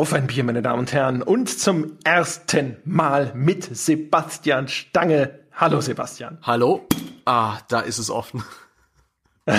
Auf 0.00 0.14
ein 0.14 0.26
Bier, 0.26 0.44
meine 0.44 0.62
Damen 0.62 0.78
und 0.78 0.94
Herren. 0.94 1.22
Und 1.22 1.50
zum 1.50 1.98
ersten 2.04 2.78
Mal 2.86 3.32
mit 3.34 3.64
Sebastian 3.64 4.66
Stange. 4.66 5.40
Hallo 5.52 5.82
Sebastian. 5.82 6.38
Hallo. 6.40 6.86
Ah, 7.26 7.58
da 7.68 7.80
ist 7.80 7.98
es 7.98 8.08
offen. 8.08 8.42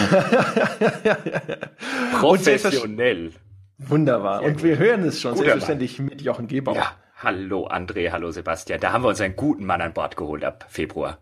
Professionell. 2.19 3.33
Wunderbar. 3.77 4.41
Und 4.41 4.63
wir 4.63 4.79
hören 4.79 5.03
es 5.03 5.21
schon 5.21 5.33
Guter 5.33 5.43
selbstverständlich 5.43 5.99
mit 5.99 6.23
Jochen 6.23 6.47
Gebauer. 6.47 6.75
Ja, 6.75 6.95
hallo 7.17 7.67
André, 7.67 8.09
hallo 8.11 8.31
Sebastian. 8.31 8.79
Da 8.79 8.93
haben 8.93 9.03
wir 9.03 9.09
uns 9.09 9.21
einen 9.21 9.35
guten 9.35 9.63
Mann 9.67 9.81
an 9.81 9.93
Bord 9.93 10.17
geholt 10.17 10.43
ab 10.43 10.65
Februar. 10.69 11.19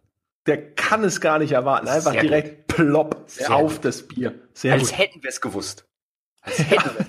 Der 0.48 0.76
kann 0.76 1.04
es 1.04 1.20
gar 1.20 1.40
nicht 1.40 1.52
erwarten. 1.52 1.90
Einfach 1.90 2.14
Sehr 2.14 2.22
direkt 2.22 2.68
plopp 2.68 3.24
Sehr 3.28 3.54
auf 3.54 3.74
gut. 3.74 3.84
das 3.84 4.08
Bier. 4.08 4.36
Sehr 4.54 4.76
Als 4.76 4.92
gut. 4.92 4.98
hätten 4.98 5.24
wir 5.24 5.30
es 5.30 5.42
gewusst. 5.42 5.90
Als 6.42 6.60
hätten 6.60 6.72
wir 6.72 6.78
es 6.92 6.96
geahnt. 6.96 7.09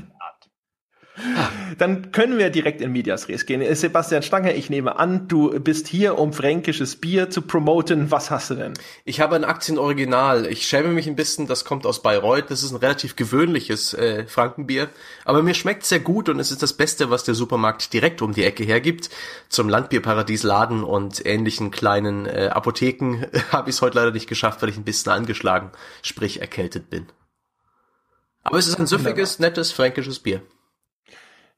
Dann 1.78 2.12
können 2.12 2.38
wir 2.38 2.50
direkt 2.50 2.80
in 2.80 2.92
Medias 2.92 3.28
Res 3.28 3.46
gehen. 3.46 3.62
Sebastian 3.74 4.22
Stange, 4.22 4.52
ich 4.54 4.70
nehme 4.70 4.98
an, 4.98 5.28
du 5.28 5.58
bist 5.60 5.88
hier, 5.88 6.18
um 6.18 6.32
fränkisches 6.32 6.96
Bier 6.96 7.30
zu 7.30 7.42
promoten. 7.42 8.10
Was 8.10 8.30
hast 8.30 8.50
du 8.50 8.54
denn? 8.54 8.74
Ich 9.04 9.20
habe 9.20 9.36
ein 9.36 9.44
Aktienoriginal. 9.44 10.46
Ich 10.46 10.66
schäme 10.66 10.88
mich 10.88 11.06
ein 11.06 11.16
bisschen, 11.16 11.46
das 11.46 11.64
kommt 11.64 11.86
aus 11.86 12.02
Bayreuth. 12.02 12.50
Das 12.50 12.62
ist 12.62 12.72
ein 12.72 12.76
relativ 12.76 13.16
gewöhnliches 13.16 13.94
äh, 13.94 14.26
Frankenbier. 14.26 14.88
Aber 15.24 15.42
mir 15.42 15.54
schmeckt 15.54 15.84
sehr 15.84 16.00
gut 16.00 16.28
und 16.28 16.38
es 16.38 16.50
ist 16.50 16.62
das 16.62 16.72
Beste, 16.72 17.10
was 17.10 17.24
der 17.24 17.34
Supermarkt 17.34 17.92
direkt 17.92 18.22
um 18.22 18.32
die 18.32 18.44
Ecke 18.44 18.64
hergibt. 18.64 19.10
Zum 19.48 19.68
Landbierparadies 19.68 20.42
Laden 20.42 20.84
und 20.84 21.24
ähnlichen 21.24 21.70
kleinen 21.70 22.26
äh, 22.26 22.50
Apotheken 22.52 23.26
habe 23.52 23.70
ich 23.70 23.76
es 23.76 23.82
heute 23.82 23.98
leider 23.98 24.12
nicht 24.12 24.28
geschafft, 24.28 24.62
weil 24.62 24.68
ich 24.68 24.76
ein 24.76 24.84
bisschen 24.84 25.12
angeschlagen, 25.12 25.70
sprich 26.02 26.40
erkältet 26.40 26.90
bin. 26.90 27.06
Aber 28.42 28.58
es 28.58 28.66
ist 28.66 28.78
ein 28.78 28.86
süffiges, 28.86 29.38
nettes 29.38 29.72
fränkisches 29.72 30.18
Bier. 30.18 30.42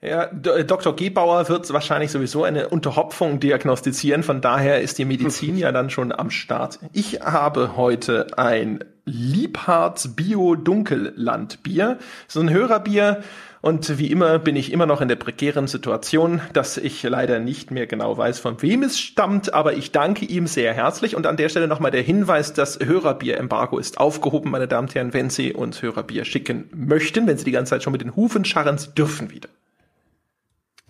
Ja, 0.02 0.26
D 0.26 0.50
äh, 0.50 0.64
Dr. 0.64 0.96
Gebauer 0.96 1.48
wird 1.48 1.72
wahrscheinlich 1.72 2.10
sowieso 2.10 2.42
eine 2.42 2.68
Unterhopfung 2.68 3.38
diagnostizieren. 3.38 4.24
Von 4.24 4.40
daher 4.40 4.80
ist 4.80 4.98
die 4.98 5.04
Medizin 5.04 5.56
ja 5.56 5.70
dann 5.70 5.90
schon 5.90 6.10
am 6.10 6.30
Start. 6.30 6.80
Ich 6.92 7.20
habe 7.20 7.76
heute 7.76 8.26
ein 8.36 8.84
Liebharz 9.04 10.08
Bio 10.16 10.56
Dunkellandbier. 10.56 11.98
So 12.26 12.40
ein 12.40 12.50
Hörerbier. 12.50 13.22
Und 13.60 13.96
wie 13.96 14.10
immer 14.10 14.40
bin 14.40 14.56
ich 14.56 14.72
immer 14.72 14.86
noch 14.86 15.00
in 15.00 15.06
der 15.06 15.14
prekären 15.14 15.68
Situation, 15.68 16.40
dass 16.52 16.78
ich 16.78 17.00
leider 17.04 17.38
nicht 17.38 17.70
mehr 17.70 17.86
genau 17.86 18.18
weiß, 18.18 18.40
von 18.40 18.60
wem 18.60 18.82
es 18.82 18.98
stammt, 18.98 19.54
aber 19.54 19.74
ich 19.74 19.92
danke 19.92 20.24
ihm 20.24 20.48
sehr 20.48 20.74
herzlich. 20.74 21.14
Und 21.14 21.28
an 21.28 21.36
der 21.36 21.48
Stelle 21.48 21.68
nochmal 21.68 21.92
der 21.92 22.02
Hinweis, 22.02 22.52
das 22.52 22.80
Hörerbier-Embargo 22.80 23.78
ist 23.78 23.98
aufgehoben, 23.98 24.50
meine 24.50 24.66
Damen 24.66 24.88
und 24.88 24.94
Herren, 24.96 25.14
wenn 25.14 25.30
Sie 25.30 25.52
uns 25.52 25.80
Hörerbier 25.80 26.24
schicken 26.24 26.68
möchten, 26.74 27.28
wenn 27.28 27.38
Sie 27.38 27.44
die 27.44 27.52
ganze 27.52 27.70
Zeit 27.70 27.84
schon 27.84 27.92
mit 27.92 28.00
den 28.00 28.16
Hufen 28.16 28.44
scharren, 28.44 28.78
Sie 28.78 28.92
dürfen 28.96 29.30
wieder. 29.30 29.48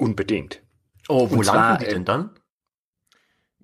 Unbedingt. 0.02 0.60
Oh, 1.08 1.28
wo 1.30 1.42
landen 1.42 1.78
die 1.80 1.86
äh, 1.86 1.94
denn 1.94 2.04
dann? 2.04 2.30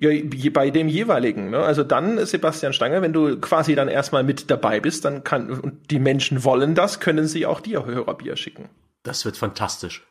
Ja, 0.00 0.10
bei 0.52 0.70
dem 0.70 0.88
jeweiligen. 0.88 1.50
Ne? 1.50 1.58
Also 1.58 1.82
dann, 1.82 2.24
Sebastian 2.24 2.72
Stange, 2.72 3.02
wenn 3.02 3.12
du 3.12 3.38
quasi 3.40 3.74
dann 3.74 3.88
erstmal 3.88 4.22
mit 4.22 4.48
dabei 4.50 4.78
bist, 4.78 5.04
dann 5.04 5.24
kann, 5.24 5.50
und 5.50 5.90
die 5.90 5.98
Menschen 5.98 6.44
wollen 6.44 6.74
das, 6.76 7.00
können 7.00 7.26
sie 7.26 7.46
auch 7.46 7.60
dir 7.60 7.84
Hörerbier 7.84 8.36
schicken. 8.36 8.68
Das 9.02 9.24
wird 9.24 9.36
fantastisch. 9.36 10.06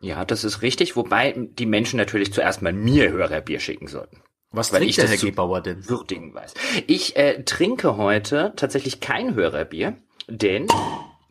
Ja, 0.00 0.24
das 0.24 0.44
ist 0.44 0.60
richtig, 0.62 0.96
wobei 0.96 1.32
die 1.58 1.64
Menschen 1.66 1.96
natürlich 1.96 2.32
zuerst 2.32 2.60
mal 2.60 2.72
mir 2.72 3.10
Hörerbier 3.10 3.60
schicken 3.60 3.86
sollten. 3.86 4.20
Was 4.50 4.70
Weil 4.72 4.80
trinkt 4.80 4.90
ich 4.90 4.96
der 4.96 5.04
das 5.04 5.12
Herr 5.12 5.18
zu- 5.20 5.26
Gebauer 5.26 5.62
denn? 5.62 5.88
Würdigen 5.88 6.34
weiß. 6.34 6.52
Ich 6.86 7.16
äh, 7.16 7.42
trinke 7.44 7.96
heute 7.96 8.52
tatsächlich 8.56 9.00
kein 9.00 9.34
Hörerbier, 9.34 9.96
denn 10.28 10.66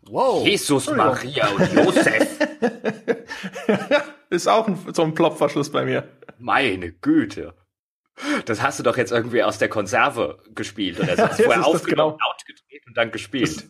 Wow. 0.03 0.45
Jesus, 0.45 0.89
Maria 0.89 1.47
und 1.49 1.73
Josef, 1.73 2.39
Ist 4.29 4.47
auch 4.47 4.67
ein, 4.67 4.77
so 4.93 5.03
ein 5.03 5.13
Plopverschluss 5.13 5.71
bei 5.71 5.83
mir. 5.83 6.07
meine 6.39 6.91
Güte. 6.91 7.53
Das 8.45 8.61
hast 8.61 8.79
du 8.79 8.83
doch 8.83 8.97
jetzt 8.97 9.11
irgendwie 9.11 9.43
aus 9.43 9.57
der 9.57 9.69
Konserve 9.69 10.39
gespielt 10.53 10.99
oder 10.99 11.15
so. 11.15 11.27
Vorher 11.43 11.65
aufgenommen, 11.65 12.17
genau. 12.17 12.29
laut 12.29 12.45
gedreht 12.45 12.83
und 12.87 12.95
dann 12.95 13.11
gespielt. 13.11 13.57
Das 13.57 13.69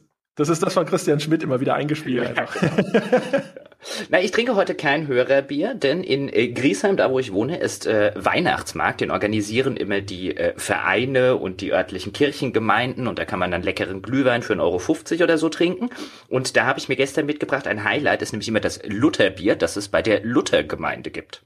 ist 0.49 0.63
das 0.63 0.73
von 0.73 0.85
Christian 0.85 1.19
Schmidt 1.19 1.43
immer 1.43 1.59
wieder 1.59 1.75
eingespielt 1.75 2.25
einfach. 2.25 2.55
Na, 4.09 4.21
ich 4.21 4.31
trinke 4.31 4.55
heute 4.55 4.75
kein 4.75 5.07
Hörerbier, 5.07 5.73
denn 5.73 6.03
in 6.03 6.29
äh, 6.29 6.49
Griesheim, 6.49 6.97
da 6.97 7.11
wo 7.11 7.19
ich 7.19 7.33
wohne, 7.33 7.57
ist 7.57 7.87
äh, 7.87 8.13
Weihnachtsmarkt. 8.15 9.01
Den 9.01 9.11
organisieren 9.11 9.75
immer 9.75 10.01
die 10.01 10.37
äh, 10.37 10.53
Vereine 10.55 11.35
und 11.35 11.61
die 11.61 11.73
örtlichen 11.73 12.13
Kirchengemeinden 12.13 13.07
und 13.07 13.17
da 13.19 13.25
kann 13.25 13.39
man 13.39 13.51
dann 13.51 13.63
leckeren 13.63 14.01
Glühwein 14.01 14.43
für 14.43 14.53
1,50 14.53 14.59
Euro 14.61 15.23
oder 15.23 15.37
so 15.37 15.49
trinken. 15.49 15.89
Und 16.29 16.55
da 16.55 16.65
habe 16.65 16.79
ich 16.79 16.89
mir 16.89 16.95
gestern 16.95 17.25
mitgebracht, 17.25 17.67
ein 17.67 17.83
Highlight 17.83 18.21
ist 18.21 18.31
nämlich 18.33 18.47
immer 18.47 18.59
das 18.59 18.79
Lutherbier, 18.85 19.55
das 19.55 19.75
es 19.75 19.87
bei 19.89 20.01
der 20.01 20.23
Luthergemeinde 20.23 21.09
gibt. 21.09 21.43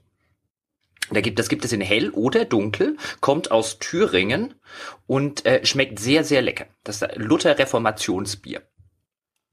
Da 1.10 1.20
gibt, 1.20 1.38
das 1.38 1.48
gibt 1.48 1.64
es 1.64 1.72
in 1.72 1.80
hell 1.80 2.10
oder 2.10 2.44
dunkel, 2.44 2.96
kommt 3.20 3.50
aus 3.50 3.78
Thüringen 3.78 4.54
und 5.06 5.46
äh, 5.46 5.64
schmeckt 5.64 6.00
sehr, 6.00 6.24
sehr 6.24 6.42
lecker. 6.42 6.66
Das 6.84 7.00
ist 7.00 7.16
Luther 7.16 7.58
Reformationsbier. 7.58 8.62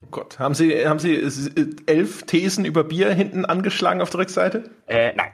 Oh 0.04 0.08
Gott. 0.12 0.40
Haben 0.40 0.54
Sie, 0.54 0.86
haben 0.88 1.00
Sie 1.00 1.16
äh, 1.16 1.76
elf 1.86 2.24
Thesen 2.24 2.66
über 2.66 2.84
Bier 2.84 3.14
hinten 3.14 3.46
angeschlagen 3.46 4.02
auf 4.02 4.10
der 4.10 4.22
Rückseite? 4.22 4.70
Äh, 4.88 5.14
nein. 5.16 5.32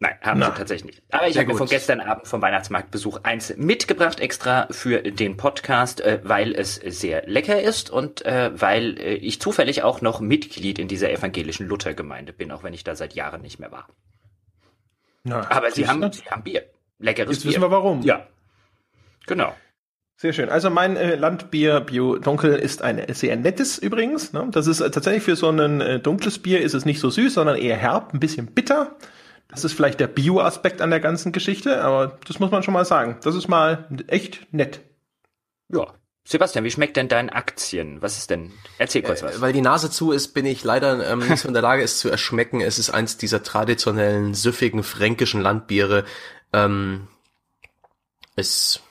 Nein, 0.00 0.14
haben 0.20 0.38
Na. 0.38 0.46
sie 0.50 0.58
tatsächlich 0.58 0.94
nicht. 0.96 1.02
Aber 1.12 1.26
ich 1.26 1.36
habe 1.36 1.48
mir 1.48 1.56
von 1.56 1.66
gestern 1.66 2.00
Abend 2.00 2.28
vom 2.28 2.40
Weihnachtsmarktbesuch 2.40 3.24
eins 3.24 3.56
mitgebracht, 3.56 4.20
extra 4.20 4.68
für 4.70 5.02
den 5.02 5.36
Podcast, 5.36 6.00
äh, 6.00 6.20
weil 6.22 6.54
es 6.54 6.76
sehr 6.76 7.26
lecker 7.26 7.60
ist 7.60 7.90
und 7.90 8.24
äh, 8.24 8.52
weil 8.54 8.96
äh, 9.00 9.14
ich 9.14 9.40
zufällig 9.40 9.82
auch 9.82 10.00
noch 10.00 10.20
Mitglied 10.20 10.78
in 10.78 10.86
dieser 10.86 11.10
evangelischen 11.10 11.66
Luthergemeinde 11.66 12.32
bin, 12.32 12.52
auch 12.52 12.62
wenn 12.62 12.74
ich 12.74 12.84
da 12.84 12.94
seit 12.94 13.14
Jahren 13.14 13.42
nicht 13.42 13.58
mehr 13.58 13.72
war. 13.72 13.88
Na, 15.24 15.50
Aber 15.50 15.72
sie 15.72 15.88
haben, 15.88 16.12
sie 16.12 16.22
haben 16.30 16.44
Bier. 16.44 16.62
Leckeres 17.00 17.30
Jetzt 17.36 17.42
Bier. 17.42 17.50
wissen 17.50 17.62
wir 17.62 17.70
warum. 17.72 18.02
Ja. 18.02 18.24
Genau. 19.26 19.52
Sehr 20.20 20.32
schön. 20.32 20.48
Also 20.48 20.68
mein 20.68 20.96
äh, 20.96 21.14
Landbier 21.14 21.78
Bio 21.78 22.18
Dunkel 22.18 22.56
ist 22.56 22.82
ein 22.82 23.00
sehr 23.14 23.36
nettes 23.36 23.78
übrigens. 23.78 24.32
Ne? 24.32 24.48
Das 24.50 24.66
ist 24.66 24.80
äh, 24.80 24.90
tatsächlich 24.90 25.22
für 25.22 25.36
so 25.36 25.48
ein 25.48 25.80
äh, 25.80 26.00
dunkles 26.00 26.40
Bier 26.40 26.60
ist 26.60 26.74
es 26.74 26.84
nicht 26.84 26.98
so 26.98 27.08
süß, 27.08 27.34
sondern 27.34 27.56
eher 27.56 27.76
herb, 27.76 28.12
ein 28.12 28.18
bisschen 28.18 28.46
bitter. 28.46 28.96
Das 29.46 29.62
ist 29.62 29.74
vielleicht 29.74 30.00
der 30.00 30.08
Bio-Aspekt 30.08 30.82
an 30.82 30.90
der 30.90 30.98
ganzen 30.98 31.30
Geschichte, 31.30 31.82
aber 31.84 32.18
das 32.26 32.40
muss 32.40 32.50
man 32.50 32.64
schon 32.64 32.74
mal 32.74 32.84
sagen. 32.84 33.18
Das 33.22 33.36
ist 33.36 33.46
mal 33.46 33.86
echt 34.08 34.52
nett. 34.52 34.80
Ja. 35.72 35.86
Sebastian, 36.24 36.64
wie 36.64 36.70
schmeckt 36.72 36.96
denn 36.96 37.06
dein 37.06 37.30
Aktien? 37.30 38.02
Was 38.02 38.18
ist 38.18 38.28
denn? 38.28 38.50
Erzähl 38.76 39.02
kurz 39.02 39.22
was. 39.22 39.36
Äh, 39.36 39.40
Weil 39.40 39.52
die 39.52 39.60
Nase 39.60 39.88
zu 39.88 40.10
ist, 40.10 40.34
bin 40.34 40.46
ich 40.46 40.64
leider 40.64 41.08
ähm, 41.08 41.20
nicht 41.20 41.38
so 41.38 41.46
in 41.46 41.54
der 41.54 41.62
Lage, 41.62 41.84
es 41.84 42.00
zu 42.00 42.10
erschmecken. 42.10 42.60
Es 42.60 42.80
ist 42.80 42.90
eins 42.90 43.18
dieser 43.18 43.44
traditionellen, 43.44 44.34
süffigen, 44.34 44.82
fränkischen 44.82 45.40
Landbiere. 45.40 46.04
Ähm, 46.52 47.06
es 48.34 48.82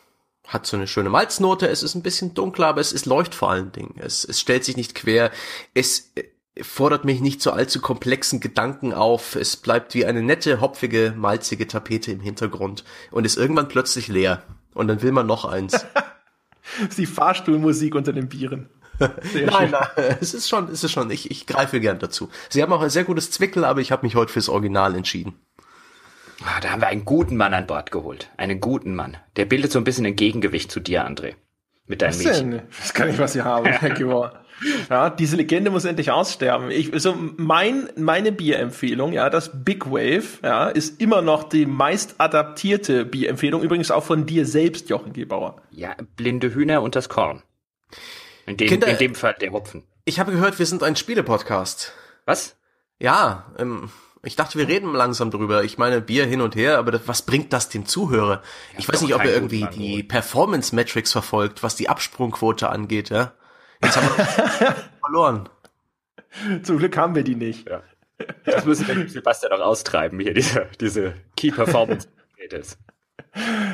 hat 0.48 0.66
so 0.66 0.78
eine 0.78 0.88
schöne 0.88 1.10
Malznote, 1.10 1.68
es 1.68 1.84
ist 1.84 1.96
ein 1.96 2.04
bisschen 2.04 2.34
dunkler, 2.34 2.68
aber 2.68 2.82
es, 2.82 2.92
es 2.92 3.06
leucht 3.06 3.36
vor 3.36 3.52
allen 3.52 3.72
Dingen. 3.72 3.96
Es, 4.00 4.24
es 4.24 4.40
stellt 4.40 4.64
sich 4.64 4.78
nicht 4.78 4.96
quer. 4.96 5.32
Es 5.74 6.12
äh, 6.16 6.24
fordert 6.64 7.06
mich 7.06 7.22
nicht 7.22 7.42
zu 7.42 7.52
allzu 7.52 7.82
komplexen 7.82 8.40
Gedanken 8.40 8.94
auf. 8.94 9.36
Es 9.36 9.58
bleibt 9.58 9.94
wie 9.94 10.06
eine 10.06 10.24
nette, 10.24 10.62
hopfige, 10.62 11.14
malzige 11.16 11.68
Tapete 11.68 12.12
im 12.12 12.22
Hintergrund 12.22 12.84
und 13.12 13.26
ist 13.26 13.38
irgendwann 13.38 13.68
plötzlich 13.68 14.08
leer. 14.08 14.44
Und 14.74 14.88
dann 14.88 15.02
will 15.02 15.12
man 15.12 15.28
noch 15.28 15.46
eins. 15.46 15.86
Die 16.98 17.06
Fahrstuhlmusik 17.06 17.96
unter 17.96 18.14
den 18.14 18.30
Bieren. 18.30 18.70
Nein, 19.00 19.70
nein, 19.72 20.18
es 20.20 20.34
ist 20.34 20.50
schon, 20.50 20.70
es 20.70 20.84
ist 20.84 20.92
schon, 20.92 21.12
ich, 21.12 21.30
ich 21.30 21.46
greife 21.46 21.80
gern 21.80 22.00
dazu. 22.00 22.30
Sie 22.50 22.64
haben 22.64 22.74
auch 22.74 22.82
ein 22.82 22.90
sehr 22.90 23.04
gutes 23.04 23.30
Zwickel, 23.30 23.64
aber 23.64 23.80
ich 23.80 23.92
habe 23.92 24.06
mich 24.06 24.16
heute 24.16 24.34
fürs 24.34 24.50
Original 24.50 24.96
entschieden. 24.96 25.36
Ah, 26.46 26.60
da 26.62 26.70
haben 26.70 26.82
wir 26.82 26.88
einen 26.88 27.06
guten 27.06 27.36
Mann 27.38 27.54
an 27.54 27.66
Bord 27.68 27.92
geholt. 27.92 28.30
Einen 28.38 28.60
guten 28.62 28.94
Mann. 28.96 29.18
Der 29.38 29.46
bildet 29.46 29.72
so 29.72 29.80
ein 29.80 29.84
bisschen 29.84 30.06
ein 30.06 30.16
Gegengewicht 30.16 30.72
zu 30.72 30.80
dir, 30.80 31.06
André. 31.08 31.34
Mit 31.88 32.02
deinem 32.02 32.10
Was 32.10 32.24
Mädchen. 32.24 32.52
denn? 32.52 32.62
Ich 32.70 32.80
weiß 32.82 32.94
gar 32.94 33.06
nicht, 33.06 33.18
was 33.20 33.34
Sie 33.34 33.42
haben, 33.42 33.66
Herr 33.66 33.90
Gebauer. 33.92 34.44
Ja, 34.90 35.10
diese 35.10 35.36
Legende 35.38 35.72
muss 35.72 35.86
endlich 35.86 36.12
aussterben. 36.12 36.70
Ich, 36.72 36.92
also 36.92 37.16
mein, 37.38 37.90
meine 37.96 38.32
Bierempfehlung, 38.32 39.14
ja, 39.14 39.30
das 39.30 39.64
Big 39.64 39.86
Wave, 39.90 40.26
ja, 40.44 40.68
ist 40.68 41.00
immer 41.00 41.22
noch 41.22 41.44
die 41.44 41.66
meist 41.66 42.16
adaptierte 42.20 43.06
Bierempfehlung. 43.06 43.62
Übrigens 43.62 43.90
auch 43.92 44.04
von 44.04 44.26
dir 44.26 44.46
selbst, 44.46 44.90
Jochen 44.90 45.14
Gebauer. 45.14 45.62
Ja, 45.72 45.96
blinde 46.18 46.54
Hühner 46.54 46.82
und 46.82 46.96
das 46.96 47.08
Korn. 47.08 47.44
In 48.46 48.58
dem, 48.58 48.68
Kinder- 48.68 48.88
in 48.88 48.98
dem 48.98 49.16
Fall 49.16 49.36
der 49.40 49.52
Hopfen. 49.52 49.84
Ich 50.06 50.20
habe 50.20 50.32
gehört, 50.32 50.58
wir 50.60 50.66
sind 50.66 50.84
ein 50.84 50.96
Spiele-Podcast. 50.96 51.94
Was? 52.26 52.58
Ja, 53.00 53.46
ähm, 53.60 53.90
ich 54.28 54.36
dachte, 54.36 54.60
wir 54.60 54.68
reden 54.68 54.94
langsam 54.94 55.32
drüber. 55.32 55.64
Ich 55.64 55.78
meine, 55.78 56.02
Bier 56.02 56.26
hin 56.26 56.42
und 56.42 56.56
her, 56.56 56.78
aber 56.78 56.92
das, 56.92 57.08
was 57.08 57.22
bringt 57.22 57.54
das 57.54 57.70
dem 57.70 57.86
Zuhörer? 57.86 58.44
ich 58.78 58.88
weiß 58.88 59.02
nicht, 59.02 59.16
ob 59.16 59.24
er 59.24 59.32
irgendwie 59.34 59.62
guten 59.62 59.80
die 59.80 59.92
Angebot. 59.94 60.08
Performance-Metrics 60.10 61.12
verfolgt, 61.14 61.64
was 61.64 61.76
die 61.76 61.88
Absprungquote 61.88 62.70
angeht, 62.70 63.10
ja. 63.10 63.34
Jetzt 63.82 63.96
haben 63.96 64.08
wir 64.18 64.76
verloren. 65.02 65.50
Zum 66.64 66.78
Glück 66.78 66.98
haben 66.98 67.16
wir 67.16 67.24
die 67.24 67.36
nicht. 67.36 67.70
Das 68.44 68.66
müssen 68.66 68.88
wir 68.88 68.96
mit 68.96 69.12
Sebastian 69.12 69.54
auch 69.54 69.66
austreiben 69.66 70.20
hier, 70.20 70.34
diese, 70.34 70.68
diese 70.80 71.16
Key 71.38 71.52
Performance 71.52 72.10
Indicators. 72.36 72.78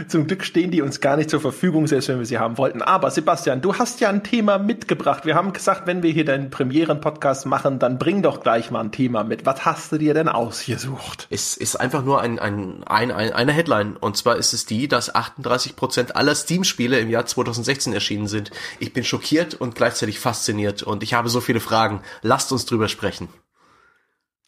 Zum 0.07 0.27
Glück 0.27 0.43
stehen 0.43 0.71
die 0.71 0.81
uns 0.81 0.99
gar 0.99 1.17
nicht 1.17 1.29
zur 1.29 1.39
Verfügung, 1.39 1.87
selbst 1.87 2.09
wenn 2.09 2.19
wir 2.19 2.25
sie 2.25 2.37
haben 2.37 2.57
wollten. 2.57 2.81
Aber 2.81 3.11
Sebastian, 3.11 3.61
du 3.61 3.75
hast 3.77 4.01
ja 4.01 4.09
ein 4.09 4.23
Thema 4.23 4.57
mitgebracht. 4.57 5.25
Wir 5.25 5.35
haben 5.35 5.53
gesagt, 5.53 5.87
wenn 5.87 6.03
wir 6.03 6.11
hier 6.11 6.25
deinen 6.25 6.49
Premieren-Podcast 6.49 7.45
machen, 7.45 7.79
dann 7.79 7.97
bring 7.97 8.21
doch 8.21 8.41
gleich 8.41 8.71
mal 8.71 8.81
ein 8.81 8.91
Thema 8.91 9.23
mit. 9.23 9.45
Was 9.45 9.65
hast 9.65 9.91
du 9.91 9.97
dir 9.97 10.13
denn 10.13 10.27
ausgesucht? 10.27 11.27
Es 11.29 11.57
ist 11.57 11.77
einfach 11.77 12.03
nur 12.03 12.21
ein, 12.21 12.39
ein, 12.39 12.83
ein, 12.85 13.11
ein, 13.11 13.31
eine 13.31 13.51
Headline. 13.51 13.95
Und 13.97 14.17
zwar 14.17 14.35
ist 14.35 14.53
es 14.53 14.65
die, 14.65 14.87
dass 14.87 15.13
38 15.13 15.75
Prozent 15.75 16.15
aller 16.15 16.35
Steam-Spiele 16.35 16.99
im 16.99 17.09
Jahr 17.09 17.25
2016 17.25 17.93
erschienen 17.93 18.27
sind. 18.27 18.51
Ich 18.79 18.93
bin 18.93 19.03
schockiert 19.03 19.53
und 19.55 19.75
gleichzeitig 19.75 20.19
fasziniert. 20.19 20.83
Und 20.83 21.03
ich 21.03 21.13
habe 21.13 21.29
so 21.29 21.41
viele 21.41 21.59
Fragen. 21.59 22.01
Lasst 22.21 22.51
uns 22.51 22.65
drüber 22.65 22.87
sprechen. 22.87 23.29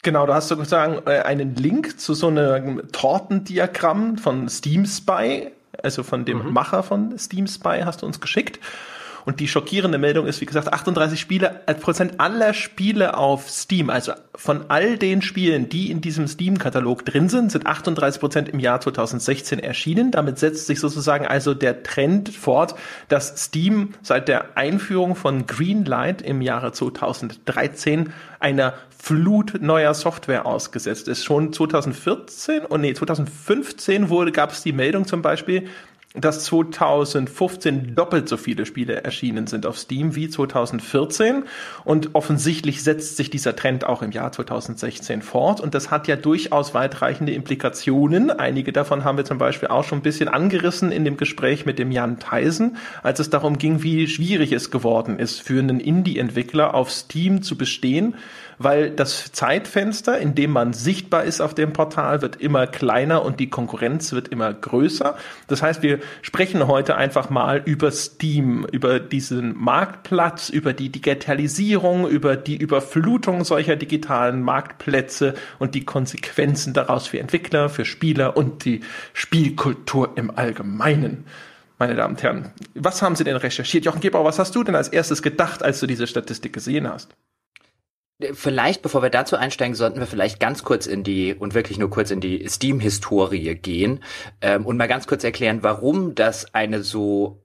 Genau, 0.06 0.24
du 0.24 0.34
hast 0.34 0.46
sozusagen 0.46 1.04
äh, 1.04 1.22
einen 1.22 1.56
Link 1.56 1.98
zu 1.98 2.14
so 2.14 2.28
einem 2.28 2.92
Tortendiagramm 2.92 4.18
von 4.18 4.48
Steam 4.48 4.86
Spy, 4.86 5.50
also 5.82 6.04
von 6.04 6.24
dem 6.24 6.44
mhm. 6.44 6.52
Macher 6.52 6.84
von 6.84 7.18
Steam 7.18 7.48
Spy, 7.48 7.80
hast 7.84 8.02
du 8.02 8.06
uns 8.06 8.20
geschickt. 8.20 8.60
Und 9.24 9.40
die 9.40 9.48
schockierende 9.48 9.98
Meldung 9.98 10.28
ist, 10.28 10.40
wie 10.40 10.46
gesagt, 10.46 10.72
38 10.72 11.18
Spiele, 11.18 11.62
äh, 11.66 11.74
Prozent 11.74 12.20
aller 12.20 12.54
Spiele 12.54 13.16
auf 13.16 13.50
Steam, 13.50 13.90
also 13.90 14.12
von 14.36 14.66
all 14.68 14.96
den 14.96 15.22
Spielen, 15.22 15.68
die 15.68 15.90
in 15.90 16.00
diesem 16.00 16.28
Steam-Katalog 16.28 17.04
drin 17.04 17.28
sind, 17.28 17.50
sind 17.50 17.66
38 17.66 18.20
Prozent 18.20 18.48
im 18.48 18.60
Jahr 18.60 18.80
2016 18.80 19.58
erschienen. 19.58 20.12
Damit 20.12 20.38
setzt 20.38 20.68
sich 20.68 20.78
sozusagen 20.78 21.26
also 21.26 21.52
der 21.52 21.82
Trend 21.82 22.28
fort, 22.28 22.76
dass 23.08 23.46
Steam 23.46 23.94
seit 24.02 24.28
der 24.28 24.56
Einführung 24.56 25.16
von 25.16 25.46
Greenlight 25.46 26.22
im 26.22 26.42
Jahre 26.42 26.70
2013 26.70 28.12
einer 28.38 28.74
Flut 29.06 29.62
neuer 29.62 29.94
Software 29.94 30.46
ausgesetzt 30.46 31.06
ist. 31.06 31.24
Schon 31.24 31.52
2014 31.52 32.64
und 32.64 32.80
nee, 32.80 32.92
2015 32.92 34.08
wurde, 34.08 34.32
gab 34.32 34.50
es 34.50 34.64
die 34.64 34.72
Meldung 34.72 35.06
zum 35.06 35.22
Beispiel, 35.22 35.68
dass 36.14 36.42
2015 36.46 37.94
doppelt 37.94 38.28
so 38.28 38.36
viele 38.36 38.66
Spiele 38.66 39.04
erschienen 39.04 39.46
sind 39.46 39.64
auf 39.64 39.78
Steam 39.78 40.16
wie 40.16 40.28
2014 40.28 41.44
und 41.84 42.16
offensichtlich 42.16 42.82
setzt 42.82 43.16
sich 43.16 43.30
dieser 43.30 43.54
Trend 43.54 43.84
auch 43.84 44.02
im 44.02 44.10
Jahr 44.10 44.32
2016 44.32 45.22
fort 45.22 45.60
und 45.60 45.74
das 45.74 45.92
hat 45.92 46.08
ja 46.08 46.16
durchaus 46.16 46.74
weitreichende 46.74 47.32
Implikationen. 47.32 48.32
Einige 48.32 48.72
davon 48.72 49.04
haben 49.04 49.18
wir 49.18 49.24
zum 49.24 49.38
Beispiel 49.38 49.68
auch 49.68 49.84
schon 49.84 49.98
ein 49.98 50.02
bisschen 50.02 50.28
angerissen 50.28 50.90
in 50.90 51.04
dem 51.04 51.16
Gespräch 51.16 51.64
mit 51.64 51.78
dem 51.78 51.92
Jan 51.92 52.18
Theisen, 52.18 52.76
als 53.04 53.20
es 53.20 53.30
darum 53.30 53.58
ging, 53.58 53.84
wie 53.84 54.08
schwierig 54.08 54.50
es 54.50 54.72
geworden 54.72 55.20
ist, 55.20 55.42
für 55.42 55.60
einen 55.60 55.78
Indie-Entwickler 55.78 56.74
auf 56.74 56.90
Steam 56.90 57.42
zu 57.42 57.56
bestehen 57.56 58.16
weil 58.58 58.90
das 58.90 59.32
Zeitfenster, 59.32 60.18
in 60.18 60.34
dem 60.34 60.50
man 60.50 60.72
sichtbar 60.72 61.24
ist 61.24 61.40
auf 61.40 61.54
dem 61.54 61.72
Portal, 61.72 62.22
wird 62.22 62.36
immer 62.36 62.66
kleiner 62.66 63.24
und 63.24 63.40
die 63.40 63.50
Konkurrenz 63.50 64.12
wird 64.12 64.28
immer 64.28 64.52
größer. 64.52 65.16
Das 65.46 65.62
heißt, 65.62 65.82
wir 65.82 66.00
sprechen 66.22 66.66
heute 66.66 66.96
einfach 66.96 67.30
mal 67.30 67.62
über 67.64 67.90
Steam, 67.90 68.66
über 68.72 69.00
diesen 69.00 69.56
Marktplatz, 69.56 70.48
über 70.48 70.72
die 70.72 70.90
Digitalisierung, 70.90 72.08
über 72.08 72.36
die 72.36 72.56
Überflutung 72.56 73.44
solcher 73.44 73.76
digitalen 73.76 74.42
Marktplätze 74.42 75.34
und 75.58 75.74
die 75.74 75.84
Konsequenzen 75.84 76.72
daraus 76.72 77.06
für 77.06 77.18
Entwickler, 77.18 77.68
für 77.68 77.84
Spieler 77.84 78.36
und 78.36 78.64
die 78.64 78.80
Spielkultur 79.12 80.12
im 80.16 80.30
Allgemeinen 80.30 81.24
meine 81.78 81.94
Damen 81.94 82.14
und 82.14 82.22
Herren. 82.22 82.52
Was 82.74 83.02
haben 83.02 83.16
Sie 83.16 83.24
denn 83.24 83.36
recherchiert? 83.36 83.84
Jochen 83.84 84.00
Gebauer, 84.00 84.24
was 84.24 84.38
hast 84.38 84.54
du 84.54 84.64
denn 84.64 84.74
als 84.74 84.88
erstes 84.88 85.22
gedacht, 85.22 85.62
als 85.62 85.80
du 85.80 85.86
diese 85.86 86.06
Statistik 86.06 86.52
gesehen 86.52 86.88
hast? 86.88 87.14
Vielleicht, 88.32 88.80
bevor 88.80 89.02
wir 89.02 89.10
dazu 89.10 89.36
einsteigen, 89.36 89.74
sollten 89.74 90.00
wir 90.00 90.06
vielleicht 90.06 90.40
ganz 90.40 90.64
kurz 90.64 90.86
in 90.86 91.04
die 91.04 91.34
und 91.34 91.52
wirklich 91.52 91.76
nur 91.76 91.90
kurz 91.90 92.10
in 92.10 92.20
die 92.20 92.48
Steam-Historie 92.48 93.54
gehen 93.56 94.02
ähm, 94.40 94.64
und 94.64 94.78
mal 94.78 94.88
ganz 94.88 95.06
kurz 95.06 95.22
erklären, 95.22 95.62
warum 95.62 96.14
das 96.14 96.54
eine 96.54 96.82
so 96.82 97.42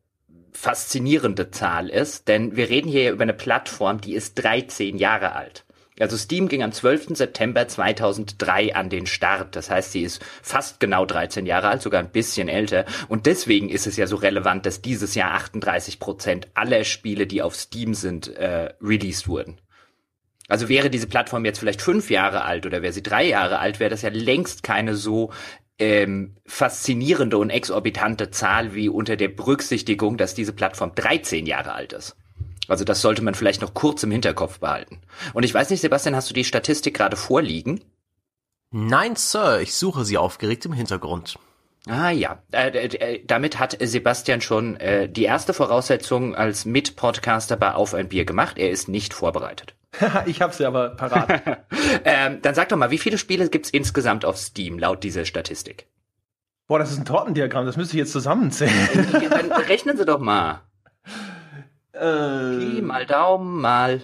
faszinierende 0.54 1.52
Zahl 1.52 1.90
ist. 1.90 2.30
Denn 2.30 2.56
wir 2.56 2.70
reden 2.70 2.88
hier 2.90 3.12
über 3.12 3.24
eine 3.24 3.34
Plattform, 3.34 4.00
die 4.00 4.14
ist 4.14 4.36
13 4.36 4.98
Jahre 4.98 5.36
alt. 5.36 5.66
Also 6.00 6.16
Steam 6.16 6.48
ging 6.48 6.64
am 6.64 6.72
12. 6.72 7.18
September 7.18 7.68
2003 7.68 8.74
an 8.74 8.90
den 8.90 9.08
Start. 9.08 9.58
Das 9.58 9.70
heißt, 9.70 9.92
sie 9.92 10.04
ist 10.04 10.24
fast 10.42 10.80
genau 10.80 11.06
13 11.06 11.46
Jahre 11.46 11.68
alt, 11.68 11.82
sogar 11.82 12.00
ein 12.00 12.12
bisschen 12.12 12.48
älter. 12.48 12.86
Und 13.10 13.26
deswegen 13.26 13.68
ist 13.68 13.88
es 13.88 13.98
ja 13.98 14.08
so 14.08 14.16
relevant, 14.16 14.66
dass 14.66 14.82
dieses 14.82 15.16
Jahr 15.16 15.34
38 15.34 16.00
Prozent 16.00 16.48
aller 16.54 16.86
Spiele, 16.86 17.28
die 17.28 17.42
auf 17.42 17.56
Steam 17.56 17.94
sind, 17.94 18.30
äh, 18.38 18.74
released 18.82 19.28
wurden. 19.28 19.60
Also 20.48 20.70
wäre 20.70 20.90
diese 20.90 21.08
Plattform 21.08 21.46
jetzt 21.46 21.60
vielleicht 21.60 21.82
fünf 21.82 22.10
Jahre 22.10 22.44
alt 22.44 22.66
oder 22.66 22.82
wäre 22.82 22.94
sie 22.94 23.04
drei 23.04 23.26
Jahre 23.26 23.60
alt, 23.60 23.80
wäre 23.80 23.90
das 23.90 24.02
ja 24.02 24.10
längst 24.10 24.64
keine 24.64 24.96
so 24.96 25.32
ähm, 25.80 26.36
faszinierende 26.46 27.38
und 27.38 27.50
exorbitante 27.50 28.32
Zahl 28.32 28.76
wie 28.76 28.90
unter 28.90 29.16
der 29.16 29.30
Berücksichtigung, 29.30 30.18
dass 30.18 30.36
diese 30.36 30.54
Plattform 30.54 30.94
13 30.94 31.46
Jahre 31.46 31.74
alt 31.74 31.94
ist. 31.94 32.16
Also 32.68 32.86
das 32.86 33.02
sollte 33.02 33.24
man 33.24 33.34
vielleicht 33.34 33.62
noch 33.62 33.74
kurz 33.74 34.04
im 34.04 34.12
Hinterkopf 34.12 34.60
behalten. 34.60 35.02
Und 35.34 35.44
ich 35.44 35.54
weiß 35.54 35.70
nicht, 35.70 35.82
Sebastian, 35.82 36.16
hast 36.16 36.30
du 36.30 36.34
die 36.34 36.44
Statistik 36.44 36.94
gerade 36.94 37.18
vorliegen? 37.18 37.82
Nein, 38.70 39.16
Sir, 39.16 39.60
ich 39.60 39.74
suche 39.74 40.06
sie 40.06 40.18
aufgeregt 40.18 40.66
im 40.66 40.74
Hintergrund. 40.74 41.38
Ah 41.88 42.12
ja, 42.12 42.44
äh, 42.52 43.20
damit 43.26 43.58
hat 43.58 43.76
Sebastian 43.82 44.42
schon 44.42 44.76
äh, 44.78 45.10
die 45.10 45.24
erste 45.24 45.54
Voraussetzung 45.54 46.36
als 46.36 46.66
Mitpodcaster 46.66 47.58
bei 47.58 47.74
Auf 47.74 47.96
ein 47.96 48.10
Bier 48.10 48.24
gemacht. 48.24 48.60
Er 48.60 48.70
ist 48.70 48.88
nicht 48.88 49.16
vorbereitet. 49.16 49.74
ich 50.26 50.42
hab's 50.42 50.60
ja 50.60 50.68
aber 50.68 50.90
parat. 50.90 51.60
ähm, 52.06 52.42
dann 52.42 52.56
sag 52.56 52.70
doch 52.70 52.78
mal, 52.78 52.92
wie 52.92 52.98
viele 52.98 53.18
Spiele 53.18 53.50
gibt's 53.50 53.70
insgesamt 53.70 54.26
auf 54.26 54.38
Steam 54.38 54.80
laut 54.80 55.04
dieser 55.04 55.26
Statistik? 55.26 55.88
Boah, 56.68 56.80
das 56.80 56.92
ist 56.92 57.00
ein 57.00 57.06
Tortendiagramm, 57.06 57.66
das 57.66 57.78
müsste 57.78 57.96
ich 57.96 58.00
jetzt 58.00 58.14
zusammenzählen. 58.14 59.30
dann 59.30 59.52
rechnen 59.52 59.98
Sie 59.98 60.06
doch 60.06 60.20
mal. 60.20 60.62
Äh, 61.94 62.58
Pi 62.58 62.82
mal 62.82 63.06
Daumen 63.06 63.60
mal 63.60 64.02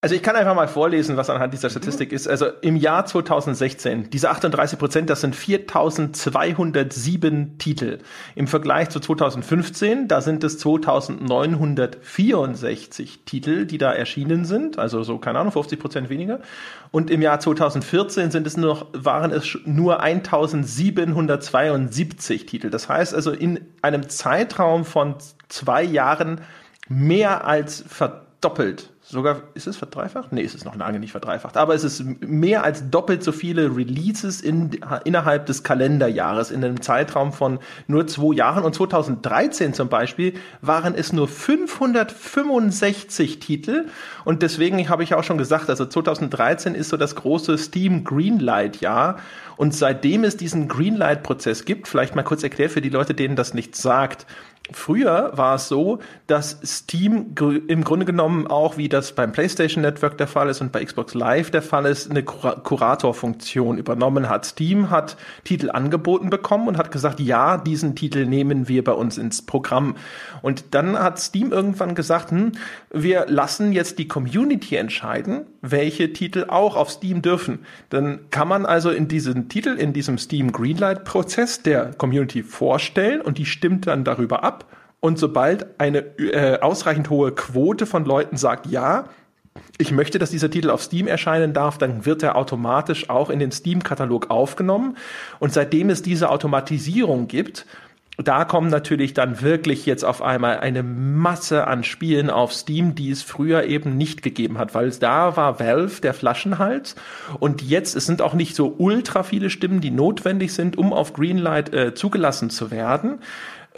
also 0.00 0.14
ich 0.14 0.22
kann 0.22 0.36
einfach 0.36 0.54
mal 0.54 0.68
vorlesen, 0.68 1.16
was 1.16 1.28
anhand 1.28 1.52
dieser 1.52 1.70
Statistik 1.70 2.12
ist. 2.12 2.28
Also 2.28 2.46
im 2.60 2.76
Jahr 2.76 3.04
2016, 3.04 4.10
diese 4.10 4.30
38 4.30 4.78
Prozent, 4.78 5.10
das 5.10 5.22
sind 5.22 5.34
4.207 5.34 7.58
Titel. 7.58 7.98
Im 8.36 8.46
Vergleich 8.46 8.90
zu 8.90 9.00
2015, 9.00 10.06
da 10.06 10.20
sind 10.20 10.44
es 10.44 10.64
2.964 10.64 13.24
Titel, 13.26 13.66
die 13.66 13.78
da 13.78 13.92
erschienen 13.92 14.44
sind. 14.44 14.78
Also 14.78 15.02
so, 15.02 15.18
keine 15.18 15.40
Ahnung, 15.40 15.50
50 15.50 15.80
Prozent 15.80 16.10
weniger. 16.10 16.38
Und 16.92 17.10
im 17.10 17.20
Jahr 17.20 17.40
2014 17.40 18.30
sind 18.30 18.46
es 18.46 18.56
nur, 18.56 18.86
waren 18.92 19.32
es 19.32 19.58
nur 19.64 20.00
1.772 20.00 22.46
Titel. 22.46 22.70
Das 22.70 22.88
heißt 22.88 23.16
also 23.16 23.32
in 23.32 23.62
einem 23.82 24.08
Zeitraum 24.08 24.84
von 24.84 25.16
zwei 25.48 25.82
Jahren 25.82 26.42
mehr 26.88 27.48
als 27.48 27.82
verdoppelt 27.88 28.90
sogar, 29.10 29.40
ist 29.54 29.66
es 29.66 29.76
verdreifacht? 29.76 30.32
Nee, 30.32 30.42
ist 30.42 30.54
es 30.54 30.66
noch 30.66 30.76
lange 30.76 30.98
nicht 30.98 31.12
verdreifacht. 31.12 31.56
Aber 31.56 31.74
es 31.74 31.82
ist 31.82 32.04
mehr 32.20 32.62
als 32.62 32.90
doppelt 32.90 33.24
so 33.24 33.32
viele 33.32 33.74
Releases 33.74 34.42
in, 34.42 34.78
innerhalb 35.04 35.46
des 35.46 35.62
Kalenderjahres 35.62 36.50
in 36.50 36.62
einem 36.62 36.82
Zeitraum 36.82 37.32
von 37.32 37.58
nur 37.86 38.06
zwei 38.06 38.34
Jahren. 38.34 38.64
Und 38.64 38.74
2013 38.74 39.72
zum 39.72 39.88
Beispiel 39.88 40.34
waren 40.60 40.94
es 40.94 41.14
nur 41.14 41.26
565 41.26 43.38
Titel. 43.38 43.86
Und 44.26 44.42
deswegen 44.42 44.86
habe 44.90 45.04
ich 45.04 45.14
auch 45.14 45.24
schon 45.24 45.38
gesagt, 45.38 45.70
also 45.70 45.86
2013 45.86 46.74
ist 46.74 46.90
so 46.90 46.98
das 46.98 47.14
große 47.14 47.56
Steam 47.56 48.04
Greenlight 48.04 48.82
Jahr. 48.82 49.20
Und 49.56 49.74
seitdem 49.74 50.22
es 50.22 50.36
diesen 50.36 50.68
Greenlight-Prozess 50.68 51.64
gibt, 51.64 51.88
vielleicht 51.88 52.14
mal 52.14 52.22
kurz 52.22 52.42
erklärt 52.42 52.72
für 52.72 52.82
die 52.82 52.90
Leute, 52.90 53.14
denen 53.14 53.36
das 53.36 53.54
nichts 53.54 53.80
sagt. 53.80 54.26
Früher 54.72 55.32
war 55.34 55.54
es 55.54 55.68
so, 55.68 55.98
dass 56.26 56.58
Steam 56.62 57.34
im 57.68 57.84
Grunde 57.84 58.04
genommen 58.04 58.46
auch, 58.46 58.76
wie 58.76 58.88
das 58.88 59.12
beim 59.12 59.32
PlayStation 59.32 59.82
Network 59.82 60.18
der 60.18 60.26
Fall 60.26 60.48
ist 60.50 60.60
und 60.60 60.72
bei 60.72 60.84
Xbox 60.84 61.14
Live 61.14 61.50
der 61.50 61.62
Fall 61.62 61.86
ist, 61.86 62.10
eine 62.10 62.22
Kuratorfunktion 62.22 63.78
übernommen 63.78 64.28
hat. 64.28 64.44
Steam 64.44 64.90
hat 64.90 65.16
Titel 65.44 65.70
angeboten 65.70 66.28
bekommen 66.28 66.68
und 66.68 66.76
hat 66.76 66.92
gesagt, 66.92 67.18
ja, 67.20 67.56
diesen 67.56 67.96
Titel 67.96 68.26
nehmen 68.26 68.68
wir 68.68 68.84
bei 68.84 68.92
uns 68.92 69.16
ins 69.16 69.40
Programm. 69.40 69.96
Und 70.42 70.74
dann 70.74 70.98
hat 70.98 71.18
Steam 71.18 71.52
irgendwann 71.52 71.94
gesagt, 71.94 72.30
hm, 72.30 72.52
wir 72.90 73.26
lassen 73.28 73.72
jetzt 73.72 73.98
die 73.98 74.08
Community 74.08 74.76
entscheiden, 74.76 75.46
welche 75.60 76.12
Titel 76.12 76.46
auch 76.48 76.76
auf 76.76 76.90
Steam 76.90 77.22
dürfen. 77.22 77.60
Dann 77.90 78.30
kann 78.30 78.48
man 78.48 78.66
also 78.66 78.90
in 78.90 79.08
diesen 79.08 79.48
Titel, 79.48 79.70
in 79.70 79.92
diesem 79.92 80.18
Steam 80.18 80.52
Greenlight 80.52 81.04
Prozess 81.04 81.62
der 81.62 81.92
Community 81.94 82.42
vorstellen 82.42 83.20
und 83.20 83.38
die 83.38 83.46
stimmt 83.46 83.86
dann 83.86 84.04
darüber 84.04 84.44
ab 84.44 84.66
und 85.00 85.18
sobald 85.18 85.80
eine 85.80 85.98
äh, 86.18 86.60
ausreichend 86.60 87.10
hohe 87.10 87.32
Quote 87.32 87.86
von 87.86 88.04
Leuten 88.04 88.36
sagt, 88.36 88.66
ja, 88.66 89.04
ich 89.76 89.92
möchte, 89.92 90.18
dass 90.18 90.30
dieser 90.30 90.50
Titel 90.50 90.70
auf 90.70 90.82
Steam 90.82 91.06
erscheinen 91.06 91.52
darf, 91.52 91.78
dann 91.78 92.04
wird 92.04 92.22
er 92.22 92.36
automatisch 92.36 93.10
auch 93.10 93.30
in 93.30 93.38
den 93.38 93.52
Steam-Katalog 93.52 94.30
aufgenommen. 94.30 94.96
Und 95.38 95.52
seitdem 95.52 95.90
es 95.90 96.02
diese 96.02 96.30
Automatisierung 96.30 97.28
gibt, 97.28 97.66
da 98.24 98.44
kommen 98.44 98.68
natürlich 98.68 99.14
dann 99.14 99.42
wirklich 99.42 99.86
jetzt 99.86 100.04
auf 100.04 100.22
einmal 100.22 100.58
eine 100.58 100.82
Masse 100.82 101.68
an 101.68 101.84
Spielen 101.84 102.30
auf 102.30 102.52
Steam, 102.52 102.96
die 102.96 103.10
es 103.10 103.22
früher 103.22 103.64
eben 103.64 103.96
nicht 103.96 104.22
gegeben 104.22 104.58
hat, 104.58 104.74
weil 104.74 104.90
da 104.90 105.36
war 105.36 105.60
Valve 105.60 106.00
der 106.00 106.14
Flaschenhals 106.14 106.96
und 107.38 107.62
jetzt, 107.62 107.94
es 107.94 108.06
sind 108.06 108.20
auch 108.20 108.34
nicht 108.34 108.56
so 108.56 108.74
ultra 108.76 109.22
viele 109.22 109.50
Stimmen, 109.50 109.80
die 109.80 109.92
notwendig 109.92 110.52
sind, 110.52 110.76
um 110.76 110.92
auf 110.92 111.12
Greenlight 111.12 111.72
äh, 111.72 111.94
zugelassen 111.94 112.50
zu 112.50 112.72
werden. 112.72 113.20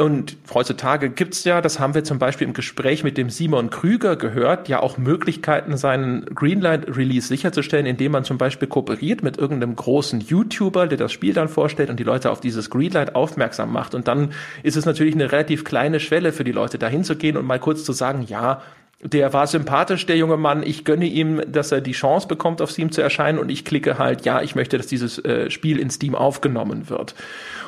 Und 0.00 0.38
heutzutage 0.54 1.10
gibt's 1.10 1.44
ja, 1.44 1.60
das 1.60 1.78
haben 1.78 1.92
wir 1.92 2.04
zum 2.04 2.18
Beispiel 2.18 2.46
im 2.46 2.54
Gespräch 2.54 3.04
mit 3.04 3.18
dem 3.18 3.28
Simon 3.28 3.68
Krüger 3.68 4.16
gehört, 4.16 4.66
ja 4.66 4.80
auch 4.80 4.96
Möglichkeiten, 4.96 5.76
seinen 5.76 6.24
Greenlight-Release 6.24 7.28
sicherzustellen, 7.28 7.84
indem 7.84 8.12
man 8.12 8.24
zum 8.24 8.38
Beispiel 8.38 8.66
kooperiert 8.66 9.22
mit 9.22 9.36
irgendeinem 9.36 9.76
großen 9.76 10.20
YouTuber, 10.20 10.86
der 10.86 10.96
das 10.96 11.12
Spiel 11.12 11.34
dann 11.34 11.50
vorstellt 11.50 11.90
und 11.90 12.00
die 12.00 12.04
Leute 12.04 12.30
auf 12.30 12.40
dieses 12.40 12.70
Greenlight 12.70 13.14
aufmerksam 13.14 13.74
macht. 13.74 13.94
Und 13.94 14.08
dann 14.08 14.32
ist 14.62 14.78
es 14.78 14.86
natürlich 14.86 15.14
eine 15.14 15.32
relativ 15.32 15.64
kleine 15.64 16.00
Schwelle 16.00 16.32
für 16.32 16.44
die 16.44 16.52
Leute, 16.52 16.78
dahin 16.78 17.04
zu 17.04 17.16
gehen 17.16 17.36
und 17.36 17.44
mal 17.44 17.60
kurz 17.60 17.84
zu 17.84 17.92
sagen, 17.92 18.24
ja, 18.26 18.62
der 19.02 19.32
war 19.32 19.46
sympathisch, 19.46 20.04
der 20.04 20.16
junge 20.16 20.36
Mann. 20.36 20.62
Ich 20.62 20.84
gönne 20.84 21.06
ihm, 21.06 21.40
dass 21.50 21.72
er 21.72 21.80
die 21.80 21.92
Chance 21.92 22.28
bekommt, 22.28 22.60
auf 22.60 22.70
Steam 22.70 22.92
zu 22.92 23.00
erscheinen 23.00 23.38
und 23.38 23.48
ich 23.48 23.64
klicke 23.64 23.98
halt, 23.98 24.26
ja, 24.26 24.42
ich 24.42 24.54
möchte, 24.54 24.76
dass 24.76 24.88
dieses 24.88 25.18
äh, 25.24 25.50
Spiel 25.50 25.78
in 25.78 25.88
Steam 25.90 26.14
aufgenommen 26.14 26.90
wird. 26.90 27.14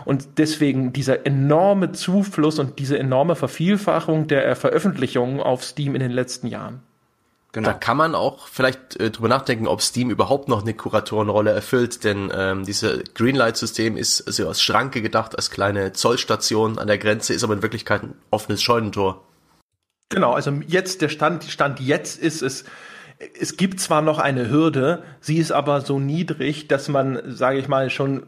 Und 0.05 0.27
deswegen 0.37 0.93
dieser 0.93 1.27
enorme 1.27 1.93
Zufluss 1.93 2.59
und 2.59 2.79
diese 2.79 2.99
enorme 2.99 3.35
Vervielfachung 3.35 4.27
der 4.27 4.55
Veröffentlichungen 4.57 5.41
auf 5.41 5.65
Steam 5.65 5.95
in 5.95 6.01
den 6.01 6.11
letzten 6.11 6.49
Jahren. 6.49 6.81
Genau. 7.53 7.69
Da 7.69 7.75
kann 7.75 7.99
man 7.99 8.15
auch 8.15 8.47
vielleicht 8.47 8.99
äh, 8.99 9.11
drüber 9.11 9.29
nachdenken, 9.29 9.67
ob 9.67 9.83
Steam 9.83 10.11
überhaupt 10.11 10.49
noch 10.49 10.63
eine 10.63 10.75
Kuratorenrolle 10.75 11.51
erfüllt, 11.51 12.03
denn 12.05 12.31
ähm, 12.35 12.65
dieses 12.65 13.05
Greenlight-System 13.15 13.97
ist 13.97 14.27
also 14.27 14.49
als 14.49 14.63
Schranke 14.63 15.03
gedacht, 15.03 15.37
als 15.37 15.51
kleine 15.51 15.93
Zollstation 15.93 16.79
an 16.79 16.87
der 16.87 16.97
Grenze, 16.97 17.35
ist 17.35 17.45
aber 17.45 17.53
in 17.53 17.63
Wirklichkeit 17.63 18.03
ein 18.03 18.15
offenes 18.31 18.63
Scheunentor. 18.63 19.23
Genau, 20.13 20.33
also 20.33 20.53
jetzt 20.67 21.01
der 21.01 21.09
Stand, 21.09 21.45
Stand 21.45 21.81
jetzt 21.81 22.23
ist 22.23 22.43
es, 22.43 22.65
es 23.41 23.57
gibt 23.57 23.81
zwar 23.81 24.03
noch 24.03 24.19
eine 24.19 24.51
Hürde, 24.51 25.03
sie 25.21 25.39
ist 25.39 25.53
aber 25.53 25.81
so 25.81 25.99
niedrig, 25.99 26.69
dass 26.69 26.89
man, 26.89 27.19
sage 27.27 27.59
ich 27.59 27.67
mal, 27.67 27.89
schon 27.89 28.27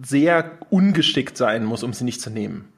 sehr 0.00 0.58
ungeschickt 0.70 1.36
sein 1.36 1.64
muss, 1.64 1.82
um 1.82 1.92
sie 1.92 2.04
nicht 2.04 2.20
zu 2.20 2.30
nehmen. 2.30 2.72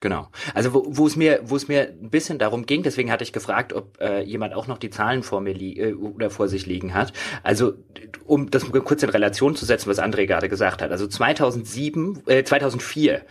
Genau. 0.00 0.28
Also 0.54 0.72
wo, 0.72 0.84
wo 0.86 1.06
es 1.06 1.16
mir, 1.16 1.40
wo 1.44 1.56
es 1.56 1.68
mir 1.68 1.88
ein 1.88 2.08
bisschen 2.08 2.38
darum 2.38 2.64
ging, 2.64 2.82
deswegen 2.82 3.10
hatte 3.10 3.24
ich 3.24 3.32
gefragt, 3.32 3.74
ob 3.74 4.00
äh, 4.00 4.22
jemand 4.22 4.54
auch 4.54 4.68
noch 4.68 4.78
die 4.78 4.90
Zahlen 4.90 5.22
vor 5.22 5.42
mir 5.42 5.60
äh, 5.60 5.92
oder 5.92 6.30
vor 6.30 6.48
sich 6.48 6.64
liegen 6.64 6.94
hat. 6.94 7.12
Also 7.42 7.74
um 8.24 8.48
das 8.48 8.70
kurz 8.70 9.02
in 9.02 9.10
Relation 9.10 9.54
zu 9.54 9.66
setzen, 9.66 9.90
was 9.90 9.98
André 9.98 10.26
gerade 10.26 10.48
gesagt 10.48 10.80
hat. 10.80 10.92
Also 10.92 11.08
2007, 11.08 12.22
äh, 12.26 12.44
2004 12.44 13.22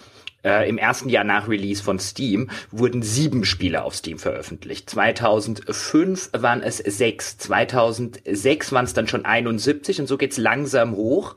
äh, 0.48 0.70
im 0.70 0.78
ersten 0.78 1.10
Jahr 1.10 1.26
nach 1.26 1.50
Release 1.50 1.84
von 1.84 2.00
Steam 2.00 2.50
wurden 2.72 3.02
sieben 3.02 3.44
Spiele 3.44 3.84
auf 3.84 3.96
Steam 3.96 4.18
veröffentlicht. 4.18 4.90
2005 4.90 6.30
waren 6.34 6.64
es 6.64 6.78
sechs. 6.78 7.38
2006 7.38 8.72
waren 8.72 8.86
es 8.86 8.94
dann 8.94 9.10
schon 9.10 9.26
71 9.26 10.00
und 10.00 10.08
so 10.08 10.18
geht's 10.18 10.38
langsam 10.38 10.96
hoch. 10.96 11.36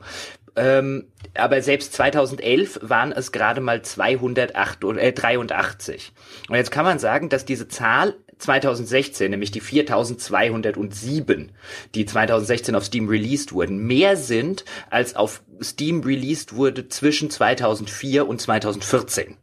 Ähm, 0.55 1.07
aber 1.33 1.61
selbst 1.61 1.93
2011 1.93 2.79
waren 2.83 3.11
es 3.11 3.31
gerade 3.31 3.61
mal 3.61 3.81
283. 3.81 6.13
Äh, 6.13 6.49
und 6.49 6.55
jetzt 6.55 6.71
kann 6.71 6.85
man 6.85 6.99
sagen, 6.99 7.29
dass 7.29 7.45
diese 7.45 7.67
Zahl 7.67 8.15
2016, 8.41 9.31
nämlich 9.31 9.51
die 9.51 9.61
4207, 9.61 11.51
die 11.95 12.05
2016 12.05 12.75
auf 12.75 12.85
Steam 12.85 13.07
released 13.07 13.53
wurden, 13.53 13.85
mehr 13.85 14.17
sind, 14.17 14.65
als 14.89 15.15
auf 15.15 15.41
Steam 15.61 16.01
released 16.01 16.55
wurde 16.55 16.89
zwischen 16.89 17.29
2004 17.29 18.27
und 18.27 18.41
2014. 18.41 19.37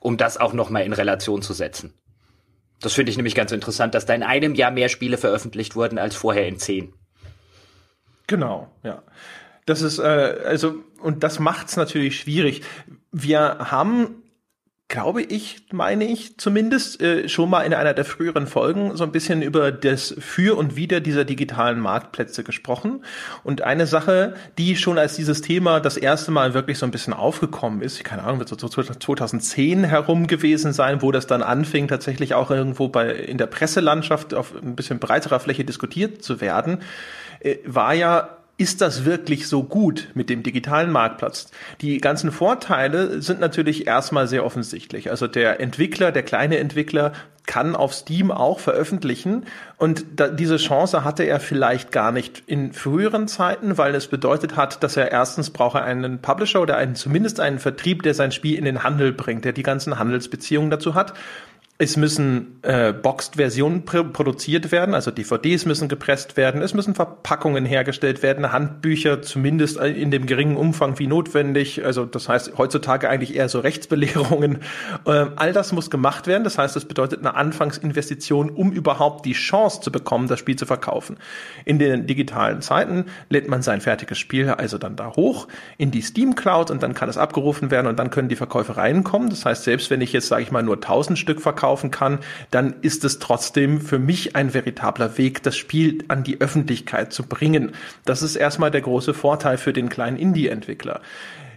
Um 0.00 0.16
das 0.16 0.36
auch 0.36 0.52
nochmal 0.52 0.84
in 0.84 0.92
Relation 0.92 1.42
zu 1.42 1.52
setzen. 1.52 1.94
Das 2.80 2.94
finde 2.94 3.10
ich 3.10 3.16
nämlich 3.16 3.36
ganz 3.36 3.52
interessant, 3.52 3.94
dass 3.94 4.06
da 4.06 4.14
in 4.14 4.24
einem 4.24 4.54
Jahr 4.54 4.72
mehr 4.72 4.88
Spiele 4.88 5.16
veröffentlicht 5.16 5.76
wurden 5.76 5.98
als 5.98 6.16
vorher 6.16 6.48
in 6.48 6.58
zehn. 6.58 6.92
Genau, 8.26 8.68
ja. 8.82 9.02
Das 9.66 9.82
ist, 9.82 9.98
äh, 10.00 10.02
also, 10.02 10.82
und 11.00 11.22
das 11.22 11.38
macht's 11.38 11.76
natürlich 11.76 12.18
schwierig. 12.18 12.62
Wir 13.12 13.58
haben 13.70 14.21
glaube 14.92 15.22
ich, 15.22 15.62
meine 15.72 16.04
ich 16.04 16.36
zumindest, 16.36 17.00
äh, 17.00 17.26
schon 17.26 17.48
mal 17.48 17.62
in 17.62 17.72
einer 17.72 17.94
der 17.94 18.04
früheren 18.04 18.46
Folgen 18.46 18.94
so 18.94 19.04
ein 19.04 19.10
bisschen 19.10 19.40
über 19.40 19.72
das 19.72 20.14
Für 20.18 20.58
und 20.58 20.76
Wider 20.76 21.00
dieser 21.00 21.24
digitalen 21.24 21.80
Marktplätze 21.80 22.44
gesprochen. 22.44 23.02
Und 23.42 23.62
eine 23.62 23.86
Sache, 23.86 24.34
die 24.58 24.76
schon 24.76 24.98
als 24.98 25.16
dieses 25.16 25.40
Thema 25.40 25.80
das 25.80 25.96
erste 25.96 26.30
Mal 26.30 26.52
wirklich 26.52 26.78
so 26.78 26.84
ein 26.84 26.92
bisschen 26.92 27.14
aufgekommen 27.14 27.80
ist, 27.80 28.04
keine 28.04 28.22
Ahnung, 28.22 28.38
wird 28.38 28.50
so 28.50 28.56
2010 28.68 29.84
herum 29.84 30.26
gewesen 30.26 30.74
sein, 30.74 31.00
wo 31.00 31.10
das 31.10 31.26
dann 31.26 31.42
anfing, 31.42 31.88
tatsächlich 31.88 32.34
auch 32.34 32.50
irgendwo 32.50 32.88
bei, 32.88 33.12
in 33.12 33.38
der 33.38 33.46
Presselandschaft 33.46 34.34
auf 34.34 34.52
ein 34.54 34.76
bisschen 34.76 34.98
breiterer 34.98 35.40
Fläche 35.40 35.64
diskutiert 35.64 36.22
zu 36.22 36.42
werden, 36.42 36.80
äh, 37.40 37.56
war 37.64 37.94
ja 37.94 38.41
ist 38.62 38.80
das 38.80 39.04
wirklich 39.04 39.48
so 39.48 39.64
gut 39.64 40.10
mit 40.14 40.30
dem 40.30 40.44
digitalen 40.44 40.92
Marktplatz? 40.92 41.50
Die 41.80 41.98
ganzen 41.98 42.30
Vorteile 42.30 43.20
sind 43.20 43.40
natürlich 43.40 43.88
erstmal 43.88 44.28
sehr 44.28 44.44
offensichtlich. 44.44 45.10
Also 45.10 45.26
der 45.26 45.58
Entwickler, 45.58 46.12
der 46.12 46.22
kleine 46.22 46.58
Entwickler 46.58 47.10
kann 47.44 47.74
auf 47.74 47.92
Steam 47.92 48.30
auch 48.30 48.60
veröffentlichen 48.60 49.46
und 49.78 50.04
da, 50.14 50.28
diese 50.28 50.58
Chance 50.58 51.02
hatte 51.02 51.24
er 51.24 51.40
vielleicht 51.40 51.90
gar 51.90 52.12
nicht 52.12 52.44
in 52.46 52.72
früheren 52.72 53.26
Zeiten, 53.26 53.78
weil 53.78 53.96
es 53.96 54.06
bedeutet 54.06 54.54
hat, 54.54 54.84
dass 54.84 54.96
er 54.96 55.10
erstens 55.10 55.50
braucht 55.50 55.74
einen 55.74 56.20
Publisher 56.20 56.62
oder 56.62 56.76
einen, 56.76 56.94
zumindest 56.94 57.40
einen 57.40 57.58
Vertrieb, 57.58 58.04
der 58.04 58.14
sein 58.14 58.30
Spiel 58.30 58.56
in 58.56 58.64
den 58.64 58.84
Handel 58.84 59.12
bringt, 59.12 59.44
der 59.44 59.52
die 59.52 59.64
ganzen 59.64 59.98
Handelsbeziehungen 59.98 60.70
dazu 60.70 60.94
hat. 60.94 61.14
Es 61.82 61.96
müssen 61.96 62.60
äh, 62.62 62.92
Boxed-Versionen 62.92 63.84
pr 63.84 64.04
produziert 64.04 64.70
werden, 64.70 64.94
also 64.94 65.10
DVDs 65.10 65.66
müssen 65.66 65.88
gepresst 65.88 66.36
werden, 66.36 66.62
es 66.62 66.74
müssen 66.74 66.94
Verpackungen 66.94 67.64
hergestellt 67.64 68.22
werden, 68.22 68.52
Handbücher 68.52 69.20
zumindest 69.20 69.78
in 69.78 70.12
dem 70.12 70.26
geringen 70.26 70.56
Umfang 70.56 71.00
wie 71.00 71.08
notwendig, 71.08 71.84
also 71.84 72.04
das 72.04 72.28
heißt 72.28 72.56
heutzutage 72.56 73.08
eigentlich 73.08 73.34
eher 73.34 73.48
so 73.48 73.58
Rechtsbelehrungen. 73.58 74.60
Äh, 75.06 75.26
all 75.34 75.52
das 75.52 75.72
muss 75.72 75.90
gemacht 75.90 76.28
werden, 76.28 76.44
das 76.44 76.56
heißt, 76.56 76.76
es 76.76 76.84
bedeutet 76.84 77.18
eine 77.18 77.34
Anfangsinvestition, 77.34 78.50
um 78.50 78.70
überhaupt 78.70 79.26
die 79.26 79.32
Chance 79.32 79.80
zu 79.80 79.90
bekommen, 79.90 80.28
das 80.28 80.38
Spiel 80.38 80.54
zu 80.54 80.66
verkaufen. 80.66 81.16
In 81.64 81.80
den 81.80 82.06
digitalen 82.06 82.62
Zeiten 82.62 83.06
lädt 83.28 83.48
man 83.48 83.62
sein 83.62 83.80
fertiges 83.80 84.18
Spiel 84.18 84.50
also 84.50 84.78
dann 84.78 84.94
da 84.94 85.16
hoch 85.16 85.48
in 85.78 85.90
die 85.90 86.02
Steam 86.02 86.36
Cloud 86.36 86.70
und 86.70 86.80
dann 86.84 86.94
kann 86.94 87.08
es 87.08 87.18
abgerufen 87.18 87.72
werden 87.72 87.88
und 87.88 87.98
dann 87.98 88.10
können 88.10 88.28
die 88.28 88.36
Verkäufe 88.36 88.76
reinkommen. 88.76 89.30
Das 89.30 89.44
heißt, 89.44 89.64
selbst 89.64 89.90
wenn 89.90 90.00
ich 90.00 90.12
jetzt, 90.12 90.28
sage 90.28 90.42
ich 90.42 90.52
mal, 90.52 90.62
nur 90.62 90.76
1000 90.76 91.18
Stück 91.18 91.40
verkaufe, 91.40 91.71
kaufen 91.72 91.90
kann, 91.90 92.18
dann 92.50 92.74
ist 92.82 93.02
es 93.02 93.18
trotzdem 93.18 93.80
für 93.80 93.98
mich 93.98 94.36
ein 94.36 94.52
veritabler 94.52 95.16
Weg, 95.16 95.42
das 95.42 95.56
Spiel 95.56 96.04
an 96.08 96.22
die 96.22 96.38
Öffentlichkeit 96.38 97.14
zu 97.14 97.22
bringen. 97.22 97.72
Das 98.04 98.22
ist 98.22 98.36
erstmal 98.36 98.70
der 98.70 98.82
große 98.82 99.14
Vorteil 99.14 99.56
für 99.56 99.72
den 99.72 99.88
kleinen 99.88 100.18
Indie-Entwickler. 100.18 101.00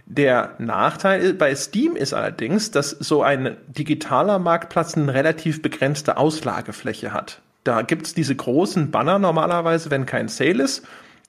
Der 0.06 0.54
Nachteil 0.58 1.34
bei 1.34 1.54
Steam 1.54 1.96
ist 1.96 2.14
allerdings, 2.14 2.70
dass 2.70 2.90
so 2.90 3.22
ein 3.22 3.58
digitaler 3.66 4.38
Marktplatz 4.38 4.96
eine 4.96 5.12
relativ 5.12 5.60
begrenzte 5.60 6.16
Auslagefläche 6.16 7.12
hat. 7.12 7.42
Da 7.64 7.82
gibt's 7.82 8.14
diese 8.14 8.34
großen 8.34 8.90
Banner 8.90 9.18
normalerweise, 9.18 9.90
wenn 9.90 10.06
kein 10.06 10.28
Sale 10.28 10.62
ist. 10.62 10.86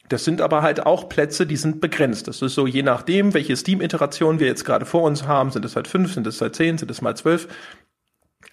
Das 0.10 0.24
sind 0.24 0.40
aber 0.40 0.62
halt 0.62 0.86
auch 0.86 1.10
Plätze, 1.10 1.46
die 1.46 1.58
sind 1.58 1.82
begrenzt. 1.82 2.30
Das 2.30 2.42
ist 2.42 2.56
so, 2.56 2.66
je 2.66 2.84
nachdem, 2.84 3.34
welche 3.34 3.58
Steam-Iteration 3.58 4.40
wir 4.40 4.48
jetzt 4.48 4.64
gerade 4.64 4.86
vor 4.86 5.02
uns 5.02 5.28
haben, 5.28 5.52
sind 5.52 5.66
es 5.66 5.76
halt 5.76 5.88
fünf, 5.88 6.14
sind 6.14 6.26
es 6.26 6.40
halt 6.40 6.56
zehn, 6.56 6.78
sind 6.78 6.90
es 6.90 7.02
mal 7.02 7.18
zwölf. 7.18 7.50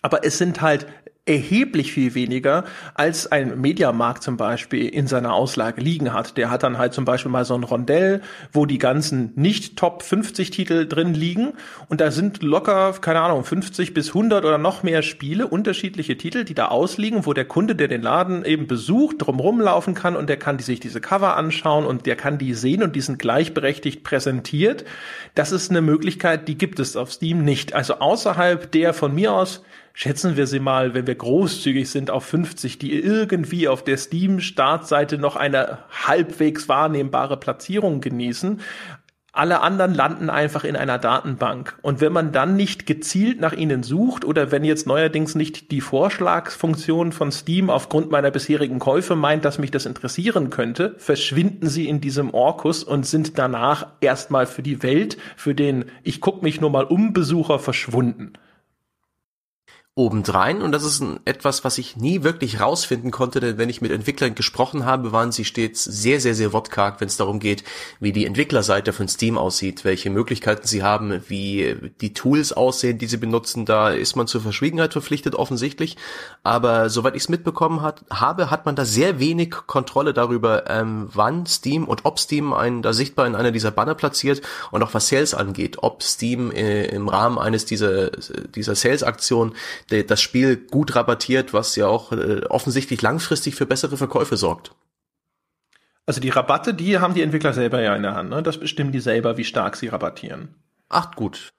Aber 0.04 0.22
es 0.22 0.36
sind 0.36 0.60
halt 0.60 0.86
erheblich 1.26 1.92
viel 1.92 2.14
weniger, 2.14 2.64
als 2.92 3.32
ein 3.32 3.58
Mediamarkt 3.58 4.22
zum 4.22 4.36
Beispiel 4.36 4.86
in 4.86 5.06
seiner 5.06 5.32
Auslage 5.32 5.80
liegen 5.80 6.12
hat. 6.12 6.36
Der 6.36 6.50
hat 6.50 6.62
dann 6.62 6.76
halt 6.76 6.92
zum 6.92 7.06
Beispiel 7.06 7.32
mal 7.32 7.46
so 7.46 7.54
ein 7.54 7.64
Rondell, 7.64 8.20
wo 8.52 8.66
die 8.66 8.76
ganzen 8.76 9.32
nicht 9.34 9.78
Top 9.78 10.02
50 10.02 10.50
Titel 10.50 10.86
drin 10.86 11.14
liegen 11.14 11.54
und 11.88 12.02
da 12.02 12.10
sind 12.10 12.42
locker, 12.42 12.92
keine 13.00 13.20
Ahnung, 13.20 13.42
50 13.42 13.94
bis 13.94 14.08
100 14.08 14.44
oder 14.44 14.58
noch 14.58 14.82
mehr 14.82 15.00
Spiele, 15.00 15.46
unterschiedliche 15.46 16.18
Titel, 16.18 16.44
die 16.44 16.54
da 16.54 16.68
ausliegen, 16.68 17.24
wo 17.24 17.32
der 17.32 17.46
Kunde, 17.46 17.74
der 17.74 17.88
den 17.88 18.02
Laden 18.02 18.44
eben 18.44 18.66
besucht, 18.66 19.16
drumrum 19.20 19.62
laufen 19.62 19.94
kann 19.94 20.16
und 20.16 20.28
der 20.28 20.36
kann 20.36 20.58
die 20.58 20.64
sich 20.64 20.80
diese 20.80 21.00
Cover 21.00 21.38
anschauen 21.38 21.86
und 21.86 22.04
der 22.04 22.16
kann 22.16 22.36
die 22.36 22.52
sehen 22.52 22.82
und 22.82 22.94
die 22.94 23.00
sind 23.00 23.18
gleichberechtigt 23.18 24.04
präsentiert. 24.04 24.84
Das 25.34 25.52
ist 25.52 25.70
eine 25.70 25.80
Möglichkeit, 25.80 26.48
die 26.48 26.58
gibt 26.58 26.78
es 26.80 26.96
auf 26.96 27.10
Steam 27.10 27.44
nicht. 27.44 27.72
Also 27.72 27.94
außerhalb 27.94 28.70
der 28.70 28.92
von 28.92 29.14
mir 29.14 29.32
aus 29.32 29.62
schätzen 29.94 30.36
wir 30.36 30.46
sie 30.46 30.58
mal, 30.58 30.92
wenn 30.92 31.06
wir 31.06 31.13
großzügig 31.14 31.90
sind, 31.90 32.10
auf 32.10 32.24
50, 32.24 32.78
die 32.78 32.92
irgendwie 32.92 33.68
auf 33.68 33.84
der 33.84 33.96
Steam-Startseite 33.96 35.18
noch 35.18 35.36
eine 35.36 35.78
halbwegs 36.06 36.68
wahrnehmbare 36.68 37.36
Platzierung 37.36 38.00
genießen. 38.00 38.60
Alle 39.36 39.62
anderen 39.62 39.94
landen 39.94 40.30
einfach 40.30 40.62
in 40.62 40.76
einer 40.76 40.98
Datenbank. 40.98 41.76
Und 41.82 42.00
wenn 42.00 42.12
man 42.12 42.30
dann 42.30 42.54
nicht 42.54 42.86
gezielt 42.86 43.40
nach 43.40 43.52
ihnen 43.52 43.82
sucht 43.82 44.24
oder 44.24 44.52
wenn 44.52 44.62
jetzt 44.62 44.86
neuerdings 44.86 45.34
nicht 45.34 45.72
die 45.72 45.80
Vorschlagsfunktion 45.80 47.10
von 47.10 47.32
Steam 47.32 47.68
aufgrund 47.68 48.12
meiner 48.12 48.30
bisherigen 48.30 48.78
Käufe 48.78 49.16
meint, 49.16 49.44
dass 49.44 49.58
mich 49.58 49.72
das 49.72 49.86
interessieren 49.86 50.50
könnte, 50.50 50.94
verschwinden 50.98 51.68
sie 51.68 51.88
in 51.88 52.00
diesem 52.00 52.32
Orkus 52.32 52.84
und 52.84 53.06
sind 53.06 53.36
danach 53.36 53.88
erstmal 54.00 54.46
für 54.46 54.62
die 54.62 54.84
Welt, 54.84 55.16
für 55.36 55.56
den 55.56 55.86
ich 56.04 56.20
guck 56.20 56.44
mich 56.44 56.60
nur 56.60 56.70
mal 56.70 56.84
um 56.84 57.12
Besucher 57.12 57.58
verschwunden 57.58 58.34
obendrein. 59.96 60.60
Und 60.60 60.72
das 60.72 60.82
ist 60.82 61.00
ein, 61.00 61.20
etwas, 61.24 61.62
was 61.62 61.78
ich 61.78 61.96
nie 61.96 62.24
wirklich 62.24 62.60
rausfinden 62.60 63.12
konnte, 63.12 63.38
denn 63.38 63.58
wenn 63.58 63.68
ich 63.68 63.80
mit 63.80 63.92
Entwicklern 63.92 64.34
gesprochen 64.34 64.84
habe, 64.84 65.12
waren 65.12 65.30
sie 65.30 65.44
stets 65.44 65.84
sehr, 65.84 66.20
sehr, 66.20 66.34
sehr 66.34 66.52
wortkarg, 66.52 67.00
wenn 67.00 67.06
es 67.06 67.16
darum 67.16 67.38
geht, 67.38 67.62
wie 68.00 68.10
die 68.10 68.26
Entwicklerseite 68.26 68.92
von 68.92 69.06
Steam 69.06 69.38
aussieht, 69.38 69.84
welche 69.84 70.10
Möglichkeiten 70.10 70.66
sie 70.66 70.82
haben, 70.82 71.22
wie 71.28 71.76
die 72.00 72.12
Tools 72.12 72.52
aussehen, 72.52 72.98
die 72.98 73.06
sie 73.06 73.18
benutzen, 73.18 73.66
da 73.66 73.90
ist 73.90 74.16
man 74.16 74.26
zur 74.26 74.40
Verschwiegenheit 74.40 74.92
verpflichtet 74.92 75.36
offensichtlich, 75.36 75.96
aber 76.42 76.90
soweit 76.90 77.14
ich 77.14 77.22
es 77.22 77.28
mitbekommen 77.28 77.80
hat, 77.80 78.04
habe, 78.10 78.50
hat 78.50 78.66
man 78.66 78.74
da 78.74 78.84
sehr 78.84 79.20
wenig 79.20 79.50
Kontrolle 79.50 80.12
darüber, 80.12 80.68
ähm, 80.68 81.08
wann 81.14 81.46
Steam 81.46 81.84
und 81.84 82.04
ob 82.04 82.18
Steam 82.18 82.52
einen 82.52 82.82
da 82.82 82.92
sichtbar 82.92 83.28
in 83.28 83.36
einer 83.36 83.52
dieser 83.52 83.70
Banner 83.70 83.94
platziert 83.94 84.42
und 84.72 84.82
auch 84.82 84.92
was 84.92 85.06
Sales 85.06 85.34
angeht, 85.34 85.76
ob 85.82 86.02
Steam 86.02 86.50
äh, 86.50 86.86
im 86.86 87.08
Rahmen 87.08 87.38
eines 87.38 87.64
dieser, 87.64 88.10
dieser 88.10 88.74
Sales-Aktionen 88.74 89.54
das 89.88 90.20
Spiel 90.20 90.56
gut 90.56 90.96
rabattiert, 90.96 91.52
was 91.52 91.76
ja 91.76 91.86
auch 91.86 92.12
äh, 92.12 92.42
offensichtlich 92.48 93.02
langfristig 93.02 93.54
für 93.54 93.66
bessere 93.66 93.96
Verkäufe 93.96 94.36
sorgt. 94.36 94.72
Also 96.06 96.20
die 96.20 96.30
Rabatte, 96.30 96.74
die 96.74 96.98
haben 96.98 97.14
die 97.14 97.22
Entwickler 97.22 97.52
selber 97.52 97.80
ja 97.80 97.96
in 97.96 98.02
der 98.02 98.14
Hand. 98.14 98.30
Ne? 98.30 98.42
Das 98.42 98.58
bestimmen 98.58 98.92
die 98.92 99.00
selber, 99.00 99.36
wie 99.36 99.44
stark 99.44 99.76
sie 99.76 99.88
rabattieren. 99.88 100.54
Ach 100.88 101.14
gut. 101.14 101.52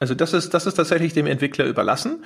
Also 0.00 0.14
das 0.14 0.32
ist, 0.32 0.54
das 0.54 0.66
ist 0.66 0.74
tatsächlich 0.74 1.12
dem 1.12 1.26
Entwickler 1.26 1.66
überlassen. 1.66 2.24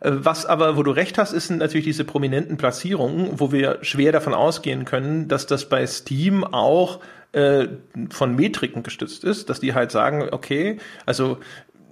Äh, 0.00 0.10
was 0.12 0.44
aber, 0.44 0.76
wo 0.76 0.82
du 0.82 0.90
recht 0.90 1.18
hast, 1.18 1.32
ist 1.32 1.50
natürlich 1.50 1.86
diese 1.86 2.04
prominenten 2.04 2.56
Platzierungen, 2.56 3.40
wo 3.40 3.52
wir 3.52 3.78
schwer 3.82 4.12
davon 4.12 4.34
ausgehen 4.34 4.84
können, 4.84 5.28
dass 5.28 5.46
das 5.46 5.68
bei 5.68 5.86
Steam 5.86 6.44
auch 6.44 7.00
äh, 7.32 7.68
von 8.10 8.34
Metriken 8.34 8.82
gestützt 8.82 9.24
ist, 9.24 9.48
dass 9.48 9.60
die 9.60 9.72
halt 9.72 9.90
sagen, 9.92 10.28
okay, 10.32 10.78
also 11.06 11.38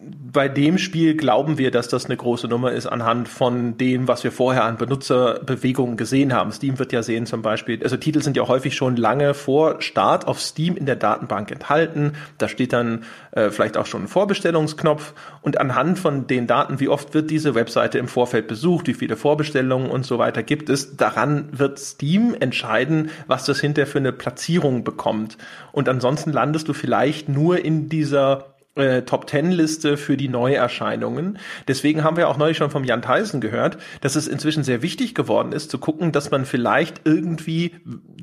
bei 0.02 0.48
dem 0.48 0.78
Spiel 0.78 1.14
glauben 1.14 1.58
wir, 1.58 1.70
dass 1.70 1.88
das 1.88 2.06
eine 2.06 2.16
große 2.16 2.48
Nummer 2.48 2.72
ist 2.72 2.86
anhand 2.86 3.28
von 3.28 3.76
dem, 3.76 4.08
was 4.08 4.24
wir 4.24 4.32
vorher 4.32 4.64
an 4.64 4.78
Benutzerbewegungen 4.78 5.98
gesehen 5.98 6.32
haben. 6.32 6.52
Steam 6.52 6.78
wird 6.78 6.92
ja 6.92 7.02
sehen 7.02 7.26
zum 7.26 7.42
Beispiel, 7.42 7.82
also 7.82 7.98
Titel 7.98 8.22
sind 8.22 8.36
ja 8.36 8.48
häufig 8.48 8.74
schon 8.74 8.96
lange 8.96 9.34
vor 9.34 9.82
Start 9.82 10.26
auf 10.26 10.40
Steam 10.40 10.76
in 10.76 10.86
der 10.86 10.96
Datenbank 10.96 11.50
enthalten. 11.50 12.12
Da 12.38 12.48
steht 12.48 12.72
dann 12.72 13.04
äh, 13.32 13.50
vielleicht 13.50 13.76
auch 13.76 13.84
schon 13.84 14.04
ein 14.04 14.08
Vorbestellungsknopf 14.08 15.12
und 15.42 15.60
anhand 15.60 15.98
von 15.98 16.26
den 16.26 16.46
Daten, 16.46 16.80
wie 16.80 16.88
oft 16.88 17.12
wird 17.12 17.30
diese 17.30 17.54
Webseite 17.54 17.98
im 17.98 18.08
Vorfeld 18.08 18.46
besucht, 18.48 18.86
wie 18.86 18.94
viele 18.94 19.16
Vorbestellungen 19.16 19.90
und 19.90 20.06
so 20.06 20.18
weiter 20.18 20.42
gibt 20.42 20.70
es, 20.70 20.96
daran 20.96 21.48
wird 21.52 21.78
Steam 21.78 22.34
entscheiden, 22.38 23.10
was 23.26 23.44
das 23.44 23.60
hinterher 23.60 23.86
für 23.86 23.98
eine 23.98 24.12
Platzierung 24.12 24.82
bekommt. 24.82 25.36
Und 25.72 25.90
ansonsten 25.90 26.32
landest 26.32 26.68
du 26.68 26.72
vielleicht 26.72 27.28
nur 27.28 27.62
in 27.62 27.90
dieser 27.90 28.49
äh, 28.76 29.02
Top 29.02 29.26
Ten 29.26 29.50
Liste 29.50 29.96
für 29.96 30.16
die 30.16 30.28
Neuerscheinungen. 30.28 31.38
Deswegen 31.66 32.04
haben 32.04 32.16
wir 32.16 32.28
auch 32.28 32.36
neulich 32.36 32.56
schon 32.56 32.70
vom 32.70 32.84
Jan 32.84 33.02
Theisen 33.02 33.40
gehört, 33.40 33.78
dass 34.00 34.16
es 34.16 34.28
inzwischen 34.28 34.62
sehr 34.62 34.82
wichtig 34.82 35.14
geworden 35.14 35.52
ist, 35.52 35.70
zu 35.70 35.78
gucken, 35.78 36.12
dass 36.12 36.30
man 36.30 36.44
vielleicht 36.44 37.00
irgendwie 37.04 37.72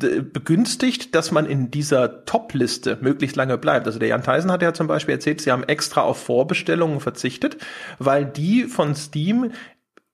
äh, 0.02 0.22
begünstigt, 0.22 1.16
dass 1.16 1.32
man 1.32 1.46
in 1.46 1.70
dieser 1.70 2.26
Top-Liste 2.26 2.98
möglichst 3.02 3.36
lange 3.36 3.58
bleibt. 3.58 3.88
Also 3.88 4.00
der 4.00 4.10
Jan 4.10 4.24
Theisen 4.24 4.52
hat 4.52 4.62
ja 4.62 4.74
zum 4.74 4.88
Beispiel 4.88 5.16
erzählt, 5.16 5.42
sie 5.42 5.52
haben 5.52 5.64
extra 5.64 6.02
auf 6.02 6.18
Vorbestellungen 6.24 7.00
verzichtet, 7.00 7.58
weil 8.00 8.26
die 8.26 8.64
von 8.64 8.96
Steam 8.96 9.52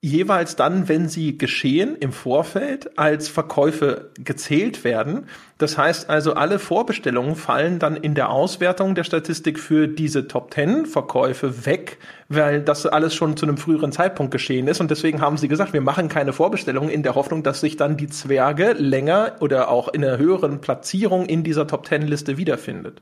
jeweils 0.03 0.57
dann, 0.57 0.89
wenn 0.89 1.07
sie 1.07 1.37
geschehen 1.37 1.95
im 1.97 2.11
Vorfeld, 2.11 2.99
als 2.99 3.29
Verkäufe 3.29 4.11
gezählt 4.21 4.83
werden. 4.83 5.27
Das 5.57 5.77
heißt 5.77 6.09
also, 6.09 6.33
alle 6.33 6.59
Vorbestellungen 6.59 7.37
fallen 7.37 7.79
dann 7.79 7.95
in 7.95 8.13
der 8.13 8.29
Auswertung 8.29 8.95
der 8.95 9.05
Statistik 9.05 9.57
für 9.57 9.87
diese 9.87 10.27
Top 10.27 10.53
10 10.53 10.87
Verkäufe 10.87 11.65
weg, 11.65 11.99
weil 12.27 12.61
das 12.61 12.85
alles 12.85 13.15
schon 13.15 13.37
zu 13.37 13.45
einem 13.45 13.55
früheren 13.55 13.93
Zeitpunkt 13.93 14.33
geschehen 14.33 14.67
ist. 14.67 14.81
Und 14.81 14.91
deswegen 14.91 15.21
haben 15.21 15.37
sie 15.37 15.47
gesagt, 15.47 15.71
wir 15.71 15.79
machen 15.79 16.09
keine 16.09 16.33
Vorbestellungen 16.33 16.89
in 16.89 17.03
der 17.03 17.15
Hoffnung, 17.15 17.41
dass 17.41 17.61
sich 17.61 17.77
dann 17.77 17.95
die 17.95 18.07
Zwerge 18.07 18.73
länger 18.73 19.37
oder 19.39 19.69
auch 19.69 19.87
in 19.87 20.03
einer 20.03 20.17
höheren 20.17 20.59
Platzierung 20.59 21.25
in 21.27 21.45
dieser 21.45 21.65
Top 21.65 21.87
10 21.87 22.01
Liste 22.01 22.37
wiederfindet. 22.37 23.01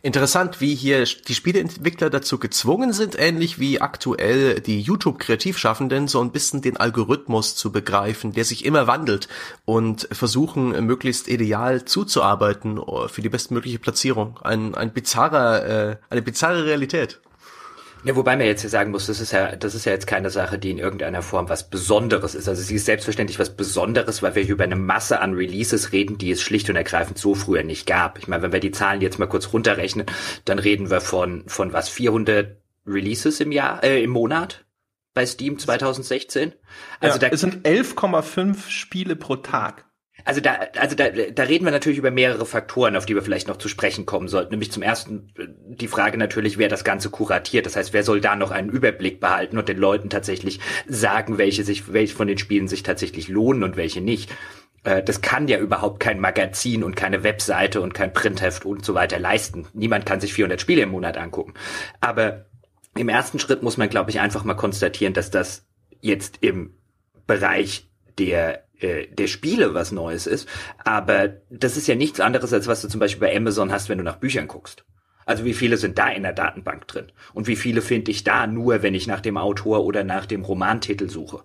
Interessant, 0.00 0.60
wie 0.60 0.74
hier 0.74 1.04
die 1.04 1.34
Spieleentwickler 1.34 2.08
dazu 2.08 2.38
gezwungen 2.38 2.92
sind, 2.92 3.18
ähnlich 3.18 3.58
wie 3.58 3.80
aktuell 3.80 4.60
die 4.60 4.80
YouTube-Kreativschaffenden, 4.80 6.08
so 6.08 6.20
ein 6.20 6.32
bisschen 6.32 6.62
den 6.62 6.78
Algorithmus 6.78 7.54
zu 7.54 7.70
begreifen, 7.70 8.32
der 8.32 8.44
sich 8.44 8.64
immer 8.64 8.86
wandelt 8.86 9.28
und 9.66 10.08
versuchen, 10.10 10.70
möglichst 10.86 11.28
ideal 11.28 11.84
zuzuarbeiten 11.84 12.80
für 13.08 13.20
die 13.20 13.28
bestmögliche 13.28 13.78
Platzierung. 13.78 14.38
Ein, 14.42 14.74
ein 14.74 14.92
bizarrer, 14.92 15.66
äh, 15.66 15.96
eine 16.08 16.22
bizarre 16.22 16.64
Realität. 16.64 17.20
Ja, 18.04 18.14
wobei 18.14 18.36
man 18.36 18.46
jetzt 18.46 18.60
hier 18.60 18.70
sagen 18.70 18.92
muss, 18.92 19.06
das 19.06 19.20
ist 19.20 19.32
ja, 19.32 19.56
das 19.56 19.74
ist 19.74 19.84
ja 19.84 19.92
jetzt 19.92 20.06
keine 20.06 20.30
Sache, 20.30 20.58
die 20.58 20.70
in 20.70 20.78
irgendeiner 20.78 21.20
Form 21.20 21.48
was 21.48 21.68
Besonderes 21.68 22.34
ist. 22.34 22.48
Also 22.48 22.62
sie 22.62 22.76
ist 22.76 22.86
selbstverständlich 22.86 23.38
was 23.38 23.56
Besonderes, 23.56 24.22
weil 24.22 24.34
wir 24.34 24.42
hier 24.42 24.54
über 24.54 24.64
eine 24.64 24.76
Masse 24.76 25.20
an 25.20 25.34
Releases 25.34 25.92
reden, 25.92 26.16
die 26.16 26.30
es 26.30 26.40
schlicht 26.40 26.70
und 26.70 26.76
ergreifend 26.76 27.18
so 27.18 27.34
früher 27.34 27.64
nicht 27.64 27.86
gab. 27.86 28.18
Ich 28.18 28.28
meine, 28.28 28.42
wenn 28.42 28.52
wir 28.52 28.60
die 28.60 28.70
Zahlen 28.70 29.00
jetzt 29.00 29.18
mal 29.18 29.26
kurz 29.26 29.52
runterrechnen, 29.52 30.06
dann 30.44 30.58
reden 30.60 30.90
wir 30.90 31.00
von, 31.00 31.44
von 31.48 31.72
was, 31.72 31.88
400 31.88 32.56
Releases 32.86 33.40
im 33.40 33.52
Jahr, 33.52 33.82
äh, 33.82 34.02
im 34.02 34.10
Monat? 34.10 34.64
Bei 35.12 35.26
Steam 35.26 35.58
2016? 35.58 36.52
Also 37.00 37.18
ja, 37.18 37.28
da, 37.28 37.34
es 37.34 37.40
sind 37.40 37.66
11,5 37.66 38.68
Spiele 38.68 39.16
pro 39.16 39.36
Tag. 39.36 39.87
Also 40.28 40.42
da, 40.42 40.58
also 40.78 40.94
da, 40.94 41.08
da 41.08 41.42
reden 41.44 41.64
wir 41.64 41.70
natürlich 41.70 41.96
über 41.96 42.10
mehrere 42.10 42.44
Faktoren, 42.44 42.96
auf 42.96 43.06
die 43.06 43.14
wir 43.14 43.22
vielleicht 43.22 43.48
noch 43.48 43.56
zu 43.56 43.66
sprechen 43.66 44.04
kommen 44.04 44.28
sollten. 44.28 44.50
Nämlich 44.50 44.70
zum 44.70 44.82
ersten 44.82 45.32
äh, 45.38 45.46
die 45.68 45.88
Frage 45.88 46.18
natürlich, 46.18 46.58
wer 46.58 46.68
das 46.68 46.84
Ganze 46.84 47.08
kuratiert. 47.08 47.64
Das 47.64 47.76
heißt, 47.76 47.94
wer 47.94 48.02
soll 48.02 48.20
da 48.20 48.36
noch 48.36 48.50
einen 48.50 48.68
Überblick 48.68 49.20
behalten 49.20 49.56
und 49.56 49.70
den 49.70 49.78
Leuten 49.78 50.10
tatsächlich 50.10 50.60
sagen, 50.86 51.38
welche 51.38 51.64
sich, 51.64 51.94
welche 51.94 52.14
von 52.14 52.28
den 52.28 52.36
Spielen 52.36 52.68
sich 52.68 52.82
tatsächlich 52.82 53.28
lohnen 53.28 53.62
und 53.62 53.78
welche 53.78 54.02
nicht. 54.02 54.30
Äh, 54.84 55.02
das 55.02 55.22
kann 55.22 55.48
ja 55.48 55.58
überhaupt 55.58 55.98
kein 55.98 56.20
Magazin 56.20 56.84
und 56.84 56.94
keine 56.94 57.22
Webseite 57.24 57.80
und 57.80 57.94
kein 57.94 58.12
Printheft 58.12 58.66
und 58.66 58.84
so 58.84 58.92
weiter 58.92 59.18
leisten. 59.18 59.66
Niemand 59.72 60.04
kann 60.04 60.20
sich 60.20 60.34
400 60.34 60.60
Spiele 60.60 60.82
im 60.82 60.90
Monat 60.90 61.16
angucken. 61.16 61.54
Aber 62.02 62.44
im 62.94 63.08
ersten 63.08 63.38
Schritt 63.38 63.62
muss 63.62 63.78
man, 63.78 63.88
glaube 63.88 64.10
ich, 64.10 64.20
einfach 64.20 64.44
mal 64.44 64.52
konstatieren, 64.52 65.14
dass 65.14 65.30
das 65.30 65.66
jetzt 66.02 66.36
im 66.42 66.74
Bereich 67.26 67.88
der 68.18 68.67
der 68.80 69.26
Spiele 69.26 69.74
was 69.74 69.92
Neues 69.92 70.26
ist. 70.26 70.48
Aber 70.84 71.28
das 71.50 71.76
ist 71.76 71.88
ja 71.88 71.94
nichts 71.94 72.20
anderes, 72.20 72.52
als 72.52 72.66
was 72.66 72.82
du 72.82 72.88
zum 72.88 73.00
Beispiel 73.00 73.28
bei 73.28 73.36
Amazon 73.36 73.72
hast, 73.72 73.88
wenn 73.88 73.98
du 73.98 74.04
nach 74.04 74.16
Büchern 74.16 74.48
guckst. 74.48 74.84
Also 75.26 75.44
wie 75.44 75.54
viele 75.54 75.76
sind 75.76 75.98
da 75.98 76.08
in 76.08 76.22
der 76.22 76.32
Datenbank 76.32 76.88
drin? 76.88 77.12
Und 77.34 77.48
wie 77.48 77.56
viele 77.56 77.82
finde 77.82 78.10
ich 78.10 78.24
da 78.24 78.46
nur, 78.46 78.82
wenn 78.82 78.94
ich 78.94 79.06
nach 79.06 79.20
dem 79.20 79.36
Autor 79.36 79.84
oder 79.84 80.02
nach 80.02 80.24
dem 80.24 80.42
Romantitel 80.42 81.10
suche? 81.10 81.42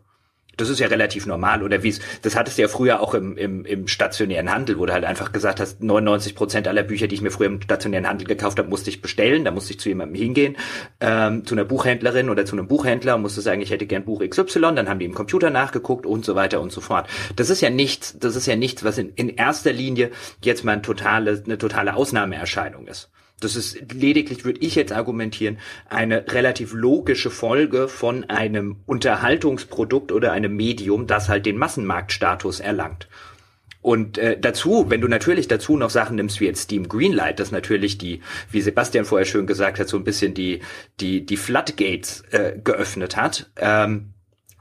Das 0.58 0.70
ist 0.70 0.80
ja 0.80 0.88
relativ 0.88 1.26
normal, 1.26 1.64
oder 1.64 1.84
wie 1.84 1.90
es, 1.90 2.00
das 2.22 2.36
hattest 2.36 2.58
du 2.58 2.64
ja 2.64 2.68
früher 2.68 3.02
auch 3.02 3.14
im, 3.14 3.38
im, 3.38 3.66
im 3.66 3.88
stationären 3.88 4.52
Handel, 4.52 4.78
wo 4.78 4.86
du 4.86 4.94
halt 4.94 5.04
einfach 5.04 5.32
gesagt 5.32 5.60
hast, 5.60 5.82
99 5.82 6.36
Prozent 6.36 6.68
aller 6.68 6.84
Bücher, 6.84 7.08
die 7.08 7.16
ich 7.16 7.22
mir 7.22 7.32
früher 7.32 7.48
im 7.48 7.62
stationären 7.62 8.08
Handel 8.08 8.28
gekauft 8.28 8.60
habe, 8.60 8.70
musste 8.70 8.90
ich 8.90 9.02
bestellen, 9.02 9.46
da 9.46 9.52
musste 9.52 9.74
ich 9.74 9.80
zu 9.80 9.90
jemandem 9.90 10.16
hingehen, 10.16 10.58
ähm, 11.00 11.46
zu 11.46 11.56
einer 11.56 11.66
Buchhändlerin 11.66 12.30
oder 12.30 12.46
zu 12.46 12.56
einem 12.56 12.68
Buchhändler 12.68 13.16
und 13.16 13.22
musste 13.22 13.42
sagen, 13.42 13.62
ich 13.62 13.72
hätte 13.72 13.86
gern 13.86 14.06
Buch 14.06 14.22
XY, 14.22 14.76
dann 14.76 14.90
haben 14.90 15.00
die 15.00 15.06
im 15.06 15.14
Computer 15.14 15.50
nachgeguckt 15.50 16.06
und 16.06 16.26
so 16.26 16.36
weiter 16.36 16.62
und 16.62 16.72
so 16.72 16.82
fort. 16.82 17.08
Das 17.36 17.50
ist 17.50 17.62
ja 17.62 17.70
nichts, 17.70 18.18
das 18.20 18.36
ist 18.36 18.46
ja 18.46 18.56
nichts, 18.56 18.84
was 18.84 18.98
in, 18.98 19.10
in 19.16 19.30
erster 19.30 19.74
Linie 19.74 20.12
jetzt 20.42 20.64
mal 20.64 20.74
ein 20.74 20.84
totale, 20.84 21.42
eine 21.46 21.58
totale 21.58 21.96
Ausnahmeerscheinung 21.96 22.88
ist. 22.88 23.10
Das 23.44 23.56
ist 23.56 23.94
lediglich, 23.94 24.46
würde 24.46 24.60
ich 24.62 24.76
jetzt 24.76 24.92
argumentieren, 24.92 25.58
eine 25.90 26.26
relativ 26.32 26.74
logische 26.74 27.30
Folge 27.30 27.88
von 27.88 28.24
einem 28.30 28.78
Unterhaltungsprodukt 28.86 30.12
oder 30.12 30.32
einem 30.32 30.56
Medium, 30.56 31.08
das 31.08 31.30
halt 31.30 31.46
den 31.46 31.58
Massenmarktstatus 31.58 32.60
erlangt. 32.60 33.08
Und 33.84 34.18
äh, 34.18 34.40
dazu, 34.40 34.86
wenn 34.88 35.02
du 35.02 35.10
natürlich 35.10 35.50
dazu 35.50 35.76
noch 35.76 35.90
Sachen 35.90 36.16
nimmst 36.16 36.40
wie 36.40 36.46
jetzt 36.46 36.64
Steam 36.64 36.88
Greenlight, 36.88 37.42
das 37.42 37.52
natürlich 37.52 37.98
die, 37.98 38.22
wie 38.50 38.62
Sebastian 38.62 39.04
vorher 39.04 39.26
schön 39.26 39.46
gesagt 39.46 39.78
hat, 39.78 39.90
so 39.90 39.98
ein 39.98 40.06
bisschen 40.06 40.34
die 40.34 40.62
die 41.02 41.26
die 41.26 41.36
Floodgates 41.36 42.24
äh, 42.32 42.54
geöffnet 42.64 43.18
hat, 43.18 43.52
ähm, 43.58 44.13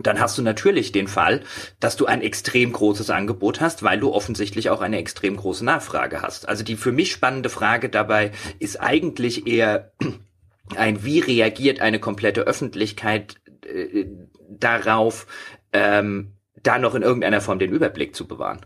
dann 0.07 0.21
hast 0.21 0.39
du 0.39 0.43
natürlich 0.43 0.93
den 0.93 1.09
Fall, 1.09 1.43
dass 1.81 1.97
du 1.97 2.07
ein 2.07 2.23
extrem 2.23 2.73
großes 2.73 3.11
Angebot 3.11 3.61
hast, 3.61 3.83
weil 3.83 3.99
du 3.99 4.13
offensichtlich 4.13 4.71
auch 4.71 4.81
eine 4.81 4.99
extrem 4.99 5.37
große 5.37 5.65
Nachfrage 5.65 6.23
hast. 6.23 6.49
Also 6.49 6.65
die 6.65 6.77
für 6.77 6.93
mich 6.93 7.13
spannende 7.13 7.49
Frage 7.49 7.89
dabei 7.89 8.33
ist 8.59 8.81
eigentlich 8.81 9.47
eher 9.47 9.93
ein, 10.77 11.05
wie 11.05 11.21
reagiert 11.21 11.81
eine 11.81 11.99
komplette 11.99 12.43
Öffentlichkeit 12.43 13.37
äh, 13.67 14.07
darauf, 14.49 15.27
ähm, 15.73 16.33
da 16.63 16.79
noch 16.79 16.95
in 16.95 17.03
irgendeiner 17.03 17.41
Form 17.41 17.59
den 17.59 17.73
Überblick 17.73 18.15
zu 18.15 18.27
bewahren. 18.27 18.61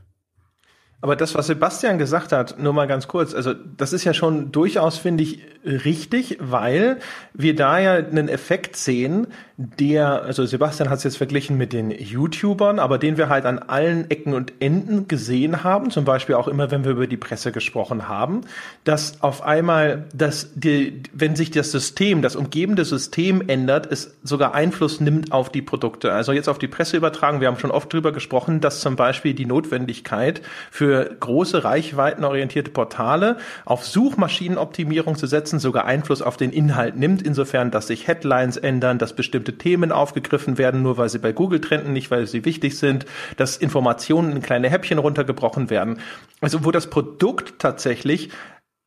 Aber 1.03 1.15
das, 1.15 1.35
was 1.35 1.47
Sebastian 1.47 1.99
gesagt 1.99 2.33
hat, 2.33 2.59
nur 2.59 2.73
mal 2.73 2.87
ganz 2.87 3.07
kurz, 3.07 3.35
also 3.35 3.53
das 3.53 3.93
ist 3.93 4.05
ja 4.05 4.15
schon 4.15 4.51
durchaus, 4.51 4.97
finde 4.97 5.25
ich, 5.25 5.43
richtig, 5.65 6.39
weil 6.41 6.99
wir 7.35 7.55
da 7.55 7.79
ja 7.79 7.95
einen 7.95 8.29
Effekt 8.29 8.77
sehen, 8.77 9.27
der, 9.57 10.23
also 10.23 10.45
Sebastian 10.45 10.91
hat 10.91 10.99
es 10.99 11.05
jetzt 11.05 11.19
verglichen 11.19 11.57
mit 11.57 11.73
den 11.73 11.91
YouTubern, 11.91 12.79
aber 12.79 12.99
den 12.99 13.17
wir 13.17 13.29
halt 13.29 13.45
an 13.45 13.59
allen 13.59 14.11
Ecken 14.11 14.35
und 14.35 14.55
Enden 14.61 15.07
gesehen 15.07 15.63
haben, 15.63 15.91
zum 15.91 16.05
Beispiel 16.05 16.35
auch 16.35 16.49
immer, 16.49 16.71
wenn 16.71 16.85
wir 16.85 16.93
über 16.93 17.07
die 17.07 17.17
Presse 17.17 17.53
gesprochen 17.53 18.09
haben, 18.09 18.41
dass 18.85 19.23
auf 19.23 19.43
einmal, 19.43 20.07
dass 20.15 20.51
die, 20.55 21.03
wenn 21.13 21.37
sich 21.37 21.51
das 21.51 21.71
System, 21.71 22.23
das 22.23 22.37
umgebende 22.37 22.85
System 22.85 23.43
ändert, 23.47 23.87
es 23.91 24.17
sogar 24.23 24.55
Einfluss 24.55 25.01
nimmt 25.01 25.33
auf 25.33 25.51
die 25.51 25.63
Produkte. 25.63 26.13
Also 26.13 26.33
jetzt 26.33 26.49
auf 26.49 26.59
die 26.59 26.69
Presse 26.69 26.97
übertragen, 26.97 27.41
wir 27.41 27.49
haben 27.49 27.59
schon 27.59 27.71
oft 27.71 27.93
drüber 27.93 28.13
gesprochen, 28.13 28.61
dass 28.61 28.81
zum 28.81 28.97
Beispiel 28.97 29.35
die 29.35 29.47
Notwendigkeit 29.47 30.43
für 30.71 30.87
für 30.87 31.17
große 31.19 31.65
reichweitenorientierte 31.65 32.71
Portale 32.71 33.39
auf 33.65 33.85
Suchmaschinenoptimierung 33.85 35.17
zu 35.17 35.27
setzen, 35.27 35.59
sogar 35.59 35.85
Einfluss 35.85 36.23
auf 36.23 36.37
den 36.37 36.53
Inhalt 36.53 36.97
nimmt, 36.97 37.23
insofern, 37.23 37.71
dass 37.71 37.89
sich 37.89 38.07
Headlines 38.07 38.57
ändern, 38.57 38.99
dass 38.99 39.15
bestimmte 39.15 39.46
Themen 39.53 39.93
aufgegriffen 39.93 40.59
werden, 40.59 40.83
nur 40.83 40.97
weil 40.99 41.09
sie 41.09 41.19
bei 41.19 41.33
Google 41.33 41.61
trenden, 41.61 41.93
nicht 41.93 42.11
weil 42.11 42.27
sie 42.27 42.45
wichtig 42.45 42.79
sind, 42.79 43.07
dass 43.37 43.57
Informationen 43.57 44.33
in 44.33 44.43
kleine 44.43 44.71
Häppchen 44.71 44.99
runtergebrochen 44.99 45.71
werden. 45.71 46.01
Also 46.41 46.65
wo 46.65 46.71
das 46.71 46.89
Produkt 46.89 47.59
tatsächlich 47.59 48.31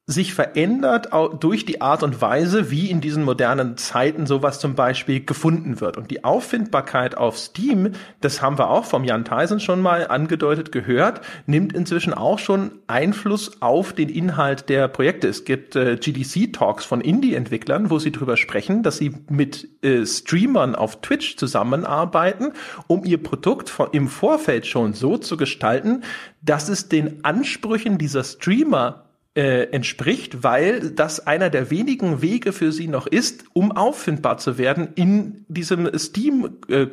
sich 0.09 0.33
verändert 0.33 1.09
durch 1.39 1.65
die 1.65 1.81
Art 1.81 2.01
und 2.01 2.19
Weise, 2.19 2.71
wie 2.71 2.89
in 2.89 2.99
diesen 2.99 3.23
modernen 3.23 3.77
Zeiten 3.77 4.25
sowas 4.25 4.59
zum 4.59 4.73
Beispiel 4.73 5.23
gefunden 5.23 5.81
wird. 5.81 5.97
Und 5.97 6.09
die 6.09 6.23
Auffindbarkeit 6.23 7.15
auf 7.15 7.37
Steam, 7.37 7.91
das 8.19 8.41
haben 8.41 8.57
wir 8.57 8.71
auch 8.71 8.85
vom 8.85 9.03
Jan 9.03 9.23
Theisen 9.23 9.59
schon 9.59 9.83
mal 9.83 10.07
angedeutet 10.07 10.71
gehört, 10.71 11.21
nimmt 11.45 11.73
inzwischen 11.73 12.15
auch 12.15 12.39
schon 12.39 12.71
Einfluss 12.87 13.61
auf 13.61 13.93
den 13.93 14.09
Inhalt 14.09 14.67
der 14.67 14.87
Projekte. 14.87 15.27
Es 15.27 15.45
gibt 15.45 15.75
äh, 15.75 15.97
GDC-Talks 15.97 16.85
von 16.85 17.01
Indie-Entwicklern, 17.01 17.91
wo 17.91 17.99
sie 17.99 18.11
drüber 18.11 18.35
sprechen, 18.35 18.81
dass 18.81 18.97
sie 18.97 19.13
mit 19.29 19.69
äh, 19.83 20.07
Streamern 20.07 20.73
auf 20.73 21.01
Twitch 21.01 21.37
zusammenarbeiten, 21.37 22.53
um 22.87 23.05
ihr 23.05 23.21
Produkt 23.21 23.69
von, 23.69 23.89
im 23.91 24.07
Vorfeld 24.07 24.65
schon 24.65 24.93
so 24.93 25.19
zu 25.19 25.37
gestalten, 25.37 26.01
dass 26.41 26.67
es 26.67 26.89
den 26.89 27.23
Ansprüchen 27.23 27.99
dieser 27.99 28.23
Streamer 28.23 29.05
äh, 29.39 29.71
entspricht, 29.71 30.43
weil 30.43 30.91
das 30.91 31.25
einer 31.25 31.49
der 31.49 31.71
wenigen 31.71 32.21
Wege 32.21 32.51
für 32.51 32.73
sie 32.73 32.89
noch 32.89 33.07
ist, 33.07 33.45
um 33.53 33.71
auffindbar 33.71 34.37
zu 34.37 34.57
werden 34.57 34.89
in 34.95 35.45
diesem 35.47 35.97
Steam, 35.97 36.57
äh, 36.67 36.87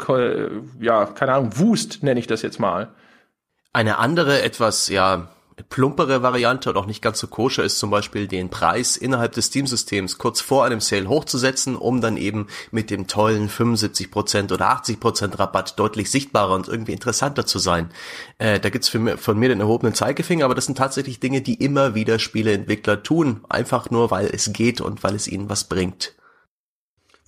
ja, 0.79 1.07
keine 1.07 1.33
Ahnung, 1.33 1.59
Wust 1.59 2.05
nenne 2.05 2.21
ich 2.21 2.29
das 2.29 2.43
jetzt 2.43 2.61
mal. 2.61 2.91
Eine 3.73 3.99
andere, 3.99 4.43
etwas, 4.43 4.87
ja, 4.89 5.29
plumpere 5.63 6.23
Variante 6.23 6.71
und 6.71 6.77
auch 6.77 6.87
nicht 6.87 7.03
ganz 7.03 7.19
so 7.19 7.27
koscher 7.27 7.65
ist 7.65 7.79
zum 7.79 7.91
Beispiel 7.91 8.29
den 8.29 8.51
Preis 8.51 8.97
innerhalb 8.97 9.33
des 9.33 9.47
Steam-Systems 9.47 10.19
kurz 10.19 10.41
vor 10.41 10.65
einem 10.65 10.81
Sale 10.81 11.09
hochzusetzen, 11.09 11.77
um 11.77 12.01
dann 12.01 12.17
eben 12.17 12.49
mit 12.71 12.91
dem 12.91 13.07
tollen 13.07 13.49
75% 13.49 14.53
oder 14.53 14.71
80% 14.71 15.39
Rabatt 15.39 15.79
deutlich 15.79 16.11
sichtbarer 16.11 16.55
und 16.55 16.69
irgendwie 16.69 16.93
interessanter 16.93 17.47
zu 17.47 17.59
sein. 17.59 17.91
Äh, 18.39 18.61
da 18.61 18.69
gibt's 18.69 18.89
für, 18.89 19.17
von 19.17 19.39
mir 19.39 19.49
den 19.49 19.61
erhobenen 19.61 19.95
Zeigefinger, 19.95 20.45
aber 20.45 20.55
das 20.55 20.67
sind 20.67 20.77
tatsächlich 20.77 21.21
Dinge, 21.21 21.41
die 21.41 21.55
immer 21.55 21.95
wieder 21.95 22.19
Spieleentwickler 22.19 23.03
tun, 23.03 23.41
einfach 23.49 23.91
nur 23.91 24.11
weil 24.11 24.27
es 24.27 24.53
geht 24.53 24.81
und 24.81 25.03
weil 25.03 25.15
es 25.15 25.27
ihnen 25.27 25.49
was 25.49 25.65
bringt. 25.65 26.15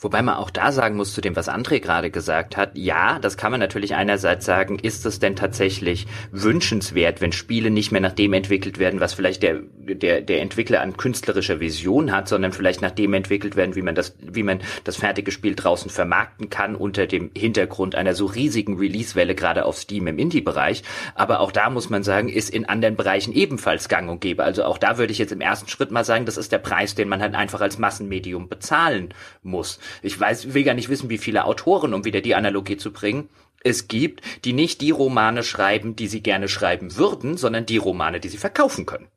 Wobei 0.00 0.22
man 0.22 0.36
auch 0.36 0.50
da 0.50 0.70
sagen 0.70 0.94
muss 0.94 1.12
zu 1.12 1.20
dem, 1.20 1.34
was 1.34 1.48
André 1.48 1.80
gerade 1.80 2.12
gesagt 2.12 2.56
hat, 2.56 2.78
ja, 2.78 3.18
das 3.18 3.36
kann 3.36 3.50
man 3.50 3.58
natürlich 3.58 3.96
einerseits 3.96 4.46
sagen, 4.46 4.78
ist 4.78 5.04
es 5.06 5.18
denn 5.18 5.34
tatsächlich 5.34 6.06
wünschenswert, 6.30 7.20
wenn 7.20 7.32
Spiele 7.32 7.70
nicht 7.70 7.90
mehr 7.90 8.00
nach 8.00 8.12
dem 8.12 8.32
entwickelt 8.32 8.78
werden, 8.78 9.00
was 9.00 9.14
vielleicht 9.14 9.42
der, 9.42 9.60
der, 9.76 10.20
der 10.20 10.40
Entwickler 10.40 10.82
an 10.82 10.96
künstlerischer 10.96 11.58
Vision 11.58 12.12
hat, 12.12 12.28
sondern 12.28 12.52
vielleicht 12.52 12.80
nach 12.80 12.92
dem 12.92 13.12
entwickelt 13.12 13.56
werden, 13.56 13.74
wie 13.74 13.82
man 13.82 13.96
das, 13.96 14.14
wie 14.20 14.44
man 14.44 14.60
das 14.84 14.96
fertige 14.96 15.32
Spiel 15.32 15.56
draußen 15.56 15.90
vermarkten 15.90 16.48
kann 16.48 16.76
unter 16.76 17.08
dem 17.08 17.32
Hintergrund 17.36 17.96
einer 17.96 18.14
so 18.14 18.26
riesigen 18.26 18.78
Release-Welle, 18.78 19.34
gerade 19.34 19.64
auf 19.64 19.78
Steam 19.78 20.06
im 20.06 20.20
Indie-Bereich. 20.20 20.84
Aber 21.16 21.40
auch 21.40 21.50
da 21.50 21.70
muss 21.70 21.90
man 21.90 22.04
sagen, 22.04 22.28
ist 22.28 22.50
in 22.50 22.66
anderen 22.66 22.94
Bereichen 22.94 23.32
ebenfalls 23.32 23.88
gang 23.88 24.08
und 24.08 24.20
gäbe. 24.20 24.44
Also 24.44 24.62
auch 24.62 24.78
da 24.78 24.96
würde 24.96 25.10
ich 25.10 25.18
jetzt 25.18 25.32
im 25.32 25.40
ersten 25.40 25.68
Schritt 25.68 25.90
mal 25.90 26.04
sagen, 26.04 26.24
das 26.24 26.36
ist 26.36 26.52
der 26.52 26.58
Preis, 26.58 26.94
den 26.94 27.08
man 27.08 27.20
halt 27.20 27.34
einfach 27.34 27.60
als 27.60 27.78
Massenmedium 27.78 28.48
bezahlen 28.48 29.12
muss. 29.42 29.80
Ich 30.02 30.18
weiß, 30.18 30.54
will 30.54 30.64
gar 30.64 30.74
nicht 30.74 30.88
wissen, 30.88 31.10
wie 31.10 31.18
viele 31.18 31.44
Autoren, 31.44 31.94
um 31.94 32.04
wieder 32.04 32.20
die 32.20 32.34
Analogie 32.34 32.76
zu 32.76 32.92
bringen, 32.92 33.28
es 33.64 33.88
gibt, 33.88 34.22
die 34.44 34.52
nicht 34.52 34.80
die 34.80 34.90
Romane 34.90 35.42
schreiben, 35.42 35.96
die 35.96 36.06
sie 36.06 36.22
gerne 36.22 36.48
schreiben 36.48 36.96
würden, 36.96 37.36
sondern 37.36 37.66
die 37.66 37.76
Romane, 37.76 38.20
die 38.20 38.28
sie 38.28 38.36
verkaufen 38.36 38.86
können. 38.86 39.08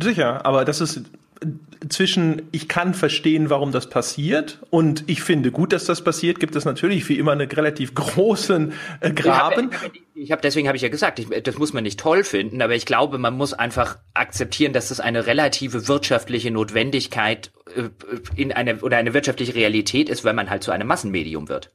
Sicher, 0.00 0.44
aber 0.46 0.64
das 0.64 0.80
ist 0.80 1.02
zwischen 1.88 2.42
ich 2.52 2.68
kann 2.68 2.94
verstehen, 2.94 3.50
warum 3.50 3.72
das 3.72 3.88
passiert 3.88 4.58
und 4.70 5.04
ich 5.06 5.22
finde 5.22 5.50
gut, 5.50 5.72
dass 5.72 5.84
das 5.84 6.02
passiert, 6.02 6.40
gibt 6.40 6.56
es 6.56 6.64
natürlich 6.64 7.08
wie 7.08 7.18
immer 7.18 7.32
einen 7.32 7.50
relativ 7.50 7.94
großen 7.94 8.72
äh, 9.00 9.10
Graben. 9.12 9.70
Ich 9.70 9.82
habe 9.82 9.92
ich 10.14 10.32
hab, 10.32 10.42
deswegen 10.42 10.68
habe 10.68 10.76
ich 10.76 10.82
ja 10.82 10.88
gesagt, 10.88 11.18
ich, 11.18 11.28
das 11.42 11.58
muss 11.58 11.72
man 11.72 11.82
nicht 11.82 12.00
toll 12.00 12.24
finden, 12.24 12.62
aber 12.62 12.74
ich 12.74 12.86
glaube, 12.86 13.18
man 13.18 13.36
muss 13.36 13.52
einfach 13.52 13.98
akzeptieren, 14.14 14.72
dass 14.72 14.88
das 14.88 15.00
eine 15.00 15.26
relative 15.26 15.88
wirtschaftliche 15.88 16.50
Notwendigkeit 16.50 17.50
äh, 17.74 17.90
in 18.36 18.52
eine 18.52 18.80
oder 18.80 18.96
eine 18.96 19.12
wirtschaftliche 19.12 19.54
Realität 19.54 20.08
ist, 20.08 20.24
wenn 20.24 20.36
man 20.36 20.50
halt 20.50 20.62
zu 20.62 20.70
einem 20.70 20.86
Massenmedium 20.86 21.48
wird. 21.48 21.70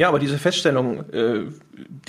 Ja, 0.00 0.08
aber 0.08 0.18
diese 0.18 0.38
Feststellung, 0.38 1.10
äh, 1.10 1.42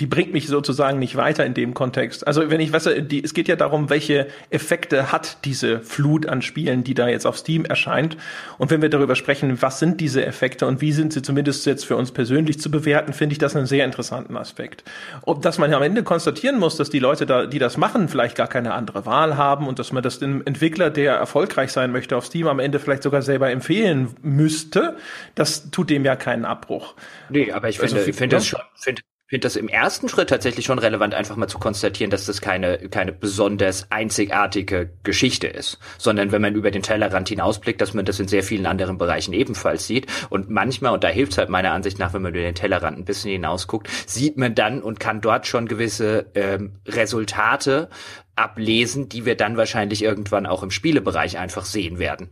die 0.00 0.06
bringt 0.06 0.32
mich 0.32 0.46
sozusagen 0.46 0.98
nicht 0.98 1.16
weiter 1.16 1.44
in 1.44 1.52
dem 1.52 1.74
Kontext. 1.74 2.26
Also 2.26 2.48
wenn 2.48 2.58
ich 2.58 2.72
weiß, 2.72 2.88
die, 3.02 3.22
es 3.22 3.34
geht 3.34 3.48
ja 3.48 3.56
darum, 3.56 3.90
welche 3.90 4.28
Effekte 4.48 5.12
hat 5.12 5.44
diese 5.44 5.80
Flut 5.80 6.26
an 6.26 6.40
Spielen, 6.40 6.84
die 6.84 6.94
da 6.94 7.08
jetzt 7.08 7.26
auf 7.26 7.36
Steam 7.36 7.66
erscheint. 7.66 8.16
Und 8.56 8.70
wenn 8.70 8.80
wir 8.80 8.88
darüber 8.88 9.14
sprechen, 9.14 9.60
was 9.60 9.78
sind 9.78 10.00
diese 10.00 10.24
Effekte 10.24 10.66
und 10.66 10.80
wie 10.80 10.92
sind 10.92 11.12
sie 11.12 11.20
zumindest 11.20 11.66
jetzt 11.66 11.84
für 11.84 11.96
uns 11.96 12.12
persönlich 12.12 12.58
zu 12.58 12.70
bewerten, 12.70 13.12
finde 13.12 13.34
ich 13.34 13.38
das 13.38 13.54
einen 13.54 13.66
sehr 13.66 13.84
interessanten 13.84 14.38
Aspekt. 14.38 14.84
Und 15.20 15.44
dass 15.44 15.58
man 15.58 15.74
am 15.74 15.82
Ende 15.82 16.02
konstatieren 16.02 16.58
muss, 16.58 16.78
dass 16.78 16.88
die 16.88 16.98
Leute 16.98 17.26
da, 17.26 17.44
die 17.44 17.58
das 17.58 17.76
machen, 17.76 18.08
vielleicht 18.08 18.38
gar 18.38 18.48
keine 18.48 18.72
andere 18.72 19.04
Wahl 19.04 19.36
haben 19.36 19.68
und 19.68 19.78
dass 19.78 19.92
man 19.92 20.02
das 20.02 20.18
dem 20.18 20.40
Entwickler, 20.46 20.88
der 20.88 21.16
erfolgreich 21.16 21.72
sein 21.72 21.92
möchte 21.92 22.16
auf 22.16 22.24
Steam, 22.24 22.46
am 22.46 22.58
Ende 22.58 22.78
vielleicht 22.78 23.02
sogar 23.02 23.20
selber 23.20 23.50
empfehlen 23.50 24.08
müsste, 24.22 24.96
das 25.34 25.70
tut 25.70 25.90
dem 25.90 26.06
ja 26.06 26.16
keinen 26.16 26.46
Abbruch. 26.46 26.94
Nee, 27.28 27.52
aber 27.52 27.68
ich 27.68 27.81
finde, 27.82 27.96
also, 27.96 28.10
ich 28.10 28.16
finde 28.16 28.36
das 28.36 28.46
schon, 28.46 28.60
finde 28.76 29.02
finde 29.32 29.46
das 29.46 29.56
im 29.56 29.68
ersten 29.68 30.10
Schritt 30.10 30.28
tatsächlich 30.28 30.66
schon 30.66 30.78
relevant, 30.78 31.14
einfach 31.14 31.36
mal 31.36 31.48
zu 31.48 31.58
konstatieren, 31.58 32.10
dass 32.10 32.26
das 32.26 32.42
keine, 32.42 32.76
keine 32.90 33.12
besonders 33.12 33.90
einzigartige 33.90 34.90
Geschichte 35.04 35.46
ist, 35.46 35.78
sondern 35.96 36.32
wenn 36.32 36.42
man 36.42 36.54
über 36.54 36.70
den 36.70 36.82
Tellerrand 36.82 37.30
hinausblickt, 37.30 37.80
dass 37.80 37.94
man 37.94 38.04
das 38.04 38.20
in 38.20 38.28
sehr 38.28 38.42
vielen 38.42 38.66
anderen 38.66 38.98
Bereichen 38.98 39.32
ebenfalls 39.32 39.86
sieht. 39.86 40.06
Und 40.28 40.50
manchmal, 40.50 40.92
und 40.92 41.02
da 41.02 41.08
hilft 41.08 41.32
es 41.32 41.38
halt 41.38 41.48
meiner 41.48 41.72
Ansicht 41.72 41.98
nach, 41.98 42.12
wenn 42.12 42.20
man 42.20 42.34
über 42.34 42.42
den 42.42 42.54
Tellerrand 42.54 42.98
ein 42.98 43.06
bisschen 43.06 43.30
hinausguckt, 43.30 43.88
sieht 44.06 44.36
man 44.36 44.54
dann 44.54 44.82
und 44.82 45.00
kann 45.00 45.22
dort 45.22 45.46
schon 45.46 45.66
gewisse 45.66 46.26
ähm, 46.34 46.72
Resultate 46.86 47.88
ablesen, 48.36 49.08
die 49.08 49.24
wir 49.24 49.34
dann 49.34 49.56
wahrscheinlich 49.56 50.04
irgendwann 50.04 50.44
auch 50.44 50.62
im 50.62 50.70
Spielebereich 50.70 51.38
einfach 51.38 51.64
sehen 51.64 51.98
werden. 51.98 52.28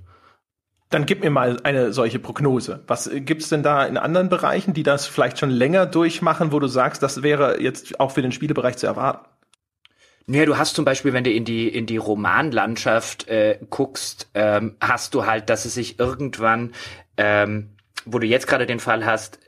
Dann 0.90 1.07
gib 1.07 1.22
mir 1.22 1.31
mal 1.31 1.59
eine 1.62 1.92
solche 1.92 2.18
Prognose. 2.18 2.83
Was 2.88 3.07
äh, 3.07 3.20
gibt's 3.20 3.48
denn 3.48 3.62
da 3.62 3.87
in 3.87 3.96
anderen 3.96 4.29
Bereichen, 4.29 4.74
die 4.74 4.83
das 4.83 5.07
vielleicht 5.07 5.38
schon 5.38 5.50
länger 5.50 5.87
durchmachen, 5.87 6.53
wo 6.53 6.59
du 6.59 6.66
sagst, 6.66 7.03
das 7.03 7.22
wäre 7.22 7.62
jetzt 7.62 8.00
auch 8.00 8.11
für 8.11 8.22
den 8.22 8.33
Spielebereich 8.33 8.76
zu 8.76 8.87
erwarten? 8.87 9.26
Naja, 10.26 10.46
du 10.46 10.59
hast 10.59 10.74
zum 10.74 10.85
Beispiel, 10.85 11.12
wenn 11.12 11.24
du 11.24 11.31
in 11.31 11.44
die 11.44 11.68
in 11.68 11.87
die 11.87 11.96
Romanlandschaft 11.96 13.29
äh, 13.29 13.59
guckst, 13.70 14.31
ähm, 14.35 14.76
hast 14.81 15.14
du 15.14 15.26
halt, 15.26 15.48
dass 15.48 15.64
es 15.64 15.74
sich 15.74 15.98
irgendwann, 15.98 16.72
ähm, 17.16 17.70
wo 18.05 18.18
du 18.18 18.26
jetzt 18.26 18.46
gerade 18.46 18.66
den 18.66 18.81
Fall 18.81 19.07
hast, 19.07 19.38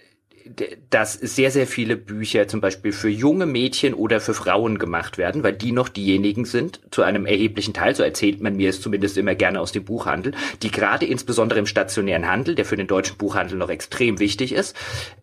dass 0.91 1.15
sehr, 1.15 1.51
sehr 1.51 1.67
viele 1.67 1.97
Bücher 1.97 2.49
zum 2.49 2.61
Beispiel 2.61 2.93
für 2.93 3.09
junge 3.09 3.47
Mädchen 3.47 3.95
oder 3.95 4.21
für 4.21 4.35
Frauen 4.35 4.79
gemacht 4.79 5.19
werden, 5.19 5.43
weil 5.43 5.53
die 5.53 5.73
noch 5.73 5.89
diejenigen 5.89 6.45
sind, 6.45 6.81
zu 6.91 7.03
einem 7.03 7.27
erheblichen 7.27 7.75
Teil, 7.75 7.95
so 7.95 8.03
erzählt 8.03 8.41
man 8.41 8.57
mir 8.57 8.71
es 8.71 8.81
zumindest 8.81 9.17
immer 9.19 9.35
gerne 9.35 9.61
aus 9.61 9.73
dem 9.73 9.85
Buchhandel, 9.85 10.33
die 10.63 10.71
gerade 10.71 11.07
insbesondere 11.07 11.59
im 11.59 11.67
stationären 11.67 12.29
Handel, 12.29 12.55
der 12.55 12.65
für 12.65 12.77
den 12.77 12.87
deutschen 12.87 13.17
Buchhandel 13.17 13.59
noch 13.59 13.71
extrem 13.71 14.19
wichtig 14.19 14.53
ist, 14.53 14.77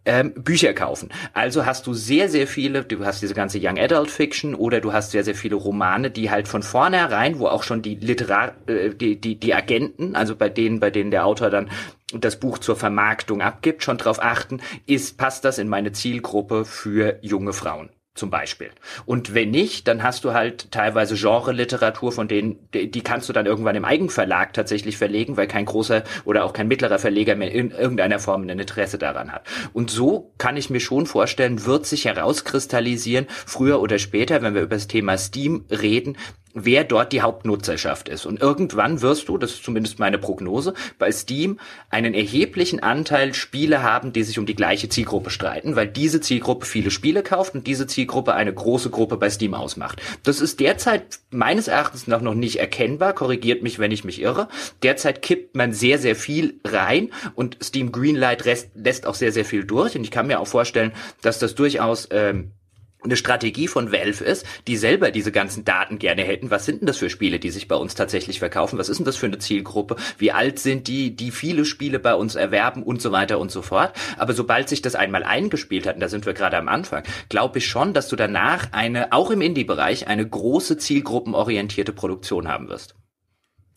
ähm, 0.06 0.34
Bücher 0.34 0.74
kaufen. 0.74 1.10
Also 1.34 1.66
hast 1.66 1.88
du 1.88 1.94
sehr, 1.94 2.30
sehr 2.30 2.48
viele, 2.48 2.84
du 2.84 3.06
hast 3.06 3.22
diese 3.22 3.34
ganze 3.34 3.60
Young 3.62 3.78
Adult 3.78 4.12
Fiction 4.12 4.56
oder 4.56 4.82
du 4.82 4.94
hast 4.94 5.12
sehr, 5.12 5.24
sehr 5.24 5.36
viele 5.36 5.56
Romane, 5.56 6.12
die 6.12 6.32
halt 6.32 6.48
von 6.48 6.64
vornherein, 6.64 7.40
wo 7.40 7.48
auch 7.48 7.64
schon 7.64 7.82
die 7.82 7.96
Literar, 7.96 8.56
äh, 8.68 8.90
die, 8.90 9.20
die, 9.20 9.36
die 9.36 9.54
Agenten, 9.54 10.16
also 10.16 10.36
bei 10.36 10.50
denen, 10.50 10.80
bei 10.80 10.92
denen 10.92 11.12
der 11.12 11.26
Autor 11.26 11.50
dann 11.50 11.70
das 12.14 12.40
Buch 12.40 12.58
zur 12.58 12.76
Vermarktung 12.76 13.42
abgibt, 13.42 13.84
schon 13.84 13.98
darauf 13.98 14.22
achten, 14.22 14.62
ist, 14.86 15.18
passt 15.18 15.46
das 15.46 15.58
in 15.58 15.68
meine 15.68 15.92
Zielgruppe 15.92 16.66
für 16.66 17.20
junge 17.22 17.54
Frauen 17.54 17.90
zum 18.20 18.30
Beispiel. 18.30 18.70
Und 19.06 19.34
wenn 19.34 19.50
nicht, 19.50 19.88
dann 19.88 20.04
hast 20.04 20.26
du 20.26 20.34
halt 20.34 20.72
teilweise 20.72 21.16
Genre-Literatur, 21.16 22.12
von 22.12 22.28
denen, 22.28 22.60
die 22.74 23.02
kannst 23.02 23.30
du 23.30 23.34
dann 23.34 23.46
irgendwann 23.46 23.76
im 23.76 23.86
Eigenverlag 23.86 24.54
tatsächlich 24.54 24.98
verlegen, 24.98 25.38
weil 25.38 25.48
kein 25.48 25.66
großer 25.66 26.04
oder 26.26 26.44
auch 26.44 26.54
kein 26.54 26.68
mittlerer 26.68 27.00
Verleger 27.00 27.36
mehr 27.36 27.52
in 27.52 27.72
irgendeiner 27.72 28.20
Form 28.20 28.44
ein 28.44 28.60
Interesse 28.60 28.98
daran 28.98 29.32
hat. 29.32 29.48
Und 29.74 29.90
so 29.90 30.34
kann 30.38 30.58
ich 30.58 30.70
mir 30.70 30.82
schon 30.82 31.06
vorstellen, 31.06 31.66
wird 31.66 31.86
sich 31.86 32.06
herauskristallisieren, 32.06 33.28
früher 33.30 33.82
oder 33.82 33.98
später, 33.98 34.42
wenn 34.42 34.54
wir 34.54 34.64
über 34.64 34.76
das 34.76 34.88
Thema 34.88 35.18
Steam 35.18 35.66
reden, 35.72 36.18
wer 36.54 36.84
dort 36.84 37.14
die 37.14 37.22
Hauptnutzerschaft 37.22 38.10
ist. 38.10 38.26
Und 38.26 38.42
irgendwann 38.42 39.02
wirst 39.02 39.30
du, 39.30 39.38
das 39.38 39.52
ist 39.52 39.64
zumindest 39.64 40.00
meine 40.00 40.18
Prognose, 40.18 40.74
bei 40.98 41.12
Steam 41.12 41.60
einen 41.90 42.14
erheblichen 42.14 42.82
Anteil 42.82 43.34
Spiele 43.34 43.84
haben, 43.84 44.14
die 44.14 44.24
sich 44.24 44.40
um 44.40 44.46
die 44.46 44.56
gleiche 44.56 44.90
Zielgruppe 44.90 45.30
streiten, 45.30 45.76
weil 45.76 45.88
diese 45.88 46.22
Zielgruppe 46.22 46.66
viele 46.66 46.92
Spiele 46.92 47.24
kauft 47.24 47.56
und 47.56 47.68
diese 47.68 47.88
Zielgruppe 47.88 48.34
eine 48.34 48.54
große 48.54 48.90
Gruppe 48.90 49.18
bei 49.18 49.30
Steam 49.30 49.54
ausmacht. 49.54 50.02
Das 50.24 50.42
ist 50.42 50.60
derzeit 50.60 51.20
meines 51.30 51.68
Erachtens 51.68 52.08
nach 52.08 52.22
noch 52.22 52.36
nicht 52.36 52.60
erkennbar, 52.60 53.14
korrigiert 53.14 53.64
mich, 53.64 53.80
wenn 53.80 53.92
ich 53.92 54.04
mich 54.04 54.22
irre. 54.22 54.48
Derzeit 54.84 55.22
kippt 55.22 55.56
man 55.56 55.74
sehr, 55.74 56.00
sehr 56.00 56.16
viel 56.16 56.60
rein 56.66 57.12
und 57.36 57.58
Steam 57.62 57.92
Greenlight 57.92 58.46
lässt 58.46 59.06
auch 59.06 59.16
sehr, 59.16 59.32
sehr 59.32 59.46
viel 59.46 59.66
durch. 59.66 59.96
Und 59.96 60.04
ich 60.04 60.12
kann 60.12 60.28
mir 60.28 60.40
auch 60.40 60.48
vorstellen, 60.48 60.92
dass 61.22 61.40
das 61.40 61.56
durchaus 61.56 62.08
ähm, 62.12 62.52
eine 63.04 63.16
Strategie 63.16 63.68
von 63.68 63.92
Valve 63.92 64.24
ist, 64.24 64.46
die 64.68 64.76
selber 64.76 65.12
diese 65.12 65.32
ganzen 65.32 65.64
Daten 65.64 66.00
gerne 66.00 66.24
hätten. 66.24 66.52
Was 66.52 66.66
sind 66.66 66.82
denn 66.82 66.88
das 66.88 66.98
für 66.98 67.10
Spiele, 67.10 67.40
die 67.40 67.50
sich 67.50 67.68
bei 67.68 67.76
uns 67.76 67.96
tatsächlich 67.96 68.40
verkaufen? 68.40 68.78
Was 68.78 68.90
ist 68.90 68.98
denn 68.98 69.06
das 69.06 69.16
für 69.16 69.28
eine 69.28 69.40
Zielgruppe? 69.40 69.96
Wie 70.18 70.32
alt 70.32 70.60
sind 70.60 70.88
die, 70.88 71.16
die 71.16 71.32
viele 71.32 71.64
Spiele 71.64 72.00
bei 72.00 72.14
uns 72.14 72.36
erwerben 72.36 72.84
und 72.84 73.02
so 73.02 73.12
weiter 73.12 73.40
und 73.40 73.52
so 73.52 73.62
fort? 73.62 73.94
Aber 74.18 74.34
sobald 74.34 74.68
sich 74.68 74.82
das 74.82 74.96
einmal 74.96 75.24
eingespielt 75.24 75.88
hat, 75.88 75.96
und 75.96 76.02
da 76.02 76.10
sind 76.10 76.26
wir 76.26 76.34
gerade 76.34 76.58
am 76.58 76.68
Anfang, 76.68 77.04
glaube 77.30 77.60
ich 77.60 77.68
schon, 77.68 77.94
dass 77.94 78.10
du 78.10 78.16
danach 78.16 78.74
eine, 78.74 79.14
auch 79.14 79.32
im 79.32 79.42
Indie-Bereich, 79.42 80.08
eine 80.08 80.28
große 80.28 80.78
zielgruppenorientierte 80.78 81.94
Produktion 81.94 82.50
haben 82.50 82.68
wirst. 82.68 82.96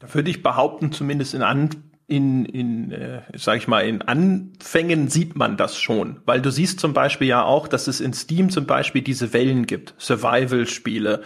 Da 0.01 0.13
würde 0.15 0.31
ich 0.31 0.43
behaupten, 0.43 0.91
zumindest 0.91 1.35
in 1.35 1.43
An 1.43 1.92
in, 2.07 2.45
in 2.45 2.93
äh, 2.93 3.23
sag 3.35 3.59
ich 3.59 3.69
mal, 3.69 3.81
in 3.81 4.03
Anfängen 4.03 5.09
sieht 5.09 5.37
man 5.37 5.57
das 5.57 5.79
schon. 5.79 6.21
Weil 6.25 6.41
du 6.41 6.51
siehst 6.51 6.81
zum 6.81 6.93
Beispiel 6.93 7.29
ja 7.29 7.43
auch, 7.45 7.69
dass 7.69 7.87
es 7.87 8.01
in 8.01 8.13
Steam 8.13 8.51
zum 8.51 8.67
Beispiel 8.67 9.03
diese 9.03 9.33
Wellen 9.33 9.67
gibt. 9.67 9.95
Survival-Spiele, 9.99 11.23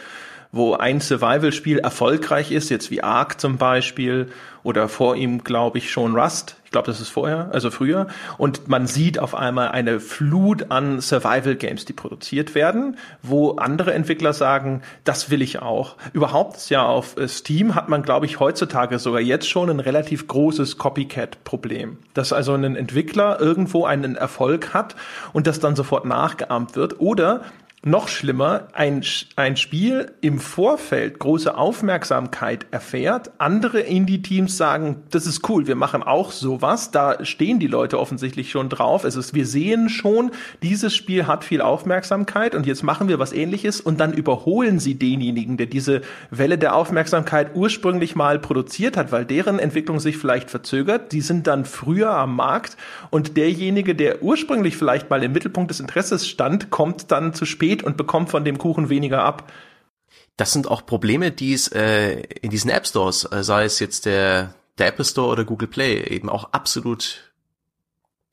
wo 0.56 0.74
ein 0.74 1.00
Survival-Spiel 1.00 1.78
erfolgreich 1.78 2.50
ist, 2.50 2.70
jetzt 2.70 2.90
wie 2.90 3.02
Ark 3.02 3.40
zum 3.40 3.58
Beispiel, 3.58 4.28
oder 4.66 4.88
vor 4.88 5.14
ihm, 5.14 5.44
glaube 5.44 5.78
ich, 5.78 5.92
schon 5.92 6.18
Rust. 6.18 6.56
Ich 6.64 6.72
glaube, 6.72 6.88
das 6.88 7.00
ist 7.00 7.08
vorher, 7.08 7.50
also 7.52 7.70
früher. 7.70 8.08
Und 8.36 8.66
man 8.66 8.88
sieht 8.88 9.20
auf 9.20 9.36
einmal 9.36 9.68
eine 9.68 10.00
Flut 10.00 10.72
an 10.72 11.00
Survival-Games, 11.00 11.84
die 11.84 11.92
produziert 11.92 12.56
werden, 12.56 12.96
wo 13.22 13.52
andere 13.52 13.94
Entwickler 13.94 14.32
sagen, 14.32 14.82
das 15.04 15.30
will 15.30 15.40
ich 15.40 15.62
auch. 15.62 15.94
Überhaupt 16.12 16.68
ja 16.68 16.84
auf 16.84 17.16
äh, 17.16 17.28
Steam 17.28 17.76
hat 17.76 17.88
man, 17.88 18.02
glaube 18.02 18.26
ich, 18.26 18.40
heutzutage 18.40 18.98
sogar 18.98 19.20
jetzt 19.20 19.48
schon 19.48 19.70
ein 19.70 19.78
relativ 19.78 20.26
großes 20.26 20.78
Copycat-Problem. 20.78 21.98
Dass 22.14 22.32
also 22.32 22.54
ein 22.54 22.74
Entwickler 22.74 23.40
irgendwo 23.40 23.84
einen 23.84 24.16
Erfolg 24.16 24.74
hat 24.74 24.96
und 25.32 25.46
das 25.46 25.60
dann 25.60 25.76
sofort 25.76 26.06
nachgeahmt 26.06 26.74
wird. 26.74 26.98
Oder 26.98 27.42
noch 27.86 28.08
schlimmer, 28.08 28.66
ein, 28.72 29.04
ein 29.36 29.56
Spiel 29.56 30.10
im 30.20 30.40
Vorfeld 30.40 31.20
große 31.20 31.56
Aufmerksamkeit 31.56 32.66
erfährt. 32.72 33.30
Andere 33.38 33.78
Indie-Teams 33.78 34.56
sagen, 34.56 35.04
das 35.12 35.24
ist 35.24 35.48
cool, 35.48 35.68
wir 35.68 35.76
machen 35.76 36.02
auch 36.02 36.32
sowas. 36.32 36.90
Da 36.90 37.24
stehen 37.24 37.60
die 37.60 37.68
Leute 37.68 38.00
offensichtlich 38.00 38.50
schon 38.50 38.68
drauf. 38.68 39.04
Es 39.04 39.14
ist, 39.14 39.34
wir 39.34 39.46
sehen 39.46 39.88
schon, 39.88 40.32
dieses 40.64 40.96
Spiel 40.96 41.28
hat 41.28 41.44
viel 41.44 41.60
Aufmerksamkeit 41.60 42.56
und 42.56 42.66
jetzt 42.66 42.82
machen 42.82 43.06
wir 43.06 43.20
was 43.20 43.32
ähnliches 43.32 43.80
und 43.80 44.00
dann 44.00 44.12
überholen 44.12 44.80
sie 44.80 44.96
denjenigen, 44.96 45.56
der 45.56 45.66
diese 45.66 46.00
Welle 46.30 46.58
der 46.58 46.74
Aufmerksamkeit 46.74 47.54
ursprünglich 47.54 48.16
mal 48.16 48.40
produziert 48.40 48.96
hat, 48.96 49.12
weil 49.12 49.24
deren 49.24 49.60
Entwicklung 49.60 50.00
sich 50.00 50.18
vielleicht 50.18 50.50
verzögert. 50.50 51.12
Die 51.12 51.20
sind 51.20 51.46
dann 51.46 51.64
früher 51.64 52.10
am 52.10 52.34
Markt 52.34 52.76
und 53.10 53.36
derjenige, 53.36 53.94
der 53.94 54.24
ursprünglich 54.24 54.76
vielleicht 54.76 55.08
mal 55.08 55.22
im 55.22 55.30
Mittelpunkt 55.30 55.70
des 55.70 55.78
Interesses 55.78 56.28
stand, 56.28 56.70
kommt 56.70 57.12
dann 57.12 57.32
zu 57.32 57.44
spät 57.44 57.75
geht 57.76 57.86
und 57.86 57.96
bekommt 57.96 58.30
von 58.30 58.44
dem 58.44 58.58
Kuchen 58.58 58.88
weniger 58.88 59.22
ab. 59.22 59.50
Das 60.36 60.52
sind 60.52 60.68
auch 60.68 60.84
Probleme, 60.84 61.30
die 61.30 61.52
es 61.52 61.68
äh, 61.68 62.20
in 62.42 62.50
diesen 62.50 62.70
App 62.70 62.86
Stores, 62.86 63.24
äh, 63.30 63.42
sei 63.42 63.64
es 63.64 63.78
jetzt 63.78 64.06
der, 64.06 64.54
der 64.78 64.88
Apple 64.88 65.04
Store 65.04 65.28
oder 65.28 65.44
Google 65.44 65.68
Play, 65.68 66.02
eben 66.02 66.28
auch 66.28 66.52
absolut 66.52 67.25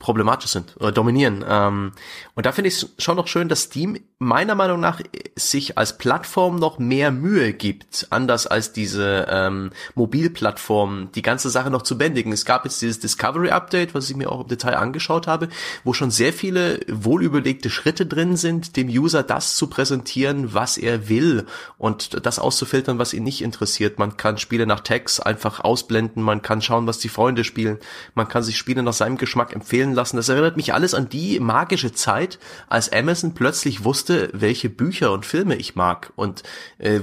problematisch 0.03 0.51
sind 0.51 0.75
oder 0.75 0.91
dominieren. 0.91 1.45
Ähm, 1.47 1.93
und 2.35 2.45
da 2.45 2.51
finde 2.51 2.67
ich 2.67 2.75
es 2.75 2.93
schon 2.99 3.15
noch 3.15 3.27
schön, 3.27 3.47
dass 3.47 3.63
Steam 3.63 3.97
meiner 4.19 4.53
Meinung 4.53 4.81
nach 4.81 4.99
sich 5.35 5.77
als 5.77 5.97
Plattform 5.97 6.57
noch 6.57 6.77
mehr 6.77 7.09
Mühe 7.11 7.53
gibt, 7.53 8.07
anders 8.09 8.45
als 8.45 8.73
diese 8.73 9.27
ähm, 9.29 9.71
Mobilplattform, 9.95 11.09
die 11.15 11.21
ganze 11.21 11.49
Sache 11.49 11.69
noch 11.69 11.83
zu 11.83 11.97
bändigen. 11.97 12.33
Es 12.33 12.43
gab 12.43 12.65
jetzt 12.65 12.81
dieses 12.81 12.99
Discovery 12.99 13.51
Update, 13.51 13.95
was 13.95 14.09
ich 14.09 14.17
mir 14.17 14.29
auch 14.29 14.41
im 14.41 14.47
Detail 14.49 14.75
angeschaut 14.75 15.25
habe, 15.25 15.47
wo 15.85 15.93
schon 15.93 16.11
sehr 16.11 16.33
viele 16.33 16.81
wohlüberlegte 16.89 17.69
Schritte 17.69 18.05
drin 18.05 18.35
sind, 18.35 18.75
dem 18.75 18.89
User 18.89 19.23
das 19.23 19.55
zu 19.55 19.67
präsentieren, 19.67 20.53
was 20.53 20.77
er 20.77 21.07
will 21.07 21.45
und 21.77 22.25
das 22.25 22.39
auszufiltern, 22.39 22.99
was 22.99 23.13
ihn 23.13 23.23
nicht 23.23 23.41
interessiert. 23.41 23.99
Man 23.99 24.17
kann 24.17 24.37
Spiele 24.37 24.67
nach 24.67 24.81
Tags 24.81 25.21
einfach 25.21 25.61
ausblenden, 25.61 26.23
man 26.23 26.41
kann 26.41 26.61
schauen, 26.61 26.87
was 26.87 26.99
die 26.99 27.09
Freunde 27.09 27.45
spielen, 27.45 27.77
man 28.15 28.27
kann 28.27 28.43
sich 28.43 28.57
Spiele 28.57 28.83
nach 28.83 28.91
seinem 28.91 29.17
Geschmack 29.17 29.53
empfehlen 29.53 29.92
lassen. 29.95 30.17
Das 30.17 30.29
erinnert 30.29 30.57
mich 30.57 30.73
alles 30.73 30.93
an 30.93 31.09
die 31.09 31.39
magische 31.39 31.93
Zeit, 31.93 32.39
als 32.67 32.91
Amazon 32.91 33.33
plötzlich 33.33 33.83
wusste, 33.83 33.93
wusste, 33.93 34.29
welche 34.33 34.69
Bücher 34.69 35.11
und 35.11 35.25
Filme 35.25 35.55
ich 35.55 35.75
mag. 35.75 36.11
Und 36.15 36.41
äh, 36.79 37.01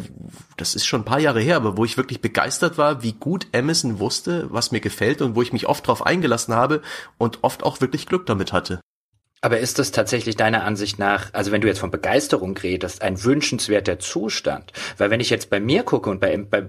das 0.56 0.74
ist 0.74 0.86
schon 0.86 1.02
ein 1.02 1.04
paar 1.04 1.20
Jahre 1.20 1.40
her, 1.40 1.56
aber 1.56 1.76
wo 1.76 1.84
ich 1.84 1.96
wirklich 1.96 2.20
begeistert 2.20 2.78
war, 2.78 3.02
wie 3.02 3.12
gut 3.12 3.46
Amazon 3.54 3.98
wusste, 3.98 4.46
was 4.50 4.72
mir 4.72 4.80
gefällt 4.80 5.22
und 5.22 5.36
wo 5.36 5.42
ich 5.42 5.52
mich 5.52 5.66
oft 5.68 5.86
drauf 5.86 6.04
eingelassen 6.04 6.54
habe 6.54 6.82
und 7.16 7.38
oft 7.42 7.62
auch 7.62 7.80
wirklich 7.80 8.06
Glück 8.06 8.26
damit 8.26 8.52
hatte. 8.52 8.80
Aber 9.42 9.58
ist 9.58 9.78
das 9.78 9.90
tatsächlich 9.90 10.36
deiner 10.36 10.64
Ansicht 10.64 10.98
nach, 10.98 11.32
also 11.32 11.50
wenn 11.50 11.62
du 11.62 11.68
jetzt 11.68 11.78
von 11.78 11.90
Begeisterung 11.90 12.54
redest, 12.58 13.00
ein 13.00 13.24
wünschenswerter 13.24 13.98
Zustand? 13.98 14.70
Weil 14.98 15.08
wenn 15.08 15.20
ich 15.20 15.30
jetzt 15.30 15.48
bei 15.48 15.60
mir 15.60 15.82
gucke 15.82 16.10
und 16.10 16.20
bei, 16.20 16.36
bei, 16.36 16.68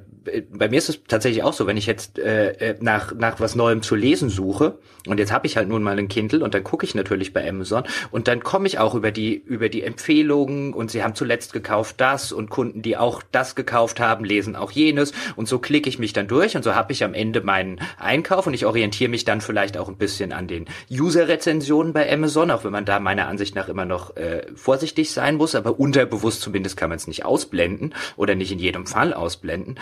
bei 0.50 0.70
mir 0.70 0.78
ist 0.78 0.88
es 0.88 1.04
tatsächlich 1.06 1.44
auch 1.44 1.52
so, 1.52 1.68
wenn 1.68 1.76
ich 1.76 1.86
jetzt 1.86 2.18
äh, 2.18 2.52
äh, 2.52 2.78
nach, 2.80 3.14
nach 3.14 3.42
was 3.42 3.56
Neuem 3.56 3.82
zu 3.82 3.96
lesen 3.96 4.30
suche 4.30 4.78
und 5.08 5.20
jetzt 5.20 5.34
habe 5.34 5.48
ich 5.48 5.58
halt 5.58 5.68
nun 5.68 5.84
mal 5.84 5.98
einen 5.98 6.08
Kindle 6.08 6.44
und 6.44 6.54
dann 6.54 6.64
gucke 6.64 6.86
ich 6.86 6.96
natürlich 6.96 7.34
bei 7.34 7.48
Amazon 7.48 7.84
und 8.12 8.28
dann 8.28 8.42
komme 8.42 8.68
ich 8.68 8.80
auch 8.80 8.96
über 8.96 9.12
die, 9.12 9.36
über 9.36 9.68
die 9.68 9.84
Empfehlungen 9.84 10.74
und 10.74 10.92
sie 10.92 11.04
haben 11.04 11.16
zuletzt 11.16 11.54
gekauft 11.54 11.96
das 11.98 12.32
und 12.32 12.50
Kunden, 12.50 12.82
die 12.82 12.96
auch 12.96 13.22
das 13.32 13.56
gekauft 13.56 14.00
haben, 14.00 14.24
lesen 14.24 14.56
auch 14.56 14.72
jenes 14.72 15.12
und 15.36 15.48
so 15.48 15.60
klicke 15.60 15.90
ich 15.90 16.00
mich 16.00 16.14
dann 16.14 16.28
durch 16.28 16.56
und 16.56 16.64
so 16.64 16.76
habe 16.76 16.94
ich 16.94 17.04
am 17.04 17.16
Ende 17.16 17.42
meinen 17.42 17.80
Einkauf 17.98 18.48
und 18.48 18.54
ich 18.54 18.66
orientiere 18.66 19.10
mich 19.10 19.26
dann 19.26 19.42
vielleicht 19.42 19.76
auch 19.78 19.90
ein 19.90 19.98
bisschen 19.98 20.32
an 20.32 20.48
den 20.48 20.68
User-Rezensionen 20.90 21.94
bei 21.94 22.12
Amazon, 22.12 22.52
auch 22.62 22.66
wenn 22.66 22.72
man 22.72 22.86
da 22.86 23.00
meiner 23.00 23.28
Ansicht 23.28 23.56
nach 23.56 23.68
immer 23.68 23.86
noch 23.86 24.16
äh, 24.16 24.46
vorsichtig 24.56 25.12
sein 25.12 25.36
muss, 25.36 25.56
aber 25.56 25.80
unterbewusst 25.80 26.42
zumindest 26.42 26.78
kann 26.78 26.90
man 26.90 26.98
es 26.98 27.08
nicht 27.08 27.26
ausblenden 27.26 27.96
oder 28.16 28.36
nicht 28.36 28.52
in 28.52 28.60
jedem 28.60 28.86
Fall 28.86 29.14
ausblenden. 29.14 29.80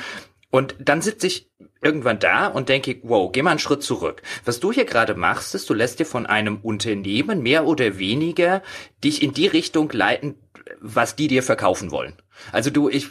Und 0.52 0.76
dann 0.80 1.02
sitze 1.02 1.28
ich 1.28 1.52
irgendwann 1.82 2.18
da 2.18 2.48
und 2.48 2.70
denke, 2.70 3.00
wow, 3.04 3.32
geh 3.32 3.44
mal 3.44 3.52
einen 3.52 3.60
Schritt 3.60 3.84
zurück. 3.84 4.24
Was 4.46 4.60
du 4.60 4.72
hier 4.72 4.86
gerade 4.86 5.14
machst, 5.14 5.54
ist, 5.54 5.70
du 5.70 5.74
lässt 5.76 6.00
dir 6.00 6.06
von 6.06 6.26
einem 6.26 6.58
Unternehmen 6.58 7.44
mehr 7.44 7.68
oder 7.68 8.00
weniger 8.00 8.64
dich 9.04 9.22
in 9.22 9.34
die 9.34 9.48
Richtung 9.48 9.92
leiten, 9.92 10.36
was 10.82 11.16
die 11.16 11.28
dir 11.28 11.44
verkaufen 11.44 11.92
wollen. 11.92 12.14
Also 12.52 12.70
du, 12.70 12.90
ich, 12.90 13.10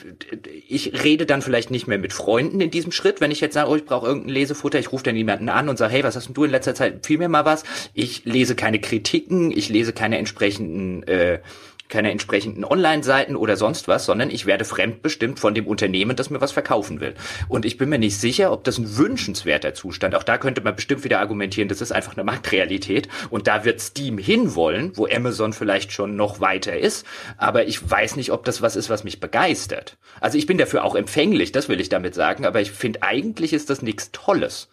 ich 0.68 1.04
rede 1.04 1.26
dann 1.26 1.42
vielleicht 1.42 1.70
nicht 1.70 1.86
mehr 1.86 1.98
mit 1.98 2.12
Freunden 2.12 2.60
in 2.60 2.70
diesem 2.70 2.92
Schritt, 2.92 3.20
wenn 3.20 3.30
ich 3.30 3.40
jetzt 3.40 3.54
sage, 3.54 3.70
oh, 3.70 3.76
ich 3.76 3.84
brauche 3.84 4.06
irgendein 4.06 4.30
Lesefutter, 4.30 4.78
ich 4.78 4.92
rufe 4.92 5.04
dann 5.04 5.16
jemanden 5.16 5.48
an 5.48 5.68
und 5.68 5.76
sage, 5.76 5.92
hey, 5.94 6.04
was 6.04 6.16
hast 6.16 6.28
denn 6.28 6.34
du 6.34 6.44
in 6.44 6.50
letzter 6.50 6.74
Zeit? 6.74 6.94
Empfiehl 6.94 7.18
mir 7.18 7.28
mal 7.28 7.44
was. 7.44 7.64
Ich 7.94 8.24
lese 8.24 8.54
keine 8.54 8.80
Kritiken, 8.80 9.50
ich 9.50 9.68
lese 9.68 9.92
keine 9.92 10.18
entsprechenden 10.18 11.02
äh, 11.04 11.40
keine 11.88 12.10
entsprechenden 12.10 12.64
Online-Seiten 12.64 13.36
oder 13.36 13.56
sonst 13.56 13.88
was, 13.88 14.04
sondern 14.04 14.30
ich 14.30 14.46
werde 14.46 14.64
fremdbestimmt 14.64 15.40
von 15.40 15.54
dem 15.54 15.66
Unternehmen, 15.66 16.16
das 16.16 16.30
mir 16.30 16.40
was 16.40 16.52
verkaufen 16.52 17.00
will. 17.00 17.14
Und 17.48 17.64
ich 17.64 17.76
bin 17.78 17.88
mir 17.88 17.98
nicht 17.98 18.18
sicher, 18.18 18.52
ob 18.52 18.64
das 18.64 18.78
ein 18.78 18.96
wünschenswerter 18.96 19.74
Zustand. 19.74 20.14
Auch 20.14 20.22
da 20.22 20.38
könnte 20.38 20.60
man 20.60 20.76
bestimmt 20.76 21.04
wieder 21.04 21.20
argumentieren, 21.20 21.68
das 21.68 21.80
ist 21.80 21.92
einfach 21.92 22.16
eine 22.16 22.24
Marktrealität. 22.24 23.08
Und 23.30 23.46
da 23.46 23.64
wird 23.64 23.80
Steam 23.80 24.18
hinwollen, 24.18 24.92
wo 24.96 25.06
Amazon 25.06 25.52
vielleicht 25.52 25.92
schon 25.92 26.16
noch 26.16 26.40
weiter 26.40 26.76
ist. 26.76 27.06
Aber 27.36 27.66
ich 27.66 27.88
weiß 27.88 28.16
nicht, 28.16 28.32
ob 28.32 28.44
das 28.44 28.62
was 28.62 28.76
ist, 28.76 28.90
was 28.90 29.04
mich 29.04 29.20
begeistert. 29.20 29.96
Also 30.20 30.38
ich 30.38 30.46
bin 30.46 30.58
dafür 30.58 30.84
auch 30.84 30.94
empfänglich, 30.94 31.52
das 31.52 31.68
will 31.68 31.80
ich 31.80 31.88
damit 31.88 32.14
sagen. 32.14 32.44
Aber 32.44 32.60
ich 32.60 32.72
finde, 32.72 33.02
eigentlich 33.02 33.52
ist 33.52 33.70
das 33.70 33.82
nichts 33.82 34.12
Tolles. 34.12 34.68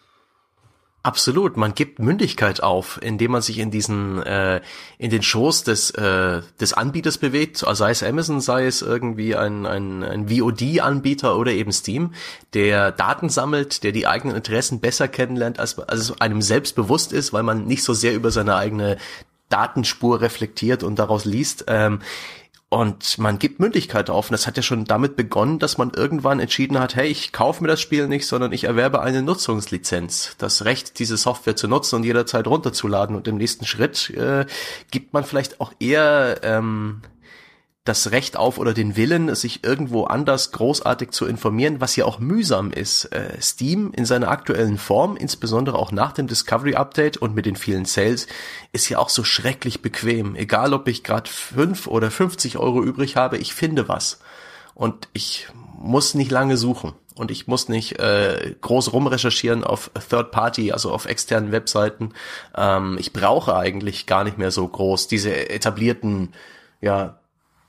Absolut, 1.06 1.56
man 1.56 1.72
gibt 1.76 2.00
Mündigkeit 2.00 2.64
auf, 2.64 2.98
indem 3.00 3.30
man 3.30 3.40
sich 3.40 3.60
in 3.60 3.70
diesen 3.70 4.20
äh, 4.24 4.60
in 4.98 5.08
den 5.08 5.22
Shows 5.22 5.62
des 5.62 5.90
äh, 5.92 6.42
des 6.60 6.72
Anbieters 6.72 7.18
bewegt, 7.18 7.62
also 7.62 7.84
sei 7.84 7.92
es 7.92 8.02
Amazon, 8.02 8.40
sei 8.40 8.66
es 8.66 8.82
irgendwie 8.82 9.36
ein 9.36 9.66
ein, 9.66 10.02
ein 10.02 10.28
VOD-Anbieter 10.28 11.38
oder 11.38 11.52
eben 11.52 11.70
Steam, 11.70 12.12
der 12.54 12.90
Daten 12.90 13.28
sammelt, 13.28 13.84
der 13.84 13.92
die 13.92 14.08
eigenen 14.08 14.34
Interessen 14.34 14.80
besser 14.80 15.06
kennenlernt, 15.06 15.60
als, 15.60 15.78
als 15.78 16.00
es 16.00 16.20
einem 16.20 16.42
selbst 16.42 16.74
bewusst 16.74 17.12
ist, 17.12 17.32
weil 17.32 17.44
man 17.44 17.66
nicht 17.66 17.84
so 17.84 17.94
sehr 17.94 18.12
über 18.12 18.32
seine 18.32 18.56
eigene 18.56 18.96
Datenspur 19.48 20.20
reflektiert 20.20 20.82
und 20.82 20.98
daraus 20.98 21.24
liest. 21.24 21.66
Ähm, 21.68 22.00
Und 22.68 23.18
man 23.18 23.38
gibt 23.38 23.60
Mündigkeit 23.60 24.10
auf. 24.10 24.28
Und 24.28 24.32
das 24.32 24.46
hat 24.48 24.56
ja 24.56 24.62
schon 24.62 24.84
damit 24.84 25.14
begonnen, 25.14 25.60
dass 25.60 25.78
man 25.78 25.92
irgendwann 25.94 26.40
entschieden 26.40 26.80
hat, 26.80 26.96
hey, 26.96 27.06
ich 27.06 27.32
kaufe 27.32 27.62
mir 27.62 27.68
das 27.68 27.80
Spiel 27.80 28.08
nicht, 28.08 28.26
sondern 28.26 28.52
ich 28.52 28.64
erwerbe 28.64 29.00
eine 29.02 29.22
Nutzungslizenz. 29.22 30.34
Das 30.38 30.64
Recht, 30.64 30.98
diese 30.98 31.16
Software 31.16 31.54
zu 31.54 31.68
nutzen 31.68 31.96
und 31.96 32.04
jederzeit 32.04 32.46
runterzuladen. 32.48 33.14
Und 33.14 33.28
im 33.28 33.36
nächsten 33.36 33.66
Schritt 33.66 34.10
äh, 34.10 34.46
gibt 34.90 35.12
man 35.12 35.24
vielleicht 35.24 35.60
auch 35.60 35.72
eher 35.78 36.40
ähm, 36.42 37.02
das 37.86 38.10
Recht 38.10 38.36
auf 38.36 38.58
oder 38.58 38.74
den 38.74 38.96
Willen, 38.96 39.34
sich 39.34 39.64
irgendwo 39.64 40.04
anders 40.04 40.52
großartig 40.52 41.10
zu 41.10 41.24
informieren, 41.24 41.80
was 41.80 41.96
ja 41.96 42.04
auch 42.04 42.18
mühsam 42.18 42.72
ist. 42.72 43.06
Äh, 43.06 43.40
Steam 43.40 43.92
in 43.96 44.04
seiner 44.04 44.28
aktuellen 44.28 44.76
Form, 44.76 45.16
insbesondere 45.16 45.78
auch 45.78 45.92
nach 45.92 46.12
dem 46.12 46.26
Discovery 46.26 46.74
Update 46.74 47.16
und 47.16 47.34
mit 47.34 47.46
den 47.46 47.56
vielen 47.56 47.84
Sales, 47.84 48.26
ist 48.72 48.88
ja 48.88 48.98
auch 48.98 49.08
so 49.08 49.24
schrecklich 49.24 49.82
bequem. 49.82 50.34
Egal, 50.34 50.74
ob 50.74 50.88
ich 50.88 51.04
gerade 51.04 51.30
fünf 51.30 51.86
oder 51.86 52.10
50 52.10 52.58
Euro 52.58 52.82
übrig 52.82 53.16
habe, 53.16 53.38
ich 53.38 53.54
finde 53.54 53.88
was. 53.88 54.18
Und 54.74 55.08
ich 55.12 55.48
muss 55.78 56.14
nicht 56.14 56.30
lange 56.30 56.56
suchen. 56.56 56.92
Und 57.14 57.30
ich 57.30 57.46
muss 57.46 57.70
nicht 57.70 57.98
äh, 57.98 58.54
groß 58.60 58.92
rumrecherchieren 58.92 59.64
auf 59.64 59.90
Third 60.10 60.32
Party, 60.32 60.72
also 60.72 60.92
auf 60.92 61.06
externen 61.06 61.50
Webseiten. 61.50 62.12
Ähm, 62.54 62.98
ich 62.98 63.14
brauche 63.14 63.56
eigentlich 63.56 64.06
gar 64.06 64.22
nicht 64.24 64.36
mehr 64.36 64.50
so 64.50 64.68
groß 64.68 65.08
diese 65.08 65.48
etablierten 65.48 66.34
ja, 66.82 67.18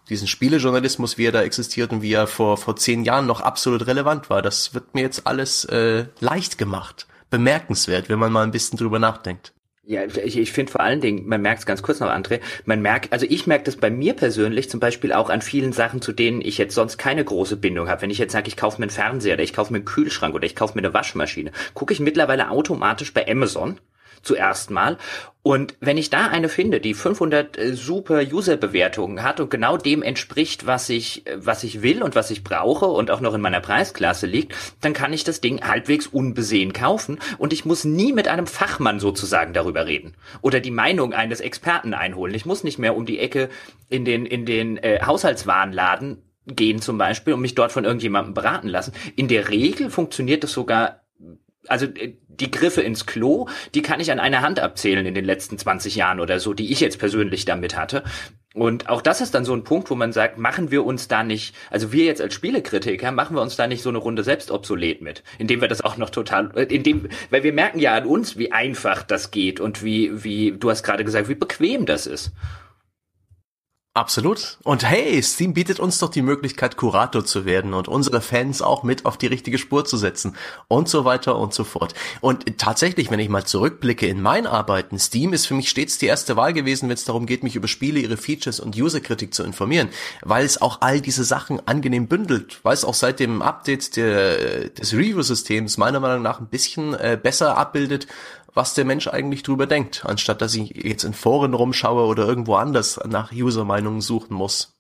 diesen 0.10 0.28
Spielejournalismus, 0.28 1.18
wie 1.18 1.26
er 1.26 1.32
da 1.32 1.42
existiert 1.42 1.92
und 1.92 2.02
wie 2.02 2.14
er 2.14 2.28
vor, 2.28 2.58
vor 2.58 2.76
zehn 2.76 3.04
Jahren 3.04 3.26
noch 3.26 3.42
absolut 3.42 3.88
relevant 3.88 4.30
war. 4.30 4.42
Das 4.42 4.74
wird 4.74 4.94
mir 4.94 5.02
jetzt 5.02 5.28
alles 5.28 5.66
äh, 5.66 6.06
leicht 6.20 6.58
gemacht. 6.58 7.08
Bemerkenswert, 7.30 8.10
wenn 8.10 8.20
man 8.20 8.32
mal 8.32 8.44
ein 8.44 8.52
bisschen 8.52 8.78
drüber 8.78 9.00
nachdenkt. 9.00 9.54
Ja, 9.90 10.04
ich, 10.04 10.38
ich 10.38 10.52
finde 10.52 10.70
vor 10.70 10.82
allen 10.82 11.00
Dingen, 11.00 11.30
man 11.30 11.42
merkt 11.42 11.60
es 11.60 11.66
ganz 11.66 11.82
kurz 11.82 12.02
noch, 12.02 12.10
André, 12.10 12.42
man 12.66 12.82
merkt, 12.82 13.14
also 13.14 13.26
ich 13.30 13.48
merke 13.48 13.64
das 13.64 13.78
bei 13.78 13.90
mir 13.90 14.16
persönlich 14.16 14.70
zum 14.70 14.82
Beispiel 14.82 15.14
auch 15.14 15.30
an 15.30 15.42
vielen 15.42 15.72
Sachen, 15.72 16.02
zu 16.02 16.12
denen 16.12 16.42
ich 16.42 16.58
jetzt 16.58 16.76
sonst 16.76 16.98
keine 16.98 17.24
große 17.24 17.56
Bindung 17.56 17.88
habe. 17.88 18.02
Wenn 18.02 18.10
ich 18.10 18.18
jetzt 18.18 18.34
sage, 18.34 18.50
ich 18.50 18.58
kaufe 18.58 18.82
mir 18.82 18.84
einen 18.84 18.92
Fernseher 18.92 19.36
oder 19.36 19.44
ich 19.44 19.54
kaufe 19.54 19.72
mir 19.72 19.78
einen 19.78 19.86
Kühlschrank 19.86 20.36
oder 20.36 20.46
ich 20.46 20.58
kaufe 20.58 20.74
mir 20.76 20.84
eine 20.84 20.94
Waschmaschine, 20.94 21.52
gucke 21.74 21.94
ich 21.94 22.02
mittlerweile 22.02 22.50
automatisch 22.50 23.14
bei 23.14 23.26
Amazon 23.30 23.80
zuerst 24.22 24.72
mal. 24.72 24.98
Und 25.48 25.76
wenn 25.80 25.98
ich 25.98 26.10
da 26.10 26.28
eine 26.28 26.50
finde, 26.50 26.82
die 26.82 26.94
500 26.94 27.58
äh, 27.58 27.74
super 27.74 28.22
User-Bewertungen 28.22 29.24
hat 29.24 29.40
und 29.40 29.50
genau 29.50 29.78
dem 29.78 30.04
entspricht, 30.04 30.66
was 30.66 30.90
ich, 30.90 31.26
äh, 31.26 31.38
was 31.38 31.64
ich 31.64 31.82
will 31.82 32.04
und 32.04 32.16
was 32.16 32.32
ich 32.32 32.44
brauche 32.44 32.88
und 32.88 33.10
auch 33.12 33.22
noch 33.22 33.34
in 33.34 33.40
meiner 33.40 33.62
Preisklasse 33.62 34.28
liegt, 34.28 34.54
dann 34.82 34.92
kann 34.92 35.14
ich 35.14 35.24
das 35.24 35.40
Ding 35.40 35.62
halbwegs 35.62 36.06
unbesehen 36.06 36.74
kaufen 36.74 37.20
und 37.38 37.54
ich 37.54 37.64
muss 37.64 37.86
nie 37.86 38.12
mit 38.12 38.28
einem 38.28 38.46
Fachmann 38.46 39.00
sozusagen 39.00 39.54
darüber 39.54 39.86
reden 39.86 40.16
oder 40.42 40.60
die 40.60 40.70
Meinung 40.70 41.14
eines 41.14 41.40
Experten 41.40 41.94
einholen. 41.94 42.36
Ich 42.36 42.46
muss 42.46 42.66
nicht 42.66 42.78
mehr 42.78 42.98
um 42.98 43.06
die 43.06 43.20
Ecke 43.20 43.48
in 43.88 44.04
den, 44.04 44.26
in 44.26 44.46
den 44.46 44.76
äh, 44.76 45.00
Haushaltswarenladen 45.02 46.24
gehen 46.46 46.82
zum 46.82 46.98
Beispiel 46.98 47.34
und 47.34 47.42
mich 47.42 47.56
dort 47.56 47.72
von 47.72 47.86
irgendjemandem 47.86 48.34
beraten 48.34 48.68
lassen. 48.68 48.94
In 49.16 49.30
der 49.30 49.50
Regel 49.50 49.90
funktioniert 49.90 50.44
das 50.44 50.52
sogar 50.52 51.07
also 51.70 51.86
äh, 51.86 52.16
die 52.28 52.52
Griffe 52.52 52.82
ins 52.82 53.06
Klo, 53.06 53.48
die 53.74 53.82
kann 53.82 54.00
ich 54.00 54.12
an 54.12 54.20
einer 54.20 54.42
Hand 54.42 54.60
abzählen 54.60 55.06
in 55.06 55.16
den 55.16 55.26
letzten 55.26 55.58
20 55.58 55.96
Jahren 55.96 56.20
oder 56.20 56.40
so, 56.40 56.54
die 56.54 56.72
ich 56.72 56.80
jetzt 56.80 57.00
persönlich 57.00 57.46
damit 57.46 57.76
hatte. 57.76 58.04
Und 58.54 58.90
auch 58.90 59.04
das 59.04 59.22
ist 59.22 59.36
dann 59.36 59.46
so 59.46 59.54
ein 59.54 59.64
Punkt, 59.64 59.92
wo 59.92 59.96
man 59.96 60.12
sagt, 60.12 60.40
machen 60.40 60.72
wir 60.72 60.84
uns 60.84 61.08
da 61.08 61.24
nicht, 61.24 61.54
also 61.70 61.92
wir 61.92 62.06
jetzt 62.06 62.22
als 62.22 62.34
Spielekritiker, 62.34 63.12
machen 63.12 63.36
wir 63.36 63.42
uns 63.44 63.56
da 63.56 63.68
nicht 63.68 63.84
so 63.84 63.90
eine 63.90 64.00
Runde 64.00 64.24
selbst 64.24 64.50
obsolet 64.50 65.02
mit, 65.02 65.24
indem 65.38 65.62
wir 65.62 65.68
das 65.68 65.82
auch 65.82 65.98
noch 65.98 66.10
total, 66.10 66.52
äh, 66.56 66.64
indem, 66.64 67.08
weil 67.30 67.44
wir 67.44 67.54
merken 67.54 67.78
ja 67.78 67.94
an 67.94 68.08
uns, 68.08 68.38
wie 68.38 68.52
einfach 68.52 69.04
das 69.04 69.30
geht 69.30 69.60
und 69.60 69.84
wie, 69.84 70.24
wie, 70.24 70.54
du 70.58 70.72
hast 70.72 70.82
gerade 70.82 71.06
gesagt, 71.06 71.30
wie 71.30 71.36
bequem 71.36 71.86
das 71.86 72.08
ist. 72.08 72.32
Absolut. 73.98 74.60
Und 74.62 74.88
hey, 74.88 75.24
Steam 75.24 75.56
bietet 75.56 75.80
uns 75.80 75.98
doch 75.98 76.12
die 76.12 76.22
Möglichkeit, 76.22 76.78
Kurator 76.78 77.26
zu 77.26 77.46
werden 77.46 77.74
und 77.74 77.88
unsere 77.88 78.22
Fans 78.22 78.62
auch 78.62 78.84
mit 78.84 79.08
auf 79.08 79.18
die 79.18 79.26
richtige 79.26 79.58
Spur 79.58 79.86
zu 79.86 79.98
setzen 79.98 80.36
und 80.68 80.88
so 80.88 81.04
weiter 81.04 81.36
und 81.36 81.52
so 81.52 81.64
fort. 81.64 81.96
Und 82.22 82.60
tatsächlich, 82.60 83.10
wenn 83.10 83.20
ich 83.20 83.28
mal 83.28 83.44
zurückblicke 83.44 84.06
in 84.06 84.22
mein 84.22 84.46
Arbeiten, 84.46 85.00
Steam 85.00 85.34
ist 85.34 85.48
für 85.48 85.56
mich 85.56 85.68
stets 85.68 85.98
die 85.98 86.06
erste 86.06 86.36
Wahl 86.36 86.54
gewesen, 86.54 86.90
wenn 86.90 86.94
es 86.94 87.06
darum 87.06 87.26
geht, 87.26 87.42
mich 87.42 87.56
über 87.56 87.68
Spiele, 87.68 88.00
ihre 88.00 88.18
Features 88.18 88.60
und 88.60 88.80
Userkritik 88.80 89.34
zu 89.34 89.42
informieren, 89.44 89.90
weil 90.22 90.46
es 90.46 90.62
auch 90.62 90.82
all 90.82 91.02
diese 91.02 91.24
Sachen 91.24 91.68
angenehm 91.68 92.08
bündelt, 92.08 92.60
weil 92.62 92.76
es 92.76 92.86
auch 92.86 92.94
seit 92.94 93.20
dem 93.20 93.42
Update 93.42 93.96
der, 93.96 94.70
des 94.70 94.94
Review-Systems 94.94 95.80
meiner 95.80 96.00
Meinung 96.00 96.22
nach 96.22 96.40
ein 96.40 96.50
bisschen 96.50 96.94
äh, 96.94 97.18
besser 97.20 97.58
abbildet, 97.58 98.06
was 98.54 98.74
der 98.74 98.86
Mensch 98.86 99.08
eigentlich 99.08 99.44
drüber 99.44 99.68
denkt, 99.68 100.06
anstatt 100.06 100.42
dass 100.42 100.56
ich 100.56 100.70
jetzt 100.70 101.04
in 101.04 101.14
Foren 101.14 101.54
rumschaue 101.54 102.06
oder 102.06 102.28
irgendwo 102.28 102.56
anders 102.56 103.00
nach 103.06 103.32
User-Meinungen 103.32 104.02
suchen 104.02 104.36
muss. 104.36 104.77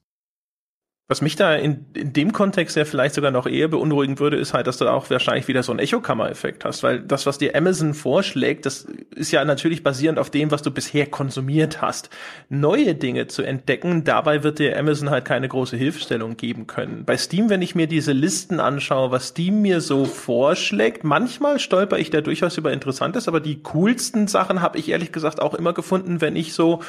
Was 1.09 1.21
mich 1.21 1.37
da 1.37 1.55
in, 1.55 1.85
in 1.93 2.11
dem 2.11 2.33
Kontext 2.33 2.75
ja 2.75 2.83
vielleicht 2.83 3.15
sogar 3.15 3.31
noch 3.31 3.47
eher 3.47 3.69
beunruhigen 3.69 4.19
würde, 4.19 4.35
ist 4.35 4.53
halt, 4.53 4.67
dass 4.67 4.77
du 4.77 4.89
auch 4.89 5.09
wahrscheinlich 5.09 5.47
wieder 5.47 5.63
so 5.63 5.71
einen 5.71 5.79
Echokammer-Effekt 5.79 6.65
hast, 6.65 6.83
weil 6.83 6.99
das, 6.99 7.25
was 7.25 7.37
dir 7.37 7.55
Amazon 7.55 7.93
vorschlägt, 7.93 8.65
das 8.65 8.85
ist 9.15 9.31
ja 9.31 9.45
natürlich 9.45 9.83
basierend 9.83 10.19
auf 10.19 10.29
dem, 10.29 10.51
was 10.51 10.63
du 10.63 10.71
bisher 10.71 11.05
konsumiert 11.05 11.81
hast. 11.81 12.09
Neue 12.49 12.93
Dinge 12.93 13.27
zu 13.27 13.41
entdecken, 13.41 14.03
dabei 14.03 14.43
wird 14.43 14.59
dir 14.59 14.77
Amazon 14.77 15.09
halt 15.09 15.23
keine 15.23 15.47
große 15.47 15.77
Hilfestellung 15.77 16.35
geben 16.35 16.67
können. 16.67 17.05
Bei 17.05 17.15
Steam, 17.15 17.49
wenn 17.49 17.61
ich 17.61 17.73
mir 17.73 17.87
diese 17.87 18.11
Listen 18.11 18.59
anschaue, 18.59 19.09
was 19.09 19.29
Steam 19.29 19.61
mir 19.61 19.79
so 19.79 20.03
vorschlägt, 20.03 21.05
manchmal 21.05 21.59
stolper 21.59 21.99
ich 21.99 22.09
da 22.09 22.19
durchaus 22.19 22.57
über 22.57 22.73
Interessantes, 22.73 23.29
aber 23.29 23.39
die 23.39 23.63
coolsten 23.63 24.27
Sachen 24.27 24.61
habe 24.61 24.77
ich 24.77 24.89
ehrlich 24.89 25.13
gesagt 25.13 25.41
auch 25.41 25.53
immer 25.53 25.71
gefunden, 25.71 26.19
wenn 26.19 26.35
ich 26.35 26.51
so 26.53 26.81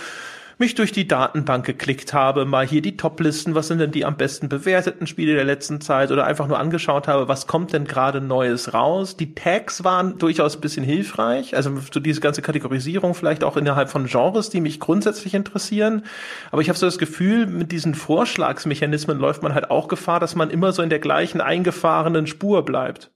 mich 0.58 0.74
durch 0.74 0.90
die 0.90 1.06
Datenbank 1.06 1.64
geklickt 1.64 2.12
habe, 2.12 2.44
mal 2.44 2.66
hier 2.66 2.82
die 2.82 2.96
Toplisten, 2.96 3.54
was 3.54 3.68
sind 3.68 3.78
denn 3.78 3.92
die 3.92 4.04
am 4.04 4.16
besten 4.16 4.48
bewerteten 4.48 5.06
Spiele 5.06 5.34
der 5.34 5.44
letzten 5.44 5.80
Zeit 5.80 6.10
oder 6.10 6.26
einfach 6.26 6.48
nur 6.48 6.58
angeschaut 6.58 7.06
habe, 7.06 7.28
was 7.28 7.46
kommt 7.46 7.72
denn 7.72 7.84
gerade 7.84 8.20
Neues 8.20 8.74
raus. 8.74 9.16
Die 9.16 9.34
Tags 9.34 9.84
waren 9.84 10.18
durchaus 10.18 10.56
ein 10.56 10.60
bisschen 10.60 10.84
hilfreich, 10.84 11.54
also 11.54 11.78
so 11.92 12.00
diese 12.00 12.20
ganze 12.20 12.42
Kategorisierung 12.42 13.14
vielleicht 13.14 13.44
auch 13.44 13.56
innerhalb 13.56 13.88
von 13.88 14.06
Genres, 14.06 14.50
die 14.50 14.60
mich 14.60 14.80
grundsätzlich 14.80 15.34
interessieren. 15.34 16.04
Aber 16.50 16.60
ich 16.60 16.68
habe 16.68 16.78
so 16.78 16.86
das 16.86 16.98
Gefühl, 16.98 17.46
mit 17.46 17.70
diesen 17.70 17.94
Vorschlagsmechanismen 17.94 19.18
läuft 19.18 19.44
man 19.44 19.54
halt 19.54 19.70
auch 19.70 19.86
Gefahr, 19.86 20.18
dass 20.18 20.34
man 20.34 20.50
immer 20.50 20.72
so 20.72 20.82
in 20.82 20.90
der 20.90 20.98
gleichen 20.98 21.40
eingefahrenen 21.40 22.26
Spur 22.26 22.64
bleibt. 22.64 23.12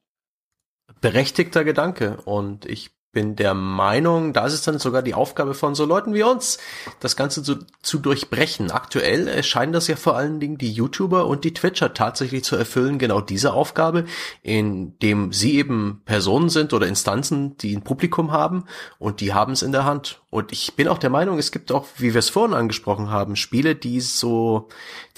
Berechtigter 1.00 1.64
Gedanke 1.64 2.18
und 2.24 2.66
ich 2.66 2.92
bin 3.12 3.36
der 3.36 3.52
Meinung, 3.52 4.32
da 4.32 4.46
ist 4.46 4.54
es 4.54 4.62
dann 4.62 4.78
sogar 4.78 5.02
die 5.02 5.14
Aufgabe 5.14 5.52
von 5.52 5.74
so 5.74 5.84
Leuten 5.84 6.14
wie 6.14 6.22
uns, 6.22 6.58
das 6.98 7.14
Ganze 7.14 7.42
zu, 7.42 7.58
zu 7.82 7.98
durchbrechen. 7.98 8.70
Aktuell 8.70 9.42
scheinen 9.42 9.72
das 9.72 9.86
ja 9.86 9.96
vor 9.96 10.16
allen 10.16 10.40
Dingen 10.40 10.56
die 10.56 10.72
YouTuber 10.72 11.26
und 11.26 11.44
die 11.44 11.52
Twitcher 11.52 11.92
tatsächlich 11.92 12.42
zu 12.44 12.56
erfüllen, 12.56 12.98
genau 12.98 13.20
diese 13.20 13.52
Aufgabe, 13.52 14.06
indem 14.42 15.32
sie 15.32 15.56
eben 15.56 16.00
Personen 16.06 16.48
sind 16.48 16.72
oder 16.72 16.86
Instanzen, 16.86 17.56
die 17.58 17.76
ein 17.76 17.84
Publikum 17.84 18.32
haben 18.32 18.64
und 18.98 19.20
die 19.20 19.34
haben 19.34 19.52
es 19.52 19.62
in 19.62 19.72
der 19.72 19.84
Hand. 19.84 20.22
Und 20.30 20.50
ich 20.50 20.74
bin 20.76 20.88
auch 20.88 20.96
der 20.96 21.10
Meinung, 21.10 21.38
es 21.38 21.52
gibt 21.52 21.70
auch, 21.70 21.86
wie 21.98 22.14
wir 22.14 22.18
es 22.18 22.30
vorhin 22.30 22.54
angesprochen 22.54 23.10
haben, 23.10 23.36
Spiele, 23.36 23.74
die 23.74 24.00
so, 24.00 24.68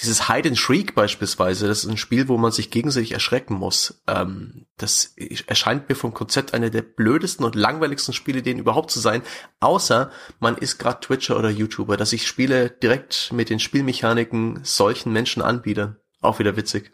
dieses 0.03 0.29
Hide 0.29 0.49
and 0.49 0.59
Shriek 0.59 0.97
beispielsweise, 0.97 1.69
das 1.69 1.85
ist 1.85 1.91
ein 1.91 1.97
Spiel, 1.97 2.27
wo 2.27 2.37
man 2.37 2.51
sich 2.51 2.73
gegenseitig 2.73 3.13
erschrecken 3.13 3.55
muss. 3.55 4.03
Ähm, 4.09 4.67
das 4.77 5.15
erscheint 5.47 5.89
mir 5.89 5.95
vom 5.95 6.15
Konzept 6.15 6.53
einer 6.53 6.69
der 6.69 6.83
blödesten 6.83 7.45
und 7.45 7.55
langweiligsten 7.55 7.84
Spiele, 8.14 8.42
denen 8.42 8.61
überhaupt 8.61 8.90
zu 8.90 9.01
sein, 9.01 9.23
außer 9.61 10.11
man 10.40 10.57
ist 10.57 10.79
gerade 10.79 11.01
Twitcher 11.01 11.38
oder 11.38 11.51
YouTuber, 11.51 11.97
dass 11.97 12.12
ich 12.12 12.27
Spiele 12.27 12.70
direkt 12.70 13.33
mit 13.33 13.51
den 13.51 13.61
Spielmechaniken 13.61 14.61
solchen 14.62 15.12
Menschen 15.12 15.42
anbiete. 15.42 16.01
Auch 16.20 16.38
wieder 16.38 16.57
witzig. 16.57 16.94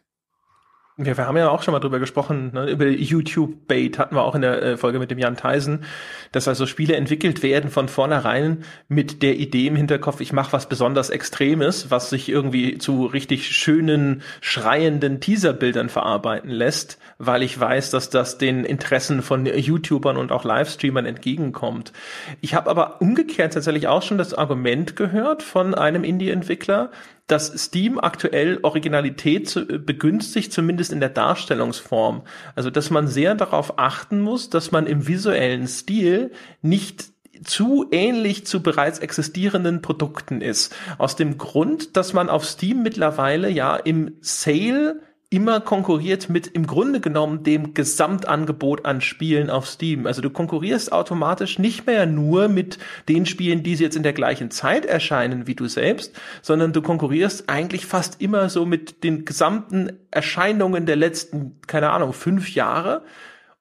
Ja, 1.02 1.16
wir 1.16 1.26
haben 1.26 1.36
ja 1.38 1.48
auch 1.48 1.62
schon 1.62 1.72
mal 1.72 1.80
drüber 1.80 1.98
gesprochen, 1.98 2.50
ne, 2.52 2.68
über 2.68 2.86
YouTube-Bait 2.86 3.98
hatten 3.98 4.14
wir 4.14 4.22
auch 4.22 4.34
in 4.34 4.42
der 4.42 4.62
äh, 4.62 4.76
Folge 4.76 4.98
mit 4.98 5.10
dem 5.10 5.18
Jan 5.18 5.34
Theisen, 5.34 5.84
dass 6.32 6.46
also 6.46 6.66
Spiele 6.66 6.94
entwickelt 6.94 7.42
werden 7.42 7.70
von 7.70 7.88
vornherein 7.88 8.64
mit 8.88 9.22
der 9.22 9.36
Idee 9.38 9.68
im 9.68 9.76
Hinterkopf, 9.76 10.20
ich 10.20 10.34
mache 10.34 10.52
was 10.52 10.68
besonders 10.68 11.08
Extremes, 11.08 11.90
was 11.90 12.10
sich 12.10 12.28
irgendwie 12.28 12.76
zu 12.76 13.06
richtig 13.06 13.48
schönen, 13.48 14.20
schreienden 14.42 15.20
Teaserbildern 15.20 15.88
verarbeiten 15.88 16.50
lässt, 16.50 16.98
weil 17.16 17.42
ich 17.42 17.58
weiß, 17.58 17.90
dass 17.90 18.10
das 18.10 18.36
den 18.36 18.66
Interessen 18.66 19.22
von 19.22 19.46
YouTubern 19.46 20.18
und 20.18 20.32
auch 20.32 20.44
Livestreamern 20.44 21.06
entgegenkommt. 21.06 21.94
Ich 22.42 22.54
habe 22.54 22.68
aber 22.68 23.00
umgekehrt 23.00 23.54
tatsächlich 23.54 23.88
auch 23.88 24.02
schon 24.02 24.18
das 24.18 24.34
Argument 24.34 24.96
gehört 24.96 25.42
von 25.42 25.74
einem 25.74 26.04
Indie-Entwickler, 26.04 26.90
dass 27.30 27.52
Steam 27.64 27.98
aktuell 27.98 28.58
Originalität 28.62 29.54
äh, 29.56 29.78
begünstigt, 29.78 30.52
zumindest 30.52 30.92
in 30.92 31.00
der 31.00 31.10
Darstellungsform. 31.10 32.22
Also, 32.54 32.70
dass 32.70 32.90
man 32.90 33.08
sehr 33.08 33.34
darauf 33.34 33.78
achten 33.78 34.20
muss, 34.20 34.50
dass 34.50 34.72
man 34.72 34.86
im 34.86 35.06
visuellen 35.06 35.66
Stil 35.66 36.32
nicht 36.62 37.10
zu 37.44 37.86
ähnlich 37.90 38.46
zu 38.46 38.62
bereits 38.62 38.98
existierenden 38.98 39.80
Produkten 39.80 40.40
ist. 40.40 40.74
Aus 40.98 41.16
dem 41.16 41.38
Grund, 41.38 41.96
dass 41.96 42.12
man 42.12 42.28
auf 42.28 42.44
Steam 42.44 42.82
mittlerweile 42.82 43.48
ja 43.48 43.76
im 43.76 44.16
Sale 44.20 45.00
immer 45.32 45.60
konkurriert 45.60 46.28
mit 46.28 46.48
im 46.48 46.66
Grunde 46.66 47.00
genommen 47.00 47.44
dem 47.44 47.72
Gesamtangebot 47.72 48.84
an 48.84 49.00
Spielen 49.00 49.48
auf 49.48 49.68
Steam. 49.68 50.06
Also 50.06 50.20
du 50.20 50.28
konkurrierst 50.28 50.92
automatisch 50.92 51.60
nicht 51.60 51.86
mehr 51.86 52.04
nur 52.04 52.48
mit 52.48 52.78
den 53.08 53.26
Spielen, 53.26 53.62
die 53.62 53.74
jetzt 53.74 53.94
in 53.94 54.02
der 54.02 54.12
gleichen 54.12 54.50
Zeit 54.50 54.84
erscheinen 54.84 55.46
wie 55.46 55.54
du 55.54 55.68
selbst, 55.68 56.20
sondern 56.42 56.72
du 56.72 56.82
konkurrierst 56.82 57.48
eigentlich 57.48 57.86
fast 57.86 58.20
immer 58.20 58.48
so 58.50 58.66
mit 58.66 59.04
den 59.04 59.24
gesamten 59.24 59.92
Erscheinungen 60.10 60.84
der 60.84 60.96
letzten, 60.96 61.60
keine 61.68 61.90
Ahnung, 61.90 62.12
fünf 62.12 62.52
Jahre. 62.52 63.04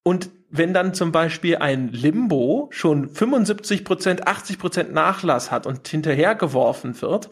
Und 0.02 0.32
wenn 0.52 0.74
dann 0.74 0.94
zum 0.94 1.12
Beispiel 1.12 1.58
ein 1.58 1.90
Limbo 1.90 2.70
schon 2.72 3.10
75 3.10 3.86
Prozent, 3.86 4.28
80 4.28 4.58
Prozent 4.58 4.94
Nachlass 4.94 5.52
hat 5.52 5.68
und 5.68 5.88
hinterhergeworfen 5.88 7.00
wird, 7.02 7.30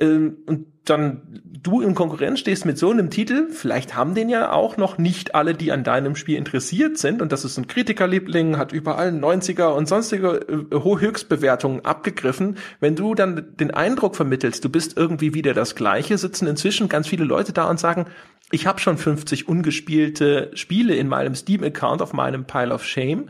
ähm, 0.00 0.38
und 0.46 0.66
dann 0.84 1.40
du 1.62 1.80
in 1.80 1.94
Konkurrenz 1.94 2.40
stehst 2.40 2.64
mit 2.64 2.78
so 2.78 2.90
einem 2.90 3.10
Titel, 3.10 3.48
vielleicht 3.50 3.96
haben 3.96 4.14
den 4.14 4.28
ja 4.28 4.52
auch 4.52 4.76
noch 4.76 4.98
nicht 4.98 5.34
alle, 5.34 5.54
die 5.54 5.72
an 5.72 5.84
deinem 5.84 6.16
Spiel 6.16 6.36
interessiert 6.36 6.98
sind, 6.98 7.22
und 7.22 7.32
das 7.32 7.44
ist 7.44 7.56
ein 7.58 7.66
Kritikerliebling, 7.66 8.56
hat 8.56 8.72
überall 8.72 9.10
90er 9.10 9.68
und 9.68 9.86
sonstige 9.88 10.40
äh, 10.48 11.00
Höchstbewertungen 11.00 11.84
abgegriffen. 11.84 12.56
Wenn 12.80 12.96
du 12.96 13.14
dann 13.14 13.56
den 13.56 13.72
Eindruck 13.72 14.16
vermittelst, 14.16 14.64
du 14.64 14.68
bist 14.68 14.96
irgendwie 14.96 15.34
wieder 15.34 15.54
das 15.54 15.74
Gleiche, 15.74 16.18
sitzen 16.18 16.46
inzwischen 16.46 16.88
ganz 16.88 17.08
viele 17.08 17.24
Leute 17.24 17.52
da 17.52 17.68
und 17.68 17.80
sagen, 17.80 18.06
ich 18.50 18.66
habe 18.66 18.80
schon 18.80 18.96
50 18.96 19.48
ungespielte 19.48 20.50
Spiele 20.54 20.94
in 20.94 21.08
meinem 21.08 21.34
Steam-Account 21.34 22.02
auf 22.02 22.12
meinem 22.12 22.44
Pile 22.44 22.72
of 22.72 22.84
Shame. 22.84 23.28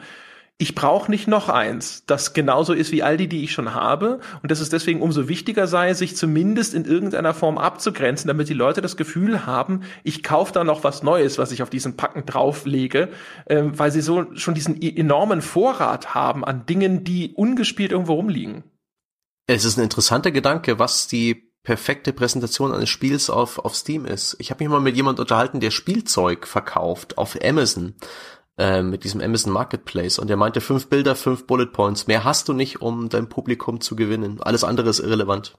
Ich 0.59 0.75
brauche 0.75 1.11
nicht 1.11 1.29
noch 1.29 1.51
eins, 1.51 2.05
das 2.07 2.33
genauso 2.33 2.73
ist 2.73 2.91
wie 2.91 3.03
all 3.03 3.19
die, 3.19 3.29
die 3.29 3.45
ich 3.45 3.53
schon 3.53 3.75
habe. 3.75 4.21
Und 4.43 4.51
dass 4.51 4.61
es 4.61 4.71
deswegen 4.71 5.03
umso 5.03 5.29
wichtiger 5.29 5.67
sei, 5.67 5.93
sich 5.93 6.17
zumindest 6.17 6.73
in 6.73 6.87
irgendeiner 6.87 7.35
Form 7.35 7.59
abzugrenzen, 7.59 8.29
damit 8.29 8.49
die 8.49 8.55
Leute 8.55 8.81
das 8.81 8.97
Gefühl 8.97 9.45
haben, 9.45 9.83
ich 10.03 10.23
kaufe 10.23 10.55
da 10.55 10.65
noch 10.65 10.83
was 10.83 11.03
Neues, 11.03 11.37
was 11.37 11.53
ich 11.53 11.63
auf 11.63 11.69
diesen 11.69 11.99
Packen 11.99 12.25
drauflege, 12.25 13.11
äh, 13.45 13.65
weil 13.67 13.93
sie 13.93 14.01
so 14.01 14.35
schon 14.35 14.55
diesen 14.55 14.81
e-, 14.81 14.97
enormen 14.97 15.43
Vorrat 15.43 16.15
haben 16.15 16.43
an 16.43 16.65
Dingen, 16.65 17.05
die 17.05 17.35
ungespielt 17.35 17.93
irgendwo 17.93 18.15
rumliegen. 18.15 18.65
Es 19.47 19.67
ist 19.67 19.77
ein 19.77 19.85
interessanter 19.85 20.31
Gedanke, 20.31 20.79
was 20.79 21.07
die 21.07 21.46
perfekte 21.67 22.13
Präsentation 22.13 22.73
eines 22.73 22.89
Spiels 22.89 23.29
auf, 23.29 23.59
auf 23.59 23.75
Steam 23.75 24.07
ist. 24.07 24.37
Ich 24.39 24.53
habe 24.53 24.63
mich 24.63 24.71
mal 24.71 24.81
mit 24.81 24.95
jemand 24.95 25.19
unterhalten, 25.19 25.59
der 25.59 25.73
Spielzeug 25.73 26.47
verkauft 26.47 27.19
auf 27.19 27.37
Amazon, 27.43 27.95
äh, 28.57 28.83
mit 28.83 29.03
diesem 29.03 29.21
Amazon 29.21 29.53
Marketplace. 29.53 30.21
Und 30.21 30.29
der 30.29 30.37
meinte, 30.37 30.61
fünf 30.61 30.89
Bilder, 30.89 31.17
fünf 31.17 31.49
Bullet 31.49 31.67
Points. 31.67 32.07
Mehr 32.07 32.23
hast 32.23 32.49
du 32.49 32.53
nicht, 32.53 32.83
um 32.83 33.09
dein 33.09 33.29
Publikum 33.29 33.81
zu 33.81 33.97
gewinnen. 33.97 34.41
Alles 34.41 34.63
andere 34.63 34.91
ist 34.91 35.01
irrelevant. 35.01 35.59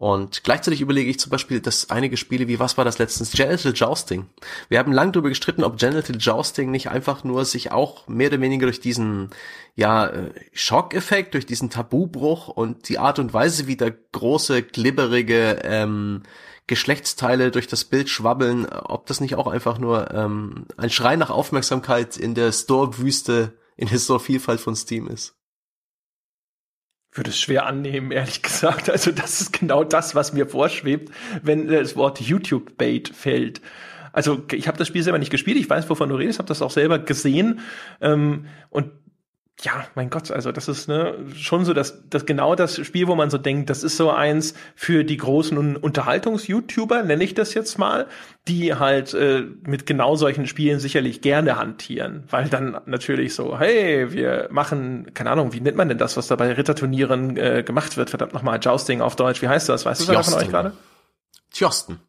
Und 0.00 0.44
gleichzeitig 0.44 0.80
überlege 0.80 1.10
ich 1.10 1.20
zum 1.20 1.28
Beispiel, 1.28 1.60
dass 1.60 1.90
einige 1.90 2.16
Spiele, 2.16 2.48
wie 2.48 2.58
was 2.58 2.78
war 2.78 2.86
das 2.86 2.98
letztens? 2.98 3.32
Genital 3.32 3.74
Jousting. 3.74 4.30
Wir 4.70 4.78
haben 4.78 4.92
lange 4.92 5.12
darüber 5.12 5.28
gestritten, 5.28 5.62
ob 5.62 5.78
Genital 5.78 6.16
Jousting 6.18 6.70
nicht 6.70 6.88
einfach 6.88 7.22
nur 7.22 7.44
sich 7.44 7.70
auch 7.70 8.08
mehr 8.08 8.28
oder 8.28 8.40
weniger 8.40 8.64
durch 8.64 8.80
diesen, 8.80 9.28
ja, 9.74 10.06
äh, 10.06 10.30
Schockeffekt, 10.54 11.34
durch 11.34 11.44
diesen 11.44 11.68
Tabubruch 11.68 12.48
und 12.48 12.88
die 12.88 12.98
Art 12.98 13.18
und 13.18 13.34
Weise, 13.34 13.66
wie 13.66 13.76
da 13.76 13.90
große, 13.90 14.62
glibberige, 14.62 15.60
ähm, 15.64 16.22
Geschlechtsteile 16.66 17.50
durch 17.50 17.66
das 17.66 17.84
Bild 17.84 18.08
schwabbeln, 18.08 18.64
ob 18.70 19.04
das 19.04 19.20
nicht 19.20 19.34
auch 19.34 19.48
einfach 19.48 19.76
nur 19.76 20.14
ähm, 20.14 20.64
ein 20.78 20.88
Schrei 20.88 21.16
nach 21.16 21.28
Aufmerksamkeit 21.28 22.16
in 22.16 22.34
der 22.34 22.52
Store-Wüste, 22.52 23.52
in 23.76 23.88
der 23.88 23.98
Store-Vielfalt 23.98 24.60
von 24.60 24.74
Steam 24.74 25.08
ist 25.08 25.34
würde 27.12 27.30
es 27.30 27.40
schwer 27.40 27.66
annehmen, 27.66 28.12
ehrlich 28.12 28.42
gesagt. 28.42 28.90
Also 28.90 29.10
das 29.10 29.40
ist 29.40 29.52
genau 29.52 29.84
das, 29.84 30.14
was 30.14 30.32
mir 30.32 30.46
vorschwebt, 30.46 31.12
wenn 31.42 31.68
das 31.68 31.96
Wort 31.96 32.20
YouTube-Bait 32.20 33.08
fällt. 33.08 33.60
Also 34.12 34.42
ich 34.52 34.66
habe 34.66 34.78
das 34.78 34.88
Spiel 34.88 35.02
selber 35.02 35.18
nicht 35.18 35.30
gespielt, 35.30 35.56
ich 35.56 35.70
weiß, 35.70 35.88
wovon 35.88 36.08
du 36.08 36.16
redest, 36.16 36.38
habe 36.38 36.48
das 36.48 36.62
auch 36.62 36.70
selber 36.70 36.98
gesehen 36.98 37.60
ähm, 38.00 38.46
und 38.68 38.90
ja, 39.62 39.84
mein 39.94 40.10
Gott, 40.10 40.30
also 40.30 40.52
das 40.52 40.68
ist 40.68 40.88
ne, 40.88 41.14
schon 41.34 41.64
so 41.64 41.74
das, 41.74 42.08
das 42.08 42.24
genau 42.24 42.54
das 42.54 42.84
Spiel, 42.84 43.08
wo 43.08 43.14
man 43.14 43.30
so 43.30 43.38
denkt, 43.38 43.68
das 43.68 43.82
ist 43.82 43.96
so 43.96 44.10
eins 44.10 44.54
für 44.74 45.04
die 45.04 45.16
großen 45.16 45.76
Unterhaltungs-YouTuber, 45.76 47.02
nenne 47.02 47.24
ich 47.24 47.34
das 47.34 47.54
jetzt 47.54 47.78
mal, 47.78 48.06
die 48.48 48.74
halt 48.74 49.12
äh, 49.14 49.44
mit 49.62 49.86
genau 49.86 50.16
solchen 50.16 50.46
Spielen 50.46 50.80
sicherlich 50.80 51.20
gerne 51.20 51.56
hantieren, 51.56 52.24
weil 52.30 52.48
dann 52.48 52.80
natürlich 52.86 53.34
so, 53.34 53.58
hey, 53.58 54.12
wir 54.12 54.48
machen, 54.50 55.12
keine 55.14 55.30
Ahnung, 55.30 55.52
wie 55.52 55.60
nennt 55.60 55.76
man 55.76 55.88
denn 55.88 55.98
das, 55.98 56.16
was 56.16 56.28
da 56.28 56.36
bei 56.36 56.52
Ritterturnieren 56.52 57.36
äh, 57.36 57.62
gemacht 57.62 57.96
wird, 57.96 58.10
verdammt 58.10 58.32
nochmal, 58.32 58.58
Jousting 58.62 59.00
auf 59.00 59.16
Deutsch, 59.16 59.42
wie 59.42 59.48
heißt 59.48 59.68
das, 59.68 59.84
weißt 59.84 60.08
du 60.08 60.12
das 60.12 60.30
von 60.30 60.42
euch 60.42 60.48
gerade? 60.48 60.72
Tjosten. 61.52 62.00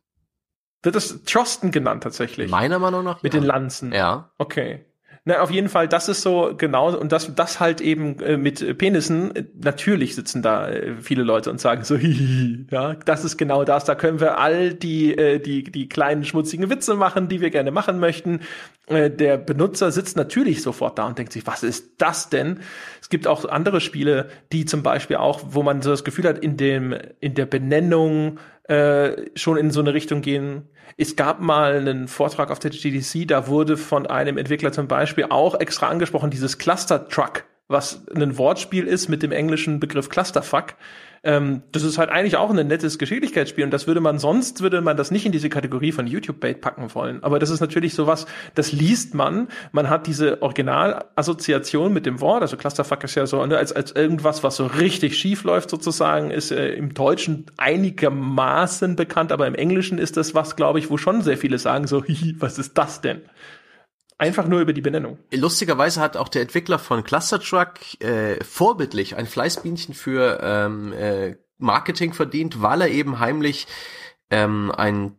Wird 0.84 0.96
das 0.96 1.24
Tjosten 1.26 1.72
genannt 1.72 2.04
tatsächlich? 2.04 2.50
Meiner 2.50 2.80
Meinung 2.80 3.04
nach. 3.04 3.22
Mit 3.22 3.34
ja. 3.34 3.40
den 3.40 3.46
Lanzen. 3.46 3.92
Ja. 3.92 4.32
Okay. 4.38 4.86
Na, 5.24 5.42
auf 5.42 5.52
jeden 5.52 5.70
Fall, 5.70 5.88
das 5.88 6.10
ist 6.10 6.24
so 6.24 6.54
genau, 6.58 6.98
und 6.98 7.12
das, 7.12 7.36
das 7.36 7.60
halt 7.60 7.80
eben 7.80 8.20
äh, 8.22 8.38
mit 8.38 8.78
Penissen, 8.80 9.32
natürlich 9.54 10.16
sitzen 10.16 10.42
da 10.42 10.68
äh, 10.68 10.96
viele 11.00 11.22
Leute 11.22 11.52
und 11.52 11.62
sagen 11.62 11.84
so, 11.84 11.96
hihi, 11.98 12.66
ja, 12.72 12.96
das 12.96 13.24
ist 13.24 13.38
genau 13.38 13.64
das, 13.64 13.86
da 13.86 13.94
können 13.94 14.20
wir 14.20 14.40
all 14.40 14.74
die, 14.74 15.16
äh, 15.16 15.38
die, 15.40 15.64
die 15.64 15.88
kleinen 15.88 16.26
schmutzigen 16.26 16.72
Witze 16.72 16.96
machen, 16.96 17.28
die 17.28 17.40
wir 17.40 17.52
gerne 17.52 17.70
machen 17.70 18.00
möchten. 18.00 18.40
Äh, 18.88 19.12
der 19.12 19.38
Benutzer 19.38 19.92
sitzt 19.92 20.18
natürlich 20.18 20.64
sofort 20.64 20.98
da 20.98 21.06
und 21.06 21.20
denkt 21.20 21.34
sich, 21.34 21.46
was 21.46 21.62
ist 21.62 22.02
das 22.02 22.30
denn? 22.30 22.60
Es 23.00 23.10
gibt 23.10 23.28
auch 23.28 23.46
andere 23.46 23.80
Spiele, 23.80 24.28
die 24.52 24.66
zum 24.66 24.82
Beispiel 24.82 25.18
auch, 25.18 25.42
wo 25.50 25.62
man 25.62 25.84
so 25.84 25.92
das 25.92 26.04
Gefühl 26.04 26.26
hat, 26.26 26.40
in 26.40 26.58
dem, 26.58 26.96
in 27.20 27.36
der 27.36 27.46
Benennung 27.46 28.40
äh, 28.64 29.30
schon 29.36 29.58
in 29.58 29.70
so 29.70 29.82
eine 29.82 29.94
Richtung 29.94 30.22
gehen, 30.22 30.70
es 30.98 31.16
gab 31.16 31.42
mal 31.42 31.78
einen 31.78 32.08
Vortrag 32.08 32.52
auf 32.52 32.60
der 32.60 32.72
GDC, 32.72 33.28
da 33.28 33.48
wurde 33.48 33.78
von 33.78 34.08
einem 34.08 34.38
Entwickler 34.38 34.72
zum 34.72 34.88
Beispiel 34.88 35.26
auch 35.30 35.60
extra 35.60 35.88
angesprochen, 35.88 36.30
dieses 36.30 36.58
Cluster 36.58 37.08
Truck, 37.08 37.46
was 37.68 38.06
ein 38.16 38.38
Wortspiel 38.38 38.88
ist 38.88 39.08
mit 39.08 39.24
dem 39.24 39.32
englischen 39.32 39.80
Begriff 39.80 40.10
Clusterfuck. 40.10 40.76
Ähm, 41.24 41.62
das 41.72 41.84
ist 41.84 42.00
halt 42.00 42.10
eigentlich 42.10 42.36
auch 42.36 42.50
ein 42.50 42.68
nettes 42.68 42.98
Geschicklichkeitsspiel 42.98 43.64
und 43.64 43.72
das 43.72 43.86
würde 43.86 44.02
man 44.02 44.18
sonst 44.18 44.62
würde 44.62 44.82
man 44.82 44.98
das 44.98 45.12
nicht 45.12 45.24
in 45.24 45.32
diese 45.32 45.50
Kategorie 45.50 45.92
von 45.92 46.08
YouTube 46.08 46.40
Bait 46.40 46.62
packen 46.62 46.96
wollen. 46.96 47.24
Aber 47.24 47.38
das 47.38 47.52
ist 47.52 47.60
natürlich 47.60 47.94
sowas, 47.94 48.26
das 48.56 48.72
liest 48.72 49.14
man. 49.14 49.48
Man 49.72 49.88
hat 49.88 50.08
diese 50.08 50.42
Originalassoziation 50.42 51.94
mit 51.94 52.08
dem 52.08 52.22
Wort. 52.22 52.42
Also 52.42 52.58
Clusterfuck 52.58 53.04
ist 53.04 53.14
ja 53.14 53.28
so 53.28 53.46
ne, 53.46 53.56
als 53.56 53.72
als 53.72 53.92
irgendwas, 53.92 54.42
was 54.42 54.56
so 54.56 54.66
richtig 54.66 55.16
schief 55.16 55.44
läuft 55.44 55.70
sozusagen, 55.70 56.32
ist 56.32 56.52
äh, 56.52 56.74
im 56.74 56.96
Deutschen 56.96 57.46
einigermaßen 57.58 58.96
bekannt, 58.96 59.32
aber 59.32 59.46
im 59.46 59.54
Englischen 59.54 60.00
ist 60.00 60.18
das 60.18 60.34
was, 60.34 60.56
glaube 60.56 60.80
ich, 60.80 60.90
wo 60.90 60.98
schon 60.98 61.22
sehr 61.22 61.38
viele 61.38 61.60
sagen 61.60 61.86
so, 61.86 62.04
was 62.40 62.58
ist 62.58 62.76
das 62.80 63.02
denn? 63.02 63.22
Einfach 64.22 64.48
nur 64.48 64.60
über 64.60 64.72
die 64.72 64.82
Benennung. 64.82 65.18
Lustigerweise 65.32 66.00
hat 66.00 66.16
auch 66.16 66.30
der 66.30 66.44
Entwickler 66.44 66.78
von 66.78 67.04
Cluster 67.04 67.40
Truck 67.40 68.00
äh, 68.04 68.44
vorbildlich 68.44 69.16
ein 69.16 69.26
Fleißbienchen 69.26 69.96
für 69.96 70.40
ähm, 70.44 70.94
äh, 70.94 71.38
Marketing 71.58 72.14
verdient, 72.14 72.62
weil 72.62 72.82
er 72.82 72.90
eben 72.90 73.18
heimlich 73.18 73.66
ähm, 74.30 74.72
ein 74.78 75.18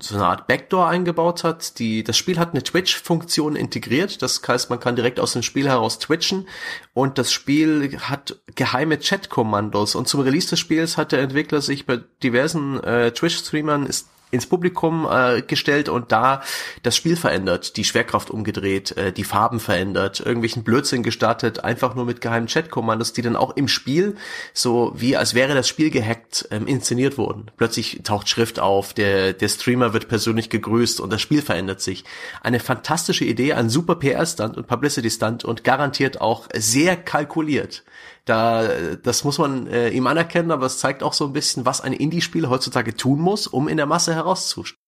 so 0.00 0.14
eine 0.14 0.24
Art 0.24 0.46
Backdoor 0.46 0.88
eingebaut 0.88 1.44
hat. 1.44 1.78
Die, 1.78 2.04
das 2.04 2.16
Spiel 2.16 2.38
hat 2.38 2.52
eine 2.52 2.62
Twitch-Funktion 2.62 3.54
integriert. 3.54 4.22
Das 4.22 4.40
heißt, 4.46 4.70
man 4.70 4.80
kann 4.80 4.96
direkt 4.96 5.20
aus 5.20 5.34
dem 5.34 5.42
Spiel 5.42 5.68
heraus 5.68 5.98
twitchen. 5.98 6.48
Und 6.94 7.18
das 7.18 7.32
Spiel 7.32 7.98
hat 8.00 8.38
geheime 8.54 8.98
Chat-Kommandos. 8.98 9.94
Und 9.94 10.08
zum 10.08 10.20
Release 10.20 10.48
des 10.48 10.58
Spiels 10.58 10.96
hat 10.96 11.12
der 11.12 11.20
Entwickler 11.20 11.60
sich 11.60 11.84
bei 11.84 12.00
diversen 12.22 12.82
äh, 12.82 13.12
Twitch-Streamern 13.12 13.86
ins 14.32 14.46
Publikum 14.46 15.06
äh, 15.08 15.42
gestellt 15.42 15.88
und 15.88 16.10
da 16.10 16.42
das 16.82 16.96
Spiel 16.96 17.16
verändert, 17.16 17.76
die 17.76 17.84
Schwerkraft 17.84 18.30
umgedreht, 18.30 18.96
äh, 18.96 19.12
die 19.12 19.24
Farben 19.24 19.60
verändert, 19.60 20.20
irgendwelchen 20.20 20.64
Blödsinn 20.64 21.02
gestartet, 21.02 21.62
einfach 21.62 21.94
nur 21.94 22.06
mit 22.06 22.20
geheimen 22.20 22.46
Chat-Kommandos, 22.48 23.12
die 23.12 23.22
dann 23.22 23.36
auch 23.36 23.56
im 23.56 23.68
Spiel 23.68 24.16
so 24.54 24.92
wie 24.96 25.16
als 25.16 25.34
wäre 25.34 25.54
das 25.54 25.68
Spiel 25.68 25.90
gehackt 25.90 26.48
ähm, 26.50 26.66
inszeniert 26.66 27.18
wurden. 27.18 27.50
Plötzlich 27.56 28.00
taucht 28.04 28.28
Schrift 28.28 28.58
auf, 28.58 28.94
der, 28.94 29.34
der 29.34 29.48
Streamer 29.48 29.92
wird 29.92 30.08
persönlich 30.08 30.48
gegrüßt 30.50 31.00
und 31.00 31.12
das 31.12 31.20
Spiel 31.20 31.42
verändert 31.42 31.80
sich. 31.80 32.04
Eine 32.40 32.58
fantastische 32.58 33.24
Idee, 33.24 33.52
ein 33.52 33.68
super 33.68 33.96
PR-Stunt 33.96 34.56
und 34.56 34.66
Publicity-Stunt 34.66 35.44
und 35.44 35.62
garantiert 35.62 36.20
auch 36.20 36.48
sehr 36.54 36.96
kalkuliert. 36.96 37.84
Da, 38.24 38.94
das 38.96 39.24
muss 39.24 39.38
man 39.38 39.66
äh, 39.66 39.88
ihm 39.90 40.06
anerkennen, 40.06 40.52
aber 40.52 40.66
es 40.66 40.78
zeigt 40.78 41.02
auch 41.02 41.12
so 41.12 41.26
ein 41.26 41.32
bisschen, 41.32 41.66
was 41.66 41.80
ein 41.80 41.92
Indie-Spiel 41.92 42.48
heutzutage 42.48 42.94
tun 42.94 43.20
muss, 43.20 43.46
um 43.46 43.66
in 43.66 43.76
der 43.76 43.86
Masse 43.86 44.14
herauszustechen. 44.14 44.81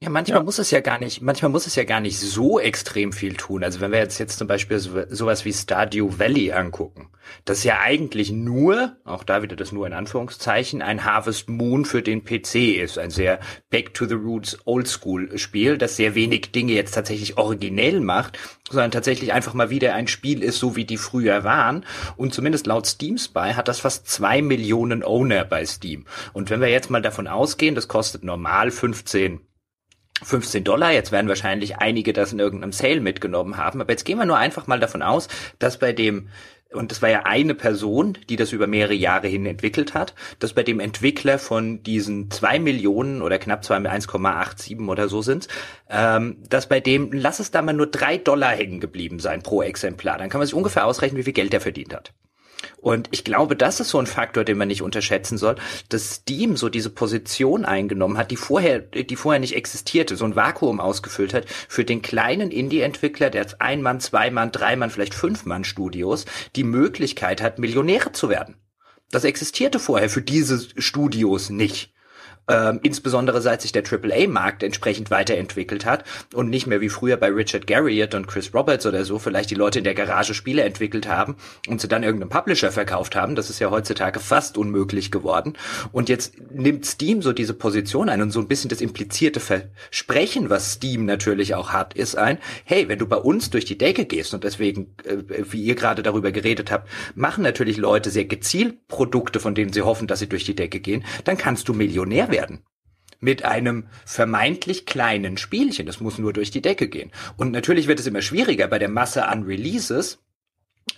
Ja, 0.00 0.10
manchmal 0.10 0.38
ja. 0.38 0.44
muss 0.44 0.60
es 0.60 0.70
ja 0.70 0.78
gar 0.78 1.00
nicht, 1.00 1.22
manchmal 1.22 1.50
muss 1.50 1.66
es 1.66 1.74
ja 1.74 1.82
gar 1.82 1.98
nicht 1.98 2.20
so 2.20 2.60
extrem 2.60 3.12
viel 3.12 3.34
tun. 3.34 3.64
Also 3.64 3.80
wenn 3.80 3.90
wir 3.90 3.98
jetzt 3.98 4.18
jetzt 4.18 4.38
zum 4.38 4.46
Beispiel 4.46 4.78
so, 4.78 5.02
sowas 5.08 5.44
wie 5.44 5.52
Stardew 5.52 6.20
Valley 6.20 6.52
angucken, 6.52 7.10
das 7.44 7.58
ist 7.58 7.64
ja 7.64 7.80
eigentlich 7.80 8.30
nur, 8.30 8.96
auch 9.04 9.24
da 9.24 9.42
wieder 9.42 9.56
das 9.56 9.72
nur 9.72 9.88
in 9.88 9.92
Anführungszeichen, 9.92 10.82
ein 10.82 11.04
Harvest 11.04 11.48
Moon 11.48 11.84
für 11.84 12.00
den 12.00 12.24
PC 12.24 12.76
ist. 12.80 12.96
Ein 12.96 13.10
sehr 13.10 13.40
Back 13.70 13.92
to 13.92 14.06
the 14.06 14.14
Roots 14.14 14.58
Oldschool 14.66 15.36
Spiel, 15.36 15.78
das 15.78 15.96
sehr 15.96 16.14
wenig 16.14 16.52
Dinge 16.52 16.74
jetzt 16.74 16.94
tatsächlich 16.94 17.36
originell 17.36 17.98
macht, 17.98 18.38
sondern 18.70 18.92
tatsächlich 18.92 19.32
einfach 19.32 19.54
mal 19.54 19.68
wieder 19.68 19.94
ein 19.94 20.06
Spiel 20.06 20.44
ist, 20.44 20.60
so 20.60 20.76
wie 20.76 20.84
die 20.84 20.96
früher 20.96 21.42
waren. 21.42 21.84
Und 22.16 22.32
zumindest 22.32 22.68
laut 22.68 22.86
Steam 22.86 23.18
Spy 23.18 23.54
hat 23.54 23.66
das 23.66 23.80
fast 23.80 24.08
zwei 24.08 24.42
Millionen 24.42 25.02
Owner 25.02 25.44
bei 25.44 25.66
Steam. 25.66 26.04
Und 26.32 26.50
wenn 26.50 26.60
wir 26.60 26.68
jetzt 26.68 26.88
mal 26.88 27.02
davon 27.02 27.26
ausgehen, 27.26 27.74
das 27.74 27.88
kostet 27.88 28.22
normal 28.22 28.70
15 28.70 29.40
15 30.22 30.64
Dollar. 30.64 30.92
Jetzt 30.92 31.12
werden 31.12 31.28
wahrscheinlich 31.28 31.78
einige 31.78 32.12
das 32.12 32.32
in 32.32 32.38
irgendeinem 32.38 32.72
Sale 32.72 33.00
mitgenommen 33.00 33.56
haben. 33.56 33.80
Aber 33.80 33.90
jetzt 33.90 34.04
gehen 34.04 34.18
wir 34.18 34.26
nur 34.26 34.38
einfach 34.38 34.66
mal 34.66 34.80
davon 34.80 35.02
aus, 35.02 35.28
dass 35.58 35.78
bei 35.78 35.92
dem 35.92 36.28
und 36.70 36.90
das 36.90 37.00
war 37.00 37.08
ja 37.08 37.22
eine 37.24 37.54
Person, 37.54 38.18
die 38.28 38.36
das 38.36 38.52
über 38.52 38.66
mehrere 38.66 38.94
Jahre 38.94 39.26
hin 39.26 39.46
entwickelt 39.46 39.94
hat, 39.94 40.14
dass 40.38 40.52
bei 40.52 40.62
dem 40.62 40.80
Entwickler 40.80 41.38
von 41.38 41.82
diesen 41.82 42.30
zwei 42.30 42.58
Millionen 42.58 43.22
oder 43.22 43.38
knapp 43.38 43.64
zwei 43.64 43.76
1,87 43.76 44.86
oder 44.86 45.08
so 45.08 45.22
sind, 45.22 45.48
ähm, 45.88 46.36
dass 46.48 46.68
bei 46.68 46.80
dem, 46.80 47.10
lass 47.12 47.40
es 47.40 47.50
da 47.50 47.62
mal 47.62 47.72
nur 47.72 47.86
drei 47.86 48.18
Dollar 48.18 48.50
hängen 48.50 48.80
geblieben 48.80 49.18
sein 49.18 49.42
pro 49.42 49.62
Exemplar. 49.62 50.18
Dann 50.18 50.28
kann 50.28 50.40
man 50.40 50.46
sich 50.46 50.54
ungefähr 50.54 50.84
ausrechnen, 50.84 51.18
wie 51.18 51.24
viel 51.24 51.32
Geld 51.32 51.54
er 51.54 51.62
verdient 51.62 51.94
hat. 51.94 52.12
Und 52.80 53.08
ich 53.12 53.24
glaube, 53.24 53.56
das 53.56 53.80
ist 53.80 53.90
so 53.90 53.98
ein 53.98 54.06
Faktor, 54.06 54.44
den 54.44 54.58
man 54.58 54.68
nicht 54.68 54.82
unterschätzen 54.82 55.38
soll, 55.38 55.56
dass 55.88 56.16
Steam 56.16 56.56
so 56.56 56.68
diese 56.68 56.90
Position 56.90 57.64
eingenommen 57.64 58.18
hat, 58.18 58.30
die 58.30 58.36
vorher, 58.36 58.80
die 58.80 59.16
vorher 59.16 59.40
nicht 59.40 59.54
existierte, 59.54 60.16
so 60.16 60.24
ein 60.24 60.36
Vakuum 60.36 60.80
ausgefüllt 60.80 61.34
hat 61.34 61.44
für 61.68 61.84
den 61.84 62.02
kleinen 62.02 62.50
Indie-Entwickler, 62.50 63.30
der 63.30 63.42
als 63.42 63.60
ein 63.60 63.82
Mann, 63.82 64.00
zwei 64.00 64.30
Mann, 64.30 64.52
drei 64.52 64.76
Mann, 64.76 64.90
vielleicht 64.90 65.14
fünf 65.14 65.44
Mann 65.44 65.64
Studios 65.64 66.24
die 66.56 66.64
Möglichkeit 66.64 67.42
hat, 67.42 67.58
Millionäre 67.58 68.12
zu 68.12 68.28
werden. 68.28 68.56
Das 69.10 69.24
existierte 69.24 69.78
vorher 69.78 70.10
für 70.10 70.22
diese 70.22 70.60
Studios 70.80 71.50
nicht 71.50 71.92
ähm, 72.48 72.80
insbesondere 72.82 73.40
seit 73.40 73.62
sich 73.62 73.72
der 73.72 73.82
AAA-Markt 73.84 74.62
entsprechend 74.62 75.10
weiterentwickelt 75.10 75.84
hat 75.84 76.04
und 76.34 76.48
nicht 76.48 76.66
mehr 76.66 76.80
wie 76.80 76.88
früher 76.88 77.16
bei 77.16 77.28
Richard 77.28 77.66
Garriott 77.66 78.14
und 78.14 78.26
Chris 78.26 78.54
Roberts 78.54 78.86
oder 78.86 79.04
so 79.04 79.18
vielleicht 79.18 79.50
die 79.50 79.54
Leute 79.54 79.78
in 79.78 79.84
der 79.84 79.94
Garage 79.94 80.34
Spiele 80.34 80.62
entwickelt 80.62 81.08
haben 81.08 81.36
und 81.68 81.80
sie 81.80 81.88
dann 81.88 82.02
irgendeinem 82.02 82.30
Publisher 82.30 82.72
verkauft 82.72 83.16
haben. 83.16 83.34
Das 83.34 83.50
ist 83.50 83.58
ja 83.58 83.70
heutzutage 83.70 84.20
fast 84.20 84.56
unmöglich 84.56 85.10
geworden. 85.10 85.54
Und 85.92 86.08
jetzt 86.08 86.34
nimmt 86.50 86.86
Steam 86.86 87.22
so 87.22 87.32
diese 87.32 87.54
Position 87.54 88.08
ein 88.08 88.22
und 88.22 88.30
so 88.30 88.40
ein 88.40 88.48
bisschen 88.48 88.70
das 88.70 88.80
implizierte 88.80 89.40
Versprechen, 89.40 90.50
was 90.50 90.74
Steam 90.74 91.04
natürlich 91.04 91.54
auch 91.54 91.72
hat, 91.72 91.94
ist 91.94 92.16
ein, 92.16 92.38
hey, 92.64 92.88
wenn 92.88 92.98
du 92.98 93.06
bei 93.06 93.16
uns 93.16 93.50
durch 93.50 93.66
die 93.66 93.78
Decke 93.78 94.06
gehst 94.06 94.32
und 94.32 94.44
deswegen, 94.44 94.94
äh, 95.04 95.16
wie 95.28 95.62
ihr 95.62 95.74
gerade 95.74 96.02
darüber 96.02 96.32
geredet 96.32 96.70
habt, 96.70 96.88
machen 97.14 97.42
natürlich 97.42 97.76
Leute 97.76 98.10
sehr 98.10 98.24
gezielt 98.24 98.88
Produkte, 98.88 99.38
von 99.38 99.54
denen 99.54 99.72
sie 99.72 99.82
hoffen, 99.82 100.06
dass 100.06 100.20
sie 100.20 100.28
durch 100.28 100.44
die 100.44 100.54
Decke 100.54 100.80
gehen, 100.80 101.04
dann 101.24 101.36
kannst 101.36 101.68
du 101.68 101.74
Millionär 101.74 102.30
werden 102.30 102.37
werden. 102.38 102.64
Mit 103.20 103.44
einem 103.44 103.88
vermeintlich 104.06 104.86
kleinen 104.86 105.36
Spielchen. 105.36 105.86
Das 105.86 106.00
muss 106.00 106.18
nur 106.18 106.32
durch 106.32 106.52
die 106.52 106.62
Decke 106.62 106.88
gehen. 106.88 107.10
Und 107.36 107.50
natürlich 107.50 107.88
wird 107.88 107.98
es 107.98 108.06
immer 108.06 108.22
schwieriger 108.22 108.68
bei 108.68 108.78
der 108.78 108.88
Masse 108.88 109.26
an 109.26 109.42
Releases, 109.42 110.18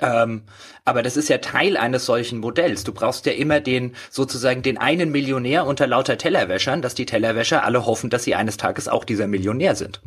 ähm, 0.01 0.43
aber 0.85 1.03
das 1.03 1.17
ist 1.17 1.29
ja 1.29 1.39
Teil 1.39 1.77
eines 1.77 2.07
solchen 2.07 2.39
Modells. 2.39 2.85
Du 2.85 2.93
brauchst 2.93 3.27
ja 3.27 3.33
immer 3.33 3.61
den, 3.61 3.97
sozusagen 4.11 4.63
den 4.63 4.79
einen 4.79 5.11
Millionär 5.11 5.67
unter 5.67 5.87
lauter 5.87 6.19
Tellerwäschern, 6.19 6.83
dass 6.83 6.95
die 6.95 7.07
Tellerwäscher 7.07 7.65
alle 7.65 7.87
hoffen, 7.87 8.11
dass 8.11 8.25
sie 8.25 8.35
eines 8.35 8.57
Tages 8.57 8.89
auch 8.89 9.05
dieser 9.05 9.27
Millionär 9.27 9.75
sind. 9.75 10.01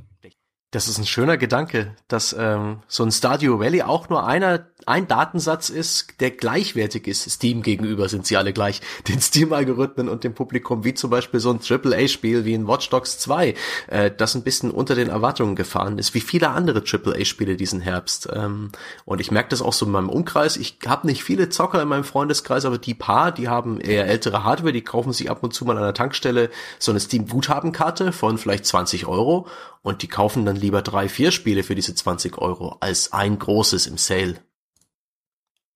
Das 0.74 0.88
ist 0.88 0.97
ein 0.97 1.05
schöner 1.05 1.38
Gedanke, 1.38 1.95
dass 2.07 2.36
ähm, 2.38 2.80
so 2.88 3.03
ein 3.03 3.11
Stadio 3.11 3.59
Valley 3.59 3.84
auch 3.84 4.09
nur 4.09 4.26
einer 4.26 4.65
ein 4.88 5.07
Datensatz 5.07 5.69
ist, 5.69 6.19
der 6.19 6.32
gleichwertig 6.32 7.07
ist. 7.07 7.30
Steam 7.30 7.61
gegenüber 7.61 8.09
sind 8.09 8.26
sie 8.26 8.38
alle 8.38 8.53
gleich, 8.53 8.82
den 9.07 9.21
Steam-Algorithmen 9.21 10.09
und 10.09 10.24
dem 10.24 10.34
Publikum, 10.34 10.84
wie 10.84 10.95
zum 10.95 11.11
Beispiel 11.11 11.39
so 11.39 11.51
ein 11.51 11.59
AAA-Spiel 11.59 12.43
wie 12.45 12.55
in 12.55 12.67
Watch 12.67 12.89
Dogs 12.89 13.19
2, 13.19 13.53
äh, 13.86 14.09
das 14.09 14.34
ein 14.34 14.41
bisschen 14.41 14.71
unter 14.71 14.95
den 14.95 15.09
Erwartungen 15.09 15.55
gefahren 15.55 15.99
ist, 15.99 16.15
wie 16.15 16.21
viele 16.21 16.49
andere 16.49 16.84
AAA-Spiele 16.84 17.55
diesen 17.55 17.80
Herbst. 17.80 18.28
Ähm, 18.34 18.71
und 19.05 19.21
ich 19.21 19.30
merke 19.30 19.49
das 19.49 19.61
auch 19.61 19.74
so 19.74 19.86
in 19.86 19.91
meinem 19.91 20.09
Umkreis. 20.09 20.57
Ich 20.57 20.80
habe 20.88 21.05
nicht 21.05 21.24
viele 21.24 21.49
Zocker 21.49 21.84
in 21.84 21.88
meinem 21.88 22.03
Freundeskreis, 22.03 22.65
aber 22.65 22.80
die 22.80 22.95
paar, 22.95 23.32
die 23.32 23.47
haben 23.47 23.80
eher 23.80 24.07
ältere 24.07 24.43
Hardware, 24.43 24.74
die 24.74 24.82
kaufen 24.82 25.13
sich 25.13 25.30
ab 25.30 25.43
und 25.43 25.53
zu 25.53 25.65
mal 25.65 25.78
an 25.78 25.84
der 25.84 25.93
Tankstelle 25.93 26.49
so 26.80 26.91
eine 26.91 26.99
Steam-Guthabenkarte 26.99 28.11
von 28.11 28.39
vielleicht 28.39 28.65
20 28.65 29.05
Euro 29.05 29.47
und 29.84 30.01
die 30.01 30.07
kaufen 30.07 30.45
dann 30.45 30.55
lieber 30.55 30.81
drei, 30.81 31.07
vier 31.07 31.31
Spiele 31.31 31.61
für 31.61 31.75
diese 31.75 31.93
20 31.93 32.39
Euro 32.39 32.77
als 32.79 33.13
ein 33.13 33.38
großes 33.38 33.86
im 33.86 33.97
Sale. 33.97 34.38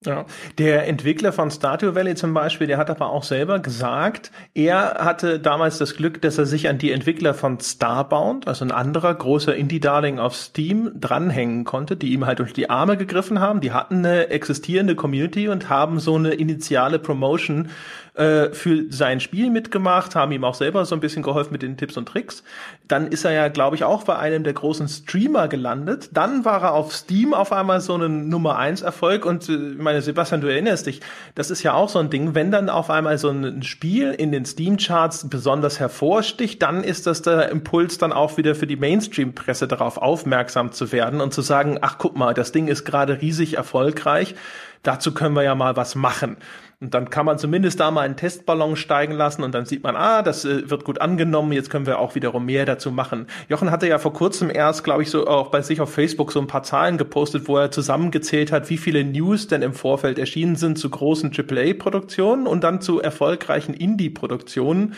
Ja, 0.06 0.26
der 0.58 0.86
Entwickler 0.86 1.32
von 1.32 1.50
Stardew 1.50 1.96
Valley 1.96 2.14
zum 2.14 2.32
Beispiel, 2.32 2.68
der 2.68 2.78
hat 2.78 2.88
aber 2.88 3.10
auch 3.10 3.24
selber 3.24 3.58
gesagt, 3.58 4.30
er 4.54 5.04
hatte 5.04 5.40
damals 5.40 5.78
das 5.78 5.96
Glück, 5.96 6.22
dass 6.22 6.38
er 6.38 6.46
sich 6.46 6.68
an 6.68 6.78
die 6.78 6.92
Entwickler 6.92 7.34
von 7.34 7.58
Starbound, 7.58 8.46
also 8.46 8.64
ein 8.64 8.70
anderer 8.70 9.12
großer 9.12 9.56
Indie-Darling 9.56 10.20
auf 10.20 10.36
Steam, 10.36 10.92
dranhängen 10.94 11.64
konnte, 11.64 11.96
die 11.96 12.12
ihm 12.12 12.26
halt 12.26 12.38
durch 12.38 12.52
die 12.52 12.70
Arme 12.70 12.96
gegriffen 12.96 13.40
haben. 13.40 13.60
Die 13.60 13.72
hatten 13.72 14.06
eine 14.06 14.28
existierende 14.28 14.94
Community 14.94 15.48
und 15.48 15.68
haben 15.68 15.98
so 15.98 16.14
eine 16.14 16.34
initiale 16.34 17.00
Promotion 17.00 17.70
äh, 18.18 18.52
für 18.52 18.86
sein 18.90 19.20
Spiel 19.20 19.48
mitgemacht, 19.50 20.16
haben 20.16 20.32
ihm 20.32 20.42
auch 20.42 20.54
selber 20.54 20.84
so 20.84 20.96
ein 20.96 21.00
bisschen 21.00 21.22
geholfen 21.22 21.52
mit 21.52 21.62
den 21.62 21.76
Tipps 21.76 21.96
und 21.96 22.06
Tricks. 22.06 22.42
Dann 22.88 23.06
ist 23.06 23.24
er 23.24 23.30
ja, 23.30 23.46
glaube 23.46 23.76
ich, 23.76 23.84
auch 23.84 24.02
bei 24.02 24.16
einem 24.16 24.42
der 24.42 24.54
großen 24.54 24.88
Streamer 24.88 25.46
gelandet. 25.46 26.10
Dann 26.12 26.44
war 26.44 26.62
er 26.62 26.72
auf 26.74 26.92
Steam 26.92 27.32
auf 27.32 27.52
einmal 27.52 27.80
so 27.80 27.96
ein 27.96 28.28
Nummer 28.28 28.58
eins 28.58 28.82
Erfolg 28.82 29.24
und 29.24 29.48
äh, 29.48 29.52
meine 29.52 30.02
Sebastian, 30.02 30.40
du 30.40 30.48
erinnerst 30.48 30.86
dich, 30.86 31.00
das 31.36 31.50
ist 31.50 31.62
ja 31.62 31.74
auch 31.74 31.88
so 31.88 32.00
ein 32.00 32.10
Ding, 32.10 32.34
wenn 32.34 32.50
dann 32.50 32.70
auf 32.70 32.90
einmal 32.90 33.18
so 33.18 33.30
ein 33.30 33.62
Spiel 33.62 34.12
in 34.12 34.32
den 34.32 34.44
Steam-Charts 34.44 35.28
besonders 35.28 35.78
hervorsticht, 35.78 36.60
dann 36.60 36.82
ist 36.82 37.06
das 37.06 37.22
der 37.22 37.50
Impuls 37.50 37.98
dann 37.98 38.12
auch 38.12 38.36
wieder 38.36 38.56
für 38.56 38.66
die 38.66 38.76
Mainstream-Presse 38.76 39.68
darauf 39.68 39.96
aufmerksam 39.96 40.72
zu 40.72 40.90
werden 40.90 41.20
und 41.20 41.32
zu 41.32 41.42
sagen, 41.42 41.78
ach 41.82 41.98
guck 41.98 42.16
mal, 42.16 42.34
das 42.34 42.50
Ding 42.50 42.66
ist 42.66 42.84
gerade 42.84 43.20
riesig 43.20 43.56
erfolgreich, 43.56 44.34
dazu 44.82 45.14
können 45.14 45.34
wir 45.34 45.44
ja 45.44 45.54
mal 45.54 45.76
was 45.76 45.94
machen. 45.94 46.36
Und 46.80 46.94
dann 46.94 47.10
kann 47.10 47.26
man 47.26 47.38
zumindest 47.38 47.80
da 47.80 47.90
mal 47.90 48.02
einen 48.02 48.16
Testballon 48.16 48.76
steigen 48.76 49.14
lassen 49.14 49.42
und 49.42 49.52
dann 49.52 49.66
sieht 49.66 49.82
man, 49.82 49.96
ah, 49.96 50.22
das 50.22 50.44
äh, 50.44 50.70
wird 50.70 50.84
gut 50.84 51.00
angenommen, 51.00 51.50
jetzt 51.50 51.70
können 51.70 51.86
wir 51.86 51.98
auch 51.98 52.14
wiederum 52.14 52.44
mehr 52.44 52.66
dazu 52.66 52.92
machen. 52.92 53.26
Jochen 53.48 53.72
hatte 53.72 53.88
ja 53.88 53.98
vor 53.98 54.12
kurzem 54.12 54.48
erst, 54.48 54.84
glaube 54.84 55.02
ich, 55.02 55.10
so 55.10 55.26
auch 55.26 55.50
bei 55.50 55.60
sich 55.60 55.80
auf 55.80 55.92
Facebook 55.92 56.30
so 56.30 56.38
ein 56.38 56.46
paar 56.46 56.62
Zahlen 56.62 56.96
gepostet, 56.96 57.48
wo 57.48 57.56
er 57.56 57.72
zusammengezählt 57.72 58.52
hat, 58.52 58.70
wie 58.70 58.78
viele 58.78 59.02
News 59.02 59.48
denn 59.48 59.62
im 59.62 59.72
Vorfeld 59.72 60.20
erschienen 60.20 60.54
sind 60.54 60.78
zu 60.78 60.88
großen 60.88 61.32
AAA-Produktionen 61.36 62.46
und 62.46 62.62
dann 62.62 62.80
zu 62.80 63.00
erfolgreichen 63.00 63.74
Indie-Produktionen. 63.74 64.94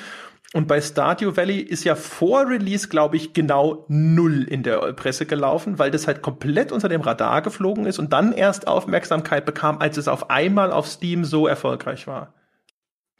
Und 0.53 0.67
bei 0.67 0.81
Stardew 0.81 1.37
Valley 1.37 1.61
ist 1.61 1.85
ja 1.85 1.95
vor 1.95 2.49
Release, 2.49 2.89
glaube 2.89 3.17
ich, 3.17 3.33
genau 3.35 3.85
null 3.89 4.43
in 4.43 4.65
der 4.65 4.79
Presse 4.95 5.25
gelaufen, 5.25 5.79
weil 5.79 5.93
das 5.93 6.09
halt 6.09 6.23
komplett 6.23 6.73
unter 6.73 6.89
dem 6.89 7.03
Radar 7.03 7.41
geflogen 7.43 7.87
ist 7.87 8.01
und 8.01 8.13
dann 8.13 8.33
erst 8.33 8.67
Aufmerksamkeit 8.67 9.47
bekam, 9.47 9.79
als 9.79 9.97
es 9.97 10.09
auf 10.09 10.29
einmal 10.29 10.73
auf 10.73 10.89
Steam 10.89 11.25
so 11.25 11.47
erfolgreich 11.47 12.09
war. 12.09 12.35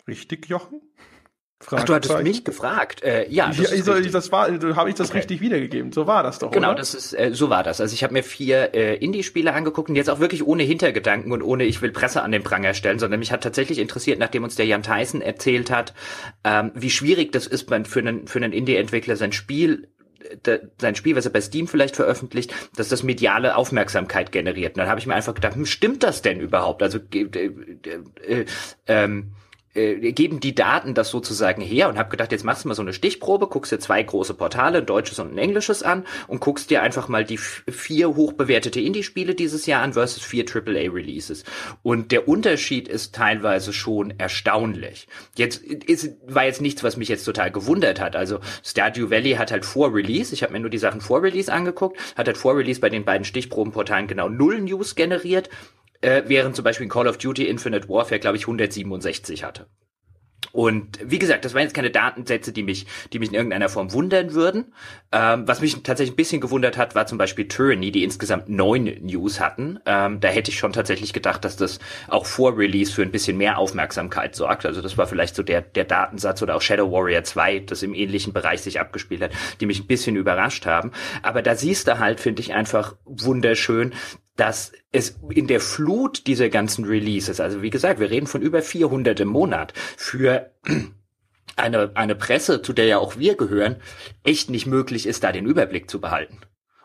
Richtig, 0.09 0.49
Jochen? 0.49 0.81
Ach, 1.73 1.85
du 1.85 1.95
hattest 1.95 2.23
mich 2.23 2.45
gefragt. 2.45 3.03
Äh, 3.03 3.29
ja, 3.29 3.49
das, 3.49 3.71
ja, 3.71 3.83
so, 3.83 4.01
das 4.01 4.33
war, 4.33 4.49
habe 4.77 4.89
ich 4.89 4.95
das 4.95 5.11
okay. 5.11 5.19
richtig 5.19 5.41
wiedergegeben. 5.43 5.93
So 5.93 6.07
war 6.07 6.23
das 6.23 6.39
doch. 6.39 6.51
Genau, 6.51 6.69
oder? 6.71 6.79
das 6.79 6.95
ist, 6.95 7.13
äh, 7.13 7.31
so 7.35 7.51
war 7.51 7.63
das. 7.63 7.83
Also 7.83 7.93
ich 7.93 8.03
habe 8.03 8.15
mir 8.15 8.23
vier 8.23 8.75
äh, 8.75 8.97
Indie-Spiele 8.97 9.53
angeguckt 9.53 9.91
und 9.91 9.97
jetzt 9.97 10.09
auch 10.09 10.21
wirklich 10.21 10.47
ohne 10.47 10.63
Hintergedanken 10.63 11.33
und 11.33 11.43
ohne 11.43 11.65
ich 11.65 11.83
will 11.83 11.91
Presse 11.93 12.23
an 12.23 12.33
den 12.33 12.43
Pranger 12.43 12.73
stellen, 12.73 12.99
sondern 12.99 13.21
mich 13.21 13.31
hat 13.31 13.43
tatsächlich 13.43 13.79
interessiert, 13.79 14.19
nachdem 14.19 14.43
uns 14.43 14.57
der 14.57 14.65
Jan 14.65 14.83
Tyson 14.83 15.21
erzählt 15.21 15.71
hat, 15.71 15.93
ähm, 16.45 16.73
wie 16.75 16.91
schwierig 16.91 17.31
das 17.33 17.47
ist, 17.47 17.69
man 17.69 17.85
für 17.85 18.01
einen 18.01 18.27
für 18.27 18.39
einen 18.39 18.53
Indie-Entwickler 18.53 19.17
sein 19.17 19.33
Spiel 19.33 19.89
sein 20.79 20.95
Spiel, 20.95 21.17
was 21.17 21.25
er 21.25 21.33
bei 21.33 21.41
Steam 21.41 21.67
vielleicht 21.67 21.97
veröffentlicht, 21.97 22.55
dass 22.77 22.89
das 22.89 23.03
mediale 23.03 23.57
Aufmerksamkeit 23.57 24.33
generiert. 24.33 24.75
Und 24.75 24.79
dann 24.79 24.89
habe 24.89 25.01
ich 25.01 25.07
mir 25.07 25.15
einfach 25.15 25.35
gedacht, 25.35 25.55
hm, 25.55 25.67
stimmt 25.67 26.03
das 26.03 26.23
denn 26.23 26.41
überhaupt? 26.41 26.83
Also 26.83 26.99
äh, 27.15 27.23
äh, 27.23 27.51
äh, 28.27 28.45
ähm, 28.87 29.33
äh, 29.75 30.13
geben 30.13 30.41
die 30.41 30.55
Daten 30.55 30.95
das 30.95 31.11
sozusagen 31.11 31.63
her 31.63 31.89
und 31.89 31.99
habe 31.99 32.11
gedacht, 32.11 32.33
jetzt 32.33 32.45
machst 32.45 32.65
du 32.65 32.69
mal 32.69 32.75
so 32.75 32.83
eine 32.83 32.93
Stichprobe, 32.93 33.47
guckst 33.47 33.73
dir 33.73 33.79
zwei 33.79 34.03
große 34.03 34.35
Portale, 34.35 34.79
ein 34.79 34.87
deutsches 34.87 35.19
und 35.19 35.33
ein 35.33 35.39
englisches 35.39 35.83
an 35.83 36.05
und 36.27 36.41
guckst 36.41 36.71
dir 36.71 36.83
einfach 36.83 37.09
mal 37.09 37.25
die 37.25 37.39
vier 37.39 38.17
hochbewertete 38.17 38.81
Indie-Spiele 38.81 39.35
dieses 39.35 39.67
Jahr 39.67 39.83
an 39.83 39.93
versus 39.93 40.23
vier 40.23 40.45
AAA-Releases. 40.45 41.45
Und 41.83 42.13
der 42.13 42.29
Unterschied 42.29 42.89
ist 42.89 43.15
teilweise 43.15 43.73
schon 43.73 44.15
erstaunlich. 44.19 45.07
Jetzt 45.37 45.63
ist, 45.63 46.17
war 46.27 46.45
jetzt 46.45 46.61
nichts, 46.61 46.83
was 46.83 46.97
mich 46.97 47.09
jetzt 47.09 47.25
total 47.25 47.51
gewundert 47.51 48.01
hat. 48.01 48.17
Also 48.17 48.41
Stardew 48.65 49.11
Valley 49.11 49.33
hat 49.33 49.53
halt 49.53 49.65
vor 49.65 49.95
Release, 49.95 50.35
ich 50.35 50.43
habe 50.43 50.53
mir 50.53 50.61
nur 50.61 50.71
die 50.71 50.79
Sachen 50.79 51.01
vor 51.01 51.23
Release 51.23 51.53
angeguckt, 51.53 51.99
hat 52.17 52.27
halt 52.27 52.37
vor 52.37 52.57
Release 52.57 52.81
bei 52.81 52.91
den 52.91 53.05
beiden 53.05 53.25
Stichprobenportalen 53.25 54.07
genau 54.07 54.29
null 54.29 54.61
News 54.61 54.95
generiert 54.95 55.49
äh, 56.01 56.23
während 56.27 56.57
zum 56.57 56.65
Beispiel 56.65 56.89
Call 56.89 57.09
of 57.09 57.19
Duty 57.19 57.47
Infinite 57.47 57.89
Warfare, 57.89 58.21
glaube 58.21 58.37
ich, 58.37 58.45
167 58.45 59.45
hatte. 59.45 59.67
Und 60.53 60.99
wie 61.05 61.19
gesagt, 61.19 61.45
das 61.45 61.55
waren 61.55 61.63
jetzt 61.63 61.75
keine 61.75 61.91
Datensätze, 61.91 62.53
die 62.53 62.63
mich, 62.63 62.87
die 63.13 63.19
mich 63.19 63.29
in 63.29 63.35
irgendeiner 63.35 63.69
Form 63.69 63.93
wundern 63.93 64.35
würden. 64.35 64.73
Ähm, 65.13 65.47
was 65.47 65.61
mich 65.61 65.83
tatsächlich 65.83 66.15
ein 66.15 66.17
bisschen 66.17 66.41
gewundert 66.41 66.77
hat, 66.77 66.95
war 66.95 67.07
zum 67.07 67.19
Beispiel 67.19 67.47
Tyranny, 67.47 67.93
die 67.93 68.03
insgesamt 68.03 68.49
neun 68.49 68.85
News 69.01 69.39
hatten. 69.39 69.79
Ähm, 69.87 70.19
da 70.19 70.29
hätte 70.29 70.51
ich 70.51 70.59
schon 70.59 70.73
tatsächlich 70.73 71.13
gedacht, 71.13 71.45
dass 71.45 71.57
das 71.57 71.79
auch 72.09 72.27
vor 72.27 72.59
Release 72.59 72.93
für 72.93 73.03
ein 73.03 73.13
bisschen 73.13 73.37
mehr 73.37 73.59
Aufmerksamkeit 73.59 74.35
sorgt. 74.35 74.67
Also 74.67 74.83
das 74.83 74.99
war 74.99 75.07
vielleicht 75.07 75.37
so 75.37 75.43
der, 75.43 75.63
der 75.63 75.85
Datensatz 75.85 76.43
oder 76.43 76.57
auch 76.57 76.63
Shadow 76.63 76.91
Warrior 76.91 77.23
2, 77.23 77.61
das 77.61 77.83
im 77.83 77.95
ähnlichen 77.95 78.33
Bereich 78.33 78.63
sich 78.63 78.81
abgespielt 78.81 79.23
hat, 79.23 79.31
die 79.61 79.67
mich 79.67 79.81
ein 79.81 79.87
bisschen 79.87 80.17
überrascht 80.17 80.67
haben. 80.67 80.91
Aber 81.23 81.43
da 81.43 81.55
siehst 81.55 81.87
du 81.87 81.99
halt, 82.01 82.19
finde 82.19 82.43
ich 82.43 82.55
einfach 82.55 82.97
wunderschön, 83.05 83.93
dass 84.41 84.73
es 84.91 85.19
in 85.29 85.47
der 85.47 85.61
Flut 85.61 86.27
dieser 86.27 86.49
ganzen 86.49 86.87
Releases, 86.87 87.41
also 87.41 87.61
wie 87.61 87.69
gesagt, 87.69 88.01
wir 88.01 88.11
reden 88.11 88.27
von 88.27 88.41
über 88.41 88.63
400 88.63 89.21
im 89.21 89.29
Monat, 89.29 89.75
für 89.99 90.51
eine, 91.57 91.91
eine 91.95 92.15
Presse, 92.15 92.63
zu 92.63 92.73
der 92.73 92.87
ja 92.87 92.99
auch 92.99 93.19
wir 93.19 93.37
gehören, 93.37 93.77
echt 94.25 94.49
nicht 94.49 94.67
möglich 94.67 95.07
ist, 95.07 95.25
da 95.25 95.33
den 95.33 95.45
Überblick 95.45 95.91
zu 95.91 96.01
behalten. 96.01 96.39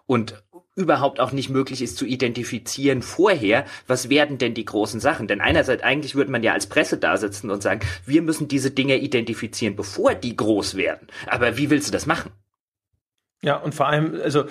Und 0.05 0.43
überhaupt 0.75 1.21
auch 1.21 1.31
nicht 1.31 1.49
möglich 1.49 1.81
ist 1.81 1.95
zu 1.95 2.05
identifizieren 2.05 3.01
vorher, 3.01 3.63
was 3.87 4.09
werden 4.09 4.37
denn 4.37 4.53
die 4.53 4.65
großen 4.65 4.99
Sachen? 4.99 5.29
Denn 5.29 5.39
einerseits 5.39 5.81
eigentlich 5.81 6.13
würde 6.13 6.31
man 6.31 6.43
ja 6.43 6.51
als 6.51 6.67
Presse 6.67 6.97
da 6.97 7.15
sitzen 7.15 7.49
und 7.49 7.63
sagen, 7.63 7.79
wir 8.05 8.21
müssen 8.21 8.49
diese 8.49 8.71
Dinge 8.71 8.97
identifizieren, 8.97 9.77
bevor 9.77 10.13
die 10.13 10.35
groß 10.35 10.75
werden. 10.75 11.07
Aber 11.27 11.55
wie 11.55 11.69
willst 11.69 11.87
du 11.87 11.93
das 11.93 12.05
machen? 12.05 12.33
Ja, 13.41 13.55
und 13.55 13.73
vor 13.73 13.87
allem, 13.87 14.19
also 14.21 14.45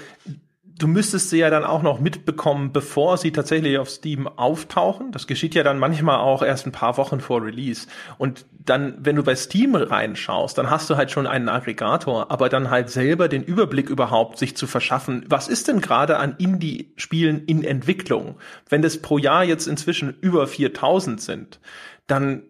du 0.79 0.89
müsstest 0.89 1.31
sie 1.31 1.39
ja 1.39 1.51
dann 1.51 1.65
auch 1.65 1.83
noch 1.83 2.01
mitbekommen, 2.01 2.73
bevor 2.73 3.17
sie 3.17 3.31
tatsächlich 3.31 3.79
auf 3.79 3.89
Steam 3.89 4.27
auftauchen. 4.27 5.13
Das 5.13 5.27
geschieht 5.27 5.55
ja 5.55 5.63
dann 5.63 5.79
manchmal 5.79 6.19
auch 6.19 6.43
erst 6.43 6.67
ein 6.67 6.73
paar 6.73 6.97
Wochen 6.97 7.21
vor 7.21 7.43
Release. 7.43 7.87
Und 8.19 8.47
dann, 8.53 8.97
wenn 8.99 9.17
du 9.17 9.23
bei 9.23 9.37
Steam 9.37 9.75
reinschaust, 9.75 10.59
dann 10.59 10.71
hast 10.71 10.91
du 10.91 10.97
halt 10.97 11.11
schon 11.11 11.27
einen 11.27 11.49
Aggregator, 11.49 12.31
aber 12.31 12.49
dann 12.49 12.71
halt 12.71 12.91
selber 12.91 13.29
den 13.29 13.45
Überblick 13.45 13.89
überhaupt 13.89 14.39
sich 14.39 14.57
zu 14.57 14.67
verschaffen. 14.67 15.25
Was 15.29 15.49
ist 15.49 15.69
denn 15.69 15.81
gerade 15.81 16.17
an 16.17 16.35
Indie-Spielen 16.39 17.45
in 17.45 17.63
Entwicklung? 17.63 18.37
Wenn 18.69 18.83
das 18.83 19.01
pro 19.01 19.19
Jahr 19.19 19.45
jetzt 19.45 19.69
inzwischen 19.69 20.17
über 20.21 20.47
4000 20.47 21.21
sind, 21.21 21.61
dann 22.07 22.43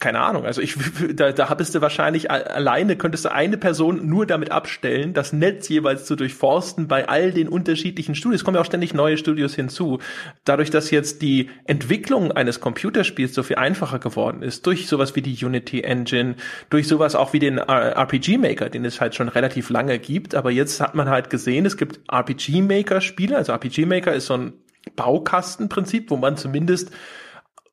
keine 0.00 0.20
Ahnung, 0.20 0.46
also 0.46 0.62
ich, 0.62 0.74
da, 1.14 1.30
da 1.30 1.54
bist 1.54 1.74
du 1.74 1.80
wahrscheinlich 1.80 2.30
alleine, 2.30 2.96
könntest 2.96 3.26
du 3.26 3.32
eine 3.32 3.58
Person 3.58 4.08
nur 4.08 4.26
damit 4.26 4.50
abstellen, 4.50 5.12
das 5.12 5.32
Netz 5.32 5.68
jeweils 5.68 6.06
zu 6.06 6.16
durchforsten 6.16 6.88
bei 6.88 7.06
all 7.06 7.32
den 7.32 7.48
unterschiedlichen 7.48 8.14
Studios. 8.14 8.40
Es 8.40 8.44
kommen 8.44 8.56
ja 8.56 8.62
auch 8.62 8.66
ständig 8.66 8.94
neue 8.94 9.18
Studios 9.18 9.54
hinzu. 9.54 9.98
Dadurch, 10.44 10.70
dass 10.70 10.90
jetzt 10.90 11.20
die 11.20 11.50
Entwicklung 11.66 12.32
eines 12.32 12.60
Computerspiels 12.60 13.34
so 13.34 13.42
viel 13.42 13.56
einfacher 13.56 13.98
geworden 13.98 14.42
ist, 14.42 14.66
durch 14.66 14.88
sowas 14.88 15.14
wie 15.14 15.22
die 15.22 15.44
Unity 15.44 15.82
Engine, 15.82 16.34
durch 16.70 16.88
sowas 16.88 17.14
auch 17.14 17.34
wie 17.34 17.38
den 17.38 17.58
RPG 17.58 18.38
Maker, 18.38 18.70
den 18.70 18.86
es 18.86 19.00
halt 19.00 19.14
schon 19.14 19.28
relativ 19.28 19.68
lange 19.68 19.98
gibt, 19.98 20.34
aber 20.34 20.50
jetzt 20.50 20.80
hat 20.80 20.94
man 20.94 21.10
halt 21.10 21.28
gesehen, 21.28 21.66
es 21.66 21.76
gibt 21.76 22.00
RPG 22.10 22.62
Maker 22.62 23.02
Spiele, 23.02 23.36
also 23.36 23.52
RPG 23.52 23.84
Maker 23.84 24.14
ist 24.14 24.26
so 24.26 24.34
ein 24.34 24.54
Baukastenprinzip, 24.96 26.10
wo 26.10 26.16
man 26.16 26.38
zumindest 26.38 26.90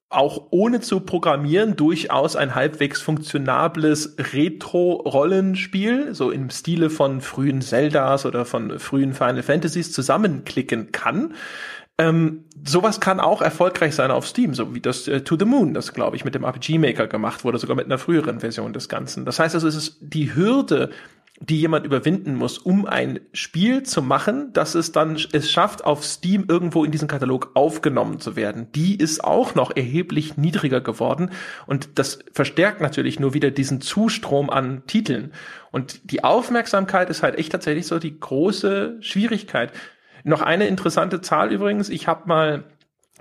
auch 0.09 0.47
ohne 0.51 0.79
zu 0.79 1.01
programmieren 1.01 1.75
durchaus 1.75 2.35
ein 2.37 2.55
halbwegs 2.55 3.01
funktionables 3.01 4.15
Retro-Rollenspiel, 4.33 6.15
so 6.15 6.31
im 6.31 6.49
Stile 6.49 6.89
von 6.89 7.19
frühen 7.19 7.61
Zeldas 7.61 8.25
oder 8.25 8.45
von 8.45 8.79
frühen 8.79 9.13
Final 9.13 9.43
Fantasies 9.43 9.91
zusammenklicken 9.91 10.93
kann. 10.93 11.33
Ähm, 11.99 12.45
sowas 12.63 12.99
kann 12.99 13.19
auch 13.19 13.41
erfolgreich 13.41 13.95
sein 13.95 14.11
auf 14.11 14.27
Steam, 14.27 14.53
so 14.53 14.75
wie 14.75 14.81
das 14.81 15.07
äh, 15.07 15.21
To 15.21 15.35
the 15.37 15.45
Moon, 15.45 15.73
das 15.73 15.93
glaube 15.93 16.15
ich 16.15 16.23
mit 16.23 16.35
dem 16.35 16.43
RPG 16.43 16.77
Maker 16.77 17.07
gemacht 17.07 17.43
wurde, 17.43 17.57
sogar 17.57 17.75
mit 17.75 17.87
einer 17.87 17.97
früheren 17.97 18.39
Version 18.39 18.71
des 18.71 18.87
Ganzen. 18.87 19.25
Das 19.25 19.39
heißt 19.39 19.55
also, 19.55 19.67
es 19.67 19.75
ist 19.75 19.97
die 19.99 20.35
Hürde, 20.35 20.91
die 21.39 21.59
jemand 21.59 21.85
überwinden 21.85 22.35
muss, 22.35 22.57
um 22.57 22.85
ein 22.85 23.19
Spiel 23.31 23.83
zu 23.83 24.01
machen, 24.01 24.53
dass 24.53 24.73
es 24.75 24.91
dann 24.91 25.17
es 25.31 25.51
schafft, 25.51 25.85
auf 25.85 26.03
Steam 26.03 26.45
irgendwo 26.47 26.83
in 26.83 26.91
diesen 26.91 27.07
Katalog 27.07 27.51
aufgenommen 27.53 28.19
zu 28.19 28.35
werden. 28.35 28.71
Die 28.71 28.95
ist 28.95 29.23
auch 29.23 29.53
noch 29.53 29.75
erheblich 29.75 30.37
niedriger 30.37 30.81
geworden 30.81 31.31
und 31.67 31.99
das 31.99 32.19
verstärkt 32.33 32.81
natürlich 32.81 33.19
nur 33.19 33.33
wieder 33.33 33.51
diesen 33.51 33.81
Zustrom 33.81 34.49
an 34.49 34.83
Titeln. 34.87 35.31
Und 35.71 36.11
die 36.11 36.23
Aufmerksamkeit 36.23 37.09
ist 37.09 37.21
halt 37.21 37.37
echt 37.37 37.51
tatsächlich 37.51 37.85
so 37.85 37.99
die 37.99 38.19
große 38.19 38.97
Schwierigkeit. 39.01 39.71
Noch 40.23 40.41
eine 40.41 40.67
interessante 40.67 41.21
Zahl 41.21 41.51
übrigens. 41.51 41.89
Ich 41.89 42.07
habe 42.07 42.27
mal 42.27 42.63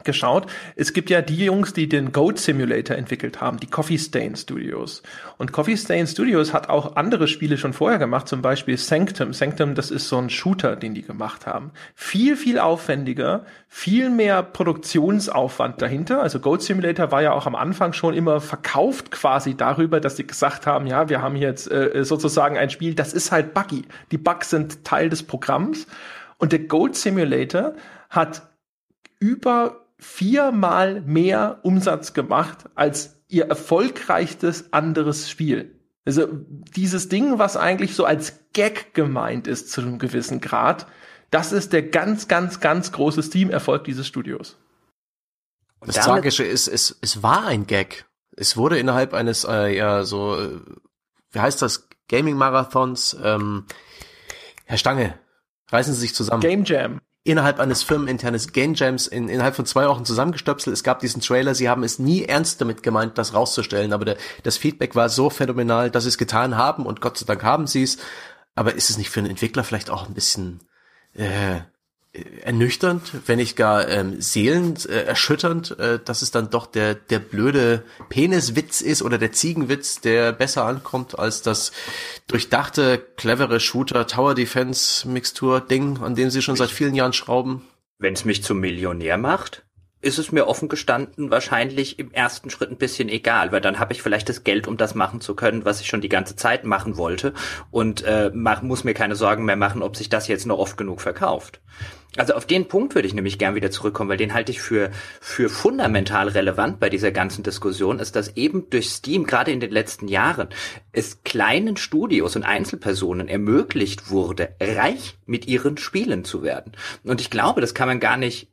geschaut. 0.05 0.47
Es 0.76 0.92
gibt 0.92 1.11
ja 1.11 1.22
die 1.22 1.44
Jungs, 1.44 1.72
die 1.72 1.88
den 1.88 2.12
Goat 2.12 2.38
Simulator 2.38 2.97
entwickelt 2.97 3.40
haben, 3.40 3.59
die 3.59 3.66
Coffee 3.66 3.99
Stain 3.99 4.36
Studios. 4.36 5.03
Und 5.38 5.53
Coffee 5.53 5.76
Stain 5.76 6.07
Studios 6.07 6.53
hat 6.53 6.68
auch 6.68 6.97
andere 6.97 7.28
Spiele 7.28 7.59
schon 7.59 7.72
vorher 7.72 7.99
gemacht, 7.99 8.28
zum 8.28 8.42
Beispiel 8.42 8.76
Sanctum. 8.76 9.32
Sanctum, 9.32 9.74
das 9.74 9.90
ist 9.90 10.09
so 10.09 10.18
ein 10.18 10.30
Shooter, 10.30 10.76
den 10.76 10.94
die 10.94 11.03
gemacht 11.03 11.47
haben. 11.47 11.72
Viel, 11.94 12.36
viel 12.36 12.59
aufwendiger, 12.59 13.44
viel 13.68 14.11
mehr 14.11 14.42
Produktionsaufwand 14.42 15.82
dahinter. 15.82 16.22
Also 16.22 16.40
Goat 16.40 16.62
Simulator 16.62 17.11
war 17.11 17.22
ja 17.22 17.32
auch 17.32 17.47
am 17.47 17.55
Anfang 17.55 17.92
schon 17.92 18.14
immer 18.14 18.40
verkauft 18.40 19.11
quasi 19.11 19.57
darüber, 19.57 20.01
dass 20.01 20.16
sie 20.16 20.26
gesagt 20.26 20.66
haben, 20.66 20.86
ja, 20.86 21.09
wir 21.09 21.22
haben 21.22 21.36
jetzt 21.36 21.70
äh, 21.70 22.05
sozusagen 22.05 22.57
ein 22.57 22.70
Spiel, 22.70 22.94
das 22.94 23.12
ist 23.12 23.32
halt 23.32 23.55
buggy. 23.55 23.84
Die 24.11 24.18
Bugs 24.18 24.51
sind 24.51 24.84
Teil 24.84 25.09
des 25.09 25.22
Programms. 25.22 25.86
Und 26.38 26.53
der 26.53 26.61
Goat 26.61 26.97
Simulator 26.97 27.74
hat 28.11 28.42
über 29.18 29.86
viermal 29.99 31.01
mehr 31.03 31.61
Umsatz 31.62 32.12
gemacht 32.12 32.68
als 32.74 33.16
ihr 33.28 33.47
erfolgreichstes 33.47 34.72
anderes 34.72 35.30
Spiel. 35.30 35.80
Also 36.05 36.28
dieses 36.30 37.09
Ding, 37.09 37.38
was 37.38 37.57
eigentlich 37.57 37.94
so 37.97 38.05
als 38.05 38.38
Gag 38.53 38.94
gemeint 38.94 39.47
ist 39.47 39.72
zu 39.72 39.80
einem 39.80 39.99
gewissen 39.99 40.40
Grad, 40.40 40.86
das 41.30 41.53
ist 41.53 41.72
der 41.72 41.82
ganz, 41.82 42.28
ganz, 42.28 42.61
ganz 42.61 42.92
große 42.92 43.22
Steam-Erfolg 43.22 43.84
dieses 43.84 44.07
Studios. 44.07 44.57
Das 45.80 45.97
Tragische 45.97 46.44
ist, 46.44 46.68
es, 46.68 46.97
es 47.01 47.22
war 47.22 47.47
ein 47.47 47.66
Gag. 47.66 48.07
Es 48.36 48.57
wurde 48.57 48.78
innerhalb 48.78 49.14
eines, 49.14 49.44
äh, 49.44 49.76
ja, 49.76 50.05
so, 50.05 50.38
äh, 50.38 50.61
wie 51.32 51.40
heißt 51.40 51.61
das, 51.61 51.88
Gaming-Marathons, 52.09 53.16
ähm, 53.22 53.66
Herr 54.64 54.78
Stange, 54.78 55.18
reißen 55.70 55.94
Sie 55.94 56.01
sich 56.01 56.14
zusammen. 56.14 56.40
Game 56.40 56.64
Jam 56.64 57.01
innerhalb 57.26 57.58
eines 57.58 57.82
firmeninternes 57.82 58.52
Game 58.52 58.74
Jams 58.74 59.06
in, 59.06 59.28
innerhalb 59.28 59.56
von 59.56 59.66
zwei 59.66 59.88
Wochen 59.88 60.04
zusammengestöpselt. 60.04 60.74
Es 60.74 60.84
gab 60.84 61.00
diesen 61.00 61.20
Trailer, 61.20 61.54
sie 61.54 61.68
haben 61.68 61.82
es 61.82 61.98
nie 61.98 62.24
ernst 62.24 62.60
damit 62.60 62.82
gemeint, 62.82 63.18
das 63.18 63.34
rauszustellen, 63.34 63.92
aber 63.92 64.04
der, 64.04 64.16
das 64.42 64.56
Feedback 64.56 64.94
war 64.94 65.08
so 65.08 65.30
phänomenal, 65.30 65.90
dass 65.90 66.04
sie 66.04 66.10
es 66.10 66.18
getan 66.18 66.56
haben 66.56 66.86
und 66.86 67.00
Gott 67.00 67.18
sei 67.18 67.26
Dank 67.26 67.42
haben 67.42 67.66
sie 67.66 67.82
es. 67.82 67.98
Aber 68.54 68.74
ist 68.74 68.88
es 68.88 68.96
nicht 68.96 69.10
für 69.10 69.20
einen 69.20 69.30
Entwickler 69.30 69.64
vielleicht 69.64 69.90
auch 69.90 70.06
ein 70.08 70.14
bisschen 70.14 70.60
äh, 71.12 71.60
ernüchternd, 72.42 73.12
wenn 73.26 73.38
nicht 73.38 73.56
gar 73.56 73.88
ähm, 73.88 74.20
seelenerschütternd, 74.20 75.78
äh, 75.78 75.98
dass 76.04 76.22
es 76.22 76.30
dann 76.30 76.50
doch 76.50 76.66
der, 76.66 76.94
der 76.94 77.18
blöde 77.18 77.82
Peniswitz 78.08 78.80
ist 78.80 79.02
oder 79.02 79.18
der 79.18 79.32
Ziegenwitz, 79.32 80.00
der 80.00 80.32
besser 80.32 80.64
ankommt 80.64 81.18
als 81.18 81.42
das 81.42 81.72
durchdachte, 82.26 82.98
clevere 83.16 83.60
Shooter 83.60 84.06
Tower 84.06 84.34
Defense 84.34 85.08
Mixtur 85.08 85.60
Ding, 85.60 85.98
an 86.02 86.14
dem 86.14 86.30
sie 86.30 86.42
schon 86.42 86.56
seit 86.56 86.70
vielen 86.70 86.94
Jahren 86.94 87.12
schrauben. 87.12 87.66
Wenn 87.98 88.14
es 88.14 88.24
mich 88.24 88.42
zum 88.42 88.60
Millionär 88.60 89.18
macht? 89.18 89.65
Ist 90.07 90.18
es 90.18 90.30
mir 90.32 90.46
offen 90.46 90.68
gestanden 90.68 91.30
wahrscheinlich 91.30 91.98
im 91.98 92.12
ersten 92.12 92.48
Schritt 92.48 92.70
ein 92.70 92.78
bisschen 92.78 93.09
egal, 93.09 93.50
weil 93.50 93.61
dann 93.61 93.80
habe 93.80 93.92
ich 93.92 94.02
vielleicht 94.02 94.28
das 94.28 94.44
Geld, 94.44 94.68
um 94.68 94.76
das 94.76 94.94
machen 94.94 95.20
zu 95.20 95.34
können, 95.34 95.64
was 95.64 95.80
ich 95.80 95.88
schon 95.88 96.00
die 96.00 96.09
ganze 96.09 96.36
Zeit 96.36 96.64
machen 96.64 96.96
wollte 96.96 97.34
und 97.72 98.02
äh, 98.04 98.30
mach, 98.32 98.62
muss 98.62 98.84
mir 98.84 98.94
keine 98.94 99.16
Sorgen 99.16 99.44
mehr 99.44 99.57
machen, 99.57 99.82
ob 99.82 99.96
sich 99.96 100.09
das 100.09 100.28
jetzt 100.28 100.46
noch 100.46 100.59
oft 100.59 100.76
genug 100.76 101.00
verkauft. 101.00 101.61
Also 102.16 102.32
auf 102.34 102.46
den 102.46 102.68
Punkt 102.68 102.94
würde 102.94 103.07
ich 103.07 103.14
nämlich 103.14 103.38
gern 103.38 103.57
wieder 103.57 103.70
zurückkommen, 103.70 104.09
weil 104.09 104.16
den 104.16 104.32
halte 104.32 104.50
ich 104.50 104.61
für, 104.61 104.90
für 105.20 105.50
fundamental 105.50 106.28
relevant 106.28 106.80
bei 106.80 106.88
dieser 106.88 107.11
ganzen 107.11 107.42
Diskussion, 107.42 107.98
ist, 107.98 108.16
dass 108.16 108.36
eben 108.36 108.70
durch 108.70 108.88
Steam 108.88 109.26
gerade 109.26 109.50
in 109.50 109.61
den 109.61 109.70
letzten 109.70 110.09
Jahren 110.09 110.48
es 110.92 111.22
kleinen 111.24 111.76
Studios 111.76 112.36
und 112.36 112.44
Einzelpersonen 112.44 113.28
ermöglicht 113.28 114.11
wurde, 114.11 114.54
reich 114.61 115.18
mit 115.26 115.46
ihren 115.46 115.76
Spielen 115.76 116.24
zu 116.24 116.42
werden. 116.42 116.72
Und 117.04 117.20
ich 117.20 117.28
glaube, 117.28 117.61
das 117.61 117.74
kann 117.74 117.88
man 117.88 118.00
gar 118.00 118.16
nicht 118.16 118.48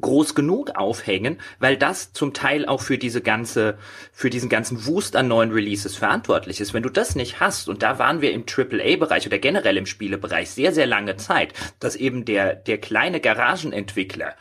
groß 0.00 0.34
genug 0.34 0.70
aufhängen, 0.76 1.38
weil 1.58 1.76
das 1.76 2.12
zum 2.12 2.32
Teil 2.32 2.66
auch 2.66 2.80
für 2.80 2.98
diese 2.98 3.20
ganze, 3.20 3.78
für 4.12 4.30
diesen 4.30 4.48
ganzen 4.48 4.86
Wust 4.86 5.14
an 5.14 5.28
neuen 5.28 5.52
Releases 5.52 5.96
verantwortlich 5.96 6.60
ist. 6.60 6.74
Wenn 6.74 6.82
du 6.82 6.90
das 6.90 7.14
nicht 7.14 7.38
hast, 7.40 7.68
und 7.68 7.82
da 7.82 7.98
waren 7.98 8.20
wir 8.20 8.32
im 8.32 8.44
AAA-Bereich 8.44 9.26
oder 9.26 9.38
generell 9.38 9.76
im 9.76 9.86
Spielebereich 9.86 10.50
sehr, 10.50 10.72
sehr 10.72 10.86
lange 10.86 11.16
Zeit, 11.16 11.52
dass 11.78 11.94
eben 11.94 12.24
der, 12.24 12.54
der 12.54 12.78
kleine 12.78 13.20
Garagenentwickler 13.20 14.34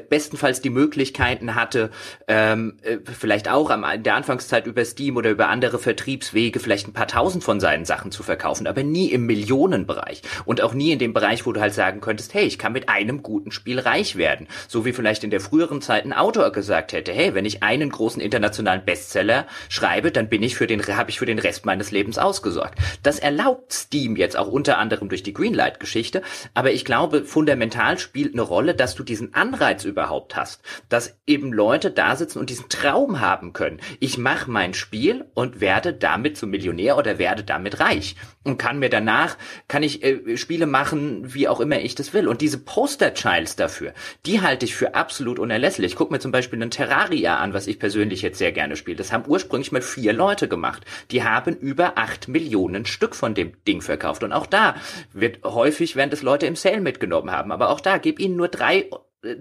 bestenfalls 0.00 0.60
die 0.60 0.70
Möglichkeiten 0.70 1.54
hatte, 1.54 1.90
ähm, 2.28 2.78
äh, 2.82 2.98
vielleicht 3.18 3.48
auch 3.48 3.70
am, 3.70 3.84
in 3.84 4.02
der 4.02 4.14
Anfangszeit 4.14 4.66
über 4.66 4.84
Steam 4.84 5.16
oder 5.16 5.30
über 5.30 5.48
andere 5.48 5.78
Vertriebswege 5.78 6.60
vielleicht 6.60 6.88
ein 6.88 6.92
paar 6.92 7.08
tausend 7.08 7.44
von 7.44 7.60
seinen 7.60 7.84
Sachen 7.84 8.12
zu 8.12 8.22
verkaufen, 8.22 8.66
aber 8.66 8.82
nie 8.82 9.10
im 9.10 9.26
Millionenbereich 9.26 10.22
und 10.44 10.60
auch 10.60 10.74
nie 10.74 10.92
in 10.92 10.98
dem 10.98 11.12
Bereich, 11.12 11.46
wo 11.46 11.52
du 11.52 11.60
halt 11.60 11.74
sagen 11.74 12.00
könntest, 12.00 12.34
hey, 12.34 12.44
ich 12.44 12.58
kann 12.58 12.72
mit 12.72 12.88
einem 12.88 13.22
guten 13.22 13.50
Spiel 13.50 13.78
reich 13.78 14.16
werden. 14.16 14.48
So 14.68 14.84
wie 14.84 14.92
vielleicht 14.92 15.24
in 15.24 15.30
der 15.30 15.40
früheren 15.40 15.80
Zeit 15.80 16.04
ein 16.04 16.12
Autor 16.12 16.52
gesagt 16.52 16.92
hätte, 16.92 17.12
hey, 17.12 17.34
wenn 17.34 17.44
ich 17.44 17.62
einen 17.62 17.90
großen 17.90 18.20
internationalen 18.20 18.84
Bestseller 18.84 19.46
schreibe, 19.68 20.12
dann 20.12 20.28
bin 20.28 20.42
ich 20.42 20.56
für 20.56 20.66
den, 20.66 20.82
habe 20.82 21.10
ich 21.10 21.18
für 21.18 21.26
den 21.26 21.38
Rest 21.38 21.66
meines 21.66 21.90
Lebens 21.90 22.18
ausgesorgt. 22.18 22.78
Das 23.02 23.18
erlaubt 23.18 23.72
Steam 23.72 24.16
jetzt 24.16 24.36
auch 24.36 24.48
unter 24.48 24.78
anderem 24.78 25.08
durch 25.08 25.22
die 25.22 25.32
Greenlight-Geschichte, 25.32 26.22
aber 26.54 26.72
ich 26.72 26.84
glaube, 26.84 27.24
fundamental 27.24 27.98
spielt 27.98 28.34
eine 28.34 28.42
Rolle, 28.42 28.74
dass 28.74 28.94
du 28.94 29.02
diesen 29.02 29.34
Anreiz 29.34 29.71
Anreiz 29.72 29.84
überhaupt 29.84 30.36
hast, 30.36 30.62
dass 30.88 31.18
eben 31.26 31.52
Leute 31.52 31.90
da 31.90 32.16
sitzen 32.16 32.38
und 32.38 32.50
diesen 32.50 32.68
Traum 32.68 33.20
haben 33.20 33.52
können. 33.52 33.80
Ich 34.00 34.18
mache 34.18 34.50
mein 34.50 34.74
Spiel 34.74 35.24
und 35.34 35.60
werde 35.60 35.94
damit 35.94 36.36
zum 36.36 36.50
Millionär 36.50 36.98
oder 36.98 37.18
werde 37.18 37.42
damit 37.42 37.80
reich 37.80 38.16
und 38.44 38.58
kann 38.58 38.78
mir 38.78 38.90
danach, 38.90 39.36
kann 39.68 39.82
ich 39.82 40.02
äh, 40.02 40.36
Spiele 40.36 40.66
machen, 40.66 41.34
wie 41.34 41.48
auch 41.48 41.60
immer 41.60 41.80
ich 41.80 41.94
das 41.94 42.12
will. 42.12 42.28
Und 42.28 42.40
diese 42.40 42.58
Poster-Childs 42.58 43.56
dafür, 43.56 43.94
die 44.26 44.40
halte 44.40 44.66
ich 44.66 44.74
für 44.74 44.94
absolut 44.94 45.38
unerlässlich. 45.38 45.96
Guck 45.96 46.10
mir 46.10 46.20
zum 46.20 46.32
Beispiel 46.32 46.60
einen 46.60 46.70
Terraria 46.70 47.38
an, 47.38 47.54
was 47.54 47.66
ich 47.66 47.78
persönlich 47.78 48.22
jetzt 48.22 48.38
sehr 48.38 48.52
gerne 48.52 48.76
spiele. 48.76 48.96
Das 48.96 49.12
haben 49.12 49.24
ursprünglich 49.26 49.72
mal 49.72 49.82
vier 49.82 50.12
Leute 50.12 50.48
gemacht. 50.48 50.84
Die 51.10 51.24
haben 51.24 51.56
über 51.56 51.96
acht 51.96 52.28
Millionen 52.28 52.84
Stück 52.84 53.14
von 53.14 53.34
dem 53.34 53.52
Ding 53.64 53.80
verkauft. 53.80 54.22
Und 54.22 54.32
auch 54.32 54.46
da 54.46 54.74
wird 55.12 55.44
häufig, 55.44 55.96
wenn 55.96 56.10
das 56.10 56.22
Leute 56.22 56.46
im 56.46 56.56
Sale 56.56 56.80
mitgenommen 56.80 57.30
haben. 57.30 57.52
Aber 57.52 57.70
auch 57.70 57.80
da, 57.80 57.98
gib 57.98 58.18
ihnen 58.18 58.36
nur 58.36 58.48
drei 58.48 58.90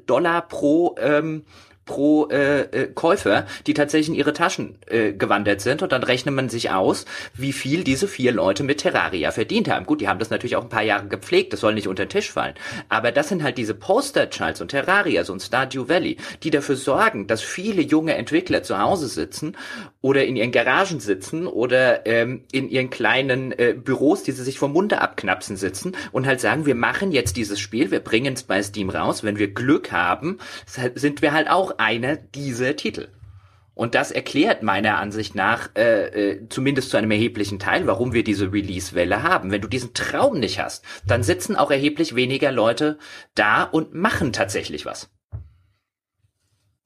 Dollar 0.05 0.47
pro 0.47 0.95
ähm, 0.99 1.45
pro 1.91 2.29
äh, 2.29 2.61
äh, 2.61 2.87
Käufer, 2.87 3.45
die 3.67 3.73
tatsächlich 3.73 4.07
in 4.07 4.15
ihre 4.15 4.31
Taschen 4.31 4.77
äh, 4.87 5.11
gewandert 5.11 5.59
sind 5.59 5.81
und 5.83 5.91
dann 5.91 6.03
rechnet 6.03 6.33
man 6.33 6.47
sich 6.47 6.71
aus, 6.71 7.03
wie 7.33 7.51
viel 7.51 7.83
diese 7.83 8.07
vier 8.07 8.31
Leute 8.31 8.63
mit 8.63 8.77
Terraria 8.77 9.31
verdient 9.31 9.69
haben. 9.69 9.85
Gut, 9.85 9.99
die 9.99 10.07
haben 10.07 10.17
das 10.19 10.29
natürlich 10.29 10.55
auch 10.55 10.63
ein 10.63 10.69
paar 10.69 10.83
Jahre 10.83 11.07
gepflegt, 11.07 11.51
das 11.51 11.59
soll 11.59 11.73
nicht 11.73 11.89
unter 11.89 12.05
den 12.05 12.09
Tisch 12.09 12.31
fallen. 12.31 12.53
Aber 12.87 13.11
das 13.11 13.27
sind 13.27 13.43
halt 13.43 13.57
diese 13.57 13.73
Poster-Childs 13.73 14.61
und 14.61 14.69
Terraria, 14.69 15.25
so 15.25 15.33
ein 15.33 15.41
Stardew 15.41 15.89
Valley, 15.89 16.15
die 16.43 16.49
dafür 16.49 16.77
sorgen, 16.77 17.27
dass 17.27 17.41
viele 17.41 17.81
junge 17.81 18.13
Entwickler 18.13 18.63
zu 18.63 18.79
Hause 18.79 19.09
sitzen 19.09 19.57
oder 19.99 20.23
in 20.23 20.37
ihren 20.37 20.53
Garagen 20.53 21.01
sitzen 21.01 21.45
oder 21.45 22.05
ähm, 22.05 22.45
in 22.53 22.69
ihren 22.69 22.89
kleinen 22.89 23.51
äh, 23.51 23.75
Büros, 23.77 24.23
die 24.23 24.31
sie 24.31 24.45
sich 24.45 24.57
vom 24.57 24.71
Munde 24.71 25.01
abknapsen 25.01 25.57
sitzen 25.57 25.91
und 26.13 26.25
halt 26.25 26.39
sagen, 26.39 26.65
wir 26.65 26.75
machen 26.75 27.11
jetzt 27.11 27.35
dieses 27.35 27.59
Spiel, 27.59 27.91
wir 27.91 27.99
bringen 27.99 28.35
es 28.35 28.43
bei 28.43 28.63
Steam 28.63 28.89
raus, 28.89 29.25
wenn 29.25 29.37
wir 29.37 29.53
Glück 29.53 29.91
haben, 29.91 30.37
sind 30.95 31.21
wir 31.21 31.33
halt 31.33 31.49
auch 31.49 31.75
einer 31.82 32.15
dieser 32.15 32.75
Titel. 32.75 33.09
Und 33.73 33.95
das 33.95 34.11
erklärt 34.11 34.63
meiner 34.63 34.97
Ansicht 34.97 35.34
nach 35.34 35.69
äh, 35.75 36.34
äh, 36.34 36.49
zumindest 36.49 36.89
zu 36.89 36.97
einem 36.97 37.11
erheblichen 37.11 37.57
Teil, 37.57 37.88
warum 37.88 38.13
wir 38.13 38.23
diese 38.23 38.51
Release-Welle 38.51 39.23
haben. 39.23 39.49
Wenn 39.51 39.61
du 39.61 39.67
diesen 39.67 39.93
Traum 39.93 40.39
nicht 40.39 40.59
hast, 40.59 40.84
dann 41.07 41.23
sitzen 41.23 41.55
auch 41.55 41.71
erheblich 41.71 42.15
weniger 42.15 42.51
Leute 42.51 42.99
da 43.34 43.63
und 43.63 43.93
machen 43.93 44.34
tatsächlich 44.34 44.86
was. 44.86 45.09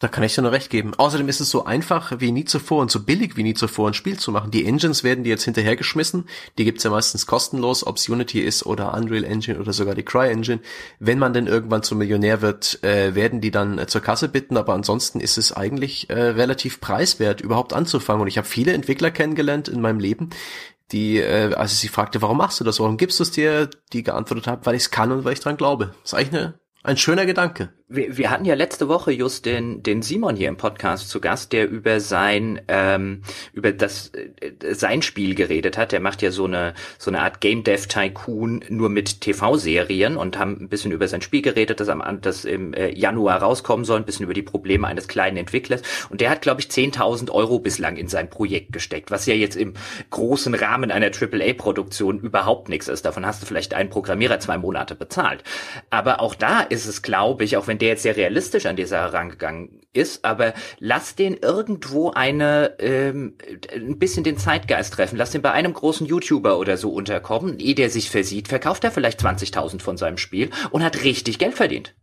Da 0.06 0.10
kann 0.10 0.24
ich 0.24 0.36
dir 0.36 0.44
nur 0.44 0.52
recht 0.52 0.70
geben. 0.70 0.94
Außerdem 0.94 1.28
ist 1.30 1.40
es 1.40 1.50
so 1.50 1.66
einfach 1.66 2.20
wie 2.20 2.32
nie 2.32 2.46
zuvor 2.46 2.84
und 2.84 2.92
so 2.92 3.04
billig 3.04 3.38
wie 3.38 3.42
nie 3.42 3.56
zuvor 3.56 3.90
ein 3.90 3.96
Spiel 3.96 4.20
zu 4.20 4.32
machen. 4.32 4.52
Die 4.52 4.64
Engines 4.64 5.04
werden 5.04 5.24
dir 5.24 5.32
jetzt 5.32 5.46
hinterhergeschmissen. 5.46 6.26
Die 6.60 6.64
gibt's 6.64 6.84
ja 6.84 6.92
meistens 6.92 7.26
kostenlos, 7.26 7.84
ob's 7.88 8.08
Unity 8.08 8.42
ist 8.42 8.68
oder 8.68 8.94
Unreal 8.94 9.24
Engine 9.24 9.60
oder 9.60 9.74
sogar 9.74 9.96
die 9.96 10.04
CryEngine. 10.04 10.60
Wenn 11.00 11.18
man 11.18 11.34
denn 11.34 11.48
irgendwann 11.48 11.82
zum 11.82 11.98
Millionär 11.98 12.44
wird, 12.44 12.84
äh, 12.84 13.16
werden 13.16 13.42
die 13.42 13.50
dann 13.50 13.80
äh, 13.80 13.88
zur 13.88 14.02
Kasse 14.02 14.30
bitten, 14.30 14.58
aber 14.58 14.76
ansonsten 14.76 15.20
ist 15.20 15.40
es 15.40 15.52
eigentlich 15.52 16.08
äh, 16.12 16.14
relativ 16.14 16.82
preiswert, 16.82 17.42
überhaupt 17.42 17.74
anzufangen. 17.74 18.22
Und 18.22 18.28
ich 18.28 18.38
habe 18.38 18.48
viele 18.48 18.74
Entwickler 18.74 19.10
kennengelernt 19.10 19.70
in 19.70 19.82
meinem 19.82 20.00
Leben, 20.00 20.30
die, 20.92 21.18
äh, 21.18 21.56
als 21.56 21.74
ich 21.74 21.80
sie 21.80 21.88
fragte, 21.88 22.22
warum 22.22 22.38
machst 22.38 22.60
du 22.60 22.64
das, 22.64 22.80
warum 22.80 22.98
gibst 22.98 23.18
du 23.20 23.24
es 23.24 23.32
dir, 23.32 23.72
die 23.92 24.04
geantwortet 24.04 24.46
haben, 24.46 24.68
weil 24.68 24.76
ich 24.76 24.84
es 24.84 24.92
kann 24.92 25.12
und 25.12 25.26
weil 25.26 25.34
ich 25.34 25.40
dran 25.40 25.58
glaube. 25.58 25.96
Das 26.04 26.14
ist 26.14 26.20
eigentlich 26.20 26.42
eine, 26.44 26.60
ein 26.84 26.98
schöner 26.98 27.26
Gedanke 27.26 27.74
wir, 27.88 28.18
wir 28.18 28.32
hatten 28.32 28.46
ja 28.46 28.56
letzte 28.56 28.88
Woche 28.88 29.12
just 29.12 29.46
den, 29.46 29.84
den 29.84 30.02
Simon 30.02 30.36
hier 30.36 30.50
im 30.50 30.58
Podcast 30.58 31.10
zu 31.10 31.22
Gast, 31.22 31.54
der 31.54 31.70
über 31.70 32.00
sein 32.00 32.60
ähm, 32.68 33.22
über 33.54 33.72
das 33.74 34.12
äh, 34.14 34.74
sein 34.74 35.04
Spiel 35.04 35.36
geredet 35.36 35.78
hat. 35.78 35.92
Der 35.92 36.00
macht 36.00 36.24
ja 36.24 36.32
so 36.32 36.46
eine 36.46 36.74
so 36.98 37.12
eine 37.12 37.22
Art 37.22 37.42
Game 37.42 37.64
Dev 37.64 37.88
Tycoon 37.88 38.64
nur 38.70 38.90
mit 38.90 39.22
TV-Serien 39.22 40.18
und 40.18 40.40
haben 40.40 40.58
ein 40.62 40.68
bisschen 40.68 40.92
über 40.92 41.08
sein 41.08 41.22
Spiel 41.22 41.44
geredet, 41.44 41.80
das 41.80 41.90
am 41.90 42.02
das 42.22 42.44
im 42.44 42.74
äh, 42.74 42.90
Januar 42.90 43.44
rauskommen 43.44 43.86
soll, 43.86 44.00
ein 44.00 44.06
bisschen 44.06 44.24
über 44.24 44.34
die 44.34 44.42
Probleme 44.42 44.88
eines 44.88 45.08
kleinen 45.08 45.38
Entwicklers. 45.38 45.84
Und 46.10 46.22
der 46.22 46.32
hat, 46.32 46.42
glaube 46.42 46.62
ich, 46.62 46.68
10.000 46.68 47.30
Euro 47.30 47.60
bislang 47.60 47.98
in 47.98 48.08
sein 48.08 48.32
Projekt 48.32 48.74
gesteckt, 48.74 49.12
was 49.12 49.28
ja 49.28 49.36
jetzt 49.36 49.56
im 49.56 49.76
großen 50.10 50.56
Rahmen 50.56 50.90
einer 50.90 51.12
AAA-Produktion 51.12 52.20
überhaupt 52.20 52.68
nichts 52.68 52.88
ist. 52.88 53.06
Davon 53.06 53.28
hast 53.28 53.44
du 53.44 53.46
vielleicht 53.46 53.76
einen 53.76 53.92
Programmierer 53.92 54.40
zwei 54.40 54.58
Monate 54.58 54.96
bezahlt. 54.96 55.44
Aber 55.92 56.20
auch 56.20 56.34
da 56.34 56.62
ist 56.62 56.88
es, 56.88 57.04
glaube 57.04 57.44
ich, 57.44 57.58
auch 57.58 57.68
wenn 57.68 57.75
wenn 57.76 57.80
der 57.80 57.90
jetzt 57.90 58.04
sehr 58.04 58.16
realistisch 58.16 58.68
an 58.68 58.78
die 58.78 58.86
Sache 58.86 59.12
rangegangen 59.12 59.82
ist, 59.92 60.24
aber 60.24 60.54
lass 60.80 61.16
den 61.16 61.36
irgendwo 61.36 62.12
eine 62.12 62.76
ähm, 62.80 63.36
ein 63.74 64.00
bisschen 64.00 64.24
den 64.24 64.38
Zeitgeist 64.38 64.94
treffen. 64.94 65.18
Lass 65.18 65.32
den 65.32 65.42
bei 65.42 65.52
einem 65.52 65.74
großen 65.74 66.08
YouTuber 66.08 66.58
oder 66.58 66.78
so 66.78 66.92
unterkommen. 66.92 67.60
Ehe 67.60 67.76
der 67.76 67.90
sich 67.90 68.10
versieht, 68.10 68.48
verkauft 68.48 68.86
er 68.86 68.92
vielleicht 68.92 69.20
20.000 69.20 69.82
von 69.82 69.98
seinem 69.98 70.18
Spiel 70.18 70.52
und 70.72 70.86
hat 70.86 71.04
richtig 71.04 71.38
Geld 71.38 71.56
verdient. 71.56 71.96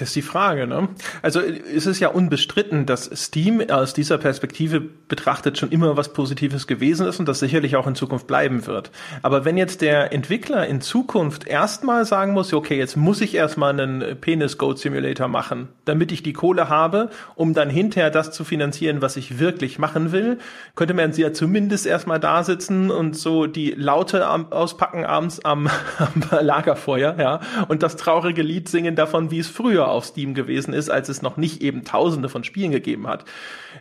Das 0.00 0.10
ist 0.10 0.16
die 0.16 0.22
Frage, 0.22 0.68
ne? 0.68 0.88
Also 1.22 1.40
ist 1.40 1.86
es 1.86 1.98
ja 1.98 2.08
unbestritten, 2.08 2.86
dass 2.86 3.10
Steam 3.12 3.68
aus 3.68 3.94
dieser 3.94 4.16
Perspektive 4.16 4.80
betrachtet 4.80 5.58
schon 5.58 5.70
immer 5.70 5.96
was 5.96 6.12
Positives 6.12 6.68
gewesen 6.68 7.06
ist 7.06 7.18
und 7.18 7.26
das 7.28 7.40
sicherlich 7.40 7.74
auch 7.74 7.88
in 7.88 7.96
Zukunft 7.96 8.28
bleiben 8.28 8.66
wird. 8.66 8.92
Aber 9.22 9.44
wenn 9.44 9.56
jetzt 9.56 9.80
der 9.80 10.12
Entwickler 10.12 10.66
in 10.68 10.80
Zukunft 10.80 11.48
erstmal 11.48 12.04
sagen 12.04 12.32
muss, 12.32 12.52
okay, 12.52 12.78
jetzt 12.78 12.96
muss 12.96 13.20
ich 13.20 13.34
erstmal 13.34 13.72
einen 13.72 14.20
Penis 14.20 14.56
Goat 14.56 14.78
Simulator 14.78 15.26
machen, 15.26 15.68
damit 15.84 16.12
ich 16.12 16.22
die 16.22 16.32
Kohle 16.32 16.68
habe, 16.68 17.10
um 17.34 17.52
dann 17.52 17.68
hinterher 17.68 18.10
das 18.10 18.30
zu 18.30 18.44
finanzieren, 18.44 19.02
was 19.02 19.16
ich 19.16 19.40
wirklich 19.40 19.80
machen 19.80 20.12
will, 20.12 20.38
könnte 20.76 20.94
man 20.94 21.12
sie 21.12 21.22
ja 21.22 21.32
zumindest 21.32 21.86
erstmal 21.86 22.20
da 22.20 22.44
sitzen 22.44 22.92
und 22.92 23.16
so 23.16 23.46
die 23.46 23.72
Laute 23.72 24.28
auspacken 24.28 25.04
abends 25.04 25.44
am, 25.44 25.68
am 25.98 26.22
Lagerfeuer, 26.40 27.16
ja, 27.18 27.40
und 27.66 27.82
das 27.82 27.96
traurige 27.96 28.42
Lied 28.42 28.68
singen 28.68 28.94
davon, 28.94 29.32
wie 29.32 29.40
es 29.40 29.48
früher 29.48 29.87
auf 29.90 30.06
Steam 30.06 30.34
gewesen 30.34 30.72
ist, 30.72 30.90
als 30.90 31.08
es 31.08 31.22
noch 31.22 31.36
nicht 31.36 31.62
eben 31.62 31.84
tausende 31.84 32.28
von 32.28 32.44
Spielen 32.44 32.70
gegeben 32.72 33.06
hat. 33.06 33.24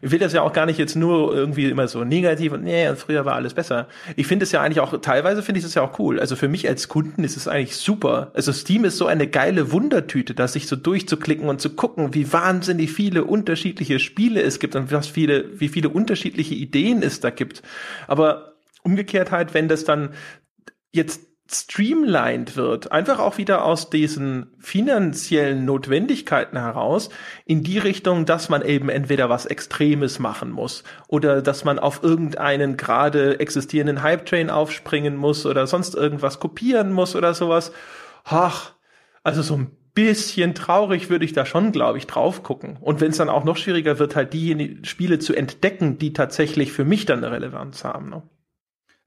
Ich 0.02 0.12
will 0.12 0.20
das 0.20 0.34
ja 0.34 0.42
auch 0.42 0.54
gar 0.54 0.66
nicht 0.66 0.78
jetzt 0.78 0.96
nur 0.96 1.36
irgendwie 1.36 1.66
immer 1.66 1.88
so 1.88 2.04
negativ 2.04 2.54
und 2.54 2.64
nee, 2.64 2.94
früher 2.96 3.26
war 3.26 3.36
alles 3.36 3.54
besser. 3.54 3.88
Ich 4.16 4.28
finde 4.28 4.44
es 4.44 4.52
ja 4.52 4.62
eigentlich 4.62 4.80
auch, 4.80 5.00
teilweise 5.02 5.42
finde 5.42 5.60
ich 5.60 5.66
es 5.66 5.74
ja 5.74 5.82
auch 5.82 5.98
cool. 6.00 6.20
Also 6.20 6.36
für 6.36 6.48
mich 6.48 6.68
als 6.68 6.88
Kunden 6.88 7.24
ist 7.24 7.38
es 7.38 7.48
eigentlich 7.48 7.76
super. 7.76 8.32
Also 8.34 8.54
Steam 8.54 8.86
ist 8.86 8.98
so 8.98 9.08
eine 9.08 9.28
geile 9.28 9.72
Wundertüte, 9.72 10.34
da 10.34 10.48
sich 10.48 10.68
so 10.68 10.76
durchzuklicken 10.76 11.50
und 11.50 11.62
zu 11.62 11.72
gucken, 11.72 12.14
wie 12.14 12.32
wahnsinnig 12.32 12.92
viele 12.92 13.24
unterschiedliche 13.24 14.00
Spiele 14.00 14.42
es 14.42 14.60
gibt 14.60 14.76
und 14.76 14.92
was 14.92 15.08
viele, 15.08 15.60
wie 15.60 15.70
viele 15.70 15.90
unterschiedliche 15.90 16.56
Ideen 16.56 17.02
es 17.02 17.20
da 17.20 17.30
gibt. 17.30 17.64
Aber 18.08 18.54
umgekehrt 18.84 19.32
halt, 19.32 19.54
wenn 19.54 19.68
das 19.68 19.84
dann 19.84 20.10
jetzt 20.94 21.27
streamlined 21.50 22.56
wird, 22.56 22.92
einfach 22.92 23.20
auch 23.20 23.38
wieder 23.38 23.64
aus 23.64 23.90
diesen 23.90 24.48
finanziellen 24.60 25.66
Notwendigkeiten 25.66 26.58
heraus, 26.58 27.10
in 27.46 27.64
die 27.64 27.78
Richtung, 27.78 28.26
dass 28.26 28.50
man 28.50 28.62
eben 28.62 28.90
entweder 28.90 29.30
was 29.30 29.46
Extremes 29.46 30.20
machen 30.20 30.52
muss 30.52 30.84
oder 31.08 31.42
dass 31.42 31.64
man 31.64 31.80
auf 31.80 32.04
irgendeinen 32.04 32.78
gerade 32.78 33.40
existierenden 33.40 34.04
Hype-Train 34.04 34.50
aufspringen 34.50 35.16
muss 35.16 35.46
oder 35.46 35.68
sonst 35.68 35.96
irgendwas 35.96 36.40
kopieren 36.40 36.92
muss 36.92 37.16
oder 37.16 37.34
sowas. 37.34 37.72
Ach, 38.24 38.74
also 39.24 39.42
so 39.42 39.56
ein 39.56 39.72
bisschen 39.94 40.54
traurig 40.54 41.10
würde 41.10 41.26
ich 41.26 41.34
da 41.34 41.46
schon, 41.46 41.72
glaube 41.72 41.98
ich, 41.98 42.06
drauf 42.06 42.44
gucken. 42.44 42.78
Und 42.80 43.02
wenn 43.02 43.10
es 43.10 43.18
dann 43.18 43.30
auch 43.30 43.44
noch 43.44 43.58
schwieriger 43.58 43.98
wird, 43.98 44.16
halt 44.16 44.32
diejenigen 44.32 44.86
Spiele 44.86 45.18
zu 45.18 45.34
entdecken, 45.34 45.98
die 45.98 46.14
tatsächlich 46.14 46.72
für 46.72 46.86
mich 46.86 47.06
dann 47.06 47.24
eine 47.24 47.34
Relevanz 47.34 47.84
haben. 47.84 48.10
Ne? 48.10 48.22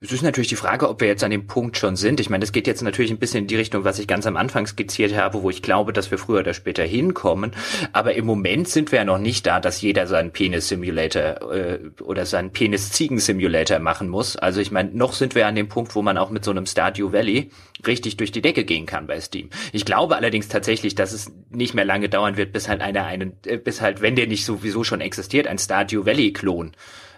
Es 0.03 0.11
ist 0.11 0.23
natürlich 0.23 0.47
die 0.47 0.55
Frage, 0.55 0.89
ob 0.89 0.99
wir 0.99 1.07
jetzt 1.07 1.23
an 1.23 1.29
dem 1.29 1.45
Punkt 1.45 1.77
schon 1.77 1.95
sind. 1.95 2.19
Ich 2.19 2.31
meine, 2.31 2.41
das 2.41 2.51
geht 2.51 2.65
jetzt 2.65 2.81
natürlich 2.81 3.11
ein 3.11 3.19
bisschen 3.19 3.41
in 3.41 3.47
die 3.47 3.55
Richtung, 3.55 3.83
was 3.83 3.99
ich 3.99 4.07
ganz 4.07 4.25
am 4.25 4.35
Anfang 4.35 4.65
skizziert 4.65 5.15
habe, 5.15 5.43
wo 5.43 5.51
ich 5.51 5.61
glaube, 5.61 5.93
dass 5.93 6.09
wir 6.09 6.17
früher 6.17 6.39
oder 6.39 6.55
später 6.55 6.83
hinkommen. 6.83 7.51
Aber 7.93 8.15
im 8.15 8.25
Moment 8.25 8.67
sind 8.67 8.91
wir 8.91 8.97
ja 8.97 9.05
noch 9.05 9.19
nicht 9.19 9.45
da, 9.45 9.59
dass 9.59 9.79
jeder 9.79 10.07
seinen 10.07 10.31
Penis-Simulator 10.31 11.53
äh, 11.53 11.79
oder 12.01 12.25
seinen 12.25 12.51
Penis-Ziegen-Simulator 12.51 13.77
machen 13.77 14.09
muss. 14.09 14.37
Also 14.37 14.59
ich 14.59 14.71
meine, 14.71 14.89
noch 14.89 15.13
sind 15.13 15.35
wir 15.35 15.45
an 15.45 15.53
dem 15.53 15.69
Punkt, 15.69 15.93
wo 15.93 16.01
man 16.01 16.17
auch 16.17 16.31
mit 16.31 16.43
so 16.43 16.49
einem 16.49 16.65
Stardew 16.65 17.13
Valley 17.13 17.51
richtig 17.85 18.17
durch 18.17 18.31
die 18.31 18.41
Decke 18.41 18.63
gehen 18.63 18.87
kann 18.87 19.05
bei 19.05 19.21
Steam. 19.21 19.51
Ich 19.71 19.85
glaube 19.85 20.15
allerdings 20.15 20.47
tatsächlich, 20.47 20.95
dass 20.95 21.13
es 21.13 21.31
nicht 21.51 21.75
mehr 21.75 21.85
lange 21.85 22.09
dauern 22.09 22.37
wird, 22.37 22.53
bis 22.53 22.67
halt 22.67 22.81
einer 22.81 23.05
einen, 23.05 23.33
äh, 23.45 23.57
bis 23.57 23.81
halt, 23.81 24.01
wenn 24.01 24.15
der 24.15 24.25
nicht 24.25 24.45
sowieso 24.45 24.83
schon 24.83 24.99
existiert, 24.99 25.45
ein 25.45 25.59
Stardew 25.59 26.07
Valley-Klon 26.07 26.71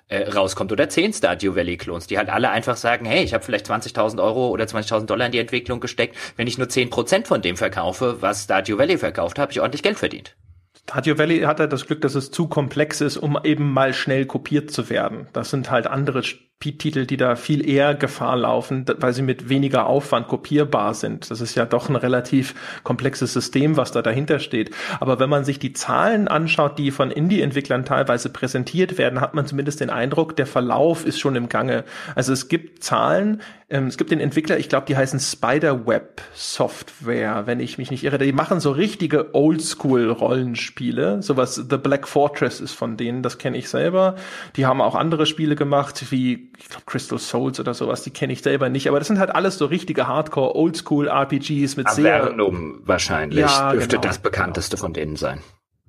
äh, 0.08 0.30
rauskommt 0.30 0.72
oder 0.72 0.90
zehn 0.90 1.14
Stardew 1.14 1.56
Valley 1.56 1.78
Clones, 1.78 2.08
die 2.08 2.18
halt 2.18 2.30
alle 2.30 2.50
einfach 2.50 2.76
sagen, 2.76 3.06
hey, 3.06 3.24
ich 3.24 3.34
habe 3.34 3.44
vielleicht 3.44 3.70
20.000 3.70 4.22
Euro 4.22 4.50
oder 4.50 4.66
20.000 4.66 5.06
Dollar 5.06 5.26
in 5.26 5.32
die 5.32 5.40
Entwicklung 5.40 5.80
gesteckt, 5.80 6.16
wenn 6.36 6.48
ich 6.48 6.58
nur 6.58 6.68
10% 6.68 7.26
von 7.26 7.42
dem 7.42 7.58
verkaufe, 7.58 8.22
was 8.22 8.44
Stardew 8.44 8.78
Valley 8.78 8.98
verkauft, 8.98 9.40
habe 9.40 9.52
ich 9.52 9.62
ordentlich 9.62 9.84
Geld 9.84 9.98
verdient. 9.98 10.36
Stardew 10.84 11.18
Valley 11.18 11.42
hat 11.42 11.60
halt 11.60 11.72
das 11.72 11.86
Glück, 11.86 12.02
dass 12.02 12.16
es 12.16 12.30
zu 12.32 12.48
komplex 12.48 13.00
ist, 13.00 13.18
um 13.18 13.40
eben 13.44 13.72
mal 13.72 13.94
schnell 13.94 14.26
kopiert 14.26 14.70
zu 14.70 14.90
werden. 14.90 15.28
Das 15.32 15.50
sind 15.50 15.72
halt 15.72 15.88
andere 15.88 16.24
Titel, 16.72 17.06
die 17.06 17.18
da 17.18 17.36
viel 17.36 17.68
eher 17.68 17.94
Gefahr 17.94 18.38
laufen, 18.38 18.86
weil 18.98 19.12
sie 19.14 19.22
mit 19.22 19.50
weniger 19.50 19.86
Aufwand 19.86 20.30
kopierbar 20.30 20.94
sind. 20.94 21.30
Das 21.30 21.42
ist 21.42 21.56
ja 21.56 21.66
doch 21.66 21.90
ein 21.90 21.98
relativ 21.98 22.56
komplexes 22.84 23.34
System, 23.34 23.76
was 23.76 23.92
da 23.92 24.02
dahinter 24.02 24.40
steht. 24.40 24.72
Aber 25.02 25.20
wenn 25.20 25.30
man 25.30 25.44
sich 25.44 25.60
die 25.60 25.74
Zahlen 25.74 26.28
anschaut, 26.28 26.80
die 26.80 26.92
von 26.92 27.12
Indie-Entwicklern 27.12 27.86
teilweise 27.86 28.30
präsentiert 28.30 28.98
werden, 28.98 29.20
hat 29.20 29.34
man 29.34 29.46
zumindest 29.46 29.82
den 29.82 29.90
Eindruck, 29.90 30.36
der 30.38 30.48
Verlauf 30.48 31.06
ist 31.06 31.20
schon 31.20 31.36
im 31.36 31.50
Gange. 31.50 31.84
Also 32.16 32.32
es 32.32 32.48
gibt 32.48 32.84
Zahlen, 32.84 33.42
ähm, 33.74 33.88
es 33.88 33.98
gibt 33.98 34.12
den 34.12 34.20
Entwickler, 34.20 34.60
ich 34.60 34.70
glaube, 34.70 34.86
die 34.86 34.96
heißen 34.96 35.20
Spiderweb 35.20 36.22
Software, 36.34 37.48
wenn 37.48 37.60
ich 37.60 37.80
mich 37.80 37.90
nicht 37.90 38.04
irre. 38.04 38.20
Die 38.20 38.32
machen 38.32 38.60
so 38.60 38.72
richtige 38.72 39.34
Oldschool-Rollenspiele. 39.34 41.24
Sowas, 41.24 41.56
The 41.56 41.78
Black 41.78 42.08
Fortress 42.08 42.62
ist 42.62 42.74
von 42.74 42.98
denen, 42.98 43.24
das 43.24 43.40
kenne 43.40 43.58
ich 43.58 43.70
selber. 43.70 44.16
Die 44.56 44.68
haben 44.68 44.80
auch 44.80 44.94
andere 44.94 45.26
Spiele 45.26 45.56
gemacht, 45.56 46.12
wie 46.12 46.52
ich 46.58 46.70
glaube 46.70 46.86
Crystal 46.86 47.20
Souls 47.20 47.60
oder 47.60 47.74
sowas, 47.74 48.04
die 48.04 48.12
kenne 48.12 48.34
ich 48.34 48.42
selber 48.42 48.70
nicht, 48.70 48.88
aber 48.88 49.00
das 49.00 49.08
sind 49.08 49.20
halt 49.20 49.34
alles 49.34 49.58
so 49.58 49.66
richtige 49.66 50.08
Hardcore 50.08 50.56
Oldschool 50.56 51.08
RPGs 51.08 51.78
mit 51.78 51.88
Avernum 51.88 52.76
sehr 52.76 52.88
wahrscheinlich 52.88 53.40
ja, 53.40 53.72
dürfte 53.72 53.98
genau, 53.98 54.02
das 54.02 54.20
bekannteste 54.20 54.76
genau. 54.76 54.86
von 54.86 54.94
denen 54.94 55.16
sein. 55.16 55.40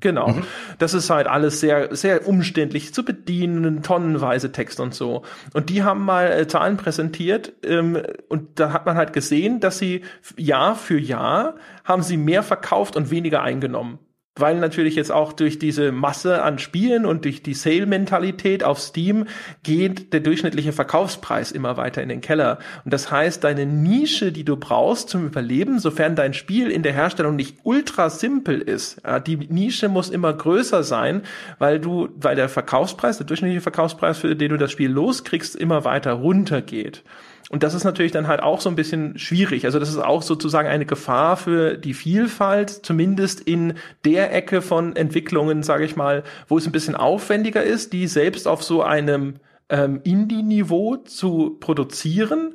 Genau. 0.01 0.29
Mhm. 0.29 0.43
Das 0.79 0.93
ist 0.93 1.09
halt 1.09 1.27
alles 1.27 1.61
sehr, 1.61 1.97
sehr 1.97 2.29
umständlich 2.29 2.93
zu 2.93 3.05
bedienen, 3.05 3.83
tonnenweise 3.83 4.53
Text 4.53 4.79
und 4.79 4.95
so. 4.95 5.23
Und 5.55 5.71
die 5.71 5.83
haben 5.83 6.05
mal 6.05 6.31
äh, 6.31 6.47
Zahlen 6.47 6.77
präsentiert 6.77 7.55
ähm, 7.65 8.03
und 8.29 8.61
da 8.61 8.73
hat 8.73 8.85
man 8.85 8.97
halt 8.97 9.15
gesehen, 9.15 9.61
dass 9.61 9.79
sie 9.79 10.03
Jahr 10.37 10.77
für 10.77 10.99
Jahr 10.99 11.55
haben 11.85 12.03
sie 12.03 12.19
mehr 12.19 12.43
verkauft 12.43 12.97
und 12.97 13.11
weniger 13.11 13.43
eingenommen 13.43 13.99
weil 14.37 14.59
natürlich 14.59 14.97
jetzt 14.97 15.13
auch 15.13 15.33
durch 15.33 15.59
diese 15.59 15.93
Masse 15.93 16.43
an 16.43 16.59
Spielen 16.59 17.07
und 17.07 17.25
durch 17.25 17.43
die 17.43 17.55
Sale-Mentalität 17.55 18.65
auf 18.65 18.81
Steam 18.81 19.27
geht 19.63 20.13
der 20.13 20.21
durchschnittliche 20.21 20.73
Verkaufspreis 20.73 21.53
immer 21.53 21.77
weiter 21.77 22.03
in 22.03 22.09
den 22.09 22.21
Keller. 22.21 22.59
Und 22.85 22.93
das 22.93 23.13
heißt, 23.13 23.45
deine 23.45 23.65
Nische, 23.65 24.33
die 24.33 24.45
du 24.45 24.57
brauchst 24.57 25.09
zum 25.09 25.25
Überleben, 25.25 25.79
sofern 25.79 26.17
dein 26.17 26.35
Spiel 26.35 26.71
in 26.71 26.83
der 26.83 26.93
Herstellung 26.93 27.37
nicht 27.37 27.59
ultra 27.63 28.11
simpel 28.11 28.61
ist, 28.61 29.01
die 29.27 29.37
Nische 29.37 29.89
muss 29.89 30.11
immer 30.11 30.33
größer 30.33 30.83
sein, 30.83 31.23
weil 31.59 31.79
du, 31.79 32.09
weil 32.17 32.35
der 32.35 32.49
Verkaufspreis, 32.49 33.19
der 33.19 33.27
durchschnittliche 33.27 33.61
Verkaufspreis, 33.61 34.19
für 34.19 34.35
den 34.35 34.51
du 34.51 34.57
das 34.57 34.73
Spiel 34.73 34.91
loskriegst, 34.91 35.55
immer 35.55 35.85
weiter 35.85 36.13
runtergeht. 36.13 37.05
Und 37.51 37.63
das 37.63 37.75
ist 37.75 37.85
natürlich 37.85 38.13
dann 38.13 38.27
halt 38.27 38.43
auch 38.43 38.61
so 38.61 38.71
ein 38.71 38.77
bisschen 38.77 39.19
schwierig. 39.19 39.65
Also 39.67 39.79
das 39.79 39.91
ist 39.91 39.99
auch 39.99 40.23
sozusagen 40.23 40.69
eine 40.69 40.87
Gefahr 40.87 41.37
für 41.37 41.77
die 41.77 41.95
Vielfalt, 41.95 42.71
zumindest 42.71 43.41
in 43.41 43.75
der 44.05 44.35
Ecke 44.35 44.63
von 44.63 44.97
Entwicklungen, 44.97 45.63
sage 45.63 45.85
ich 45.85 45.95
mal, 45.95 46.25
wo 46.49 46.57
es 46.57 46.67
ein 46.67 46.73
bisschen 46.73 46.95
aufwendiger 46.95 47.63
ist, 47.63 47.93
die 47.93 48.07
selbst 48.07 48.49
auf 48.49 48.63
so 48.63 48.83
einem 48.83 49.35
ähm, 49.69 50.01
Indie-Niveau 50.05 50.97
zu 50.97 51.57
produzieren 51.61 52.55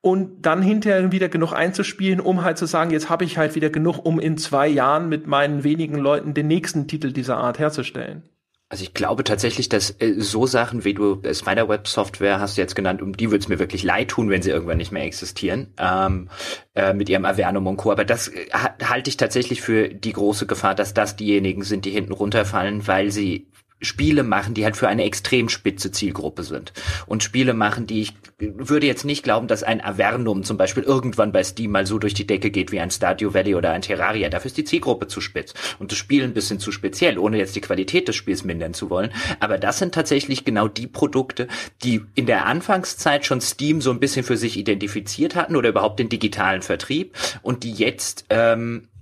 und 0.00 0.46
dann 0.46 0.62
hinterher 0.62 1.10
wieder 1.10 1.28
genug 1.28 1.52
einzuspielen, 1.52 2.20
um 2.20 2.44
halt 2.44 2.58
zu 2.58 2.66
sagen, 2.66 2.90
jetzt 2.92 3.10
habe 3.10 3.24
ich 3.24 3.38
halt 3.38 3.56
wieder 3.56 3.70
genug, 3.70 4.04
um 4.04 4.20
in 4.20 4.38
zwei 4.38 4.68
Jahren 4.68 5.08
mit 5.08 5.26
meinen 5.26 5.64
wenigen 5.64 5.96
Leuten 5.96 6.34
den 6.34 6.46
nächsten 6.46 6.86
Titel 6.86 7.12
dieser 7.12 7.38
Art 7.38 7.58
herzustellen. 7.58 8.22
Also 8.70 8.84
ich 8.84 8.92
glaube 8.92 9.24
tatsächlich, 9.24 9.70
dass 9.70 9.90
äh, 9.98 10.16
so 10.18 10.46
Sachen 10.46 10.84
wie 10.84 10.92
du 10.92 11.22
äh, 11.22 11.34
Spiderweb-Software 11.34 12.38
hast 12.38 12.58
du 12.58 12.60
jetzt 12.60 12.76
genannt, 12.76 13.00
um 13.00 13.16
die 13.16 13.30
würde 13.30 13.42
es 13.42 13.48
mir 13.48 13.58
wirklich 13.58 13.82
leid 13.82 14.08
tun, 14.08 14.28
wenn 14.28 14.42
sie 14.42 14.50
irgendwann 14.50 14.76
nicht 14.76 14.92
mehr 14.92 15.04
existieren, 15.04 15.72
ähm, 15.78 16.28
äh, 16.74 16.92
mit 16.92 17.08
ihrem 17.08 17.24
Avernum 17.24 17.66
und 17.66 17.78
Co. 17.78 17.92
Aber 17.92 18.04
das 18.04 18.28
äh, 18.28 18.46
halte 18.52 19.08
ich 19.08 19.16
tatsächlich 19.16 19.62
für 19.62 19.88
die 19.88 20.12
große 20.12 20.46
Gefahr, 20.46 20.74
dass 20.74 20.92
das 20.92 21.16
diejenigen 21.16 21.62
sind, 21.62 21.86
die 21.86 21.90
hinten 21.90 22.12
runterfallen, 22.12 22.86
weil 22.86 23.10
sie 23.10 23.48
Spiele 23.80 24.22
machen, 24.22 24.54
die 24.54 24.64
halt 24.64 24.76
für 24.76 24.88
eine 24.88 25.04
extrem 25.04 25.48
spitze 25.48 25.92
Zielgruppe 25.92 26.42
sind. 26.42 26.72
Und 27.06 27.22
Spiele 27.22 27.54
machen, 27.54 27.86
die 27.86 28.00
ich 28.00 28.14
würde 28.38 28.86
jetzt 28.86 29.04
nicht 29.04 29.24
glauben, 29.24 29.48
dass 29.48 29.62
ein 29.62 29.80
Avernum 29.80 30.44
zum 30.44 30.56
Beispiel 30.56 30.82
irgendwann 30.82 31.32
bei 31.32 31.42
Steam 31.42 31.72
mal 31.72 31.86
so 31.86 31.98
durch 31.98 32.14
die 32.14 32.26
Decke 32.26 32.50
geht 32.50 32.72
wie 32.72 32.80
ein 32.80 32.90
Stadio 32.90 33.34
Valley 33.34 33.54
oder 33.54 33.72
ein 33.72 33.82
Terraria. 33.82 34.28
Dafür 34.28 34.46
ist 34.46 34.56
die 34.56 34.64
Zielgruppe 34.64 35.08
zu 35.08 35.20
spitz 35.20 35.54
und 35.78 35.90
das 35.90 35.98
Spiel 35.98 36.24
ein 36.24 36.34
bisschen 36.34 36.60
zu 36.60 36.70
speziell, 36.70 37.18
ohne 37.18 37.38
jetzt 37.38 37.56
die 37.56 37.60
Qualität 37.60 38.08
des 38.08 38.16
Spiels 38.16 38.44
mindern 38.44 38.74
zu 38.74 38.90
wollen. 38.90 39.10
Aber 39.40 39.58
das 39.58 39.78
sind 39.78 39.94
tatsächlich 39.94 40.44
genau 40.44 40.68
die 40.68 40.86
Produkte, 40.86 41.48
die 41.82 42.02
in 42.14 42.26
der 42.26 42.46
Anfangszeit 42.46 43.26
schon 43.26 43.40
Steam 43.40 43.80
so 43.80 43.90
ein 43.90 44.00
bisschen 44.00 44.24
für 44.24 44.36
sich 44.36 44.56
identifiziert 44.56 45.34
hatten 45.34 45.56
oder 45.56 45.70
überhaupt 45.70 45.98
den 45.98 46.08
digitalen 46.08 46.62
Vertrieb 46.62 47.16
und 47.42 47.64
die 47.64 47.72
jetzt 47.72 48.26
ähm, 48.30 48.84
äh, 48.84 48.97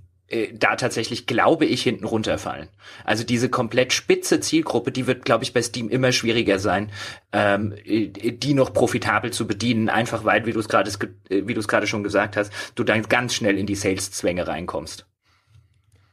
da 0.53 0.75
tatsächlich, 0.75 1.25
glaube 1.25 1.65
ich, 1.65 1.83
hinten 1.83 2.05
runterfallen. 2.05 2.67
Also 3.05 3.23
diese 3.23 3.49
komplett 3.49 3.93
spitze 3.93 4.39
Zielgruppe, 4.39 4.91
die 4.91 5.07
wird, 5.07 5.23
glaube 5.23 5.45
ich, 5.45 5.53
bei 5.53 5.61
Steam 5.61 5.89
immer 5.89 6.11
schwieriger 6.11 6.59
sein, 6.59 6.91
ähm, 7.31 7.73
äh, 7.85 8.07
die 8.07 8.53
noch 8.53 8.73
profitabel 8.73 9.31
zu 9.31 9.47
bedienen, 9.47 9.89
einfach 9.89 10.25
weil, 10.25 10.45
wie 10.45 10.51
du 10.51 10.59
es 10.59 10.67
gerade, 10.67 10.91
äh, 11.29 11.87
schon 11.87 12.03
gesagt 12.03 12.35
hast, 12.35 12.51
du 12.75 12.83
dann 12.83 13.03
ganz 13.03 13.35
schnell 13.35 13.57
in 13.57 13.65
die 13.65 13.75
Sales-Zwänge 13.75 14.47
reinkommst. 14.47 15.05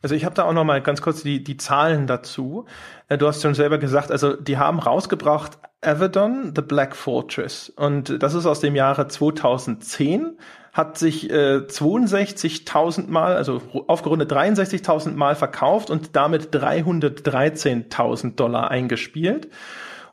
Also 0.01 0.15
ich 0.15 0.25
habe 0.25 0.35
da 0.35 0.45
auch 0.45 0.53
noch 0.53 0.65
mal 0.65 0.83
ganz 0.83 1.01
kurz 1.01 1.23
die, 1.23 1.43
die 1.43 1.57
Zahlen 1.57 2.07
dazu. 2.07 2.67
Du 3.09 3.27
hast 3.27 3.41
schon 3.41 3.55
selber 3.55 3.79
gesagt, 3.79 4.11
also 4.11 4.35
die 4.37 4.59
haben 4.59 4.79
rausgebracht 4.79 5.59
Avedon, 5.81 6.53
The 6.55 6.61
Black 6.61 6.95
Fortress. 6.95 7.71
Und 7.71 8.23
das 8.23 8.35
ist 8.35 8.45
aus 8.45 8.61
dem 8.61 8.77
Jahre 8.77 9.09
2010 9.09 10.37
hat 10.75 10.99
sich 10.99 11.31
äh, 11.31 11.59
62.000 11.69 13.09
Mal, 13.09 13.37
also 13.37 13.63
aufgerundet 13.87 14.31
63.000 14.31 15.13
Mal 15.13 15.37
verkauft 15.37 15.89
und 15.89 16.17
damit 16.17 16.55
313.000 16.55 18.35
Dollar 18.35 18.71
eingespielt. 18.73 19.49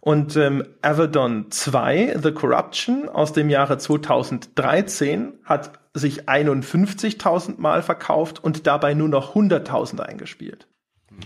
Und 0.02 0.36
ähm, 0.36 0.64
Avedon 0.82 1.50
2, 1.50 2.18
The 2.22 2.32
Corruption 2.32 3.10
aus 3.10 3.34
dem 3.34 3.50
Jahre 3.50 3.80
2013 3.80 5.34
hat 5.44 5.74
sich 5.94 6.30
51.000 6.30 7.60
Mal 7.60 7.82
verkauft 7.82 8.44
und 8.44 8.66
dabei 8.68 8.94
nur 8.94 9.10
noch 9.10 9.36
100.000 9.36 10.00
eingespielt. 10.00 10.68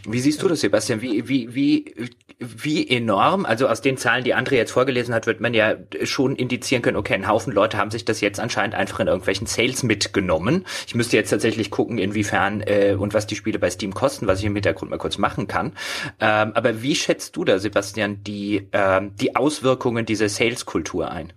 Wie 0.08 0.20
siehst 0.20 0.42
du 0.42 0.48
das, 0.48 0.62
Sebastian? 0.62 1.02
Wie, 1.02 1.28
wie, 1.28 1.54
wie, 1.54 1.96
wie 2.40 2.88
enorm, 2.90 3.46
also 3.46 3.68
aus 3.68 3.82
den 3.82 3.98
Zahlen, 3.98 4.24
die 4.24 4.36
André 4.36 4.56
jetzt 4.56 4.72
vorgelesen 4.72 5.14
hat, 5.14 5.28
wird 5.28 5.40
man 5.40 5.54
ja 5.54 5.76
schon 6.04 6.36
indizieren 6.36 6.82
können, 6.82 6.98
okay, 6.98 7.14
ein 7.14 7.28
Haufen 7.28 7.54
Leute 7.54 7.78
haben 7.78 7.92
sich 7.92 8.06
das 8.06 8.22
jetzt 8.22 8.40
anscheinend 8.40 8.76
einfach 8.76 9.00
in 9.00 9.08
irgendwelchen 9.08 9.48
Sales 9.48 9.84
mitgenommen. 9.84 10.66
Ich 10.88 10.96
müsste 10.96 11.18
jetzt 11.18 11.30
tatsächlich 11.30 11.72
gucken, 11.72 11.98
inwiefern 11.98 12.62
äh, 12.62 12.96
und 12.98 13.14
was 13.14 13.28
die 13.28 13.36
Spiele 13.36 13.60
bei 13.60 13.70
Steam 13.70 13.94
kosten, 13.94 14.28
was 14.28 14.40
ich 14.40 14.46
im 14.46 14.54
Hintergrund 14.56 14.92
mal 14.92 14.98
kurz 14.98 15.18
machen 15.18 15.48
kann. 15.48 15.74
Ähm, 16.20 16.52
aber 16.54 16.82
wie 16.82 16.96
schätzt 16.96 17.36
du 17.36 17.46
da, 17.46 17.60
Sebastian, 17.60 18.24
die, 18.24 18.68
ähm, 18.74 19.16
die 19.16 19.36
Auswirkungen 19.36 20.06
dieser 20.06 20.30
Sales-Kultur 20.30 21.12
ein? 21.12 21.34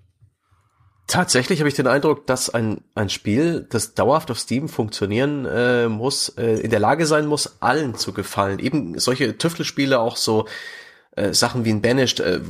Tatsächlich 1.08 1.58
habe 1.60 1.70
ich 1.70 1.74
den 1.74 1.86
Eindruck, 1.86 2.26
dass 2.26 2.50
ein, 2.50 2.82
ein 2.94 3.08
Spiel, 3.08 3.66
das 3.70 3.94
dauerhaft 3.94 4.30
auf 4.30 4.38
Steam 4.38 4.68
funktionieren 4.68 5.46
äh, 5.46 5.88
muss, 5.88 6.28
äh, 6.36 6.60
in 6.60 6.70
der 6.70 6.80
Lage 6.80 7.06
sein 7.06 7.24
muss, 7.24 7.56
allen 7.60 7.94
zu 7.94 8.12
gefallen. 8.12 8.58
Eben 8.58 8.98
solche 8.98 9.38
Tüftelspiele, 9.38 9.98
auch 9.98 10.16
so 10.16 10.46
äh, 11.12 11.32
Sachen 11.32 11.64
wie 11.64 11.70
ein 11.70 11.80
Banished, 11.80 12.20
äh, 12.20 12.40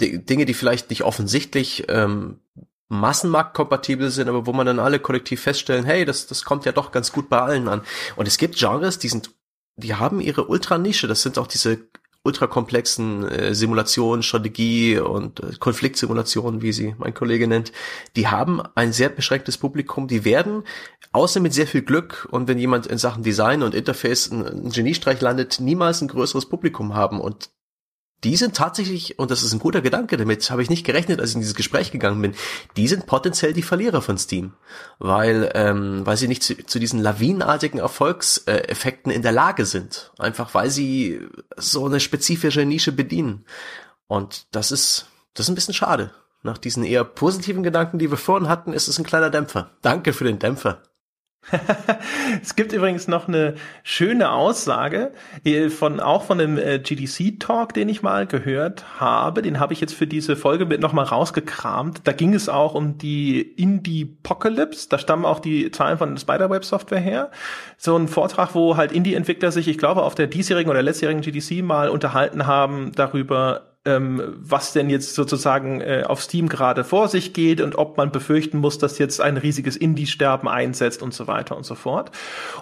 Dinge, 0.00 0.44
die 0.44 0.54
vielleicht 0.54 0.90
nicht 0.90 1.02
offensichtlich 1.02 1.86
ähm, 1.88 2.38
massenmarktkompatibel 2.86 4.10
sind, 4.12 4.28
aber 4.28 4.46
wo 4.46 4.52
man 4.52 4.66
dann 4.66 4.78
alle 4.78 5.00
kollektiv 5.00 5.40
feststellen, 5.40 5.84
hey, 5.84 6.04
das, 6.04 6.28
das 6.28 6.44
kommt 6.44 6.66
ja 6.66 6.72
doch 6.72 6.92
ganz 6.92 7.10
gut 7.10 7.28
bei 7.28 7.40
allen 7.40 7.66
an. 7.66 7.82
Und 8.14 8.28
es 8.28 8.38
gibt 8.38 8.56
Genres, 8.56 9.00
die 9.00 9.08
sind, 9.08 9.30
die 9.74 9.96
haben 9.96 10.20
ihre 10.20 10.46
Ultranische. 10.46 11.08
Das 11.08 11.22
sind 11.22 11.36
auch 11.36 11.48
diese 11.48 11.88
ultrakomplexen 12.24 13.28
äh, 13.28 13.54
Simulationen, 13.54 14.22
Strategie 14.22 14.98
und 14.98 15.40
äh, 15.40 15.52
Konfliktsimulationen, 15.60 16.62
wie 16.62 16.72
sie 16.72 16.94
mein 16.98 17.14
Kollege 17.14 17.46
nennt, 17.46 17.70
die 18.16 18.28
haben 18.28 18.62
ein 18.74 18.92
sehr 18.92 19.10
beschränktes 19.10 19.58
Publikum. 19.58 20.08
Die 20.08 20.24
werden, 20.24 20.64
außer 21.12 21.40
mit 21.40 21.52
sehr 21.52 21.66
viel 21.66 21.82
Glück 21.82 22.26
und 22.30 22.48
wenn 22.48 22.58
jemand 22.58 22.86
in 22.86 22.98
Sachen 22.98 23.22
Design 23.22 23.62
und 23.62 23.74
Interface 23.74 24.32
einen 24.32 24.70
Geniestreich 24.70 25.20
landet, 25.20 25.60
niemals 25.60 26.00
ein 26.00 26.08
größeres 26.08 26.46
Publikum 26.46 26.94
haben. 26.94 27.20
Und 27.20 27.50
die 28.22 28.36
sind 28.36 28.56
tatsächlich, 28.56 29.18
und 29.18 29.30
das 29.30 29.42
ist 29.42 29.52
ein 29.52 29.58
guter 29.58 29.82
Gedanke, 29.82 30.16
damit 30.16 30.48
habe 30.50 30.62
ich 30.62 30.70
nicht 30.70 30.86
gerechnet, 30.86 31.20
als 31.20 31.30
ich 31.30 31.36
in 31.36 31.42
dieses 31.42 31.54
Gespräch 31.54 31.90
gegangen 31.90 32.22
bin, 32.22 32.34
die 32.76 32.88
sind 32.88 33.06
potenziell 33.06 33.52
die 33.52 33.62
Verlierer 33.62 34.00
von 34.00 34.16
Steam, 34.16 34.54
weil, 34.98 35.50
ähm, 35.54 36.06
weil 36.06 36.16
sie 36.16 36.28
nicht 36.28 36.42
zu, 36.42 36.56
zu 36.64 36.78
diesen 36.78 37.00
lawinenartigen 37.00 37.80
Erfolgseffekten 37.80 39.12
in 39.12 39.22
der 39.22 39.32
Lage 39.32 39.66
sind, 39.66 40.12
einfach 40.18 40.54
weil 40.54 40.70
sie 40.70 41.20
so 41.56 41.84
eine 41.84 42.00
spezifische 42.00 42.64
Nische 42.64 42.92
bedienen. 42.92 43.44
Und 44.06 44.46
das 44.52 44.70
ist, 44.70 45.06
das 45.34 45.46
ist 45.46 45.50
ein 45.50 45.56
bisschen 45.56 45.74
schade. 45.74 46.12
Nach 46.42 46.58
diesen 46.58 46.84
eher 46.84 47.04
positiven 47.04 47.62
Gedanken, 47.62 47.98
die 47.98 48.10
wir 48.10 48.18
vorhin 48.18 48.48
hatten, 48.48 48.72
ist 48.72 48.88
es 48.88 48.98
ein 48.98 49.04
kleiner 49.04 49.30
Dämpfer. 49.30 49.70
Danke 49.82 50.12
für 50.12 50.24
den 50.24 50.38
Dämpfer. 50.38 50.82
es 52.42 52.56
gibt 52.56 52.72
übrigens 52.72 53.08
noch 53.08 53.28
eine 53.28 53.54
schöne 53.82 54.30
Aussage 54.30 55.12
äh, 55.44 55.68
von 55.68 56.00
auch 56.00 56.24
von 56.24 56.38
dem 56.38 56.58
äh, 56.58 56.78
GDC 56.78 57.38
Talk, 57.38 57.74
den 57.74 57.88
ich 57.88 58.02
mal 58.02 58.26
gehört 58.26 59.00
habe. 59.00 59.42
Den 59.42 59.60
habe 59.60 59.72
ich 59.72 59.80
jetzt 59.80 59.94
für 59.94 60.06
diese 60.06 60.36
Folge 60.36 60.66
mit 60.66 60.80
nochmal 60.80 61.04
rausgekramt. 61.04 62.02
Da 62.04 62.12
ging 62.12 62.34
es 62.34 62.48
auch 62.48 62.74
um 62.74 62.98
die 62.98 63.40
Indie 63.40 64.16
Apocalypse. 64.24 64.88
Da 64.88 64.98
stammen 64.98 65.24
auch 65.24 65.38
die 65.38 65.70
Zahlen 65.70 65.98
von 65.98 66.16
Spiderweb 66.16 66.64
Software 66.64 67.00
her. 67.00 67.30
So 67.76 67.96
ein 67.96 68.08
Vortrag, 68.08 68.54
wo 68.54 68.76
halt 68.76 68.92
Indie 68.92 69.14
Entwickler 69.14 69.52
sich, 69.52 69.68
ich 69.68 69.78
glaube, 69.78 70.02
auf 70.02 70.14
der 70.14 70.26
diesjährigen 70.26 70.70
oder 70.70 70.82
letztjährigen 70.82 71.22
GDC 71.22 71.62
mal 71.62 71.88
unterhalten 71.88 72.46
haben 72.46 72.92
darüber, 72.94 73.73
ähm, 73.84 74.22
was 74.38 74.72
denn 74.72 74.88
jetzt 74.88 75.14
sozusagen 75.14 75.80
äh, 75.80 76.04
auf 76.06 76.22
Steam 76.22 76.48
gerade 76.48 76.84
vor 76.84 77.08
sich 77.08 77.32
geht 77.32 77.60
und 77.60 77.76
ob 77.76 77.96
man 77.96 78.12
befürchten 78.12 78.58
muss, 78.58 78.78
dass 78.78 78.98
jetzt 78.98 79.20
ein 79.20 79.36
riesiges 79.36 79.76
Indie-Sterben 79.76 80.48
einsetzt 80.48 81.02
und 81.02 81.12
so 81.12 81.26
weiter 81.26 81.56
und 81.56 81.64
so 81.64 81.74
fort. 81.74 82.10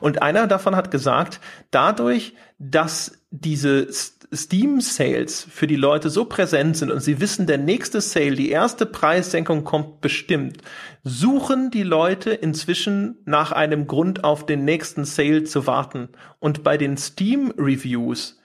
Und 0.01 0.23
einer 0.23 0.47
davon 0.47 0.75
hat 0.75 0.91
gesagt, 0.91 1.41
dadurch, 1.71 2.35
dass 2.59 3.13
diese 3.31 3.89
Steam-Sales 4.35 5.47
für 5.49 5.67
die 5.67 5.77
Leute 5.77 6.11
so 6.11 6.25
präsent 6.25 6.77
sind 6.77 6.91
und 6.91 7.01
sie 7.01 7.21
wissen, 7.21 7.47
der 7.47 7.59
nächste 7.59 8.01
Sale, 8.01 8.35
die 8.35 8.51
erste 8.51 8.87
Preissenkung 8.87 9.63
kommt 9.63 10.01
bestimmt, 10.01 10.59
suchen 11.05 11.71
die 11.71 11.83
Leute 11.83 12.31
inzwischen 12.31 13.19
nach 13.27 13.53
einem 13.53 13.87
Grund 13.87 14.25
auf 14.25 14.47
den 14.47 14.65
nächsten 14.65 15.05
Sale 15.05 15.45
zu 15.45 15.67
warten. 15.67 16.09
Und 16.41 16.65
bei 16.65 16.79
den 16.79 16.97
Steam-Reviews 16.97 18.41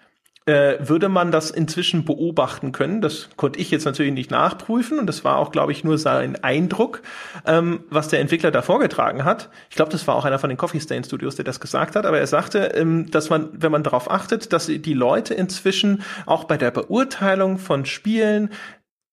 äh, 0.47 0.77
würde 0.79 1.09
man 1.09 1.31
das 1.31 1.51
inzwischen 1.51 2.05
beobachten 2.05 2.71
können. 2.71 3.01
Das 3.01 3.29
konnte 3.35 3.59
ich 3.59 3.69
jetzt 3.69 3.85
natürlich 3.85 4.13
nicht 4.13 4.31
nachprüfen 4.31 4.97
und 4.97 5.05
das 5.05 5.23
war 5.23 5.37
auch, 5.37 5.51
glaube 5.51 5.73
ich, 5.73 5.83
nur 5.83 5.97
sein 5.97 6.41
Eindruck, 6.41 7.01
ähm, 7.45 7.81
was 7.89 8.07
der 8.07 8.21
Entwickler 8.21 8.49
da 8.49 8.61
vorgetragen 8.61 9.25
hat. 9.25 9.49
Ich 9.69 9.75
glaube, 9.75 9.91
das 9.91 10.07
war 10.07 10.15
auch 10.15 10.25
einer 10.25 10.39
von 10.39 10.49
den 10.49 10.57
Coffee 10.57 10.79
Stain 10.79 11.03
Studios, 11.03 11.35
der 11.35 11.45
das 11.45 11.59
gesagt 11.59 11.95
hat, 11.95 12.05
aber 12.05 12.17
er 12.17 12.27
sagte, 12.27 12.59
ähm, 12.75 13.11
dass 13.11 13.29
man, 13.29 13.49
wenn 13.51 13.71
man 13.71 13.83
darauf 13.83 14.09
achtet, 14.09 14.53
dass 14.53 14.67
die 14.67 14.93
Leute 14.93 15.33
inzwischen 15.33 16.01
auch 16.25 16.45
bei 16.45 16.57
der 16.57 16.71
Beurteilung 16.71 17.57
von 17.57 17.85
Spielen 17.85 18.49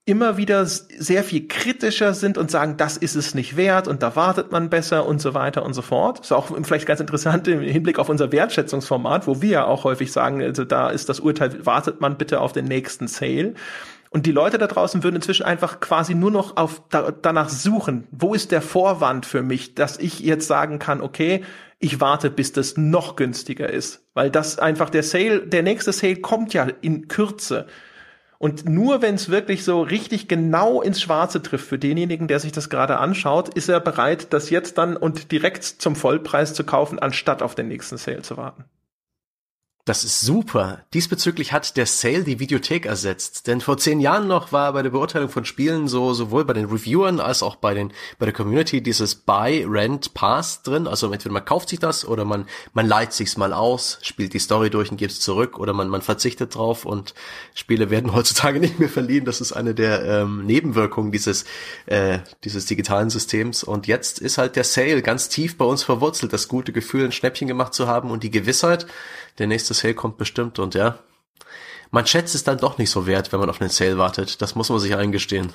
immer 0.06 0.36
wieder 0.36 0.66
sehr 0.66 1.24
viel 1.24 1.48
kritischer 1.48 2.12
sind 2.12 2.36
und 2.36 2.50
sagen, 2.50 2.76
das 2.76 2.98
ist 2.98 3.14
es 3.14 3.34
nicht 3.34 3.56
wert 3.56 3.88
und 3.88 4.02
da 4.02 4.14
wartet 4.16 4.52
man 4.52 4.68
besser 4.68 5.06
und 5.06 5.20
so 5.20 5.32
weiter 5.32 5.64
und 5.64 5.72
so 5.72 5.80
fort. 5.80 6.20
ist 6.20 6.32
auch 6.32 6.54
vielleicht 6.62 6.86
ganz 6.86 7.00
interessant 7.00 7.48
im 7.48 7.60
Hinblick 7.60 7.98
auf 7.98 8.10
unser 8.10 8.30
Wertschätzungsformat, 8.30 9.26
wo 9.26 9.40
wir 9.40 9.50
ja 9.50 9.64
auch 9.64 9.84
häufig 9.84 10.12
sagen, 10.12 10.42
also 10.42 10.64
da 10.64 10.90
ist 10.90 11.08
das 11.08 11.20
Urteil, 11.20 11.64
wartet 11.64 12.02
man 12.02 12.18
bitte 12.18 12.40
auf 12.40 12.52
den 12.52 12.66
nächsten 12.66 13.08
Sale. 13.08 13.54
Und 14.10 14.26
die 14.26 14.32
Leute 14.32 14.58
da 14.58 14.66
draußen 14.66 15.02
würden 15.02 15.16
inzwischen 15.16 15.44
einfach 15.44 15.80
quasi 15.80 16.14
nur 16.14 16.30
noch 16.30 16.56
auf 16.56 16.82
da, 16.90 17.10
danach 17.10 17.48
suchen. 17.48 18.06
Wo 18.12 18.34
ist 18.34 18.52
der 18.52 18.62
Vorwand 18.62 19.26
für 19.26 19.42
mich, 19.42 19.74
dass 19.74 19.98
ich 19.98 20.20
jetzt 20.20 20.46
sagen 20.46 20.78
kann, 20.78 21.00
okay, 21.00 21.42
ich 21.80 22.00
warte, 22.00 22.30
bis 22.30 22.52
das 22.52 22.76
noch 22.76 23.16
günstiger 23.16 23.68
ist, 23.70 24.04
weil 24.12 24.30
das 24.30 24.58
einfach 24.58 24.90
der 24.90 25.02
Sale, 25.02 25.40
der 25.46 25.62
nächste 25.62 25.92
Sale 25.92 26.16
kommt 26.16 26.54
ja 26.54 26.68
in 26.82 27.08
Kürze. 27.08 27.66
Und 28.44 28.68
nur 28.68 29.00
wenn 29.00 29.14
es 29.14 29.30
wirklich 29.30 29.64
so 29.64 29.80
richtig 29.80 30.28
genau 30.28 30.82
ins 30.82 31.00
Schwarze 31.00 31.40
trifft 31.40 31.66
für 31.66 31.78
denjenigen, 31.78 32.28
der 32.28 32.40
sich 32.40 32.52
das 32.52 32.68
gerade 32.68 32.98
anschaut, 32.98 33.48
ist 33.48 33.70
er 33.70 33.80
bereit, 33.80 34.34
das 34.34 34.50
jetzt 34.50 34.76
dann 34.76 34.98
und 34.98 35.32
direkt 35.32 35.64
zum 35.64 35.96
Vollpreis 35.96 36.52
zu 36.52 36.62
kaufen, 36.62 36.98
anstatt 36.98 37.40
auf 37.40 37.54
den 37.54 37.68
nächsten 37.68 37.96
Sale 37.96 38.20
zu 38.20 38.36
warten. 38.36 38.66
Das 39.86 40.02
ist 40.02 40.22
super. 40.22 40.80
Diesbezüglich 40.94 41.52
hat 41.52 41.76
der 41.76 41.84
Sale 41.84 42.24
die 42.24 42.38
Videothek 42.38 42.86
ersetzt. 42.86 43.46
Denn 43.46 43.60
vor 43.60 43.76
zehn 43.76 44.00
Jahren 44.00 44.26
noch 44.26 44.50
war 44.50 44.72
bei 44.72 44.80
der 44.80 44.88
Beurteilung 44.88 45.28
von 45.28 45.44
Spielen 45.44 45.88
so 45.88 46.14
sowohl 46.14 46.46
bei 46.46 46.54
den 46.54 46.64
Reviewern 46.64 47.20
als 47.20 47.42
auch 47.42 47.56
bei 47.56 47.74
den 47.74 47.92
bei 48.18 48.24
der 48.24 48.32
Community 48.32 48.82
dieses 48.82 49.14
Buy, 49.14 49.66
Rent, 49.68 50.14
Pass 50.14 50.62
drin. 50.62 50.86
Also 50.86 51.12
entweder 51.12 51.34
man 51.34 51.44
kauft 51.44 51.68
sich 51.68 51.80
das 51.80 52.06
oder 52.06 52.24
man 52.24 52.46
man 52.72 52.86
leiht 52.86 53.12
sich's 53.12 53.36
mal 53.36 53.52
aus, 53.52 53.98
spielt 54.00 54.32
die 54.32 54.38
Story 54.38 54.70
durch 54.70 54.90
und 54.90 54.96
gibt 54.96 55.12
es 55.12 55.20
zurück 55.20 55.58
oder 55.58 55.74
man 55.74 55.90
man 55.90 56.00
verzichtet 56.00 56.54
drauf 56.54 56.86
und 56.86 57.12
Spiele 57.52 57.90
werden 57.90 58.12
heutzutage 58.14 58.60
nicht 58.60 58.78
mehr 58.78 58.88
verliehen. 58.88 59.26
Das 59.26 59.42
ist 59.42 59.52
eine 59.52 59.74
der 59.74 60.02
ähm, 60.02 60.46
Nebenwirkungen 60.46 61.12
dieses 61.12 61.44
äh, 61.84 62.20
dieses 62.42 62.64
digitalen 62.64 63.10
Systems. 63.10 63.62
Und 63.62 63.86
jetzt 63.86 64.18
ist 64.18 64.38
halt 64.38 64.56
der 64.56 64.64
Sale 64.64 65.02
ganz 65.02 65.28
tief 65.28 65.58
bei 65.58 65.66
uns 65.66 65.82
verwurzelt, 65.82 66.32
das 66.32 66.48
gute 66.48 66.72
Gefühl, 66.72 67.04
ein 67.04 67.12
Schnäppchen 67.12 67.48
gemacht 67.48 67.74
zu 67.74 67.86
haben 67.86 68.10
und 68.10 68.22
die 68.22 68.30
Gewissheit 68.30 68.86
der 69.38 69.46
nächste 69.46 69.74
Sale 69.74 69.94
kommt 69.94 70.16
bestimmt 70.16 70.58
und 70.58 70.74
ja, 70.74 70.98
man 71.90 72.06
schätzt 72.06 72.34
es 72.34 72.44
dann 72.44 72.58
doch 72.58 72.78
nicht 72.78 72.90
so 72.90 73.06
wert, 73.06 73.32
wenn 73.32 73.40
man 73.40 73.50
auf 73.50 73.60
einen 73.60 73.70
Sale 73.70 73.98
wartet. 73.98 74.42
Das 74.42 74.54
muss 74.54 74.68
man 74.68 74.80
sich 74.80 74.96
eingestehen. 74.96 75.52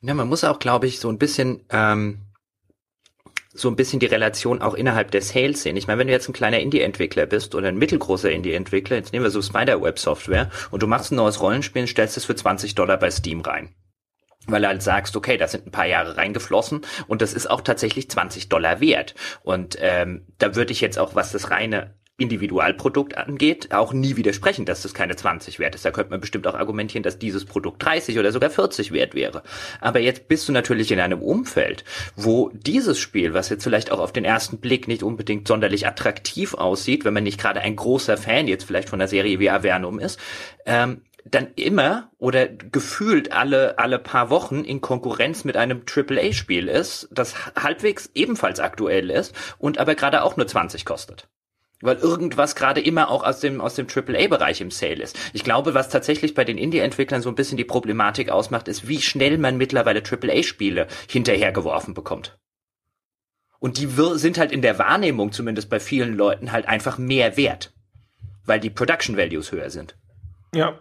Ja, 0.00 0.14
man 0.14 0.28
muss 0.28 0.44
auch, 0.44 0.58
glaube 0.58 0.86
ich, 0.86 1.00
so 1.00 1.08
ein 1.08 1.18
bisschen 1.18 1.64
ähm, 1.70 2.28
so 3.52 3.68
ein 3.68 3.76
bisschen 3.76 3.98
die 3.98 4.06
Relation 4.06 4.62
auch 4.62 4.74
innerhalb 4.74 5.10
der 5.10 5.22
Sales 5.22 5.62
sehen. 5.62 5.76
Ich 5.76 5.86
meine, 5.86 5.98
wenn 5.98 6.06
du 6.06 6.12
jetzt 6.12 6.28
ein 6.28 6.32
kleiner 6.32 6.60
Indie-Entwickler 6.60 7.26
bist 7.26 7.54
oder 7.54 7.68
ein 7.68 7.78
mittelgroßer 7.78 8.30
Indie-Entwickler, 8.30 8.96
jetzt 8.96 9.12
nehmen 9.12 9.24
wir 9.24 9.30
so 9.30 9.42
Spider-Web-Software 9.42 10.50
und 10.70 10.82
du 10.82 10.86
machst 10.86 11.10
ein 11.10 11.16
neues 11.16 11.40
Rollenspiel 11.40 11.82
und 11.82 11.88
stellst 11.88 12.16
es 12.16 12.24
für 12.24 12.36
20 12.36 12.74
Dollar 12.74 12.98
bei 12.98 13.10
Steam 13.10 13.40
rein 13.40 13.74
weil 14.50 14.62
du 14.62 14.68
halt 14.68 14.82
sagst, 14.82 15.14
okay, 15.14 15.36
da 15.36 15.46
sind 15.46 15.66
ein 15.66 15.72
paar 15.72 15.86
Jahre 15.86 16.16
reingeflossen 16.16 16.80
und 17.06 17.20
das 17.20 17.34
ist 17.34 17.50
auch 17.50 17.60
tatsächlich 17.60 18.10
20 18.10 18.48
Dollar 18.48 18.80
wert. 18.80 19.14
Und 19.42 19.76
ähm, 19.78 20.26
da 20.38 20.54
würde 20.54 20.72
ich 20.72 20.80
jetzt 20.80 20.98
auch, 20.98 21.14
was 21.14 21.32
das 21.32 21.50
reine 21.50 21.97
Individualprodukt 22.18 23.16
angeht, 23.16 23.72
auch 23.72 23.92
nie 23.92 24.16
widersprechen, 24.16 24.64
dass 24.64 24.82
das 24.82 24.92
keine 24.92 25.14
20 25.14 25.60
wert 25.60 25.76
ist. 25.76 25.84
Da 25.84 25.92
könnte 25.92 26.10
man 26.10 26.20
bestimmt 26.20 26.46
auch 26.48 26.54
argumentieren, 26.54 27.04
dass 27.04 27.18
dieses 27.18 27.44
Produkt 27.44 27.84
30 27.84 28.18
oder 28.18 28.32
sogar 28.32 28.50
40 28.50 28.92
wert 28.92 29.14
wäre. 29.14 29.44
Aber 29.80 30.00
jetzt 30.00 30.26
bist 30.26 30.48
du 30.48 30.52
natürlich 30.52 30.90
in 30.90 30.98
einem 30.98 31.22
Umfeld, 31.22 31.84
wo 32.16 32.50
dieses 32.52 32.98
Spiel, 32.98 33.34
was 33.34 33.48
jetzt 33.48 33.62
vielleicht 33.62 33.92
auch 33.92 34.00
auf 34.00 34.12
den 34.12 34.24
ersten 34.24 34.58
Blick 34.58 34.88
nicht 34.88 35.04
unbedingt 35.04 35.46
sonderlich 35.46 35.86
attraktiv 35.86 36.54
aussieht, 36.54 37.04
wenn 37.04 37.14
man 37.14 37.22
nicht 37.22 37.40
gerade 37.40 37.60
ein 37.60 37.76
großer 37.76 38.16
Fan 38.16 38.48
jetzt 38.48 38.64
vielleicht 38.64 38.88
von 38.88 38.98
der 38.98 39.08
Serie 39.08 39.38
wie 39.38 39.50
Avernum 39.50 40.00
ist, 40.00 40.18
ähm, 40.66 41.02
dann 41.24 41.48
immer 41.54 42.10
oder 42.18 42.48
gefühlt 42.48 43.32
alle, 43.32 43.78
alle 43.78 43.98
paar 43.98 44.30
Wochen 44.30 44.64
in 44.64 44.80
Konkurrenz 44.80 45.44
mit 45.44 45.56
einem 45.56 45.82
AAA-Spiel 45.86 46.68
ist, 46.68 47.08
das 47.12 47.34
halbwegs 47.54 48.10
ebenfalls 48.14 48.58
aktuell 48.58 49.10
ist 49.10 49.34
und 49.58 49.78
aber 49.78 49.94
gerade 49.94 50.22
auch 50.22 50.36
nur 50.36 50.46
20 50.46 50.84
kostet 50.84 51.28
weil 51.80 51.96
irgendwas 51.96 52.54
gerade 52.54 52.80
immer 52.80 53.10
auch 53.10 53.24
aus 53.24 53.40
dem 53.40 53.60
aus 53.60 53.74
dem 53.74 53.86
AAA-Bereich 53.86 54.60
im 54.60 54.70
Sale 54.70 55.02
ist. 55.02 55.18
Ich 55.32 55.44
glaube, 55.44 55.74
was 55.74 55.88
tatsächlich 55.88 56.34
bei 56.34 56.44
den 56.44 56.58
Indie-Entwicklern 56.58 57.22
so 57.22 57.28
ein 57.28 57.34
bisschen 57.34 57.56
die 57.56 57.64
Problematik 57.64 58.30
ausmacht, 58.30 58.68
ist, 58.68 58.88
wie 58.88 59.00
schnell 59.00 59.38
man 59.38 59.56
mittlerweile 59.56 60.02
AAA-Spiele 60.02 60.88
hinterhergeworfen 61.08 61.94
bekommt. 61.94 62.38
Und 63.60 63.78
die 63.78 63.88
sind 64.14 64.38
halt 64.38 64.52
in 64.52 64.62
der 64.62 64.78
Wahrnehmung, 64.78 65.32
zumindest 65.32 65.68
bei 65.68 65.80
vielen 65.80 66.16
Leuten, 66.16 66.52
halt 66.52 66.68
einfach 66.68 66.96
mehr 66.96 67.36
wert, 67.36 67.72
weil 68.44 68.60
die 68.60 68.70
Production 68.70 69.16
Values 69.16 69.50
höher 69.50 69.70
sind. 69.70 69.96
Ja, 70.54 70.78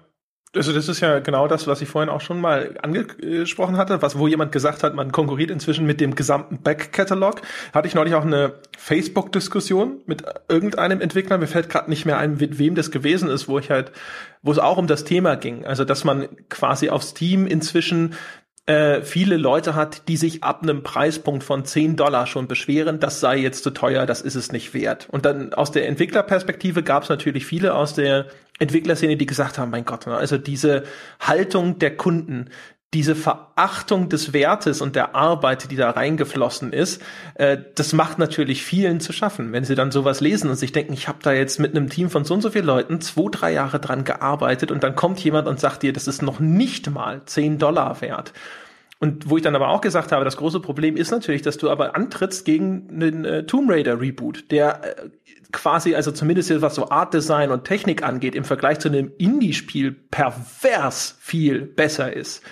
also 0.57 0.73
das 0.73 0.89
ist 0.89 0.99
ja 0.99 1.19
genau 1.19 1.47
das, 1.47 1.67
was 1.67 1.81
ich 1.81 1.87
vorhin 1.87 2.09
auch 2.09 2.21
schon 2.21 2.41
mal 2.41 2.75
angesprochen 2.81 3.77
hatte, 3.77 4.01
was 4.01 4.17
wo 4.17 4.27
jemand 4.27 4.51
gesagt 4.51 4.83
hat, 4.83 4.95
man 4.95 5.11
konkurriert 5.11 5.51
inzwischen 5.51 5.85
mit 5.85 6.01
dem 6.01 6.15
gesamten 6.15 6.57
Back-Catalog. 6.57 7.41
Hatte 7.73 7.87
ich 7.87 7.95
neulich 7.95 8.15
auch 8.15 8.25
eine 8.25 8.55
Facebook-Diskussion 8.77 10.01
mit 10.05 10.23
irgendeinem 10.49 11.01
Entwickler, 11.01 11.37
mir 11.37 11.47
fällt 11.47 11.69
gerade 11.69 11.89
nicht 11.89 12.05
mehr 12.05 12.17
ein, 12.17 12.37
mit 12.37 12.59
wem 12.59 12.75
das 12.75 12.91
gewesen 12.91 13.29
ist, 13.29 13.47
wo 13.47 13.59
ich 13.59 13.69
halt, 13.69 13.91
wo 14.41 14.51
es 14.51 14.59
auch 14.59 14.77
um 14.77 14.87
das 14.87 15.03
Thema 15.03 15.35
ging. 15.35 15.65
Also 15.65 15.85
dass 15.85 16.03
man 16.03 16.27
quasi 16.49 16.89
auf 16.89 17.03
Steam 17.03 17.47
inzwischen 17.47 18.15
äh, 18.67 19.01
viele 19.01 19.37
Leute 19.37 19.75
hat, 19.75 20.07
die 20.09 20.17
sich 20.17 20.43
ab 20.43 20.61
einem 20.61 20.83
Preispunkt 20.83 21.43
von 21.43 21.63
10 21.63 21.95
Dollar 21.95 22.27
schon 22.27 22.47
beschweren, 22.47 22.99
das 22.99 23.21
sei 23.21 23.37
jetzt 23.37 23.63
zu 23.63 23.71
teuer, 23.71 24.05
das 24.05 24.21
ist 24.21 24.35
es 24.35 24.51
nicht 24.51 24.73
wert. 24.73 25.07
Und 25.09 25.25
dann 25.25 25.53
aus 25.53 25.71
der 25.71 25.87
Entwicklerperspektive 25.87 26.83
gab 26.83 27.03
es 27.03 27.09
natürlich 27.09 27.45
viele 27.45 27.73
aus 27.73 27.93
der 27.93 28.27
Entwicklerszene, 28.59 29.15
die 29.15 29.25
gesagt 29.25 29.57
haben, 29.57 29.71
mein 29.71 29.85
Gott, 29.85 30.05
ne, 30.05 30.15
also 30.15 30.37
diese 30.37 30.83
Haltung 31.19 31.79
der 31.79 31.95
Kunden, 31.95 32.49
diese 32.93 33.15
Verachtung 33.15 34.07
des 34.07 34.31
Wertes 34.31 34.79
und 34.79 34.95
der 34.95 35.13
Arbeit, 35.13 35.69
die 35.71 35.75
da 35.75 35.89
reingeflossen 35.89 36.71
ist, 36.71 37.01
äh, 37.35 37.57
das 37.75 37.91
macht 37.91 38.17
natürlich 38.17 38.63
vielen 38.63 39.01
zu 39.01 39.11
schaffen, 39.11 39.51
wenn 39.51 39.65
sie 39.65 39.75
dann 39.75 39.91
sowas 39.91 40.21
lesen 40.21 40.49
und 40.49 40.55
sich 40.55 40.71
denken, 40.71 40.93
ich 40.93 41.09
habe 41.09 41.19
da 41.21 41.33
jetzt 41.33 41.59
mit 41.59 41.75
einem 41.75 41.89
Team 41.89 42.09
von 42.09 42.23
so 42.23 42.33
und 42.33 42.41
so 42.41 42.49
vielen 42.49 42.65
Leuten 42.65 43.01
zwei, 43.01 43.29
drei 43.29 43.51
Jahre 43.53 43.79
dran 43.79 44.05
gearbeitet 44.05 44.71
und 44.71 44.83
dann 44.83 44.95
kommt 44.95 45.19
jemand 45.19 45.47
und 45.47 45.59
sagt 45.59 45.83
dir, 45.83 45.91
das 45.91 46.07
ist 46.07 46.21
noch 46.21 46.39
nicht 46.39 46.89
mal 46.89 47.23
zehn 47.25 47.57
Dollar 47.57 47.99
wert. 48.01 48.31
Und 48.99 49.29
wo 49.29 49.37
ich 49.37 49.43
dann 49.43 49.55
aber 49.55 49.69
auch 49.69 49.81
gesagt 49.81 50.11
habe, 50.11 50.25
das 50.25 50.37
große 50.37 50.59
Problem 50.59 50.95
ist 50.97 51.11
natürlich, 51.11 51.43
dass 51.43 51.57
du 51.57 51.69
aber 51.69 51.95
antrittst 51.95 52.45
gegen 52.45 52.87
einen 52.89 53.25
äh, 53.25 53.45
Tomb 53.45 53.69
Raider 53.69 53.99
Reboot, 54.01 54.49
der 54.49 54.81
äh, 54.83 55.09
quasi, 55.51 55.93
also 55.93 56.11
zumindest 56.11 56.61
was 56.61 56.75
so 56.75 56.89
Art 56.89 57.13
Design 57.13 57.51
und 57.51 57.65
Technik 57.65 58.01
angeht, 58.01 58.33
im 58.33 58.43
Vergleich 58.43 58.79
zu 58.79 58.87
einem 58.87 59.11
Indie-Spiel 59.17 59.91
pervers 59.91 61.17
viel 61.19 61.61
besser 61.61 62.13
ist. 62.13 62.43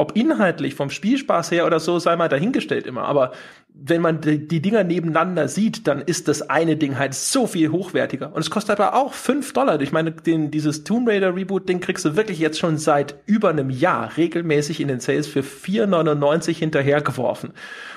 Ob 0.00 0.16
inhaltlich 0.16 0.74
vom 0.74 0.88
Spielspaß 0.88 1.50
her 1.50 1.66
oder 1.66 1.78
so, 1.78 1.98
sei 1.98 2.16
mal 2.16 2.30
dahingestellt 2.30 2.86
immer. 2.86 3.02
Aber 3.02 3.32
wenn 3.68 4.00
man 4.00 4.22
die, 4.22 4.48
die 4.48 4.62
Dinger 4.62 4.82
nebeneinander 4.82 5.46
sieht, 5.46 5.86
dann 5.86 6.00
ist 6.00 6.26
das 6.26 6.40
eine 6.48 6.78
Ding 6.78 6.98
halt 6.98 7.12
so 7.12 7.46
viel 7.46 7.70
hochwertiger. 7.70 8.32
Und 8.32 8.40
es 8.40 8.48
kostet 8.48 8.80
aber 8.80 8.94
auch 8.94 9.12
fünf 9.12 9.52
Dollar. 9.52 9.78
Ich 9.82 9.92
meine, 9.92 10.12
den, 10.12 10.50
dieses 10.50 10.84
Tomb 10.84 11.06
Raider 11.06 11.36
Reboot, 11.36 11.68
Ding 11.68 11.80
kriegst 11.80 12.06
du 12.06 12.16
wirklich 12.16 12.38
jetzt 12.38 12.58
schon 12.58 12.78
seit 12.78 13.16
über 13.26 13.50
einem 13.50 13.68
Jahr 13.68 14.16
regelmäßig 14.16 14.80
in 14.80 14.88
den 14.88 15.00
Sales 15.00 15.26
für 15.26 15.40
4,99 15.40 16.56
hinterhergeworfen. 16.56 17.52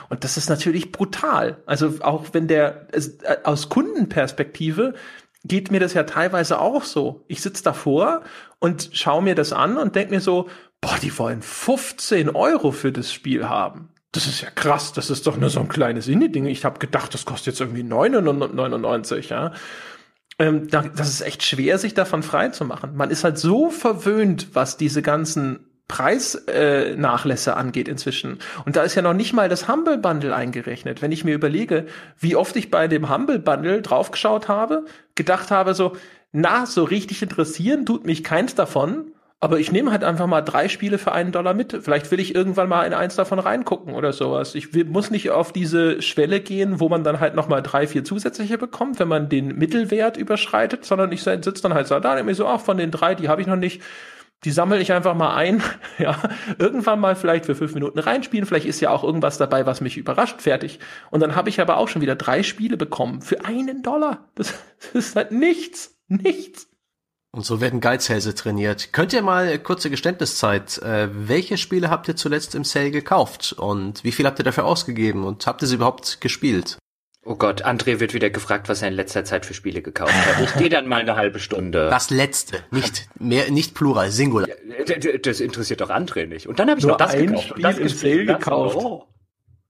Und 0.09 0.25
das 0.25 0.35
ist 0.35 0.49
natürlich 0.49 0.91
brutal. 0.91 1.55
Also 1.65 1.93
auch 2.01 2.25
wenn 2.33 2.49
der, 2.49 2.87
äh, 2.91 3.37
aus 3.45 3.69
Kundenperspektive 3.69 4.93
geht 5.45 5.71
mir 5.71 5.79
das 5.79 5.93
ja 5.93 6.03
teilweise 6.03 6.59
auch 6.59 6.83
so. 6.83 7.23
Ich 7.29 7.41
sitze 7.41 7.63
davor 7.63 8.23
und 8.59 8.89
schaue 8.91 9.23
mir 9.23 9.35
das 9.35 9.53
an 9.53 9.77
und 9.77 9.95
denke 9.95 10.13
mir 10.13 10.21
so, 10.21 10.49
boah, 10.83 10.97
die 11.01 11.17
wollen 11.17 11.41
15 11.41 12.29
Euro 12.29 12.71
für 12.71 12.91
das 12.91 13.11
Spiel 13.11 13.47
haben. 13.47 13.89
Das 14.11 14.27
ist 14.27 14.41
ja 14.41 14.49
krass, 14.51 14.91
das 14.91 15.09
ist 15.09 15.25
doch 15.25 15.37
nur 15.37 15.49
so 15.49 15.61
ein 15.61 15.69
kleines 15.69 16.07
Indie-Ding. 16.07 16.45
Ich 16.45 16.65
habe 16.65 16.77
gedacht, 16.77 17.13
das 17.13 17.25
kostet 17.25 17.53
jetzt 17.53 17.61
irgendwie 17.61 17.83
9,99, 17.83 19.29
ja. 19.29 19.53
ähm, 20.37 20.67
da, 20.67 20.81
das 20.81 21.07
ist 21.07 21.21
echt 21.21 21.41
schwer, 21.41 21.77
sich 21.77 21.93
davon 21.93 22.21
frei 22.21 22.49
zu 22.49 22.65
machen. 22.65 22.95
Man 22.95 23.09
ist 23.09 23.23
halt 23.23 23.39
so 23.39 23.69
verwöhnt, 23.69 24.49
was 24.53 24.75
diese 24.75 25.01
ganzen 25.01 25.65
Preisnachlässe 25.87 27.51
äh, 27.51 27.53
angeht 27.53 27.87
inzwischen. 27.87 28.39
Und 28.65 28.75
da 28.75 28.83
ist 28.83 28.95
ja 28.95 29.01
noch 29.01 29.13
nicht 29.13 29.31
mal 29.31 29.47
das 29.47 29.69
Humble 29.69 29.97
Bundle 29.97 30.35
eingerechnet. 30.35 31.01
Wenn 31.01 31.13
ich 31.13 31.23
mir 31.23 31.33
überlege, 31.33 31.87
wie 32.19 32.35
oft 32.35 32.57
ich 32.57 32.71
bei 32.71 32.89
dem 32.89 33.09
Humble 33.09 33.39
Bundle 33.39 33.81
draufgeschaut 33.81 34.49
habe, 34.49 34.85
gedacht 35.15 35.49
habe 35.49 35.75
so, 35.75 35.95
na, 36.33 36.65
so 36.65 36.83
richtig 36.83 37.21
interessieren 37.21 37.85
tut 37.85 38.05
mich 38.05 38.23
keins 38.23 38.53
davon. 38.53 39.12
Aber 39.43 39.59
ich 39.59 39.73
nehme 39.73 39.91
halt 39.91 40.05
einfach 40.05 40.25
mal 40.25 40.39
drei 40.39 40.69
Spiele 40.69 40.97
für 40.97 41.11
einen 41.11 41.33
Dollar 41.33 41.53
mit. 41.53 41.77
Vielleicht 41.81 42.09
will 42.11 42.21
ich 42.21 42.33
irgendwann 42.33 42.69
mal 42.69 42.85
in 42.85 42.93
eins 42.93 43.17
davon 43.17 43.39
reingucken 43.39 43.93
oder 43.93 44.13
sowas. 44.13 44.55
Ich 44.55 44.71
muss 44.85 45.11
nicht 45.11 45.31
auf 45.31 45.51
diese 45.51 46.01
Schwelle 46.01 46.39
gehen, 46.39 46.79
wo 46.79 46.87
man 46.87 47.03
dann 47.03 47.19
halt 47.19 47.35
noch 47.35 47.49
mal 47.49 47.59
drei, 47.59 47.85
vier 47.85 48.05
zusätzliche 48.05 48.57
bekommt, 48.57 49.01
wenn 49.01 49.09
man 49.09 49.27
den 49.27 49.57
Mittelwert 49.57 50.15
überschreitet, 50.15 50.85
sondern 50.85 51.11
ich 51.11 51.23
sitze 51.23 51.61
dann 51.61 51.73
halt 51.73 51.87
so 51.87 51.99
da 51.99 52.17
und 52.17 52.25
mir 52.25 52.35
so, 52.35 52.47
ach, 52.47 52.61
von 52.61 52.77
den 52.77 52.89
drei, 52.89 53.15
die 53.15 53.27
habe 53.27 53.41
ich 53.41 53.47
noch 53.47 53.57
nicht. 53.57 53.81
Die 54.45 54.51
sammle 54.51 54.79
ich 54.79 54.93
einfach 54.93 55.13
mal 55.13 55.35
ein, 55.35 55.61
ja, 55.97 56.17
irgendwann 56.57 57.01
mal 57.01 57.17
vielleicht 57.17 57.45
für 57.45 57.55
fünf 57.55 57.73
Minuten 57.73 57.99
reinspielen. 57.99 58.45
Vielleicht 58.45 58.65
ist 58.65 58.79
ja 58.79 58.91
auch 58.91 59.03
irgendwas 59.03 59.37
dabei, 59.37 59.65
was 59.65 59.81
mich 59.81 59.97
überrascht, 59.97 60.41
fertig. 60.41 60.79
Und 61.11 61.19
dann 61.19 61.35
habe 61.35 61.49
ich 61.49 61.59
aber 61.59 61.75
auch 61.75 61.89
schon 61.89 62.01
wieder 62.01 62.15
drei 62.15 62.43
Spiele 62.43 62.77
bekommen 62.77 63.21
für 63.21 63.43
einen 63.43 63.83
Dollar. 63.83 64.29
Das, 64.35 64.53
das 64.93 65.07
ist 65.07 65.15
halt 65.17 65.33
nichts, 65.33 65.99
nichts. 66.07 66.69
Und 67.35 67.43
so 67.43 67.61
werden 67.61 67.81
Geizhälse 67.81 68.35
trainiert. 68.35 68.93
Könnt 68.93 69.11
ihr 69.11 69.23
mal 69.23 69.57
kurze 69.57 69.89
Geständniszeit, 69.89 70.77
äh, 70.83 71.09
welche 71.11 71.57
Spiele 71.57 71.89
habt 71.89 72.07
ihr 72.07 72.15
zuletzt 72.15 72.53
im 72.53 72.63
Sale 72.63 72.91
gekauft 72.91 73.53
und 73.53 74.03
wie 74.03 74.11
viel 74.11 74.27
habt 74.27 74.37
ihr 74.39 74.45
dafür 74.45 74.65
ausgegeben 74.65 75.23
und 75.23 75.47
habt 75.47 75.63
ihr 75.63 75.67
sie 75.67 75.75
überhaupt 75.75 76.21
gespielt? 76.21 76.77
Oh 77.25 77.35
Gott, 77.35 77.65
André 77.65 77.99
wird 77.99 78.13
wieder 78.13 78.29
gefragt, 78.29 78.69
was 78.69 78.83
er 78.83 78.89
in 78.89 78.93
letzter 78.93 79.23
Zeit 79.23 79.47
für 79.47 79.55
Spiele 79.55 79.81
gekauft 79.81 80.13
hat. 80.13 80.43
Ich 80.43 80.53
gehe 80.55 80.69
dann 80.69 80.87
mal 80.87 81.01
eine 81.01 81.15
halbe 81.15 81.39
Stunde. 81.39 81.87
Das 81.89 82.11
letzte, 82.11 82.59
nicht 82.69 83.07
mehr, 83.17 83.49
nicht 83.49 83.73
Plural, 83.73 84.11
Singular. 84.11 84.47
Ja, 84.47 85.17
das 85.17 85.39
interessiert 85.39 85.81
doch 85.81 85.89
André 85.89 86.27
nicht. 86.27 86.47
Und 86.47 86.59
dann 86.59 86.69
habe 86.69 86.79
ich 86.79 86.85
Nur 86.85 86.91
noch 86.91 86.97
das 86.99 87.15
ein 87.15 87.27
gekauft. 87.27 87.47
Spiel 87.47 87.63
das 87.63 87.77
im 87.79 87.89
Sale 87.89 88.25
gekauft. 88.25 88.75
Oh. 88.75 89.07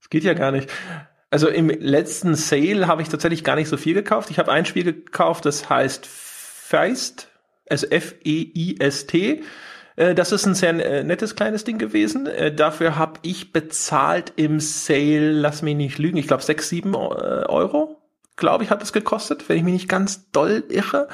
Das 0.02 0.10
geht 0.10 0.26
ja 0.26 0.34
gar 0.34 0.52
nicht. 0.52 0.70
Also 1.30 1.48
im 1.48 1.70
letzten 1.70 2.36
Sale 2.36 2.88
habe 2.88 3.02
ich 3.02 3.08
tatsächlich 3.08 3.46
gar 3.46 3.56
nicht 3.56 3.70
so 3.70 3.78
viel 3.78 3.94
gekauft. 3.94 4.32
Ich 4.32 4.40
habe 4.40 4.52
ein 4.52 4.66
Spiel 4.66 4.84
gekauft, 4.84 5.46
das 5.46 5.70
heißt 5.70 6.06
Feist, 6.06 7.30
also 7.70 7.88
F-E-I-S-T. 7.88 9.44
Äh, 9.96 10.16
Das 10.16 10.32
ist 10.32 10.46
ein 10.46 10.56
sehr 10.56 10.74
äh, 10.86 11.04
nettes 11.04 11.36
kleines 11.36 11.64
Ding 11.64 11.78
gewesen. 11.78 12.28
Äh, 12.28 12.54
Dafür 12.54 12.98
habe 12.98 13.20
ich 13.24 13.52
bezahlt 13.54 14.34
im 14.36 14.60
Sale, 14.60 15.32
lass 15.32 15.62
mich 15.62 15.76
nicht 15.76 15.98
lügen, 15.98 16.18
ich 16.18 16.28
glaube 16.28 16.44
sechs, 16.44 16.70
sieben 16.70 16.96
Euro, 16.96 18.02
glaube 18.36 18.64
ich, 18.64 18.70
hat 18.70 18.82
es 18.82 18.94
gekostet, 18.94 19.48
wenn 19.50 19.58
ich 19.58 19.64
mich 19.64 19.74
nicht 19.74 19.90
ganz 19.90 20.32
doll 20.32 20.64
irre. 20.70 21.08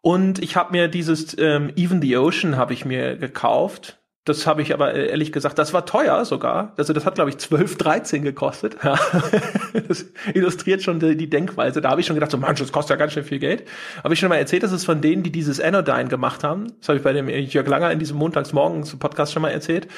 Und 0.00 0.42
ich 0.42 0.56
habe 0.56 0.72
mir 0.72 0.88
dieses 0.88 1.36
ähm, 1.38 1.72
Even 1.76 2.02
the 2.02 2.16
Ocean 2.16 2.56
habe 2.56 2.74
ich 2.74 2.84
mir 2.84 3.16
gekauft. 3.16 3.98
Das 4.24 4.46
habe 4.46 4.62
ich 4.62 4.72
aber 4.72 4.94
äh, 4.94 5.08
ehrlich 5.08 5.32
gesagt, 5.32 5.58
das 5.58 5.74
war 5.74 5.84
teuer 5.84 6.24
sogar. 6.24 6.72
Also 6.78 6.94
das 6.94 7.04
hat, 7.04 7.16
glaube 7.16 7.28
ich, 7.28 7.36
12, 7.36 7.76
13 7.76 8.22
gekostet. 8.22 8.76
Ja. 8.82 8.98
das 9.88 10.06
illustriert 10.32 10.82
schon 10.82 10.98
die, 10.98 11.14
die 11.14 11.28
Denkweise. 11.28 11.82
Da 11.82 11.90
habe 11.90 12.00
ich 12.00 12.06
schon 12.06 12.14
gedacht, 12.14 12.30
so 12.30 12.38
Mann, 12.38 12.56
das 12.56 12.72
kostet 12.72 12.90
ja 12.90 12.96
ganz 12.96 13.12
schön 13.12 13.24
viel 13.24 13.38
Geld. 13.38 13.64
Habe 14.02 14.14
ich 14.14 14.20
schon 14.20 14.30
mal 14.30 14.36
erzählt, 14.36 14.62
das 14.62 14.72
ist 14.72 14.86
von 14.86 15.02
denen, 15.02 15.22
die 15.22 15.30
dieses 15.30 15.60
Anodyne 15.60 16.08
gemacht 16.08 16.42
haben. 16.42 16.72
Das 16.78 16.88
habe 16.88 16.98
ich 16.98 17.04
bei 17.04 17.12
dem 17.12 17.28
Jörg 17.28 17.68
Langer 17.68 17.92
in 17.92 17.98
diesem 17.98 18.16
Montagsmorgens-Podcast 18.16 19.32
schon 19.32 19.42
mal 19.42 19.50
erzählt. 19.50 19.88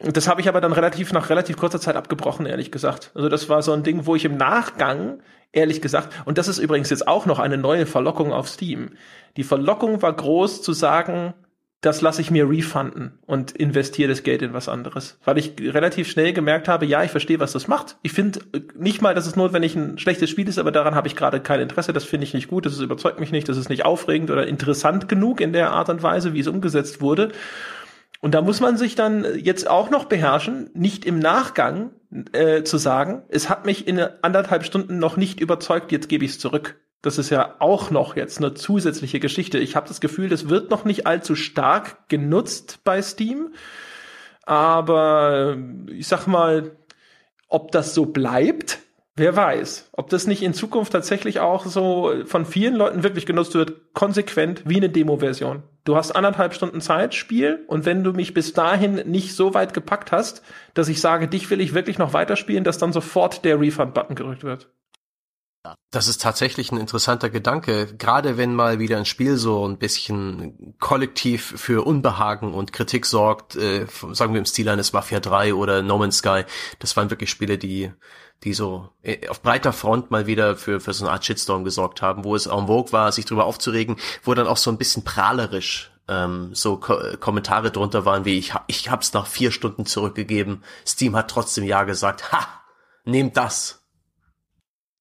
Und 0.00 0.16
Das 0.16 0.28
habe 0.28 0.42
ich 0.42 0.48
aber 0.48 0.60
dann 0.60 0.72
relativ 0.72 1.12
nach 1.12 1.30
relativ 1.30 1.56
kurzer 1.56 1.80
Zeit 1.80 1.96
abgebrochen, 1.96 2.44
ehrlich 2.44 2.70
gesagt. 2.70 3.12
Also 3.14 3.30
das 3.30 3.48
war 3.48 3.62
so 3.62 3.72
ein 3.72 3.82
Ding, 3.82 4.04
wo 4.04 4.14
ich 4.14 4.26
im 4.26 4.36
Nachgang, 4.36 5.20
ehrlich 5.52 5.80
gesagt, 5.80 6.12
und 6.26 6.36
das 6.36 6.48
ist 6.48 6.58
übrigens 6.58 6.90
jetzt 6.90 7.08
auch 7.08 7.24
noch 7.24 7.38
eine 7.38 7.56
neue 7.56 7.86
Verlockung 7.86 8.32
auf 8.32 8.48
Steam. 8.48 8.90
Die 9.38 9.44
Verlockung 9.44 10.02
war 10.02 10.12
groß 10.12 10.60
zu 10.60 10.74
sagen, 10.74 11.32
das 11.84 12.00
lasse 12.00 12.22
ich 12.22 12.30
mir 12.30 12.48
refunden 12.48 13.18
und 13.26 13.52
investiere 13.52 14.08
das 14.08 14.22
Geld 14.22 14.40
in 14.42 14.54
was 14.54 14.68
anderes. 14.68 15.18
Weil 15.24 15.38
ich 15.38 15.52
relativ 15.60 16.08
schnell 16.08 16.32
gemerkt 16.32 16.66
habe, 16.66 16.86
ja, 16.86 17.04
ich 17.04 17.10
verstehe, 17.10 17.40
was 17.40 17.52
das 17.52 17.68
macht. 17.68 17.96
Ich 18.02 18.12
finde 18.12 18.40
nicht 18.74 19.02
mal, 19.02 19.14
dass 19.14 19.26
es 19.26 19.36
notwendig 19.36 19.76
ein 19.76 19.98
schlechtes 19.98 20.30
Spiel 20.30 20.48
ist, 20.48 20.58
aber 20.58 20.72
daran 20.72 20.94
habe 20.94 21.08
ich 21.08 21.16
gerade 21.16 21.40
kein 21.40 21.60
Interesse. 21.60 21.92
Das 21.92 22.04
finde 22.04 22.24
ich 22.24 22.32
nicht 22.32 22.48
gut, 22.48 22.64
das 22.64 22.80
überzeugt 22.80 23.20
mich 23.20 23.32
nicht, 23.32 23.48
das 23.48 23.58
ist 23.58 23.68
nicht 23.68 23.84
aufregend 23.84 24.30
oder 24.30 24.46
interessant 24.46 25.08
genug 25.08 25.40
in 25.40 25.52
der 25.52 25.72
Art 25.72 25.90
und 25.90 26.02
Weise, 26.02 26.32
wie 26.32 26.40
es 26.40 26.48
umgesetzt 26.48 27.00
wurde. 27.00 27.32
Und 28.20 28.34
da 28.34 28.40
muss 28.40 28.60
man 28.60 28.78
sich 28.78 28.94
dann 28.94 29.26
jetzt 29.38 29.68
auch 29.68 29.90
noch 29.90 30.06
beherrschen, 30.06 30.70
nicht 30.72 31.04
im 31.04 31.18
Nachgang 31.18 31.90
äh, 32.32 32.62
zu 32.62 32.78
sagen, 32.78 33.22
es 33.28 33.50
hat 33.50 33.66
mich 33.66 33.86
in 33.86 34.00
anderthalb 34.22 34.64
Stunden 34.64 34.98
noch 34.98 35.18
nicht 35.18 35.40
überzeugt, 35.40 35.92
jetzt 35.92 36.08
gebe 36.08 36.24
ich 36.24 36.30
es 36.30 36.38
zurück. 36.38 36.76
Das 37.04 37.18
ist 37.18 37.28
ja 37.28 37.56
auch 37.58 37.90
noch 37.90 38.16
jetzt 38.16 38.38
eine 38.38 38.54
zusätzliche 38.54 39.20
Geschichte. 39.20 39.58
Ich 39.58 39.76
habe 39.76 39.86
das 39.86 40.00
Gefühl, 40.00 40.30
das 40.30 40.48
wird 40.48 40.70
noch 40.70 40.86
nicht 40.86 41.06
allzu 41.06 41.34
stark 41.34 42.08
genutzt 42.08 42.80
bei 42.82 43.02
Steam. 43.02 43.52
Aber 44.46 45.54
äh, 45.54 45.92
ich 45.92 46.08
sag 46.08 46.26
mal, 46.26 46.72
ob 47.46 47.72
das 47.72 47.92
so 47.92 48.06
bleibt, 48.06 48.78
wer 49.16 49.36
weiß. 49.36 49.90
Ob 49.92 50.08
das 50.08 50.26
nicht 50.26 50.42
in 50.42 50.54
Zukunft 50.54 50.92
tatsächlich 50.92 51.40
auch 51.40 51.66
so 51.66 52.10
von 52.24 52.46
vielen 52.46 52.74
Leuten 52.74 53.02
wirklich 53.02 53.26
genutzt 53.26 53.54
wird, 53.54 53.92
konsequent 53.92 54.62
wie 54.64 54.76
eine 54.76 54.88
Demo-Version. 54.88 55.62
Du 55.84 55.96
hast 55.96 56.12
anderthalb 56.12 56.54
Stunden 56.54 56.80
Zeit, 56.80 57.14
Spiel, 57.14 57.64
und 57.66 57.84
wenn 57.84 58.02
du 58.02 58.12
mich 58.14 58.32
bis 58.32 58.54
dahin 58.54 58.94
nicht 59.10 59.36
so 59.36 59.52
weit 59.52 59.74
gepackt 59.74 60.10
hast, 60.10 60.42
dass 60.72 60.88
ich 60.88 61.02
sage, 61.02 61.28
dich 61.28 61.50
will 61.50 61.60
ich 61.60 61.74
wirklich 61.74 61.98
noch 61.98 62.14
weiterspielen, 62.14 62.64
dass 62.64 62.78
dann 62.78 62.94
sofort 62.94 63.44
der 63.44 63.60
Refund-Button 63.60 64.16
gerückt 64.16 64.42
wird. 64.42 64.70
Das 65.90 66.08
ist 66.08 66.20
tatsächlich 66.20 66.72
ein 66.72 66.78
interessanter 66.78 67.30
Gedanke, 67.30 67.94
gerade 67.96 68.36
wenn 68.36 68.54
mal 68.54 68.78
wieder 68.80 68.98
ein 68.98 69.06
Spiel 69.06 69.36
so 69.36 69.66
ein 69.66 69.78
bisschen 69.78 70.74
kollektiv 70.78 71.54
für 71.56 71.86
Unbehagen 71.86 72.52
und 72.52 72.72
Kritik 72.72 73.06
sorgt, 73.06 73.56
äh, 73.56 73.86
sagen 74.12 74.34
wir 74.34 74.40
im 74.40 74.46
Stil 74.46 74.68
eines 74.68 74.92
Mafia 74.92 75.20
3 75.20 75.54
oder 75.54 75.82
No 75.82 75.98
Man's 75.98 76.18
Sky. 76.18 76.44
Das 76.80 76.96
waren 76.96 77.10
wirklich 77.10 77.30
Spiele, 77.30 77.58
die 77.58 77.92
die 78.42 78.52
so 78.52 78.90
äh, 79.02 79.28
auf 79.28 79.42
breiter 79.42 79.72
Front 79.72 80.10
mal 80.10 80.26
wieder 80.26 80.56
für, 80.56 80.80
für 80.80 80.92
so 80.92 81.04
eine 81.04 81.12
Art 81.12 81.24
Shitstorm 81.24 81.64
gesorgt 81.64 82.02
haben, 82.02 82.24
wo 82.24 82.34
es 82.34 82.46
en 82.46 82.66
vogue 82.66 82.92
war, 82.92 83.10
sich 83.10 83.24
drüber 83.24 83.44
aufzuregen, 83.44 83.96
wo 84.22 84.34
dann 84.34 84.46
auch 84.46 84.56
so 84.56 84.70
ein 84.70 84.78
bisschen 84.78 85.04
prahlerisch 85.04 85.92
ähm, 86.08 86.50
so 86.54 86.76
Ko 86.76 86.98
Kommentare 87.18 87.70
drunter 87.70 88.04
waren, 88.04 88.24
wie 88.24 88.38
ich, 88.38 88.52
ich 88.66 88.90
hab's 88.90 89.14
nach 89.14 89.26
vier 89.26 89.50
Stunden 89.50 89.86
zurückgegeben, 89.86 90.62
Steam 90.86 91.16
hat 91.16 91.30
trotzdem 91.30 91.64
Ja 91.64 91.84
gesagt, 91.84 92.32
ha, 92.32 92.46
nehmt 93.04 93.36
das. 93.36 93.83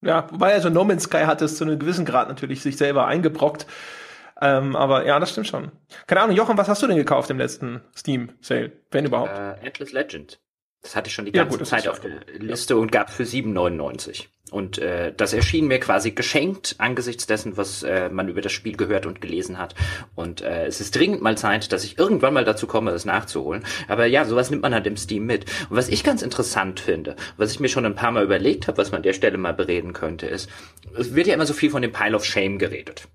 Ja, 0.03 0.27
wobei 0.31 0.53
also 0.53 0.69
No 0.69 0.83
Man's 0.83 1.03
Sky 1.03 1.25
hat 1.25 1.41
es 1.41 1.57
zu 1.57 1.63
einem 1.63 1.79
gewissen 1.79 2.05
Grad 2.05 2.27
natürlich 2.27 2.61
sich 2.61 2.77
selber 2.77 3.07
eingebrockt. 3.07 3.65
Ähm, 4.41 4.75
aber 4.75 5.05
ja, 5.05 5.19
das 5.19 5.31
stimmt 5.31 5.47
schon. 5.47 5.71
Keine 6.07 6.21
Ahnung, 6.21 6.35
Jochen, 6.35 6.57
was 6.57 6.67
hast 6.67 6.81
du 6.81 6.87
denn 6.87 6.97
gekauft 6.97 7.29
im 7.29 7.37
letzten 7.37 7.81
Steam-Sale? 7.95 8.71
Wenn 8.91 9.05
überhaupt? 9.05 9.37
Äh, 9.37 9.65
Endless 9.65 9.93
Legend. 9.93 10.39
Das 10.83 10.95
hatte 10.97 11.07
ich 11.07 11.13
schon 11.13 11.25
die 11.25 11.31
Ja, 11.31 11.43
ganze 11.43 11.57
gut, 11.57 11.61
das 11.61 11.69
Zeit 11.69 11.87
auf 11.87 12.01
der 12.01 12.21
Liste 12.37 12.77
und 12.77 12.91
gab 12.91 13.09
für 13.09 13.23
7,99. 13.23 14.25
Und 14.51 14.77
äh, 14.77 15.13
das 15.15 15.33
erschien 15.33 15.67
mir 15.67 15.79
quasi 15.79 16.11
geschenkt 16.11 16.75
angesichts 16.77 17.25
dessen, 17.25 17.57
was 17.57 17.81
äh, 17.81 18.09
man 18.09 18.27
über 18.27 18.41
das 18.41 18.51
Spiel 18.51 18.75
gehört 18.75 19.05
und 19.07 19.19
gelesen 19.21 19.57
hat. 19.57 19.73
Und 20.13 20.41
äh, 20.41 20.65
es 20.67 20.81
ist 20.81 20.95
dringend 20.95 21.21
mal 21.21 21.37
Zeit, 21.37 21.71
dass 21.71 21.85
ich 21.85 21.97
irgendwann 21.97 22.35
mal 22.35 22.43
dazu 22.43 22.67
komme, 22.67 22.91
das 22.91 23.05
nachzuholen. 23.05 23.63
Aber 23.87 24.05
ja, 24.05 24.25
sowas 24.25 24.51
nimmt 24.51 24.61
man 24.61 24.73
halt 24.73 24.85
im 24.85 24.97
Steam 24.97 25.25
mit. 25.25 25.45
Und 25.69 25.77
was 25.77 25.89
ich 25.89 26.03
ganz 26.03 26.21
interessant 26.21 26.81
finde, 26.81 27.15
was 27.37 27.51
ich 27.51 27.61
mir 27.61 27.69
schon 27.69 27.85
ein 27.85 27.95
paar 27.95 28.11
Mal 28.11 28.23
überlegt 28.23 28.67
habe, 28.67 28.77
was 28.77 28.91
man 28.91 28.97
an 28.97 29.03
der 29.03 29.13
Stelle 29.13 29.37
mal 29.37 29.53
bereden 29.53 29.93
könnte, 29.93 30.27
ist, 30.27 30.49
es 30.95 31.15
wird 31.15 31.27
ja 31.27 31.33
immer 31.33 31.47
so 31.47 31.53
viel 31.53 31.71
von 31.71 31.81
dem 31.81 31.93
Pile 31.93 32.15
of 32.15 32.25
Shame 32.25 32.59
geredet. 32.59 33.07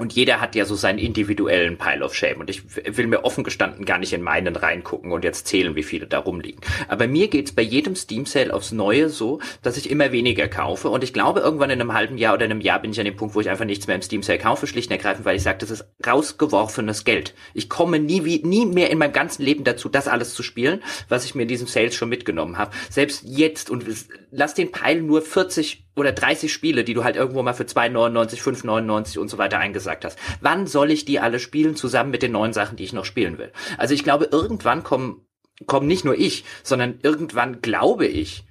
Und 0.00 0.14
jeder 0.14 0.40
hat 0.40 0.54
ja 0.54 0.64
so 0.64 0.76
seinen 0.76 0.98
individuellen 0.98 1.76
Pile 1.76 2.02
of 2.02 2.14
Shame. 2.14 2.40
Und 2.40 2.48
ich 2.48 2.62
will 2.96 3.06
mir 3.06 3.22
offen 3.22 3.44
gestanden 3.44 3.84
gar 3.84 3.98
nicht 3.98 4.14
in 4.14 4.22
meinen 4.22 4.56
reingucken 4.56 5.12
und 5.12 5.24
jetzt 5.24 5.46
zählen, 5.46 5.76
wie 5.76 5.82
viele 5.82 6.06
da 6.06 6.20
rumliegen. 6.20 6.62
Aber 6.88 7.06
mir 7.06 7.28
geht's 7.28 7.52
bei 7.52 7.60
jedem 7.60 7.94
Steam 7.94 8.24
Sale 8.24 8.54
aufs 8.54 8.72
Neue 8.72 9.10
so, 9.10 9.40
dass 9.60 9.76
ich 9.76 9.90
immer 9.90 10.10
weniger 10.10 10.48
kaufe. 10.48 10.88
Und 10.88 11.04
ich 11.04 11.12
glaube, 11.12 11.40
irgendwann 11.40 11.68
in 11.68 11.82
einem 11.82 11.92
halben 11.92 12.16
Jahr 12.16 12.32
oder 12.32 12.46
in 12.46 12.50
einem 12.50 12.62
Jahr 12.62 12.80
bin 12.80 12.92
ich 12.92 12.98
an 12.98 13.04
dem 13.04 13.14
Punkt, 13.14 13.34
wo 13.34 13.42
ich 13.42 13.50
einfach 13.50 13.66
nichts 13.66 13.88
mehr 13.88 13.96
im 13.96 14.00
Steam 14.00 14.22
Sale 14.22 14.38
kaufe, 14.38 14.66
schlicht 14.66 14.88
und 14.88 14.96
ergreifend, 14.96 15.26
weil 15.26 15.36
ich 15.36 15.42
sage, 15.42 15.58
das 15.58 15.70
ist 15.70 15.84
rausgeworfenes 16.06 17.04
Geld. 17.04 17.34
Ich 17.52 17.68
komme 17.68 17.98
nie, 17.98 18.24
wie, 18.24 18.42
nie 18.42 18.64
mehr 18.64 18.88
in 18.88 18.96
meinem 18.96 19.12
ganzen 19.12 19.42
Leben 19.42 19.64
dazu, 19.64 19.90
das 19.90 20.08
alles 20.08 20.32
zu 20.32 20.42
spielen, 20.42 20.82
was 21.10 21.26
ich 21.26 21.34
mir 21.34 21.42
in 21.42 21.48
diesem 21.48 21.66
Sales 21.66 21.94
schon 21.94 22.08
mitgenommen 22.08 22.56
habe. 22.56 22.70
Selbst 22.88 23.22
jetzt 23.26 23.68
und 23.68 23.84
lass 24.30 24.54
den 24.54 24.72
Pile 24.72 25.02
nur 25.02 25.20
40 25.20 25.89
oder 26.00 26.12
30 26.12 26.52
Spiele, 26.52 26.84
die 26.84 26.94
du 26.94 27.04
halt 27.04 27.16
irgendwo 27.16 27.42
mal 27.42 27.52
für 27.52 27.64
2,99, 27.64 28.40
5,99 28.40 29.18
und 29.18 29.28
so 29.28 29.38
weiter 29.38 29.58
eingesagt 29.58 30.04
hast. 30.04 30.18
Wann 30.40 30.66
soll 30.66 30.90
ich 30.90 31.04
die 31.04 31.20
alle 31.20 31.38
spielen, 31.38 31.76
zusammen 31.76 32.10
mit 32.10 32.22
den 32.22 32.32
neuen 32.32 32.52
Sachen, 32.52 32.76
die 32.76 32.84
ich 32.84 32.92
noch 32.92 33.04
spielen 33.04 33.38
will? 33.38 33.52
Also 33.78 33.94
ich 33.94 34.02
glaube, 34.02 34.28
irgendwann 34.32 34.82
kommen, 34.82 35.26
kommen 35.66 35.86
nicht 35.86 36.04
nur 36.04 36.18
ich, 36.18 36.44
sondern 36.62 36.98
irgendwann 37.02 37.60
glaube 37.60 38.06
ich, 38.06 38.44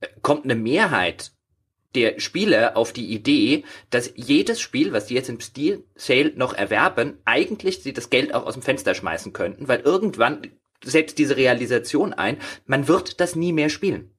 äh, 0.00 0.08
kommt 0.22 0.44
eine 0.44 0.54
Mehrheit 0.54 1.32
der 1.94 2.18
Spieler 2.20 2.76
auf 2.76 2.92
die 2.92 3.12
Idee, 3.12 3.64
dass 3.90 4.12
jedes 4.16 4.60
Spiel, 4.60 4.92
was 4.92 5.06
die 5.06 5.14
jetzt 5.14 5.28
im 5.28 5.40
Steel 5.40 5.84
Sale 5.94 6.32
noch 6.36 6.54
erwerben, 6.54 7.18
eigentlich 7.24 7.82
sie 7.82 7.92
das 7.92 8.10
Geld 8.10 8.34
auch 8.34 8.46
aus 8.46 8.54
dem 8.54 8.62
Fenster 8.62 8.94
schmeißen 8.94 9.32
könnten, 9.32 9.68
weil 9.68 9.80
irgendwann 9.80 10.42
setzt 10.82 11.18
diese 11.18 11.36
Realisation 11.36 12.12
ein, 12.12 12.38
man 12.66 12.88
wird 12.88 13.20
das 13.20 13.36
nie 13.36 13.52
mehr 13.52 13.68
spielen. 13.68 14.10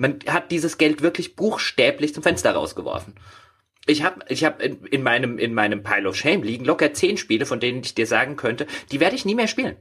Man 0.00 0.18
hat 0.28 0.50
dieses 0.50 0.78
Geld 0.78 1.02
wirklich 1.02 1.36
buchstäblich 1.36 2.14
zum 2.14 2.22
Fenster 2.22 2.52
rausgeworfen. 2.52 3.16
Ich 3.84 4.02
habe 4.02 4.24
ich 4.28 4.44
hab 4.44 4.62
in, 4.62 4.82
in, 4.86 5.02
meinem, 5.02 5.36
in 5.36 5.52
meinem 5.52 5.82
Pile 5.82 6.08
of 6.08 6.16
Shame 6.16 6.42
liegen 6.42 6.64
locker 6.64 6.94
zehn 6.94 7.18
Spiele, 7.18 7.44
von 7.44 7.60
denen 7.60 7.82
ich 7.84 7.94
dir 7.94 8.06
sagen 8.06 8.36
könnte, 8.36 8.66
die 8.92 8.98
werde 8.98 9.14
ich 9.14 9.26
nie 9.26 9.34
mehr 9.34 9.46
spielen. 9.46 9.76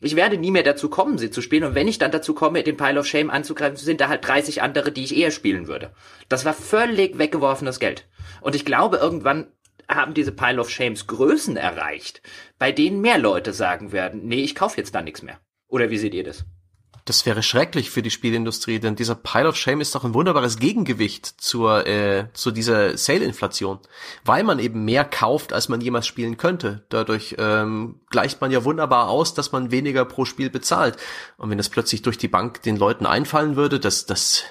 Ich 0.00 0.16
werde 0.16 0.38
nie 0.38 0.50
mehr 0.50 0.62
dazu 0.62 0.88
kommen, 0.88 1.18
sie 1.18 1.30
zu 1.30 1.42
spielen. 1.42 1.64
Und 1.64 1.74
wenn 1.74 1.86
ich 1.86 1.98
dann 1.98 2.10
dazu 2.10 2.32
komme, 2.32 2.62
den 2.62 2.78
Pile 2.78 2.98
of 2.98 3.06
Shame 3.06 3.28
anzugreifen, 3.28 3.76
sind 3.76 4.00
da 4.00 4.08
halt 4.08 4.26
30 4.26 4.62
andere, 4.62 4.90
die 4.90 5.04
ich 5.04 5.14
eher 5.14 5.30
spielen 5.30 5.68
würde. 5.68 5.92
Das 6.30 6.46
war 6.46 6.54
völlig 6.54 7.18
weggeworfenes 7.18 7.78
Geld. 7.78 8.08
Und 8.40 8.54
ich 8.54 8.64
glaube, 8.64 8.96
irgendwann 8.96 9.48
haben 9.86 10.14
diese 10.14 10.32
Pile 10.32 10.62
of 10.62 10.70
Shames 10.70 11.06
Größen 11.06 11.58
erreicht, 11.58 12.22
bei 12.58 12.72
denen 12.72 13.02
mehr 13.02 13.18
Leute 13.18 13.52
sagen 13.52 13.92
werden, 13.92 14.22
nee, 14.24 14.42
ich 14.42 14.54
kaufe 14.54 14.78
jetzt 14.78 14.94
da 14.94 15.02
nichts 15.02 15.22
mehr. 15.22 15.40
Oder 15.68 15.90
wie 15.90 15.98
seht 15.98 16.14
ihr 16.14 16.24
das? 16.24 16.46
Das 17.04 17.26
wäre 17.26 17.42
schrecklich 17.42 17.90
für 17.90 18.02
die 18.02 18.12
Spielindustrie, 18.12 18.78
denn 18.78 18.94
dieser 18.94 19.16
Pile 19.16 19.48
of 19.48 19.56
Shame 19.56 19.80
ist 19.80 19.92
doch 19.94 20.04
ein 20.04 20.14
wunderbares 20.14 20.58
Gegengewicht 20.58 21.26
zur, 21.26 21.84
äh, 21.84 22.28
zu 22.32 22.52
dieser 22.52 22.96
Sale-Inflation, 22.96 23.80
weil 24.24 24.44
man 24.44 24.60
eben 24.60 24.84
mehr 24.84 25.04
kauft, 25.04 25.52
als 25.52 25.68
man 25.68 25.80
jemals 25.80 26.06
spielen 26.06 26.36
könnte. 26.36 26.86
Dadurch 26.90 27.34
ähm, 27.38 28.00
gleicht 28.10 28.40
man 28.40 28.52
ja 28.52 28.62
wunderbar 28.62 29.08
aus, 29.08 29.34
dass 29.34 29.50
man 29.50 29.72
weniger 29.72 30.04
pro 30.04 30.24
Spiel 30.24 30.48
bezahlt. 30.48 30.96
Und 31.38 31.50
wenn 31.50 31.58
das 31.58 31.70
plötzlich 31.70 32.02
durch 32.02 32.18
die 32.18 32.28
Bank 32.28 32.62
den 32.62 32.76
Leuten 32.76 33.04
einfallen 33.04 33.56
würde, 33.56 33.80
das, 33.80 34.06
das, 34.06 34.44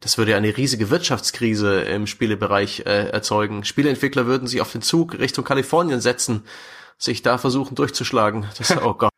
das 0.00 0.16
würde 0.16 0.36
eine 0.36 0.56
riesige 0.56 0.88
Wirtschaftskrise 0.88 1.82
im 1.82 2.06
Spielebereich 2.06 2.80
äh, 2.86 3.10
erzeugen. 3.10 3.64
Spieleentwickler 3.64 4.24
würden 4.24 4.48
sich 4.48 4.62
auf 4.62 4.72
den 4.72 4.80
Zug 4.80 5.18
Richtung 5.18 5.44
Kalifornien 5.44 6.00
setzen, 6.00 6.44
sich 6.96 7.20
da 7.20 7.36
versuchen 7.36 7.74
durchzuschlagen. 7.74 8.46
Das, 8.56 8.74
oh 8.82 8.94
Gott. 8.94 9.10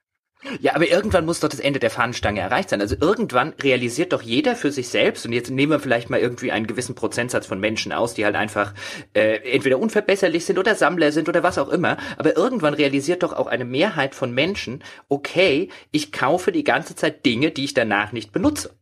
Ja, 0.60 0.74
aber 0.74 0.89
irgendwann 0.89 1.24
muss 1.24 1.40
doch 1.40 1.48
das 1.48 1.60
Ende 1.60 1.78
der 1.78 1.90
Fahnenstange 1.90 2.40
erreicht 2.40 2.70
sein. 2.70 2.81
Also 2.81 2.97
irgendwann 3.01 3.55
realisiert 3.62 4.12
doch 4.12 4.23
jeder 4.23 4.56
für 4.56 4.73
sich 4.73 4.89
selbst, 4.89 5.24
und 5.24 5.32
jetzt 5.32 5.51
nehmen 5.51 5.73
wir 5.73 5.81
vielleicht 5.81 6.10
mal 6.10 6.20
irgendwie 6.20 6.51
einen 6.51 6.66
gewissen 6.66 6.94
Prozentsatz 6.94 7.47
von 7.47 7.60
Menschen 7.60 7.93
aus, 7.93 8.14
die 8.14 8.24
halt 8.24 8.35
einfach 8.35 8.74
äh, 9.14 9.36
entweder 9.52 9.78
unverbesserlich 9.78 10.44
sind 10.44 10.59
oder 10.59 10.74
Sammler 10.74 11.12
sind 11.12 11.28
oder 11.28 11.43
was 11.43 11.59
auch 11.59 11.69
immer, 11.69 11.97
aber 12.16 12.36
irgendwann 12.36 12.74
realisiert 12.74 13.23
doch 13.23 13.32
auch 13.32 13.47
eine 13.47 13.64
Mehrheit 13.64 14.14
von 14.14 14.32
Menschen, 14.35 14.82
okay, 15.09 15.69
ich 15.93 16.10
kaufe 16.12 16.51
die 16.51 16.64
ganze 16.64 16.97
Zeit 16.97 17.24
Dinge, 17.24 17.52
die 17.52 17.64
ich 17.64 17.74
danach 17.74 18.12
nicht 18.12 18.32
benutze. 18.32 18.74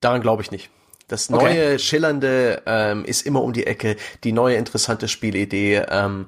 Daran 0.00 0.22
glaube 0.22 0.42
ich 0.42 0.50
nicht. 0.50 0.70
Das 1.08 1.28
neue, 1.28 1.42
okay. 1.42 1.78
schillernde 1.78 2.62
ähm, 2.64 3.04
ist 3.04 3.26
immer 3.26 3.42
um 3.42 3.52
die 3.52 3.66
Ecke, 3.66 3.96
die 4.24 4.32
neue 4.32 4.56
interessante 4.56 5.08
Spielidee. 5.08 5.82
Ähm, 5.90 6.26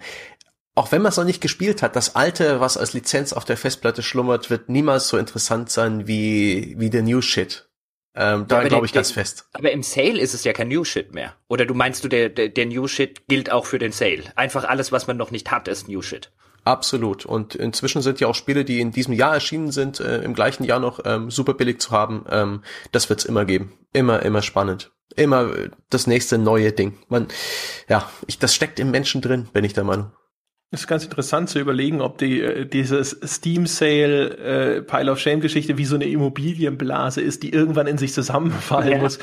auch 0.75 0.91
wenn 0.91 1.03
man 1.03 1.11
es 1.11 1.17
noch 1.17 1.25
nicht 1.25 1.41
gespielt 1.41 1.83
hat, 1.83 1.95
das 1.95 2.17
alte, 2.17 2.61
was 2.61 2.77
als 2.77 2.93
Lizenz 2.93 3.33
auf 3.33 3.45
der 3.45 3.57
Festplatte 3.57 4.03
schlummert, 4.03 4.51
wird 4.51 4.69
niemals 4.69 5.09
so 5.09 5.17
interessant 5.17 5.71
sein 5.71 6.07
wie, 6.09 6.75
wie 6.79 6.91
der 6.91 7.03
New 7.03 7.21
Shit. 7.21 7.69
Ähm, 8.17 8.47
da 8.47 8.63
glaube 8.63 8.87
ich 8.87 8.93
ganz 8.93 9.09
der, 9.09 9.15
fest. 9.15 9.49
Aber 9.53 9.73
im 9.73 9.83
Sale 9.83 10.21
ist 10.21 10.35
es 10.35 10.45
ja 10.45 10.53
kein 10.53 10.69
New 10.69 10.85
Shit 10.85 11.15
mehr. 11.15 11.35
Oder 11.49 11.67
du 11.67 11.75
meinst 11.75 12.05
du, 12.05 12.09
der, 12.09 12.29
der, 12.29 12.49
der 12.49 12.67
New 12.67 12.87
Shit 12.87 13.27
gilt 13.29 13.51
auch 13.51 13.67
für 13.67 13.79
den 13.79 13.93
Sale? 13.93 14.25
Einfach 14.37 14.65
alles, 14.65 14.93
was 14.93 15.07
man 15.07 15.17
noch 15.17 15.31
nicht 15.31 15.51
hat, 15.51 15.69
ist 15.69 15.89
New 15.89 16.03
Shit. 16.03 16.31
Absolut. 16.65 17.27
Und 17.27 17.55
inzwischen 17.55 18.03
sind 18.03 18.21
ja 18.21 18.29
auch 18.29 18.35
Spiele, 18.35 18.65
die 18.65 18.81
in 18.81 18.91
diesem 18.91 19.15
Jahr 19.15 19.35
erschienen 19.35 19.71
sind, 19.71 20.01
äh, 20.01 20.23
im 20.23 20.35
gleichen 20.35 20.65
Jahr 20.65 20.81
noch 20.81 21.01
ähm, 21.05 21.31
super 21.31 21.55
billig 21.55 21.81
zu 21.81 21.91
haben. 21.91 22.25
Ähm, 22.31 22.63
das 22.91 23.09
wird's 23.11 23.25
immer 23.25 23.45
geben. 23.45 23.73
Immer, 23.93 24.23
immer 24.23 24.43
spannend. 24.43 24.93
Immer 25.17 25.53
das 25.91 26.07
nächste 26.07 26.39
neue 26.39 26.73
Ding. 26.73 26.99
Man, 27.09 27.29
ja, 27.89 28.09
ich, 28.27 28.39
das 28.39 28.55
steckt 28.55 28.81
im 28.81 28.91
Menschen 28.91 29.21
drin, 29.21 29.49
bin 29.53 29.65
ich 29.65 29.75
der 29.75 29.85
Meinung. 29.85 30.13
Es 30.75 30.83
ist 30.83 30.87
ganz 30.89 31.05
interessant 31.05 31.49
zu 31.49 31.59
überlegen, 31.59 32.01
ob 32.01 32.19
die 32.19 32.41
äh, 32.41 32.67
dieses 32.67 33.19
Steam 33.25 33.67
Sale 33.67 34.37
äh, 34.37 34.83
Pile 34.83 35.11
of 35.11 35.19
Shame 35.19 35.41
Geschichte 35.41 35.79
wie 35.79 35.85
so 35.85 35.95
eine 35.95 36.07
Immobilienblase 36.07 37.21
ist, 37.21 37.43
die 37.43 37.53
irgendwann 37.53 37.87
in 37.87 37.99
sich 37.99 38.13
zusammenfallen 38.13 38.93
ja. 38.93 38.99
muss. 38.99 39.19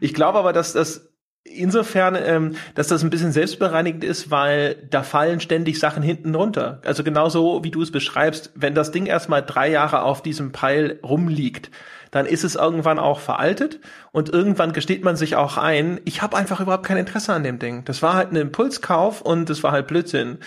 Ich 0.00 0.14
glaube 0.14 0.38
aber, 0.38 0.52
dass 0.52 0.72
das 0.72 1.10
insofern, 1.44 2.16
ähm, 2.22 2.56
dass 2.74 2.88
das 2.88 3.02
ein 3.02 3.10
bisschen 3.10 3.32
selbstbereinigend 3.32 4.04
ist, 4.04 4.30
weil 4.30 4.76
da 4.90 5.02
fallen 5.02 5.40
ständig 5.40 5.78
Sachen 5.78 6.02
hinten 6.02 6.34
runter. 6.34 6.80
Also 6.84 7.02
genauso 7.02 7.64
wie 7.64 7.70
du 7.70 7.82
es 7.82 7.90
beschreibst, 7.90 8.52
wenn 8.54 8.74
das 8.74 8.90
Ding 8.90 9.06
erstmal 9.06 9.42
drei 9.42 9.70
Jahre 9.70 10.02
auf 10.02 10.22
diesem 10.22 10.52
Pile 10.52 11.00
rumliegt, 11.02 11.70
dann 12.10 12.26
ist 12.26 12.44
es 12.44 12.56
irgendwann 12.56 12.98
auch 12.98 13.20
veraltet 13.20 13.80
und 14.12 14.30
irgendwann 14.30 14.72
gesteht 14.72 15.04
man 15.04 15.16
sich 15.16 15.36
auch 15.36 15.56
ein, 15.56 16.00
ich 16.04 16.22
habe 16.22 16.36
einfach 16.36 16.60
überhaupt 16.60 16.84
kein 16.84 16.96
Interesse 16.96 17.32
an 17.32 17.44
dem 17.44 17.58
Ding. 17.58 17.84
Das 17.84 18.02
war 18.02 18.14
halt 18.14 18.32
ein 18.32 18.36
Impulskauf 18.36 19.22
und 19.22 19.48
das 19.48 19.62
war 19.62 19.72
halt 19.72 19.86
Blödsinn. 19.86 20.38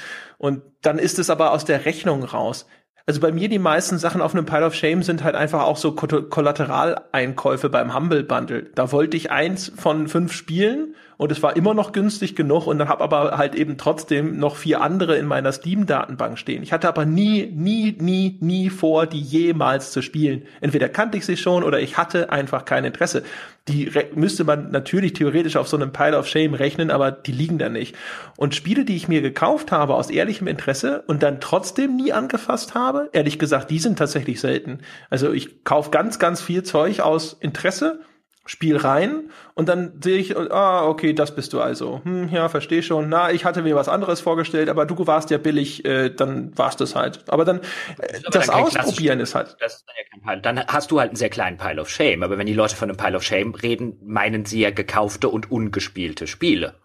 Und 0.44 0.62
dann 0.82 1.00
ist 1.00 1.20
es 1.20 1.30
aber 1.30 1.52
aus 1.52 1.64
der 1.64 1.86
Rechnung 1.86 2.26
raus. 2.26 2.68
Also 3.06 3.22
bei 3.22 3.32
mir 3.32 3.48
die 3.48 3.60
meisten 3.60 3.98
Sachen 3.98 4.20
auf 4.20 4.36
einem 4.36 4.46
Pile 4.46 4.66
of 4.66 4.76
Shame 4.76 5.02
sind 5.02 5.24
halt 5.24 5.36
einfach 5.36 5.64
auch 5.64 5.78
so 5.78 5.94
Kollateraleinkäufe 5.94 7.70
beim 7.70 7.96
Humble 7.96 8.26
Bundle. 8.26 8.64
Da 8.76 8.92
wollte 8.92 9.16
ich 9.16 9.32
eins 9.32 9.72
von 9.78 10.10
fünf 10.10 10.34
Spielen 10.34 10.96
und 11.18 11.32
es 11.32 11.44
war 11.44 11.56
immer 11.56 11.74
noch 11.74 11.92
günstig 11.92 12.36
genug 12.36 12.68
und 12.68 12.80
dann 12.80 12.90
habe 12.90 13.04
aber 13.04 13.38
halt 13.38 13.56
eben 13.56 13.78
trotzdem 13.78 14.38
noch 14.38 14.56
vier 14.56 14.82
andere 14.82 15.18
in 15.18 15.26
meiner 15.26 15.52
Steam-Datenbank 15.52 16.38
stehen. 16.38 16.64
Ich 16.64 16.74
hatte 16.74 16.88
aber 16.88 17.06
nie, 17.06 17.46
nie, 17.54 17.96
nie, 18.00 18.38
nie 18.40 18.70
vor, 18.70 19.06
die 19.06 19.22
jemals 19.22 19.92
zu 19.92 20.02
spielen. 20.02 20.44
Entweder 20.62 20.90
kannte 20.90 21.18
ich 21.18 21.26
sie 21.26 21.38
schon 21.38 21.64
oder 21.64 21.80
ich 21.80 21.98
hatte 21.98 22.32
einfach 22.32 22.66
kein 22.66 22.86
Interesse. 22.86 23.24
Die 23.70 23.90
müsste 24.14 24.44
man 24.44 24.72
natürlich 24.72 25.14
theoretisch 25.14 25.56
auf 25.56 25.70
so 25.70 25.78
einem 25.78 25.94
Pile 25.94 26.18
of 26.18 26.28
Shame 26.28 26.54
rechnen, 26.54 26.92
aber 26.92 27.12
die 27.12 27.32
liegen 27.32 27.58
da 27.58 27.70
nicht. 27.70 27.96
Und 28.36 28.56
Spiele, 28.56 28.84
die 28.84 28.96
ich 28.96 29.08
mir 29.08 29.22
gekauft 29.22 29.72
habe 29.72 29.96
aus 29.96 30.10
ehrlichem 30.10 30.48
Interesse 30.48 31.04
und 31.08 31.24
dann 31.24 31.40
trotzdem 31.40 31.96
nie 31.96 32.12
angefasst 32.12 32.76
habe, 32.76 33.10
ehrlich 33.14 33.40
gesagt, 33.40 33.72
die 33.72 33.80
sind 33.80 33.98
tatsächlich 33.98 34.42
selten. 34.42 34.80
Also 35.10 35.32
ich 35.32 35.64
kaufe 35.64 35.92
ganz, 35.92 36.20
ganz 36.20 36.42
viel 36.42 36.64
Zeug 36.64 37.00
aus 37.00 37.38
Interesse 37.40 38.02
Spiel 38.46 38.76
rein 38.76 39.30
und 39.54 39.70
dann 39.70 40.02
sehe 40.04 40.18
ich, 40.18 40.36
ah, 40.36 40.86
okay, 40.86 41.14
das 41.14 41.34
bist 41.34 41.54
du 41.54 41.62
also. 41.62 42.02
Hm, 42.04 42.28
ja, 42.28 42.50
verstehe 42.50 42.84
schon. 42.84 43.08
Na, 43.08 43.32
ich 43.32 43.46
hatte 43.46 43.62
mir 43.62 43.76
was 43.76 43.88
anderes 43.88 44.20
vorgestellt, 44.20 44.68
aber 44.68 44.86
du 44.86 45.08
warst 45.08 45.30
ja 45.30 45.38
billig, 45.38 45.86
äh, 45.86 46.10
dann 46.10 46.52
warst 46.58 46.82
es 46.82 46.94
halt. 46.94 47.24
Aber 47.28 47.46
dann, 47.46 47.60
äh, 48.00 48.20
das, 48.32 48.48
das 48.48 48.50
Ausprobieren 48.50 49.22
ist 49.22 49.34
halt. 49.34 49.56
Das 49.62 49.76
ist 49.76 49.86
dann, 49.88 49.96
ja 49.98 50.04
kein 50.12 50.22
Pile. 50.22 50.42
dann 50.42 50.68
hast 50.68 50.92
du 50.92 51.00
halt 51.00 51.12
einen 51.12 51.16
sehr 51.16 51.30
kleinen 51.30 51.58
Pile 51.58 51.80
of 51.80 51.90
Shame. 51.90 52.22
Aber 52.22 52.38
wenn 52.38 52.48
die 52.48 52.54
Leute 52.54 52.76
von 52.76 52.90
einem 52.90 52.98
Pile 52.98 53.16
of 53.16 53.24
Shame 53.24 53.56
reden, 53.56 53.98
meinen 54.04 54.44
sie 54.44 54.60
ja 54.60 54.72
gekaufte 54.72 55.30
und 55.30 55.50
ungespielte 55.50 56.28
Spiele. 56.28 56.76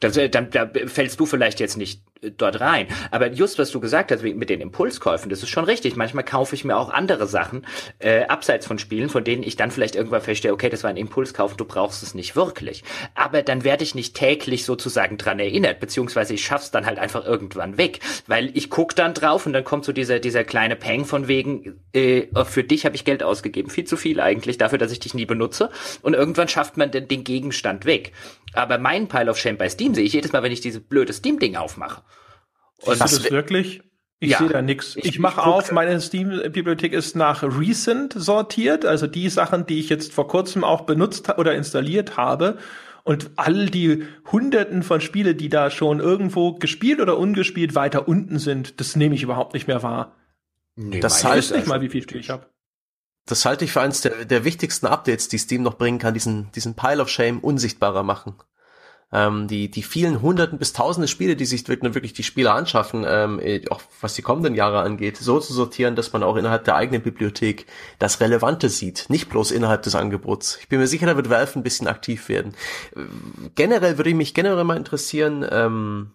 Dann, 0.00 0.12
dann 0.30 0.50
da 0.50 0.70
fällst 0.86 1.20
du 1.20 1.26
vielleicht 1.26 1.60
jetzt 1.60 1.76
nicht 1.76 2.02
dort 2.36 2.60
rein. 2.60 2.86
Aber 3.10 3.30
just 3.30 3.58
was 3.58 3.70
du 3.70 3.80
gesagt 3.80 4.10
hast 4.10 4.22
mit 4.22 4.50
den 4.50 4.60
Impulskäufen, 4.60 5.30
das 5.30 5.42
ist 5.42 5.50
schon 5.50 5.64
richtig. 5.64 5.96
Manchmal 5.96 6.24
kaufe 6.24 6.54
ich 6.54 6.64
mir 6.64 6.76
auch 6.76 6.90
andere 6.90 7.26
Sachen 7.26 7.66
äh, 7.98 8.24
abseits 8.24 8.66
von 8.66 8.78
Spielen, 8.78 9.08
von 9.08 9.24
denen 9.24 9.42
ich 9.42 9.56
dann 9.56 9.70
vielleicht 9.70 9.96
irgendwann 9.96 10.22
feststelle, 10.22 10.54
okay, 10.54 10.68
das 10.68 10.82
war 10.82 10.90
ein 10.90 10.96
Impulskauf, 10.96 11.56
du 11.56 11.64
brauchst 11.64 12.02
es 12.02 12.14
nicht 12.14 12.36
wirklich. 12.36 12.84
Aber 13.14 13.42
dann 13.42 13.64
werde 13.64 13.84
ich 13.84 13.94
nicht 13.94 14.14
täglich 14.16 14.64
sozusagen 14.64 15.18
dran 15.18 15.38
erinnert, 15.38 15.80
beziehungsweise 15.80 16.34
ich 16.34 16.44
schaff's 16.44 16.70
dann 16.70 16.86
halt 16.86 16.98
einfach 16.98 17.24
irgendwann 17.24 17.78
weg, 17.78 18.00
weil 18.26 18.50
ich 18.54 18.70
guck 18.70 18.94
dann 18.96 19.14
drauf 19.14 19.46
und 19.46 19.52
dann 19.52 19.64
kommt 19.64 19.84
so 19.84 19.92
dieser 19.92 20.18
dieser 20.18 20.44
kleine 20.44 20.76
Peng 20.76 21.04
von 21.04 21.28
wegen, 21.28 21.80
äh, 21.92 22.26
für 22.44 22.64
dich 22.64 22.84
habe 22.84 22.96
ich 22.96 23.04
Geld 23.04 23.22
ausgegeben, 23.22 23.70
viel 23.70 23.84
zu 23.84 23.96
viel 23.96 24.20
eigentlich 24.20 24.58
dafür, 24.58 24.78
dass 24.78 24.92
ich 24.92 25.00
dich 25.00 25.14
nie 25.14 25.26
benutze. 25.26 25.70
Und 26.02 26.14
irgendwann 26.14 26.48
schafft 26.48 26.76
man 26.76 26.90
den, 26.90 27.08
den 27.08 27.24
Gegenstand 27.24 27.84
weg. 27.84 28.12
Aber 28.54 28.78
mein 28.78 29.08
Pile 29.08 29.30
of 29.30 29.38
Shame 29.38 29.58
bei 29.58 29.68
Steam 29.68 29.94
sehe 29.94 30.04
ich 30.04 30.14
jedes 30.14 30.32
Mal, 30.32 30.42
wenn 30.42 30.52
ich 30.52 30.60
dieses 30.60 30.82
blöde 30.82 31.12
Steam-Ding 31.12 31.56
aufmache. 31.56 32.02
Und 32.82 33.00
das 33.00 33.22
du 33.22 33.30
wirklich? 33.30 33.82
Ich 34.18 34.30
ja, 34.30 34.38
sehe 34.38 34.48
da 34.48 34.62
nichts. 34.62 34.96
Ich, 34.96 35.04
ich 35.04 35.18
mache 35.18 35.42
auf, 35.42 35.72
meine 35.72 36.00
Steam-Bibliothek 36.00 36.94
ist 36.94 37.16
nach 37.16 37.42
Recent 37.42 38.14
sortiert, 38.16 38.86
also 38.86 39.06
die 39.06 39.28
Sachen, 39.28 39.66
die 39.66 39.78
ich 39.78 39.90
jetzt 39.90 40.12
vor 40.12 40.26
kurzem 40.26 40.64
auch 40.64 40.82
benutzt 40.82 41.38
oder 41.38 41.54
installiert 41.54 42.16
habe. 42.16 42.58
Und 43.04 43.30
all 43.36 43.66
die 43.66 44.04
Hunderten 44.32 44.82
von 44.82 45.00
Spiele, 45.00 45.34
die 45.34 45.48
da 45.48 45.70
schon 45.70 46.00
irgendwo 46.00 46.54
gespielt 46.54 47.00
oder 47.00 47.18
ungespielt 47.18 47.74
weiter 47.74 48.08
unten 48.08 48.38
sind, 48.38 48.80
das 48.80 48.96
nehme 48.96 49.14
ich 49.14 49.22
überhaupt 49.22 49.54
nicht 49.54 49.68
mehr 49.68 49.82
wahr. 49.82 50.16
Nee, 50.74 51.00
das 51.00 51.22
heißt 51.22 51.54
nicht 51.54 51.66
mal, 51.66 51.80
wie 51.82 51.88
viel 51.88 52.02
Spiele 52.02 52.20
ich 52.20 52.30
habe. 52.30 52.46
Das 53.26 53.44
halte 53.44 53.64
ich 53.64 53.72
für 53.72 53.80
eines 53.80 54.00
der, 54.00 54.24
der 54.24 54.44
wichtigsten 54.44 54.86
Updates, 54.86 55.28
die 55.28 55.38
Steam 55.38 55.62
noch 55.62 55.78
bringen 55.78 55.98
kann, 55.98 56.14
diesen, 56.14 56.50
diesen 56.52 56.74
Pile 56.74 57.02
of 57.02 57.08
Shame 57.08 57.40
unsichtbarer 57.40 58.02
machen 58.02 58.36
ähm, 59.12 59.46
die, 59.46 59.70
die 59.70 59.82
vielen 59.82 60.20
hunderten 60.20 60.58
bis 60.58 60.72
tausende 60.72 61.08
Spiele, 61.08 61.36
die 61.36 61.44
sich 61.44 61.66
wirklich 61.68 62.12
die 62.12 62.22
Spieler 62.22 62.54
anschaffen, 62.54 63.04
ähm, 63.06 63.38
äh, 63.40 63.62
auch 63.70 63.80
was 64.00 64.14
die 64.14 64.22
kommenden 64.22 64.54
Jahre 64.54 64.80
angeht, 64.80 65.16
so 65.16 65.38
zu 65.38 65.52
sortieren, 65.52 65.94
dass 65.94 66.12
man 66.12 66.22
auch 66.22 66.36
innerhalb 66.36 66.64
der 66.64 66.76
eigenen 66.76 67.02
Bibliothek 67.02 67.66
das 67.98 68.20
Relevante 68.20 68.68
sieht, 68.68 69.06
nicht 69.08 69.28
bloß 69.28 69.52
innerhalb 69.52 69.82
des 69.82 69.94
Angebots. 69.94 70.58
Ich 70.60 70.68
bin 70.68 70.80
mir 70.80 70.88
sicher, 70.88 71.06
da 71.06 71.16
wird 71.16 71.30
Valve 71.30 71.58
ein 71.58 71.62
bisschen 71.62 71.86
aktiv 71.86 72.28
werden. 72.28 72.54
Generell 73.54 73.96
würde 73.96 74.10
ich 74.10 74.16
mich 74.16 74.34
generell 74.34 74.64
mal 74.64 74.76
interessieren, 74.76 75.46
ähm, 75.50 76.10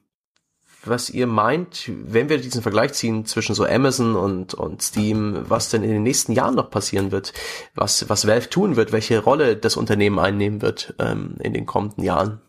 was 0.83 1.09
ihr 1.09 1.27
meint, 1.27 1.89
wenn 2.05 2.27
wir 2.27 2.39
diesen 2.39 2.61
Vergleich 2.63 2.93
ziehen 2.93 3.25
zwischen 3.25 3.53
so 3.53 3.65
Amazon 3.65 4.15
und, 4.15 4.53
und 4.53 4.81
Steam, 4.81 5.45
was 5.47 5.69
denn 5.69 5.83
in 5.83 5.91
den 5.91 6.03
nächsten 6.03 6.31
Jahren 6.31 6.55
noch 6.55 6.71
passieren 6.71 7.11
wird, 7.11 7.33
was, 7.75 8.09
was 8.09 8.27
Valve 8.27 8.49
tun 8.49 8.75
wird, 8.75 8.91
welche 8.91 9.19
Rolle 9.19 9.55
das 9.55 9.77
Unternehmen 9.77 10.19
einnehmen 10.19 10.61
wird 10.61 10.95
ähm, 10.99 11.35
in 11.39 11.53
den 11.53 11.65
kommenden 11.65 12.03
Jahren. 12.03 12.41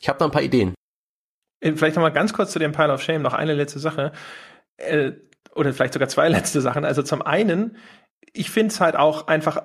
Ich 0.00 0.08
habe 0.08 0.18
da 0.18 0.24
ein 0.24 0.30
paar 0.30 0.42
Ideen. 0.42 0.74
Vielleicht 1.60 1.96
noch 1.96 2.02
mal 2.02 2.10
ganz 2.10 2.32
kurz 2.32 2.52
zu 2.52 2.58
dem 2.58 2.72
Pile 2.72 2.92
of 2.92 3.02
Shame 3.02 3.22
noch 3.22 3.34
eine 3.34 3.54
letzte 3.54 3.80
Sache. 3.80 4.12
Äh, 4.76 5.12
oder 5.54 5.72
vielleicht 5.72 5.94
sogar 5.94 6.08
zwei 6.08 6.28
letzte 6.28 6.60
Sachen. 6.60 6.84
Also 6.84 7.02
zum 7.02 7.22
einen, 7.22 7.76
ich 8.32 8.50
finde 8.50 8.72
es 8.72 8.80
halt 8.80 8.96
auch 8.96 9.26
einfach 9.26 9.62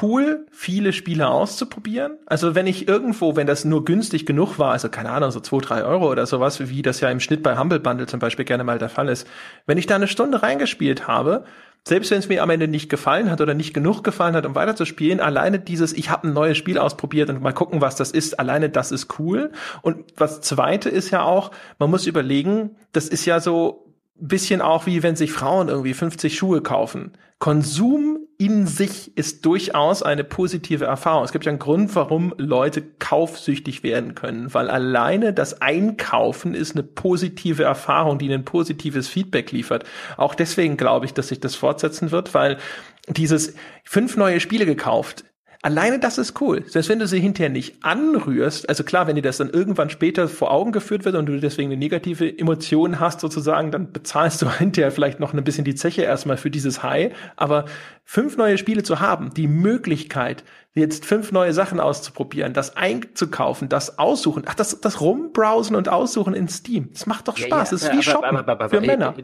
cool, 0.00 0.46
viele 0.50 0.92
Spiele 0.92 1.28
auszuprobieren. 1.28 2.18
Also 2.26 2.54
wenn 2.54 2.66
ich 2.66 2.88
irgendwo, 2.88 3.36
wenn 3.36 3.46
das 3.46 3.64
nur 3.64 3.84
günstig 3.84 4.24
genug 4.24 4.58
war, 4.58 4.72
also 4.72 4.88
keine 4.88 5.10
Ahnung, 5.10 5.30
so 5.30 5.40
zwei, 5.40 5.58
drei 5.58 5.84
Euro 5.84 6.10
oder 6.10 6.24
sowas, 6.26 6.68
wie 6.68 6.82
das 6.82 7.00
ja 7.00 7.10
im 7.10 7.20
Schnitt 7.20 7.42
bei 7.42 7.58
Humble 7.58 7.80
Bundle 7.80 8.06
zum 8.06 8.20
Beispiel 8.20 8.44
gerne 8.44 8.64
mal 8.64 8.78
der 8.78 8.88
Fall 8.88 9.08
ist, 9.08 9.26
wenn 9.66 9.78
ich 9.78 9.86
da 9.86 9.96
eine 9.96 10.08
Stunde 10.08 10.42
reingespielt 10.42 11.08
habe, 11.08 11.44
selbst 11.86 12.10
wenn 12.10 12.18
es 12.18 12.28
mir 12.28 12.42
am 12.42 12.50
Ende 12.50 12.68
nicht 12.68 12.88
gefallen 12.88 13.30
hat 13.30 13.40
oder 13.40 13.54
nicht 13.54 13.74
genug 13.74 14.04
gefallen 14.04 14.34
hat, 14.36 14.46
um 14.46 14.54
weiterzuspielen, 14.54 15.20
alleine 15.20 15.58
dieses, 15.58 15.92
ich 15.92 16.10
habe 16.10 16.28
ein 16.28 16.32
neues 16.32 16.56
Spiel 16.56 16.78
ausprobiert 16.78 17.28
und 17.28 17.42
mal 17.42 17.52
gucken, 17.52 17.80
was 17.80 17.96
das 17.96 18.12
ist, 18.12 18.38
alleine 18.38 18.70
das 18.70 18.92
ist 18.92 19.18
cool. 19.18 19.50
Und 19.82 20.04
was 20.16 20.40
zweite 20.40 20.88
ist 20.88 21.10
ja 21.10 21.22
auch, 21.22 21.50
man 21.78 21.90
muss 21.90 22.06
überlegen, 22.06 22.76
das 22.92 23.08
ist 23.08 23.24
ja 23.24 23.40
so 23.40 23.92
bisschen 24.14 24.60
auch 24.60 24.86
wie 24.86 25.02
wenn 25.02 25.16
sich 25.16 25.32
Frauen 25.32 25.68
irgendwie 25.68 25.94
50 25.94 26.36
Schuhe 26.36 26.62
kaufen. 26.62 27.12
Konsum 27.38 28.21
in 28.44 28.66
sich 28.66 29.16
ist 29.16 29.46
durchaus 29.46 30.02
eine 30.02 30.24
positive 30.24 30.84
Erfahrung. 30.84 31.22
Es 31.22 31.30
gibt 31.30 31.44
ja 31.44 31.50
einen 31.50 31.60
Grund, 31.60 31.94
warum 31.94 32.34
Leute 32.38 32.82
kaufsüchtig 32.82 33.84
werden 33.84 34.16
können, 34.16 34.52
weil 34.52 34.68
alleine 34.68 35.32
das 35.32 35.62
Einkaufen 35.62 36.52
ist 36.52 36.74
eine 36.74 36.82
positive 36.82 37.62
Erfahrung, 37.62 38.18
die 38.18 38.32
ein 38.32 38.44
positives 38.44 39.06
Feedback 39.06 39.52
liefert. 39.52 39.84
Auch 40.16 40.34
deswegen 40.34 40.76
glaube 40.76 41.06
ich, 41.06 41.14
dass 41.14 41.28
sich 41.28 41.38
das 41.38 41.54
fortsetzen 41.54 42.10
wird, 42.10 42.34
weil 42.34 42.58
dieses 43.06 43.54
fünf 43.84 44.16
neue 44.16 44.40
Spiele 44.40 44.66
gekauft 44.66 45.24
Alleine 45.64 46.00
das 46.00 46.18
ist 46.18 46.40
cool. 46.40 46.64
Selbst 46.66 46.88
wenn 46.88 46.98
du 46.98 47.06
sie 47.06 47.20
hinterher 47.20 47.48
nicht 47.48 47.84
anrührst, 47.84 48.68
also 48.68 48.82
klar, 48.82 49.06
wenn 49.06 49.14
dir 49.14 49.22
das 49.22 49.36
dann 49.36 49.48
irgendwann 49.48 49.90
später 49.90 50.26
vor 50.26 50.50
Augen 50.50 50.72
geführt 50.72 51.04
wird 51.04 51.14
und 51.14 51.26
du 51.26 51.38
deswegen 51.38 51.70
eine 51.70 51.78
negative 51.78 52.36
Emotion 52.36 52.98
hast 52.98 53.20
sozusagen, 53.20 53.70
dann 53.70 53.92
bezahlst 53.92 54.42
du 54.42 54.50
hinterher 54.58 54.90
vielleicht 54.90 55.20
noch 55.20 55.32
ein 55.32 55.44
bisschen 55.44 55.64
die 55.64 55.76
Zeche 55.76 56.02
erstmal 56.02 56.36
für 56.36 56.50
dieses 56.50 56.82
High. 56.82 57.14
Aber 57.36 57.66
fünf 58.04 58.36
neue 58.36 58.58
Spiele 58.58 58.82
zu 58.82 58.98
haben, 58.98 59.32
die 59.34 59.46
Möglichkeit, 59.46 60.42
jetzt 60.74 61.06
fünf 61.06 61.30
neue 61.30 61.52
Sachen 61.52 61.78
auszuprobieren, 61.78 62.54
das 62.54 62.76
einzukaufen, 62.76 63.68
das 63.68 64.00
aussuchen, 64.00 64.42
ach, 64.46 64.54
das, 64.54 64.80
das 64.80 65.00
rumbrowsen 65.00 65.76
und 65.76 65.88
aussuchen 65.88 66.34
in 66.34 66.48
Steam, 66.48 66.88
das 66.92 67.06
macht 67.06 67.28
doch 67.28 67.36
Spaß. 67.36 67.48
Ja, 67.50 67.56
ja, 67.56 67.60
das 67.60 67.72
ist 67.72 67.84
wie 67.84 67.92
aber, 67.92 68.02
Shoppen 68.02 68.36
aber, 68.36 68.52
aber, 68.52 68.68
für 68.68 68.80
Männer. 68.80 69.14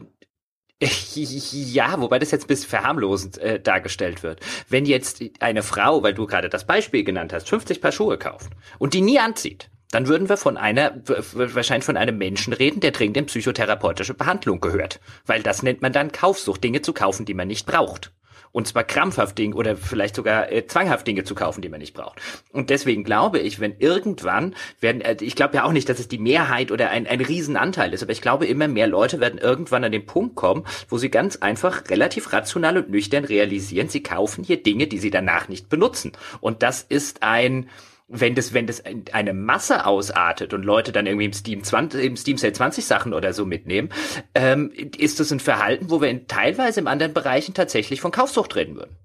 Ja, 1.11 1.99
wobei 1.99 2.19
das 2.19 2.31
jetzt 2.31 2.45
ein 2.45 2.47
bisschen 2.47 2.69
verharmlosend 2.69 3.37
äh, 3.39 3.59
dargestellt 3.59 4.23
wird. 4.23 4.39
Wenn 4.69 4.85
jetzt 4.85 5.21
eine 5.39 5.63
Frau, 5.63 6.03
weil 6.03 6.13
du 6.13 6.25
gerade 6.25 6.49
das 6.49 6.65
Beispiel 6.65 7.03
genannt 7.03 7.33
hast, 7.33 7.49
50 7.49 7.81
Paar 7.81 7.91
Schuhe 7.91 8.17
kauft 8.17 8.51
und 8.77 8.93
die 8.93 9.01
nie 9.01 9.19
anzieht, 9.19 9.69
dann 9.91 10.07
würden 10.07 10.29
wir 10.29 10.37
von 10.37 10.55
einer, 10.57 11.01
wahrscheinlich 11.33 11.85
von 11.85 11.97
einem 11.97 12.17
Menschen 12.17 12.53
reden, 12.53 12.79
der 12.79 12.91
dringend 12.91 13.17
in 13.17 13.25
psychotherapeutische 13.25 14.13
Behandlung 14.13 14.61
gehört. 14.61 14.99
Weil 15.25 15.41
das 15.41 15.63
nennt 15.63 15.81
man 15.81 15.93
dann 15.93 16.11
Kaufsucht, 16.11 16.63
Dinge 16.63 16.81
zu 16.81 16.93
kaufen, 16.93 17.25
die 17.25 17.33
man 17.33 17.47
nicht 17.47 17.65
braucht. 17.65 18.11
Und 18.51 18.67
zwar 18.67 18.83
krampfhaft 18.83 19.37
Dinge 19.37 19.55
oder 19.55 19.77
vielleicht 19.77 20.15
sogar 20.15 20.51
äh, 20.51 20.65
zwanghaft 20.65 21.05
Dinge 21.05 21.23
zu 21.23 21.35
kaufen, 21.35 21.61
die 21.61 21.69
man 21.69 21.79
nicht 21.79 21.93
braucht. 21.93 22.19
Und 22.51 22.69
deswegen 22.69 23.03
glaube 23.03 23.39
ich, 23.39 23.59
wenn 23.59 23.77
irgendwann 23.79 24.55
werden, 24.79 25.01
äh, 25.01 25.17
ich 25.21 25.35
glaube 25.35 25.55
ja 25.55 25.63
auch 25.63 25.71
nicht, 25.71 25.89
dass 25.89 25.99
es 25.99 26.07
die 26.07 26.17
Mehrheit 26.17 26.71
oder 26.71 26.89
ein, 26.89 27.07
ein 27.07 27.21
Riesenanteil 27.21 27.93
ist, 27.93 28.03
aber 28.03 28.11
ich 28.11 28.21
glaube, 28.21 28.45
immer 28.45 28.67
mehr 28.67 28.87
Leute 28.87 29.19
werden 29.19 29.39
irgendwann 29.39 29.83
an 29.83 29.91
den 29.91 30.05
Punkt 30.05 30.35
kommen, 30.35 30.65
wo 30.87 30.97
sie 30.97 31.09
ganz 31.09 31.37
einfach 31.37 31.89
relativ 31.89 32.33
rational 32.33 32.77
und 32.77 32.89
nüchtern 32.89 33.25
realisieren, 33.25 33.89
sie 33.89 34.03
kaufen 34.03 34.43
hier 34.43 34.61
Dinge, 34.61 34.87
die 34.87 34.99
sie 34.99 35.11
danach 35.11 35.47
nicht 35.47 35.69
benutzen. 35.69 36.13
Und 36.41 36.63
das 36.63 36.81
ist 36.81 37.23
ein, 37.23 37.69
wenn 38.09 38.35
das, 38.35 38.53
wenn 38.53 38.65
das 38.65 38.83
eine 39.11 39.33
Masse 39.33 39.85
ausartet 39.85 40.53
und 40.53 40.63
Leute 40.63 40.91
dann 40.91 41.05
irgendwie 41.05 41.25
im 41.25 41.33
Steam 41.33 41.63
20, 41.63 42.03
im 42.03 42.17
Steam 42.17 42.37
Sale 42.37 42.53
20 42.53 42.85
Sachen 42.85 43.13
oder 43.13 43.33
so 43.33 43.45
mitnehmen, 43.45 43.89
ähm, 44.33 44.71
ist 44.97 45.19
das 45.19 45.31
ein 45.31 45.39
Verhalten, 45.39 45.89
wo 45.89 46.01
wir 46.01 46.09
in, 46.09 46.27
teilweise 46.27 46.79
in 46.79 46.87
anderen 46.87 47.13
Bereichen 47.13 47.53
tatsächlich 47.53 48.01
von 48.01 48.11
Kaufsucht 48.11 48.55
reden 48.55 48.75
würden. 48.75 48.97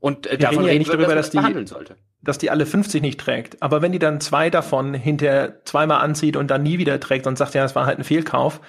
Und 0.00 0.26
äh, 0.26 0.38
davon 0.38 0.64
reden 0.64 0.72
ja 0.72 0.78
nicht 0.78 0.88
würden, 0.88 1.02
darüber, 1.02 1.14
dass, 1.14 1.30
dass 1.30 1.46
die, 1.46 1.66
sollte. 1.66 1.96
dass 2.22 2.38
die 2.38 2.50
alle 2.50 2.66
50 2.66 3.00
nicht 3.00 3.20
trägt. 3.20 3.62
Aber 3.62 3.80
wenn 3.82 3.92
die 3.92 3.98
dann 3.98 4.20
zwei 4.20 4.50
davon 4.50 4.92
hinter 4.94 5.64
zweimal 5.64 6.00
anzieht 6.02 6.36
und 6.36 6.50
dann 6.50 6.62
nie 6.62 6.78
wieder 6.78 7.00
trägt 7.00 7.26
und 7.26 7.38
sagt, 7.38 7.54
ja, 7.54 7.62
das 7.62 7.74
war 7.74 7.86
halt 7.86 7.98
ein 7.98 8.04
Fehlkauf, 8.04 8.60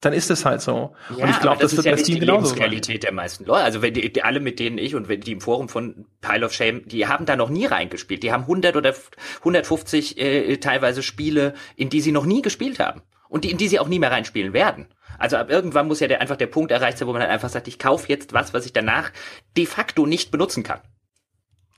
dann 0.00 0.12
ist 0.12 0.30
es 0.30 0.44
halt 0.44 0.60
so. 0.60 0.94
Ja, 1.16 1.24
und 1.24 1.30
ich 1.30 1.40
glaube, 1.40 1.60
das, 1.60 1.72
das, 1.72 1.76
wird 1.76 1.86
ja 1.86 1.92
bei 1.92 1.98
Steam 1.98 2.14
die 2.14 2.20
genauso 2.20 2.54
Lebensqualität 2.54 3.02
der 3.02 3.12
meisten 3.12 3.44
Leute. 3.44 3.64
Also 3.64 3.82
wenn 3.82 3.94
die, 3.94 4.12
die, 4.12 4.22
alle, 4.22 4.38
mit 4.40 4.60
denen 4.60 4.78
ich 4.78 4.94
und 4.94 5.08
wenn 5.08 5.20
die 5.20 5.32
im 5.32 5.40
Forum 5.40 5.68
von 5.68 6.06
Pile 6.20 6.46
of 6.46 6.52
Shame, 6.52 6.86
die 6.86 7.06
haben 7.08 7.26
da 7.26 7.36
noch 7.36 7.50
nie 7.50 7.66
reingespielt. 7.66 8.22
Die 8.22 8.32
haben 8.32 8.42
100 8.42 8.76
oder 8.76 8.94
150 9.38 10.18
äh, 10.18 10.56
teilweise 10.58 11.02
Spiele, 11.02 11.54
in 11.74 11.88
die 11.88 12.00
sie 12.00 12.12
noch 12.12 12.26
nie 12.26 12.42
gespielt 12.42 12.78
haben 12.78 13.02
und 13.28 13.44
die, 13.44 13.50
in 13.50 13.58
die 13.58 13.68
sie 13.68 13.80
auch 13.80 13.88
nie 13.88 13.98
mehr 13.98 14.12
reinspielen 14.12 14.52
werden. 14.52 14.86
Also 15.18 15.36
ab 15.36 15.50
irgendwann 15.50 15.88
muss 15.88 16.00
ja 16.00 16.06
der, 16.06 16.20
einfach 16.20 16.36
der 16.36 16.46
Punkt 16.46 16.70
erreicht 16.70 16.98
sein, 16.98 17.08
wo 17.08 17.12
man 17.12 17.22
dann 17.22 17.30
einfach 17.30 17.48
sagt, 17.48 17.66
ich 17.66 17.78
kaufe 17.78 18.08
jetzt 18.08 18.32
was, 18.32 18.54
was 18.54 18.66
ich 18.66 18.72
danach 18.72 19.10
de 19.56 19.66
facto 19.66 20.06
nicht 20.06 20.30
benutzen 20.30 20.62
kann. 20.62 20.80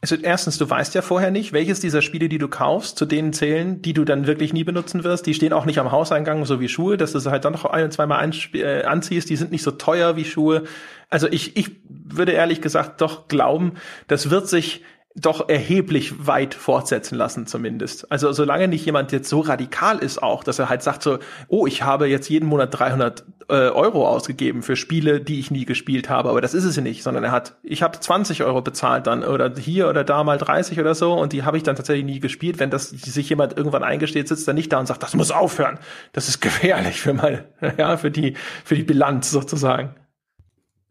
Also 0.02 0.16
erstens, 0.16 0.56
du 0.56 0.68
weißt 0.68 0.94
ja 0.94 1.02
vorher 1.02 1.30
nicht, 1.30 1.52
welches 1.52 1.80
dieser 1.80 2.00
Spiele, 2.00 2.28
die 2.28 2.38
du 2.38 2.48
kaufst, 2.48 2.96
zu 2.96 3.04
denen 3.04 3.34
zählen, 3.34 3.82
die 3.82 3.92
du 3.92 4.04
dann 4.04 4.26
wirklich 4.26 4.52
nie 4.52 4.64
benutzen 4.64 5.04
wirst. 5.04 5.26
Die 5.26 5.34
stehen 5.34 5.52
auch 5.52 5.66
nicht 5.66 5.78
am 5.78 5.92
Hauseingang, 5.92 6.46
so 6.46 6.58
wie 6.58 6.68
Schuhe, 6.68 6.96
dass 6.96 7.12
du 7.12 7.18
sie 7.18 7.30
halt 7.30 7.44
dann 7.44 7.52
noch 7.52 7.66
ein, 7.66 7.90
zweimal 7.90 8.30
äh, 8.54 8.82
anziehst. 8.84 9.28
Die 9.28 9.36
sind 9.36 9.50
nicht 9.50 9.62
so 9.62 9.72
teuer 9.72 10.16
wie 10.16 10.24
Schuhe. 10.24 10.64
Also 11.10 11.28
ich, 11.28 11.56
ich 11.56 11.70
würde 11.88 12.32
ehrlich 12.32 12.62
gesagt 12.62 13.00
doch 13.02 13.28
glauben, 13.28 13.74
das 14.06 14.30
wird 14.30 14.48
sich 14.48 14.82
doch 15.16 15.48
erheblich 15.48 16.26
weit 16.26 16.54
fortsetzen 16.54 17.16
lassen 17.16 17.46
zumindest. 17.46 18.10
Also 18.12 18.30
solange 18.32 18.68
nicht 18.68 18.86
jemand 18.86 19.10
jetzt 19.10 19.28
so 19.28 19.40
radikal 19.40 19.98
ist 19.98 20.22
auch, 20.22 20.44
dass 20.44 20.60
er 20.60 20.68
halt 20.68 20.82
sagt 20.82 21.02
so, 21.02 21.18
oh, 21.48 21.66
ich 21.66 21.82
habe 21.82 22.06
jetzt 22.06 22.28
jeden 22.28 22.48
Monat 22.48 22.78
300 22.78 23.24
äh, 23.48 23.54
Euro 23.70 24.06
ausgegeben 24.06 24.62
für 24.62 24.76
Spiele, 24.76 25.20
die 25.20 25.40
ich 25.40 25.50
nie 25.50 25.64
gespielt 25.64 26.08
habe, 26.08 26.30
aber 26.30 26.40
das 26.40 26.54
ist 26.54 26.64
es 26.64 26.76
ja 26.76 26.82
nicht, 26.82 27.02
sondern 27.02 27.24
er 27.24 27.32
hat, 27.32 27.56
ich 27.64 27.82
habe 27.82 27.98
20 27.98 28.44
Euro 28.44 28.62
bezahlt 28.62 29.08
dann 29.08 29.24
oder 29.24 29.52
hier 29.58 29.88
oder 29.88 30.04
da 30.04 30.22
mal 30.22 30.38
30 30.38 30.78
oder 30.78 30.94
so 30.94 31.14
und 31.14 31.32
die 31.32 31.42
habe 31.42 31.56
ich 31.56 31.64
dann 31.64 31.74
tatsächlich 31.74 32.04
nie 32.04 32.20
gespielt. 32.20 32.60
Wenn 32.60 32.70
das 32.70 32.90
sich 32.90 33.28
jemand 33.28 33.56
irgendwann 33.56 33.82
eingesteht, 33.82 34.28
sitzt 34.28 34.46
er 34.46 34.54
nicht 34.54 34.72
da 34.72 34.78
und 34.78 34.86
sagt, 34.86 35.02
das 35.02 35.16
muss 35.16 35.32
aufhören. 35.32 35.80
Das 36.12 36.28
ist 36.28 36.40
gefährlich 36.40 37.00
für 37.00 37.14
mal, 37.14 37.46
ja, 37.78 37.96
für 37.96 38.12
die, 38.12 38.34
für 38.64 38.76
die 38.76 38.84
Bilanz 38.84 39.32
sozusagen. 39.32 39.96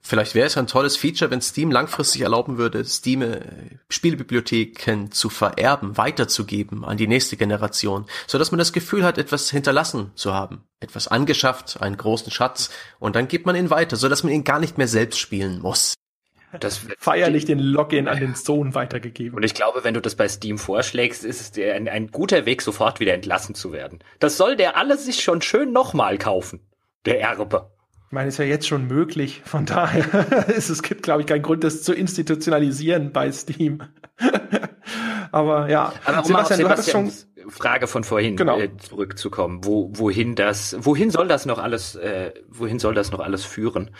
Vielleicht 0.01 0.33
wäre 0.33 0.47
es 0.47 0.57
ein 0.57 0.67
tolles 0.67 0.95
Feature, 0.95 1.29
wenn 1.29 1.41
Steam 1.41 1.71
langfristig 1.71 2.21
erlauben 2.21 2.57
würde, 2.57 2.83
Steam 2.85 3.21
äh, 3.21 3.41
Spielbibliotheken 3.89 5.11
zu 5.11 5.29
vererben, 5.29 5.97
weiterzugeben 5.97 6.85
an 6.85 6.97
die 6.97 7.07
nächste 7.07 7.37
Generation, 7.37 8.05
so 8.25 8.37
dass 8.37 8.51
man 8.51 8.59
das 8.59 8.73
Gefühl 8.73 9.03
hat, 9.03 9.17
etwas 9.17 9.51
hinterlassen 9.51 10.11
zu 10.15 10.33
haben, 10.33 10.63
etwas 10.79 11.07
angeschafft, 11.07 11.81
einen 11.81 11.97
großen 11.97 12.31
Schatz, 12.31 12.69
und 12.99 13.15
dann 13.15 13.27
gibt 13.27 13.45
man 13.45 13.55
ihn 13.55 13.69
weiter, 13.69 13.97
so 13.97 14.07
dass 14.07 14.23
man 14.23 14.31
ihn 14.31 14.43
gar 14.43 14.59
nicht 14.59 14.77
mehr 14.77 14.87
selbst 14.87 15.19
spielen 15.19 15.59
muss. 15.59 15.95
Das 16.59 16.81
feierlich 16.97 17.45
den 17.45 17.59
Login 17.59 18.07
an 18.07 18.19
den 18.19 18.33
Sohn 18.33 18.73
weitergegeben. 18.73 19.37
Und 19.37 19.43
ich 19.43 19.53
glaube, 19.53 19.83
wenn 19.83 19.93
du 19.93 20.01
das 20.01 20.15
bei 20.15 20.27
Steam 20.27 20.57
vorschlägst, 20.57 21.23
ist 21.23 21.41
es 21.41 21.51
dir 21.51 21.75
ein, 21.75 21.87
ein 21.87 22.09
guter 22.09 22.47
Weg, 22.47 22.63
sofort 22.63 22.99
wieder 22.99 23.13
entlassen 23.13 23.53
zu 23.53 23.71
werden. 23.71 23.99
Das 24.19 24.37
soll 24.37 24.55
der 24.55 24.75
alles 24.75 25.05
sich 25.05 25.21
schon 25.21 25.43
schön 25.43 25.71
nochmal 25.71 26.17
kaufen, 26.17 26.61
der 27.05 27.21
Erbe. 27.21 27.69
Ich 28.09 28.13
meine, 28.13 28.29
ist 28.29 28.39
ja 28.39 28.45
jetzt 28.45 28.67
schon 28.67 28.87
möglich. 28.87 29.43
Von 29.45 29.67
daher 29.67 30.47
ist 30.47 30.71
es 30.71 30.81
gibt, 30.81 31.03
glaube 31.03 31.21
ich, 31.21 31.27
keinen 31.27 31.43
Grund, 31.43 31.63
das 31.63 31.83
zu 31.83 31.93
institutionalisieren 31.93 33.13
bei 33.13 33.31
Steam. 33.31 33.83
Aber 35.31 35.69
ja, 35.69 35.93
Aber 36.05 36.17
um 36.17 36.25
Sebastian, 36.25 36.59
du 36.61 36.69
hattest 36.69 36.89
schon 36.89 37.11
Frage 37.49 37.85
von 37.85 38.03
vorhin 38.03 38.35
genau. 38.35 38.57
äh, 38.57 38.75
zurückzukommen. 38.77 39.63
Wo, 39.63 39.91
wohin 39.93 40.33
das, 40.33 40.75
wohin 40.79 41.11
soll 41.11 41.27
das 41.27 41.45
noch 41.45 41.59
alles, 41.59 41.95
äh, 41.97 42.33
wohin 42.47 42.79
soll 42.79 42.95
das 42.95 43.11
noch 43.11 43.19
alles 43.19 43.45
führen? 43.45 43.91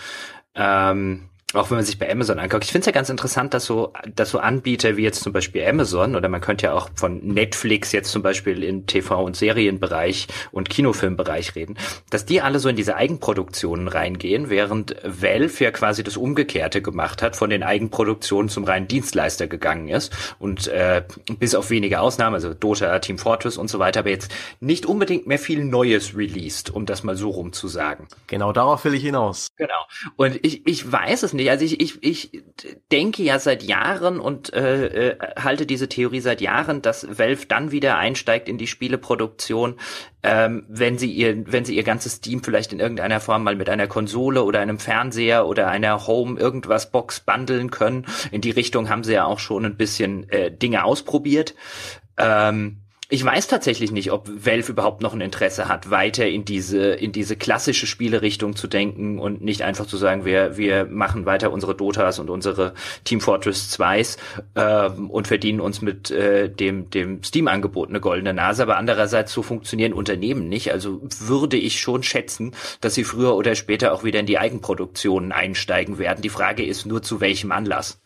Ähm, 0.56 1.30
auch 1.54 1.72
wenn 1.72 1.78
man 1.78 1.86
sich 1.86 1.98
bei 1.98 2.12
Amazon 2.12 2.38
anguckt. 2.38 2.64
Ich 2.64 2.72
finde 2.72 2.82
es 2.82 2.86
ja 2.86 2.92
ganz 2.92 3.10
interessant, 3.10 3.56
dass 3.56 3.66
so, 3.66 3.92
dass 4.16 4.30
so 4.30 4.38
Anbieter 4.38 4.98
wie 4.98 5.04
jetzt 5.04 5.24
zum 5.24 5.34
Beispiel 5.34 5.66
Amazon 5.66 6.16
oder 6.16 6.30
man 6.30 6.42
könnte 6.42 6.68
ja 6.68 6.74
auch 6.74 6.90
von 6.94 7.20
Netflix 7.26 7.92
jetzt 7.92 8.12
zum 8.12 8.22
Beispiel 8.22 8.64
im 8.64 8.86
TV- 8.86 9.24
und 9.24 9.36
Serienbereich 9.36 10.28
und 10.52 10.70
Kinofilmbereich 10.70 11.56
reden, 11.56 11.78
dass 12.12 12.26
die 12.26 12.42
alle 12.42 12.60
so 12.60 12.70
in 12.70 12.76
diese 12.76 12.96
Eigenproduktionen 12.96 13.88
reingehen, 13.88 14.52
während 14.52 14.96
Valve 15.04 15.64
ja 15.64 15.72
quasi 15.72 16.04
das 16.04 16.18
Umgekehrte 16.18 16.84
gemacht 16.84 17.24
hat, 17.24 17.36
von 17.36 17.50
den 17.50 17.64
Eigenproduktionen 17.64 18.50
zum 18.50 18.64
reinen 18.64 18.88
Dienstleister 18.88 19.48
gegangen 19.48 19.88
ist 19.88 20.16
und 20.38 20.68
äh, 20.68 21.04
bis 21.40 21.56
auf 21.56 21.72
wenige 21.72 22.00
Ausnahmen, 22.00 22.36
also 22.36 22.54
Dota, 22.54 23.00
Team 23.00 23.18
Fortress 23.18 23.58
und 23.58 23.70
so 23.70 23.80
weiter, 23.80 24.02
aber 24.02 24.10
jetzt 24.10 24.32
nicht 24.60 24.86
unbedingt 24.86 25.26
mehr 25.26 25.40
viel 25.40 25.64
Neues 25.64 26.16
released, 26.16 26.70
um 26.70 26.86
das 26.86 27.04
mal 27.04 27.16
so 27.16 27.32
rum 27.32 27.54
zu 27.54 27.68
sagen. 27.68 28.08
Genau 28.28 28.54
darauf 28.54 28.86
will 28.86 28.94
ich 28.94 29.02
hinaus. 29.02 29.48
Genau. 29.58 29.88
Und 30.16 30.46
ich, 30.46 30.68
ich 30.68 30.92
weiß 30.92 31.24
es 31.24 31.34
nicht 31.34 31.39
nicht. 31.40 31.50
Also 31.50 31.66
ich, 31.66 31.80
ich, 31.82 32.04
ich 32.04 32.44
denke 32.92 33.24
ja 33.24 33.40
seit 33.40 33.64
Jahren 33.64 34.20
und 34.20 34.54
äh, 34.54 35.10
äh, 35.10 35.18
halte 35.38 35.66
diese 35.66 35.90
Theorie 35.90 36.20
seit 36.20 36.42
Jahren, 36.42 36.82
dass 36.82 37.18
Valve 37.18 37.46
dann 37.48 37.72
wieder 37.72 37.98
einsteigt 37.98 38.48
in 38.48 38.58
die 38.58 38.68
Spieleproduktion, 38.68 39.76
ähm, 40.24 40.66
wenn 40.68 40.98
sie 40.98 41.12
ihr, 41.12 41.52
wenn 41.52 41.66
sie 41.66 41.76
ihr 41.76 41.84
ganzes 41.84 42.22
Team 42.22 42.44
vielleicht 42.44 42.74
in 42.74 42.80
irgendeiner 42.80 43.20
Form 43.20 43.44
mal 43.44 43.56
mit 43.56 43.70
einer 43.70 43.88
Konsole 43.88 44.44
oder 44.44 44.60
einem 44.60 44.80
Fernseher 44.80 45.48
oder 45.48 45.68
einer 45.70 46.08
Home 46.08 46.40
irgendwas 46.40 46.92
Box 46.92 47.22
bundeln 47.22 47.72
können. 47.72 48.06
In 48.32 48.42
die 48.42 48.52
Richtung 48.52 48.90
haben 48.90 49.04
sie 49.04 49.14
ja 49.14 49.26
auch 49.26 49.40
schon 49.40 49.66
ein 49.66 49.78
bisschen 49.78 50.30
äh, 50.30 50.52
Dinge 50.52 50.84
ausprobiert. 50.84 51.56
Ähm, 52.18 52.82
Ich 53.12 53.26
weiß 53.26 53.48
tatsächlich 53.48 53.92
nicht, 53.92 54.12
ob 54.12 54.30
Valve 54.30 54.72
überhaupt 54.72 55.02
noch 55.02 55.16
ein 55.16 55.22
Interesse 55.22 55.68
hat, 55.68 55.90
weiter 55.90 56.28
in 56.28 56.46
diese, 56.46 56.92
in 56.92 57.12
diese 57.12 57.36
klassische 57.36 57.88
Spielerichtung 57.88 58.56
zu 58.56 58.68
denken 58.68 59.18
und 59.18 59.42
nicht 59.42 59.64
einfach 59.64 59.88
zu 59.88 59.98
sagen, 59.98 60.26
wir, 60.26 60.58
wir 60.58 60.86
machen 60.86 61.26
weiter 61.26 61.52
unsere 61.52 61.74
Dotas 61.74 62.20
und 62.20 62.30
unsere 62.30 62.76
Team 63.06 63.20
Fortress 63.20 63.76
2s 63.76 64.18
ähm, 64.56 65.10
und 65.10 65.28
verdienen 65.28 65.60
uns 65.60 65.82
mit 65.82 66.12
äh, 66.12 66.50
dem, 66.50 66.92
dem 66.92 67.24
Steam-Angebot 67.24 67.90
eine 67.90 68.00
goldene 68.00 68.36
Nase. 68.36 68.62
Aber 68.62 68.78
andererseits, 68.78 69.34
so 69.34 69.42
funktionieren 69.42 69.94
Unternehmen 69.94 70.48
nicht. 70.48 70.72
Also 70.72 71.02
würde 71.02 71.58
ich 71.58 71.80
schon 71.80 72.04
schätzen, 72.04 72.54
dass 72.80 72.94
sie 72.94 73.04
früher 73.04 73.36
oder 73.36 73.56
später 73.56 73.92
auch 73.92 74.04
wieder 74.04 74.20
in 74.20 74.28
die 74.28 74.38
Eigenproduktionen 74.38 75.32
einsteigen 75.32 75.98
werden. 75.98 76.22
Die 76.22 76.30
Frage 76.30 76.64
ist 76.64 76.86
nur, 76.86 77.02
zu 77.02 77.20
welchem 77.22 77.52
Anlass. 77.52 78.00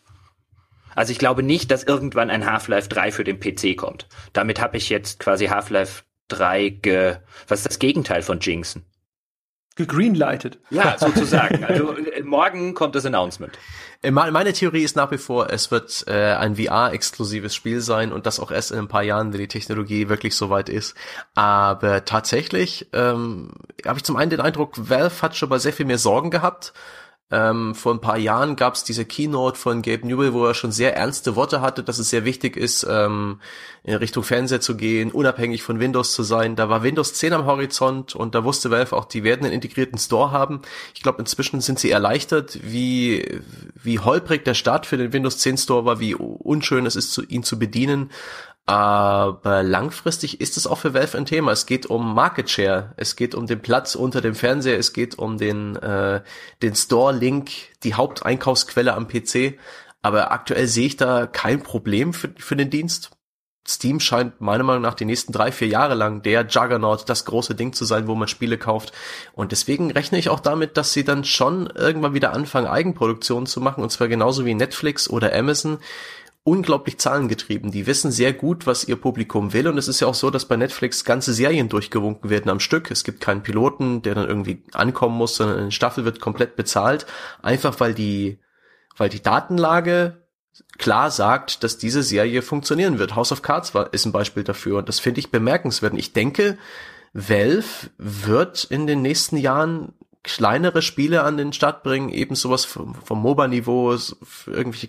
Also 0.94 1.12
ich 1.12 1.18
glaube 1.18 1.42
nicht, 1.42 1.70
dass 1.70 1.84
irgendwann 1.84 2.30
ein 2.30 2.46
Half-Life 2.46 2.88
3 2.88 3.12
für 3.12 3.24
den 3.24 3.40
PC 3.40 3.76
kommt. 3.76 4.06
Damit 4.32 4.60
habe 4.60 4.76
ich 4.76 4.88
jetzt 4.88 5.18
quasi 5.18 5.46
Half-Life 5.46 6.04
3 6.28 6.68
ge... 6.68 7.16
Was 7.48 7.60
ist 7.60 7.66
das 7.66 7.78
Gegenteil 7.78 8.22
von 8.22 8.40
Jinxen? 8.40 8.84
Gegreenlightet. 9.76 10.58
Ja, 10.70 10.96
sozusagen. 10.98 11.64
Also 11.64 11.96
äh, 11.96 12.22
morgen 12.22 12.74
kommt 12.74 12.94
das 12.94 13.06
Announcement. 13.06 13.58
Äh, 14.02 14.12
meine 14.12 14.52
Theorie 14.52 14.84
ist 14.84 14.94
nach 14.94 15.10
wie 15.10 15.18
vor, 15.18 15.50
es 15.50 15.72
wird 15.72 16.04
äh, 16.06 16.34
ein 16.34 16.54
VR-exklusives 16.54 17.54
Spiel 17.54 17.80
sein 17.80 18.12
und 18.12 18.24
das 18.26 18.38
auch 18.38 18.52
erst 18.52 18.70
in 18.70 18.78
ein 18.78 18.88
paar 18.88 19.02
Jahren, 19.02 19.32
wenn 19.32 19.40
die 19.40 19.48
Technologie 19.48 20.08
wirklich 20.08 20.36
so 20.36 20.48
weit 20.48 20.68
ist. 20.68 20.94
Aber 21.34 22.04
tatsächlich 22.04 22.88
ähm, 22.92 23.50
habe 23.84 23.98
ich 23.98 24.04
zum 24.04 24.14
einen 24.16 24.30
den 24.30 24.40
Eindruck, 24.40 24.74
Valve 24.76 25.22
hat 25.22 25.34
schon 25.34 25.48
mal 25.48 25.58
sehr 25.58 25.72
viel 25.72 25.86
mehr 25.86 25.98
Sorgen 25.98 26.30
gehabt 26.30 26.72
ähm, 27.30 27.74
vor 27.74 27.94
ein 27.94 28.00
paar 28.00 28.18
Jahren 28.18 28.54
gab 28.54 28.74
es 28.74 28.84
diese 28.84 29.06
Keynote 29.06 29.58
von 29.58 29.80
Gabe 29.80 30.06
Newell, 30.06 30.34
wo 30.34 30.44
er 30.44 30.54
schon 30.54 30.72
sehr 30.72 30.94
ernste 30.94 31.36
Worte 31.36 31.62
hatte, 31.62 31.82
dass 31.82 31.98
es 31.98 32.10
sehr 32.10 32.26
wichtig 32.26 32.56
ist, 32.56 32.86
ähm, 32.88 33.40
in 33.82 33.94
Richtung 33.94 34.22
Fernseher 34.22 34.60
zu 34.60 34.76
gehen, 34.76 35.10
unabhängig 35.10 35.62
von 35.62 35.80
Windows 35.80 36.12
zu 36.12 36.22
sein. 36.22 36.54
Da 36.54 36.68
war 36.68 36.82
Windows 36.82 37.14
10 37.14 37.32
am 37.32 37.46
Horizont 37.46 38.14
und 38.14 38.34
da 38.34 38.44
wusste 38.44 38.70
Valve 38.70 38.94
auch, 38.94 39.06
die 39.06 39.24
werden 39.24 39.46
einen 39.46 39.54
integrierten 39.54 39.98
Store 39.98 40.32
haben. 40.32 40.60
Ich 40.94 41.02
glaube, 41.02 41.18
inzwischen 41.18 41.62
sind 41.62 41.78
sie 41.78 41.90
erleichtert, 41.90 42.58
wie, 42.62 43.40
wie 43.74 43.98
holprig 43.98 44.44
der 44.44 44.54
Start 44.54 44.84
für 44.84 44.98
den 44.98 45.14
Windows 45.14 45.38
10 45.38 45.56
Store 45.56 45.86
war, 45.86 46.00
wie 46.00 46.14
unschön 46.14 46.84
es 46.84 46.94
ist, 46.94 47.20
ihn 47.28 47.42
zu 47.42 47.58
bedienen. 47.58 48.10
Aber 48.66 49.62
langfristig 49.62 50.40
ist 50.40 50.56
es 50.56 50.66
auch 50.66 50.78
für 50.78 50.94
Valve 50.94 51.18
ein 51.18 51.26
Thema. 51.26 51.52
Es 51.52 51.66
geht 51.66 51.84
um 51.84 52.14
Market 52.14 52.48
Share, 52.48 52.94
es 52.96 53.14
geht 53.14 53.34
um 53.34 53.46
den 53.46 53.60
Platz 53.60 53.94
unter 53.94 54.22
dem 54.22 54.34
Fernseher, 54.34 54.78
es 54.78 54.94
geht 54.94 55.18
um 55.18 55.36
den, 55.36 55.76
äh, 55.76 56.22
den 56.62 56.74
Store-Link, 56.74 57.50
die 57.82 57.94
Haupteinkaufsquelle 57.94 58.94
am 58.94 59.06
PC. 59.06 59.58
Aber 60.00 60.32
aktuell 60.32 60.66
sehe 60.66 60.86
ich 60.86 60.96
da 60.96 61.26
kein 61.26 61.62
Problem 61.62 62.14
für, 62.14 62.30
für 62.38 62.56
den 62.56 62.70
Dienst. 62.70 63.10
Steam 63.66 63.98
scheint 64.00 64.42
meiner 64.42 64.64
Meinung 64.64 64.82
nach 64.82 64.94
die 64.94 65.06
nächsten 65.06 65.32
drei, 65.32 65.50
vier 65.50 65.68
Jahre 65.68 65.94
lang 65.94 66.20
der 66.20 66.46
Juggernaut, 66.46 67.08
das 67.08 67.24
große 67.24 67.54
Ding 67.54 67.72
zu 67.72 67.86
sein, 67.86 68.06
wo 68.06 68.14
man 68.14 68.28
Spiele 68.28 68.58
kauft. 68.58 68.92
Und 69.32 69.52
deswegen 69.52 69.90
rechne 69.90 70.18
ich 70.18 70.28
auch 70.28 70.40
damit, 70.40 70.76
dass 70.76 70.92
sie 70.92 71.04
dann 71.04 71.24
schon 71.24 71.66
irgendwann 71.68 72.12
wieder 72.12 72.34
anfangen, 72.34 72.66
Eigenproduktionen 72.66 73.46
zu 73.46 73.62
machen. 73.62 73.82
Und 73.82 73.90
zwar 73.90 74.08
genauso 74.08 74.44
wie 74.44 74.54
Netflix 74.54 75.08
oder 75.08 75.34
Amazon 75.34 75.78
unglaublich 76.44 76.98
zahlengetrieben. 76.98 77.70
Die 77.70 77.86
wissen 77.86 78.12
sehr 78.12 78.34
gut, 78.34 78.66
was 78.66 78.84
ihr 78.84 78.96
Publikum 78.96 79.54
will. 79.54 79.66
Und 79.66 79.78
es 79.78 79.88
ist 79.88 80.00
ja 80.00 80.06
auch 80.06 80.14
so, 80.14 80.30
dass 80.30 80.44
bei 80.44 80.56
Netflix 80.56 81.04
ganze 81.04 81.32
Serien 81.32 81.70
durchgewunken 81.70 82.28
werden 82.28 82.50
am 82.50 82.60
Stück. 82.60 82.90
Es 82.90 83.02
gibt 83.02 83.22
keinen 83.22 83.42
Piloten, 83.42 84.02
der 84.02 84.14
dann 84.14 84.28
irgendwie 84.28 84.62
ankommen 84.72 85.16
muss, 85.16 85.36
sondern 85.36 85.58
eine 85.58 85.72
Staffel 85.72 86.04
wird 86.04 86.20
komplett 86.20 86.54
bezahlt. 86.54 87.06
Einfach 87.42 87.80
weil 87.80 87.94
die, 87.94 88.38
weil 88.96 89.08
die 89.08 89.22
Datenlage 89.22 90.22
klar 90.76 91.10
sagt, 91.10 91.64
dass 91.64 91.78
diese 91.78 92.02
Serie 92.02 92.42
funktionieren 92.42 92.98
wird. 92.98 93.16
House 93.16 93.32
of 93.32 93.40
Cards 93.40 93.74
war, 93.74 93.94
ist 93.94 94.04
ein 94.04 94.12
Beispiel 94.12 94.44
dafür. 94.44 94.78
Und 94.78 94.88
das 94.90 95.00
finde 95.00 95.20
ich 95.20 95.30
bemerkenswert. 95.30 95.94
Und 95.94 95.98
ich 95.98 96.12
denke, 96.12 96.58
Valve 97.14 97.90
wird 97.96 98.64
in 98.64 98.86
den 98.86 99.00
nächsten 99.00 99.38
Jahren 99.38 99.94
kleinere 100.22 100.82
Spiele 100.82 101.22
an 101.22 101.38
den 101.38 101.54
Start 101.54 101.82
bringen, 101.82 102.10
eben 102.10 102.34
sowas 102.34 102.66
vom, 102.66 102.94
vom 102.94 103.20
MOBA-Niveau, 103.22 103.96
irgendwelche 104.46 104.88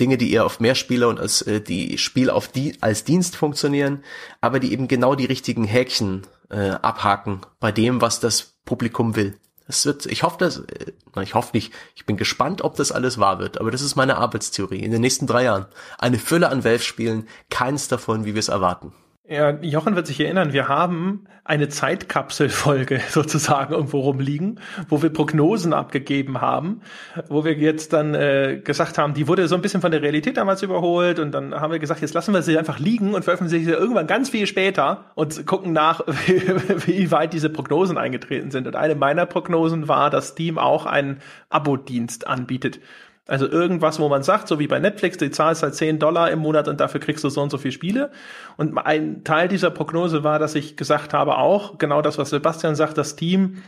Dinge, 0.00 0.18
die 0.18 0.32
eher 0.32 0.44
auf 0.46 0.60
mehr 0.60 0.74
Spieler 0.74 1.08
und 1.08 1.20
als 1.20 1.42
äh, 1.42 1.60
die 1.60 1.98
Spiel 1.98 2.30
auf 2.30 2.48
die 2.48 2.76
als 2.80 3.04
Dienst 3.04 3.36
funktionieren, 3.36 4.02
aber 4.40 4.60
die 4.60 4.72
eben 4.72 4.88
genau 4.88 5.14
die 5.14 5.26
richtigen 5.26 5.64
Häkchen 5.64 6.26
äh, 6.50 6.70
abhaken 6.70 7.40
bei 7.60 7.72
dem, 7.72 8.00
was 8.00 8.20
das 8.20 8.54
Publikum 8.64 9.16
will. 9.16 9.38
Es 9.66 9.84
wird, 9.84 10.06
ich 10.06 10.22
hoffe, 10.22 10.38
dass, 10.38 10.58
äh, 10.60 10.92
ich 11.22 11.34
hoffe 11.34 11.50
nicht, 11.52 11.72
ich 11.94 12.06
bin 12.06 12.16
gespannt, 12.16 12.62
ob 12.62 12.76
das 12.76 12.90
alles 12.90 13.18
wahr 13.18 13.38
wird, 13.38 13.60
aber 13.60 13.70
das 13.70 13.82
ist 13.82 13.96
meine 13.96 14.16
Arbeitstheorie. 14.16 14.82
In 14.82 14.90
den 14.90 15.02
nächsten 15.02 15.26
drei 15.26 15.44
Jahren 15.44 15.66
eine 15.98 16.18
Fülle 16.18 16.48
an 16.48 16.64
Valve-Spielen, 16.64 17.28
keins 17.50 17.88
davon, 17.88 18.24
wie 18.24 18.34
wir 18.34 18.40
es 18.40 18.48
erwarten. 18.48 18.92
Ja, 19.30 19.50
Jochen 19.60 19.94
wird 19.94 20.06
sich 20.06 20.18
erinnern, 20.20 20.54
wir 20.54 20.68
haben 20.68 21.26
eine 21.44 21.68
Zeitkapselfolge 21.68 23.02
sozusagen 23.10 23.74
irgendwo 23.74 24.00
rumliegen, 24.00 24.58
wo 24.88 25.02
wir 25.02 25.10
Prognosen 25.10 25.74
abgegeben 25.74 26.40
haben, 26.40 26.80
wo 27.28 27.44
wir 27.44 27.52
jetzt 27.52 27.92
dann 27.92 28.14
äh, 28.14 28.62
gesagt 28.64 28.96
haben, 28.96 29.12
die 29.12 29.28
wurde 29.28 29.46
so 29.46 29.54
ein 29.54 29.60
bisschen 29.60 29.82
von 29.82 29.90
der 29.90 30.00
Realität 30.00 30.38
damals 30.38 30.62
überholt 30.62 31.18
und 31.18 31.32
dann 31.32 31.54
haben 31.54 31.70
wir 31.72 31.78
gesagt, 31.78 32.00
jetzt 32.00 32.14
lassen 32.14 32.32
wir 32.32 32.40
sie 32.40 32.56
einfach 32.56 32.78
liegen 32.78 33.12
und 33.12 33.22
veröffentlichen 33.22 33.66
sie 33.66 33.70
irgendwann 33.70 34.06
ganz 34.06 34.30
viel 34.30 34.46
später 34.46 35.04
und 35.14 35.46
gucken 35.46 35.74
nach, 35.74 36.00
wie, 36.26 36.86
wie 36.86 37.10
weit 37.10 37.34
diese 37.34 37.50
Prognosen 37.50 37.98
eingetreten 37.98 38.50
sind. 38.50 38.66
Und 38.66 38.76
eine 38.76 38.94
meiner 38.94 39.26
Prognosen 39.26 39.88
war, 39.88 40.08
dass 40.08 40.28
Steam 40.28 40.56
auch 40.56 40.86
einen 40.86 41.18
Abo-Dienst 41.50 42.26
anbietet. 42.26 42.80
Also 43.28 43.46
irgendwas, 43.46 44.00
wo 44.00 44.08
man 44.08 44.22
sagt, 44.22 44.48
so 44.48 44.58
wie 44.58 44.66
bei 44.66 44.80
Netflix, 44.80 45.18
du 45.18 45.30
zahlst 45.30 45.62
halt 45.62 45.74
10 45.74 45.98
Dollar 45.98 46.30
im 46.30 46.38
Monat 46.38 46.66
und 46.66 46.80
dafür 46.80 46.98
kriegst 46.98 47.22
du 47.22 47.28
so 47.28 47.42
und 47.42 47.50
so 47.50 47.58
viele 47.58 47.72
Spiele. 47.72 48.10
Und 48.56 48.76
ein 48.78 49.22
Teil 49.22 49.48
dieser 49.48 49.70
Prognose 49.70 50.24
war, 50.24 50.38
dass 50.38 50.54
ich 50.54 50.78
gesagt 50.78 51.12
habe 51.12 51.36
auch, 51.36 51.76
genau 51.76 52.00
das, 52.00 52.16
was 52.16 52.30
Sebastian 52.30 52.74
sagt, 52.74 52.96
das 52.96 53.16
Team 53.16 53.62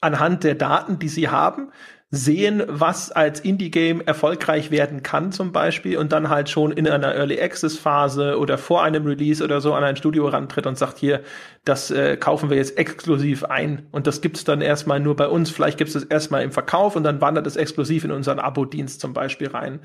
anhand 0.00 0.42
der 0.42 0.54
Daten, 0.54 0.98
die 0.98 1.08
sie 1.08 1.28
haben, 1.28 1.70
sehen, 2.10 2.62
was 2.66 3.12
als 3.12 3.40
Indie-Game 3.40 4.00
erfolgreich 4.00 4.70
werden 4.70 5.02
kann 5.02 5.30
zum 5.30 5.52
Beispiel 5.52 5.98
und 5.98 6.10
dann 6.10 6.30
halt 6.30 6.48
schon 6.48 6.72
in 6.72 6.88
einer 6.88 7.14
Early 7.14 7.38
Access 7.40 7.76
Phase 7.76 8.38
oder 8.38 8.56
vor 8.56 8.82
einem 8.82 9.04
Release 9.04 9.44
oder 9.44 9.60
so 9.60 9.74
an 9.74 9.84
ein 9.84 9.96
Studio 9.96 10.26
rantritt 10.26 10.66
und 10.66 10.78
sagt 10.78 10.96
hier, 10.96 11.22
das 11.66 11.90
äh, 11.90 12.16
kaufen 12.16 12.48
wir 12.48 12.56
jetzt 12.56 12.78
exklusiv 12.78 13.44
ein. 13.44 13.86
Und 13.90 14.06
das 14.06 14.22
gibt's 14.22 14.44
dann 14.44 14.62
erstmal 14.62 15.00
nur 15.00 15.16
bei 15.16 15.28
uns, 15.28 15.50
vielleicht 15.50 15.76
gibt's 15.76 15.94
es 15.94 16.04
erstmal 16.04 16.42
im 16.42 16.50
Verkauf 16.50 16.96
und 16.96 17.04
dann 17.04 17.20
wandert 17.20 17.46
es 17.46 17.56
exklusiv 17.56 18.04
in 18.04 18.10
unseren 18.10 18.38
Abo-Dienst 18.38 19.00
zum 19.00 19.12
Beispiel 19.12 19.48
rein 19.48 19.80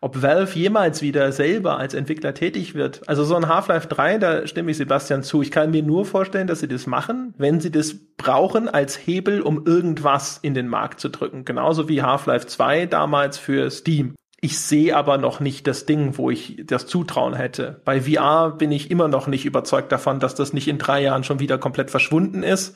ob 0.00 0.22
Valve 0.22 0.58
jemals 0.58 1.02
wieder 1.02 1.30
selber 1.32 1.78
als 1.78 1.94
Entwickler 1.94 2.32
tätig 2.32 2.74
wird. 2.74 3.02
Also 3.06 3.24
so 3.24 3.36
ein 3.36 3.48
Half-Life 3.48 3.88
3, 3.88 4.18
da 4.18 4.46
stimme 4.46 4.70
ich 4.70 4.78
Sebastian 4.78 5.22
zu. 5.22 5.42
Ich 5.42 5.50
kann 5.50 5.70
mir 5.70 5.82
nur 5.82 6.06
vorstellen, 6.06 6.46
dass 6.46 6.60
sie 6.60 6.68
das 6.68 6.86
machen, 6.86 7.34
wenn 7.36 7.60
sie 7.60 7.70
das 7.70 7.94
brauchen 8.16 8.68
als 8.68 8.96
Hebel, 8.96 9.42
um 9.42 9.66
irgendwas 9.66 10.38
in 10.40 10.54
den 10.54 10.68
Markt 10.68 11.00
zu 11.00 11.10
drücken. 11.10 11.44
Genauso 11.44 11.88
wie 11.88 12.02
Half-Life 12.02 12.46
2 12.46 12.86
damals 12.86 13.36
für 13.36 13.70
Steam. 13.70 14.14
Ich 14.42 14.58
sehe 14.58 14.96
aber 14.96 15.18
noch 15.18 15.40
nicht 15.40 15.66
das 15.66 15.84
Ding, 15.84 16.16
wo 16.16 16.30
ich 16.30 16.62
das 16.64 16.86
Zutrauen 16.86 17.34
hätte. 17.34 17.82
Bei 17.84 18.00
VR 18.00 18.52
bin 18.52 18.72
ich 18.72 18.90
immer 18.90 19.06
noch 19.06 19.26
nicht 19.26 19.44
überzeugt 19.44 19.92
davon, 19.92 20.18
dass 20.18 20.34
das 20.34 20.54
nicht 20.54 20.66
in 20.66 20.78
drei 20.78 21.02
Jahren 21.02 21.24
schon 21.24 21.40
wieder 21.40 21.58
komplett 21.58 21.90
verschwunden 21.90 22.42
ist. 22.42 22.74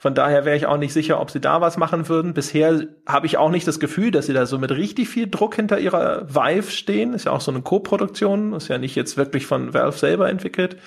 Von 0.00 0.14
daher 0.14 0.46
wäre 0.46 0.56
ich 0.56 0.64
auch 0.64 0.78
nicht 0.78 0.94
sicher, 0.94 1.20
ob 1.20 1.30
sie 1.30 1.42
da 1.42 1.60
was 1.60 1.76
machen 1.76 2.08
würden. 2.08 2.32
Bisher 2.32 2.86
habe 3.06 3.26
ich 3.26 3.36
auch 3.36 3.50
nicht 3.50 3.68
das 3.68 3.78
Gefühl, 3.78 4.10
dass 4.10 4.24
sie 4.24 4.32
da 4.32 4.46
so 4.46 4.58
mit 4.58 4.70
richtig 4.70 5.10
viel 5.10 5.28
Druck 5.28 5.56
hinter 5.56 5.78
ihrer 5.78 6.26
Vive 6.26 6.70
stehen. 6.70 7.12
Ist 7.12 7.26
ja 7.26 7.32
auch 7.32 7.42
so 7.42 7.50
eine 7.50 7.60
Co-Produktion, 7.60 8.54
ist 8.54 8.68
ja 8.68 8.78
nicht 8.78 8.94
jetzt 8.94 9.18
wirklich 9.18 9.44
von 9.44 9.74
Valve 9.74 9.98
selber 9.98 10.30
entwickelt. 10.30 10.78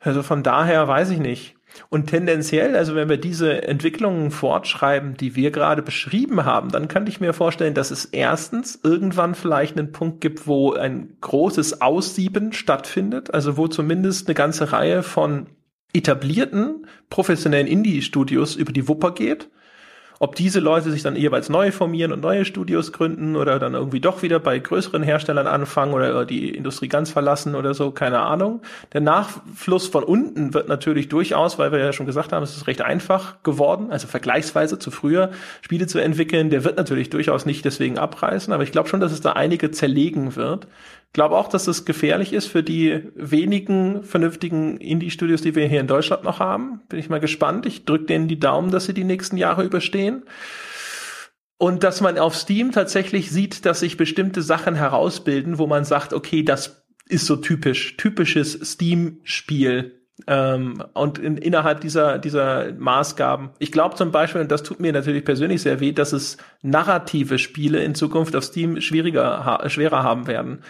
Also 0.00 0.22
von 0.22 0.42
daher 0.42 0.88
weiß 0.88 1.10
ich 1.10 1.18
nicht. 1.18 1.54
Und 1.90 2.06
tendenziell, 2.06 2.76
also 2.76 2.94
wenn 2.94 3.10
wir 3.10 3.18
diese 3.18 3.68
Entwicklungen 3.68 4.30
fortschreiben, 4.30 5.18
die 5.18 5.36
wir 5.36 5.50
gerade 5.50 5.82
beschrieben 5.82 6.46
haben, 6.46 6.70
dann 6.70 6.88
kann 6.88 7.06
ich 7.06 7.20
mir 7.20 7.34
vorstellen, 7.34 7.74
dass 7.74 7.90
es 7.90 8.06
erstens 8.06 8.80
irgendwann 8.82 9.34
vielleicht 9.34 9.76
einen 9.76 9.92
Punkt 9.92 10.22
gibt, 10.22 10.46
wo 10.46 10.72
ein 10.72 11.14
großes 11.20 11.82
Aussieben 11.82 12.54
stattfindet, 12.54 13.34
also 13.34 13.58
wo 13.58 13.68
zumindest 13.68 14.28
eine 14.28 14.34
ganze 14.34 14.72
Reihe 14.72 15.02
von 15.02 15.46
etablierten 15.92 16.86
professionellen 17.08 17.66
Indie-Studios 17.66 18.56
über 18.56 18.72
die 18.72 18.88
Wupper 18.88 19.12
geht. 19.12 19.48
Ob 20.22 20.34
diese 20.34 20.60
Leute 20.60 20.90
sich 20.90 21.02
dann 21.02 21.16
jeweils 21.16 21.48
neu 21.48 21.72
formieren 21.72 22.12
und 22.12 22.20
neue 22.20 22.44
Studios 22.44 22.92
gründen 22.92 23.36
oder 23.36 23.58
dann 23.58 23.72
irgendwie 23.72 24.00
doch 24.00 24.20
wieder 24.20 24.38
bei 24.38 24.58
größeren 24.58 25.02
Herstellern 25.02 25.46
anfangen 25.46 25.94
oder 25.94 26.26
die 26.26 26.50
Industrie 26.50 26.88
ganz 26.88 27.10
verlassen 27.10 27.54
oder 27.54 27.72
so, 27.72 27.90
keine 27.90 28.20
Ahnung. 28.20 28.60
Der 28.92 29.00
Nachfluss 29.00 29.86
von 29.86 30.04
unten 30.04 30.52
wird 30.52 30.68
natürlich 30.68 31.08
durchaus, 31.08 31.58
weil 31.58 31.72
wir 31.72 31.78
ja 31.78 31.94
schon 31.94 32.04
gesagt 32.04 32.34
haben, 32.34 32.42
es 32.42 32.54
ist 32.54 32.66
recht 32.66 32.82
einfach 32.82 33.42
geworden, 33.44 33.90
also 33.90 34.08
vergleichsweise 34.08 34.78
zu 34.78 34.90
früher 34.90 35.30
Spiele 35.62 35.86
zu 35.86 35.98
entwickeln, 35.98 36.50
der 36.50 36.64
wird 36.64 36.76
natürlich 36.76 37.08
durchaus 37.08 37.46
nicht 37.46 37.64
deswegen 37.64 37.96
abreißen, 37.96 38.52
aber 38.52 38.62
ich 38.62 38.72
glaube 38.72 38.90
schon, 38.90 39.00
dass 39.00 39.12
es 39.12 39.22
da 39.22 39.32
einige 39.32 39.70
zerlegen 39.70 40.36
wird 40.36 40.66
glaube 41.12 41.36
auch, 41.36 41.48
dass 41.48 41.66
es 41.66 41.84
gefährlich 41.84 42.32
ist 42.32 42.46
für 42.46 42.62
die 42.62 43.02
wenigen 43.14 44.04
vernünftigen 44.04 44.76
Indie-Studios, 44.76 45.42
die 45.42 45.54
wir 45.54 45.66
hier 45.66 45.80
in 45.80 45.88
Deutschland 45.88 46.22
noch 46.22 46.38
haben. 46.38 46.82
Bin 46.88 46.98
ich 46.98 47.08
mal 47.08 47.20
gespannt. 47.20 47.66
Ich 47.66 47.84
drücke 47.84 48.04
denen 48.04 48.28
die 48.28 48.38
Daumen, 48.38 48.70
dass 48.70 48.84
sie 48.84 48.94
die 48.94 49.04
nächsten 49.04 49.36
Jahre 49.36 49.64
überstehen. 49.64 50.22
Und 51.58 51.82
dass 51.82 52.00
man 52.00 52.16
auf 52.16 52.36
Steam 52.36 52.72
tatsächlich 52.72 53.30
sieht, 53.30 53.66
dass 53.66 53.80
sich 53.80 53.96
bestimmte 53.96 54.40
Sachen 54.40 54.76
herausbilden, 54.76 55.58
wo 55.58 55.66
man 55.66 55.84
sagt, 55.84 56.12
okay, 56.12 56.42
das 56.42 56.86
ist 57.08 57.26
so 57.26 57.36
typisch, 57.36 57.96
typisches 57.96 58.52
Steam-Spiel. 58.52 60.00
Ähm, 60.26 60.82
und 60.94 61.18
in, 61.18 61.36
innerhalb 61.38 61.80
dieser, 61.80 62.18
dieser 62.18 62.72
Maßgaben. 62.72 63.50
Ich 63.58 63.72
glaube 63.72 63.96
zum 63.96 64.12
Beispiel, 64.12 64.40
und 64.40 64.50
das 64.50 64.62
tut 64.62 64.78
mir 64.78 64.92
natürlich 64.92 65.24
persönlich 65.24 65.62
sehr 65.62 65.80
weh, 65.80 65.92
dass 65.92 66.12
es 66.12 66.36
narrative 66.62 67.38
Spiele 67.38 67.82
in 67.82 67.94
Zukunft 67.94 68.36
auf 68.36 68.44
Steam 68.44 68.80
schwieriger, 68.80 69.44
ha 69.44 69.68
schwerer 69.68 70.02
haben 70.02 70.28
werden 70.28 70.62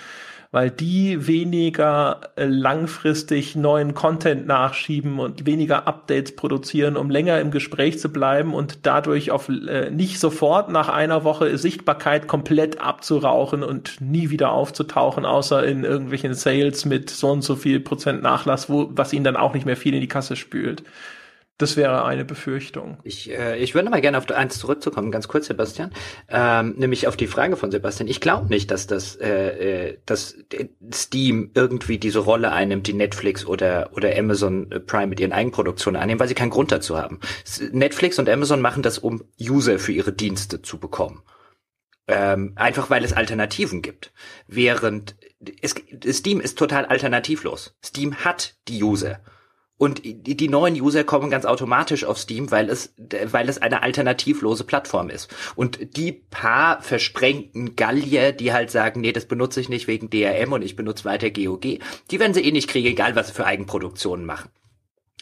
weil 0.53 0.71
die 0.71 1.29
weniger 1.29 2.33
äh, 2.35 2.45
langfristig 2.45 3.55
neuen 3.55 3.95
Content 3.95 4.47
nachschieben 4.47 5.21
und 5.21 5.47
weniger 5.47 5.87
Updates 5.87 6.35
produzieren, 6.35 6.97
um 6.97 7.09
länger 7.09 7.41
im 7.41 7.53
Gespräch 7.53 8.01
zu 8.01 8.09
bleiben 8.09 8.53
und 8.53 8.85
dadurch 8.85 9.31
auf 9.31 9.49
äh, 9.49 9.91
nicht 9.91 10.19
sofort 10.19 10.69
nach 10.69 10.89
einer 10.89 11.23
Woche 11.23 11.57
Sichtbarkeit 11.57 12.27
komplett 12.27 12.81
abzurauchen 12.81 13.63
und 13.63 14.01
nie 14.01 14.31
wieder 14.31 14.51
aufzutauchen, 14.51 15.25
außer 15.25 15.65
in 15.65 15.85
irgendwelchen 15.85 16.35
Sales 16.35 16.85
mit 16.85 17.11
so 17.11 17.31
und 17.31 17.43
so 17.43 17.55
viel 17.55 17.79
Prozent 17.79 18.23
Nachlass, 18.23 18.69
wo, 18.69 18.89
was 18.91 19.13
ihnen 19.13 19.25
dann 19.25 19.37
auch 19.37 19.55
nicht 19.55 19.67
mehr 19.67 19.77
viel 19.77 19.95
in 19.95 20.01
die 20.01 20.09
Kasse 20.09 20.35
spült. 20.35 20.83
Das 21.61 21.77
wäre 21.77 22.07
eine 22.07 22.25
Befürchtung. 22.25 22.97
Ich, 23.05 23.31
äh, 23.31 23.59
ich 23.59 23.75
würde 23.75 23.91
mal 23.91 24.01
gerne 24.01 24.17
auf 24.17 24.31
eins 24.31 24.59
zurückzukommen, 24.59 25.11
ganz 25.11 25.29
kurz, 25.29 25.47
Sebastian. 25.47 25.93
Ähm, 26.31 26.75
nämlich 26.79 27.07
auf 27.07 27.19
die 27.19 27.27
Frage 27.27 27.55
von 27.57 27.71
Sebastian. 27.71 28.09
Ich 28.09 28.23
glaube 28.23 28.49
nicht, 28.49 28.71
dass 28.71 28.87
das, 28.87 29.15
äh, 29.17 29.89
äh, 29.89 29.99
dass 30.07 30.39
Steam 30.91 31.51
irgendwie 31.53 31.99
diese 31.99 32.21
Rolle 32.21 32.51
einnimmt, 32.51 32.87
die 32.87 32.95
Netflix 32.95 33.45
oder 33.45 33.91
oder 33.93 34.17
Amazon 34.17 34.71
Prime 34.87 35.09
mit 35.09 35.21
ihren 35.21 35.33
Eigenproduktionen 35.33 36.01
einnehmen, 36.01 36.19
weil 36.19 36.29
sie 36.29 36.35
keinen 36.35 36.49
Grund 36.49 36.73
dazu 36.73 36.97
haben. 36.97 37.21
Netflix 37.73 38.19
und 38.19 38.31
Amazon 38.31 38.63
machen 38.63 38.83
das, 38.83 38.97
um 38.97 39.25
User 39.39 39.79
für 39.79 39.93
ihre 39.93 40.15
Dienste 40.15 40.63
zu 40.63 40.79
bekommen. 40.79 41.23
Ähm, 42.09 42.55
einfach 42.57 42.89
weil 42.89 43.05
es 43.05 43.13
Alternativen 43.13 43.83
gibt. 43.83 44.15
Während 44.47 45.15
es, 45.61 45.75
Steam 46.17 46.41
ist 46.41 46.57
total 46.57 46.87
alternativlos. 46.87 47.77
Steam 47.85 48.15
hat 48.25 48.55
die 48.67 48.83
User. 48.83 49.21
Und 49.81 50.03
die, 50.05 50.49
neuen 50.51 50.79
User 50.79 51.05
kommen 51.05 51.31
ganz 51.31 51.47
automatisch 51.47 52.05
auf 52.05 52.19
Steam, 52.19 52.51
weil 52.51 52.69
es, 52.69 52.93
weil 52.99 53.49
es 53.49 53.57
eine 53.57 53.83
alternativlose 53.83 54.65
Plattform 54.65 55.09
ist. 55.09 55.35
Und 55.57 55.97
die 55.97 56.13
paar 56.13 56.83
versprengten 56.83 57.77
Gallier, 57.77 58.33
die 58.33 58.53
halt 58.53 58.71
sagen, 58.71 59.01
nee, 59.01 59.13
das 59.13 59.25
benutze 59.25 59.59
ich 59.59 59.71
nicht 59.71 59.89
wegen 59.89 60.11
DRM 60.11 60.53
und 60.53 60.61
ich 60.61 60.77
benutze 60.77 61.07
weiter 61.07 61.31
GOG, 61.31 61.63
die 62.11 62.21
werden 62.21 62.35
sie 62.35 62.45
eh 62.45 62.53
nicht 62.53 62.69
kriegen, 62.69 62.89
egal 62.89 63.17
was 63.17 63.29
sie 63.29 63.33
für 63.33 63.47
Eigenproduktionen 63.47 64.27
machen. 64.27 64.51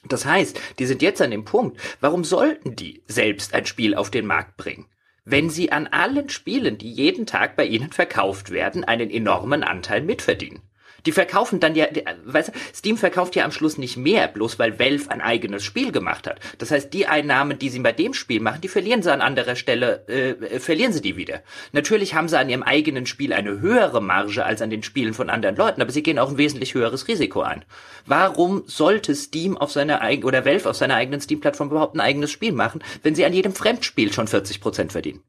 Das 0.09 0.25
heißt, 0.25 0.61
die 0.81 0.87
sind 0.87 1.03
jetzt 1.03 1.23
an 1.23 1.31
dem 1.31 1.45
Punkt, 1.45 1.81
warum 2.01 2.25
sollten 2.25 2.75
die 2.75 3.05
selbst 3.07 3.55
ein 3.55 3.65
Spiel 3.65 3.95
auf 3.95 4.11
den 4.11 4.27
Markt 4.27 4.57
bringen? 4.57 4.87
Wenn 5.25 5.51
sie 5.51 5.71
an 5.71 5.87
allen 5.87 6.31
Spielen, 6.31 6.79
die 6.79 6.91
jeden 6.91 7.27
Tag 7.27 7.55
bei 7.55 7.65
ihnen 7.65 7.93
verkauft 7.93 8.51
werden, 8.51 8.83
einen 8.83 9.09
enormen 9.09 9.63
Anteil 9.63 10.03
mitverdienen. 10.03 10.63
Die 11.07 11.13
verkaufen 11.13 11.61
dann 11.61 11.75
ja, 11.75 11.87
weißt 12.25 12.49
du, 12.49 12.53
Steam 12.75 12.97
verkauft 12.97 13.37
ja 13.37 13.45
am 13.45 13.53
Schluss 13.53 13.79
nicht 13.79 13.97
mehr, 13.97 14.29
bloß 14.29 14.59
weil 14.59 14.79
Valve 14.79 15.11
ein 15.11 15.21
eigenes 15.21 15.65
Spiel 15.65 15.93
gemacht 15.93 16.27
hat. 16.27 16.41
Das 16.59 16.71
heißt, 16.71 16.93
die 16.93 17.07
Einnahmen, 17.07 17.59
die 17.59 17.69
sie 17.69 17.79
bei 17.79 17.93
dem 17.93 18.15
Spiel 18.15 18.41
machen, 18.41 18.61
die 18.61 18.69
verlieren 18.69 19.03
sie 19.03 19.13
an 19.13 19.21
anderer 19.21 19.57
Stelle, 19.57 20.07
äh, 20.09 20.59
verlieren 20.61 20.93
sie 20.93 21.01
die 21.01 21.17
wieder. 21.17 21.43
Natürlich 21.73 22.15
haben 22.15 22.29
sie 22.29 22.39
an 22.39 22.49
ihrem 22.49 22.63
eigenen 22.63 23.07
Spiel 23.07 23.33
eine 23.33 23.61
höhere 23.61 24.03
Marge 24.03 24.45
als 24.45 24.63
an 24.63 24.71
den 24.71 24.83
Spielen 24.83 25.15
von 25.15 25.31
anderen 25.31 25.57
Leuten, 25.57 25.83
aber 25.83 25.93
sie 25.93 26.03
gehen 26.03 26.19
auch 26.19 26.31
ein 26.31 26.39
wesentlich 26.39 26.75
höheres 26.75 27.09
Risiko 27.09 27.43
ein. 27.43 27.65
Warum 28.07 28.65
sollte 28.67 29.15
Steam 29.15 29.57
auf 29.57 29.71
seiner 29.71 30.01
eigenen, 30.01 30.27
oder 30.27 30.45
Valve 30.45 30.69
auf 30.69 30.77
seiner 30.77 30.97
eigenen 30.97 31.21
Steam-Plattform 31.21 31.71
überhaupt 31.71 31.95
ein 31.95 32.01
eigenes 32.01 32.31
Spiel 32.31 32.53
machen, 32.53 32.83
wenn 33.03 33.15
sie 33.15 33.25
an 33.25 33.33
jedem 33.33 33.55
Fremdspiel 33.55 34.13
schon 34.13 34.29
40 34.29 34.61
Prozent 34.61 34.93
verdienen? 34.93 35.23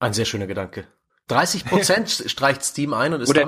Ein 0.00 0.12
sehr 0.12 0.24
schöner 0.24 0.46
Gedanke. 0.46 0.86
30 1.28 1.66
Prozent 1.66 2.10
streicht 2.26 2.64
Steam 2.64 2.94
ein 2.94 3.12
und 3.12 3.20
ist 3.20 3.28
Oder 3.28 3.46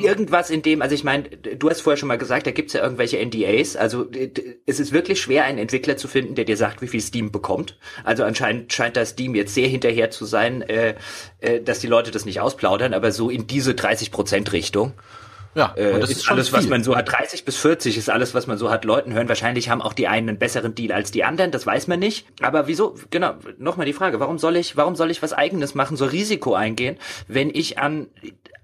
irgendwas 0.00 0.50
in 0.50 0.62
dem, 0.62 0.82
also 0.82 0.94
ich 0.94 1.04
meine, 1.04 1.24
du 1.28 1.68
hast 1.68 1.82
vorher 1.82 1.98
schon 1.98 2.08
mal 2.08 2.18
gesagt, 2.18 2.46
da 2.46 2.50
gibt's 2.50 2.72
ja 2.72 2.82
irgendwelche 2.82 3.24
NDAs. 3.24 3.76
Also 3.76 4.06
es 4.66 4.80
ist 4.80 4.92
wirklich 4.92 5.20
schwer, 5.20 5.44
einen 5.44 5.58
Entwickler 5.58 5.96
zu 5.96 6.08
finden, 6.08 6.34
der 6.34 6.46
dir 6.46 6.56
sagt, 6.56 6.80
wie 6.80 6.88
viel 6.88 7.00
Steam 7.00 7.30
bekommt. 7.30 7.78
Also 8.02 8.24
anscheinend 8.24 8.72
scheint 8.72 8.96
da 8.96 9.04
Steam 9.04 9.34
jetzt 9.34 9.54
sehr 9.54 9.68
hinterher 9.68 10.10
zu 10.10 10.24
sein, 10.24 10.62
äh, 10.62 10.94
äh, 11.40 11.60
dass 11.60 11.80
die 11.80 11.86
Leute 11.86 12.10
das 12.10 12.24
nicht 12.24 12.40
ausplaudern, 12.40 12.94
aber 12.94 13.12
so 13.12 13.28
in 13.28 13.46
diese 13.46 13.74
30 13.74 14.10
Prozent 14.10 14.52
Richtung. 14.52 14.94
Ja, 15.54 15.74
äh, 15.74 15.98
das 15.98 16.10
ist, 16.10 16.18
ist 16.18 16.30
alles, 16.30 16.48
viel. 16.48 16.58
was 16.58 16.68
man 16.68 16.84
so 16.84 16.96
hat. 16.96 17.10
30 17.10 17.44
bis 17.44 17.56
40 17.56 17.96
ist 17.96 18.10
alles, 18.10 18.34
was 18.34 18.46
man 18.46 18.58
so 18.58 18.70
hat. 18.70 18.84
Leuten 18.84 19.12
hören. 19.12 19.28
Wahrscheinlich 19.28 19.68
haben 19.68 19.82
auch 19.82 19.92
die 19.92 20.06
einen 20.06 20.28
einen 20.28 20.38
besseren 20.38 20.74
Deal 20.74 20.92
als 20.92 21.10
die 21.10 21.24
anderen. 21.24 21.50
Das 21.50 21.66
weiß 21.66 21.86
man 21.88 21.98
nicht. 21.98 22.26
Aber 22.40 22.66
wieso? 22.66 22.94
Genau. 23.10 23.34
Nochmal 23.58 23.86
die 23.86 23.92
Frage. 23.92 24.20
Warum 24.20 24.38
soll 24.38 24.56
ich, 24.56 24.76
warum 24.76 24.94
soll 24.94 25.10
ich 25.10 25.22
was 25.22 25.32
Eigenes 25.32 25.74
machen, 25.74 25.96
so 25.96 26.04
Risiko 26.04 26.54
eingehen, 26.54 26.98
wenn 27.26 27.50
ich 27.50 27.78
an 27.78 28.08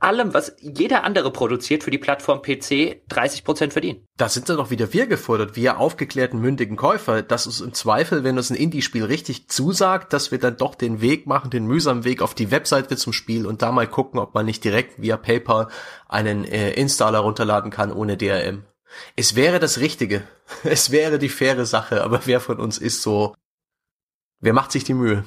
allem, 0.05 0.35
was 0.35 0.55
jeder 0.61 1.05
andere 1.05 1.32
produziert 1.32 1.82
für 1.82 1.90
die 1.90 1.98
Plattform 1.98 2.43
PC 2.43 3.02
30 3.09 3.44
Prozent 3.44 3.73
verdienen? 3.73 4.06
Da 4.16 4.28
sind 4.28 4.48
dann 4.48 4.59
doch 4.59 4.70
wieder 4.70 4.93
wir 4.93 5.06
gefordert, 5.06 5.56
wir 5.56 5.78
aufgeklärten 5.78 6.40
mündigen 6.40 6.77
Käufer, 6.77 7.23
dass 7.23 7.47
es 7.47 7.61
im 7.61 7.73
Zweifel, 7.73 8.23
wenn 8.23 8.36
uns 8.36 8.51
ein 8.51 8.56
Indie-Spiel 8.56 9.05
richtig 9.05 9.48
zusagt, 9.48 10.12
dass 10.12 10.31
wir 10.31 10.39
dann 10.39 10.56
doch 10.56 10.74
den 10.74 11.01
Weg 11.01 11.27
machen, 11.27 11.51
den 11.51 11.66
mühsamen 11.66 12.05
Weg 12.05 12.23
auf 12.23 12.35
die 12.35 12.51
Webseite 12.51 12.97
zum 12.97 13.12
Spiel 13.12 13.47
und 13.47 13.62
da 13.62 13.73
mal 13.73 13.89
gucken, 13.89 14.20
ob 14.20 14.35
man 14.35 14.47
nicht 14.47 14.62
direkt 14.62 15.01
via 15.01 15.16
PayPal 15.16 15.69
einen 16.14 16.44
äh, 16.44 16.70
Installer 16.70 17.18
runterladen 17.18 17.70
kann 17.70 17.92
ohne 17.92 18.16
DRM. 18.16 18.64
Es 19.16 19.34
wäre 19.34 19.58
das 19.58 19.78
Richtige. 19.78 20.22
Es 20.62 20.90
wäre 20.90 21.18
die 21.18 21.28
faire 21.28 21.66
Sache, 21.66 22.04
aber 22.04 22.26
wer 22.26 22.40
von 22.40 22.60
uns 22.60 22.78
ist 22.78 23.02
so, 23.02 23.34
wer 24.40 24.52
macht 24.52 24.72
sich 24.72 24.84
die 24.84 24.94
Mühe? 24.94 25.24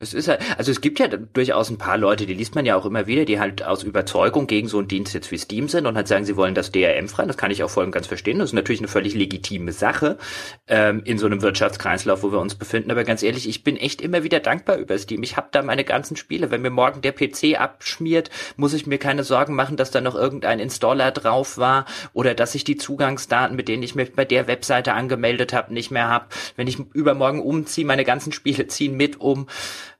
Es 0.00 0.12
ist 0.12 0.26
halt, 0.26 0.40
also 0.58 0.72
es 0.72 0.80
gibt 0.80 0.98
ja 0.98 1.06
durchaus 1.06 1.70
ein 1.70 1.78
paar 1.78 1.96
Leute, 1.96 2.26
die 2.26 2.34
liest 2.34 2.56
man 2.56 2.66
ja 2.66 2.74
auch 2.74 2.84
immer 2.84 3.06
wieder, 3.06 3.24
die 3.24 3.38
halt 3.38 3.62
aus 3.62 3.84
Überzeugung 3.84 4.48
gegen 4.48 4.66
so 4.66 4.78
einen 4.78 4.88
Dienst 4.88 5.14
jetzt 5.14 5.30
wie 5.30 5.38
Steam 5.38 5.68
sind 5.68 5.86
und 5.86 5.94
halt 5.94 6.08
sagen, 6.08 6.24
sie 6.24 6.36
wollen 6.36 6.56
das 6.56 6.72
DRM 6.72 7.06
frei. 7.06 7.24
Das 7.26 7.36
kann 7.36 7.52
ich 7.52 7.62
auch 7.62 7.70
voll 7.70 7.84
und 7.84 7.92
ganz 7.92 8.08
verstehen. 8.08 8.40
Das 8.40 8.50
ist 8.50 8.54
natürlich 8.54 8.80
eine 8.80 8.88
völlig 8.88 9.14
legitime 9.14 9.70
Sache 9.70 10.18
ähm, 10.66 11.02
in 11.04 11.16
so 11.16 11.26
einem 11.26 11.42
Wirtschaftskreislauf, 11.42 12.24
wo 12.24 12.32
wir 12.32 12.40
uns 12.40 12.56
befinden. 12.56 12.90
Aber 12.90 13.04
ganz 13.04 13.22
ehrlich, 13.22 13.48
ich 13.48 13.62
bin 13.62 13.76
echt 13.76 14.02
immer 14.02 14.24
wieder 14.24 14.40
dankbar 14.40 14.78
über 14.78 14.98
Steam. 14.98 15.22
Ich 15.22 15.36
habe 15.36 15.48
da 15.52 15.62
meine 15.62 15.84
ganzen 15.84 16.16
Spiele. 16.16 16.50
Wenn 16.50 16.62
mir 16.62 16.70
morgen 16.70 17.00
der 17.00 17.12
PC 17.12 17.60
abschmiert, 17.60 18.30
muss 18.56 18.74
ich 18.74 18.88
mir 18.88 18.98
keine 18.98 19.22
Sorgen 19.22 19.54
machen, 19.54 19.76
dass 19.76 19.92
da 19.92 20.00
noch 20.00 20.16
irgendein 20.16 20.58
Installer 20.58 21.12
drauf 21.12 21.56
war 21.56 21.86
oder 22.12 22.34
dass 22.34 22.56
ich 22.56 22.64
die 22.64 22.76
Zugangsdaten, 22.76 23.54
mit 23.54 23.68
denen 23.68 23.84
ich 23.84 23.94
mich 23.94 24.12
bei 24.12 24.24
der 24.24 24.48
Webseite 24.48 24.92
angemeldet 24.92 25.52
habe, 25.52 25.72
nicht 25.72 25.92
mehr 25.92 26.08
habe. 26.08 26.26
Wenn 26.56 26.66
ich 26.66 26.80
übermorgen 26.94 27.40
umziehe, 27.40 27.86
meine 27.86 28.04
ganzen 28.04 28.32
Spiele 28.32 28.66
ziehen 28.66 28.96
mit 28.96 29.20
um. 29.20 29.46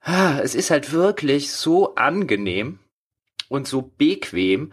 Ah, 0.04 0.38
es 0.42 0.54
ist 0.54 0.70
halt 0.70 0.92
wirklich 0.92 1.50
so 1.50 1.94
angenehm 1.94 2.78
und 3.48 3.66
so 3.66 3.80
bequem, 3.82 4.72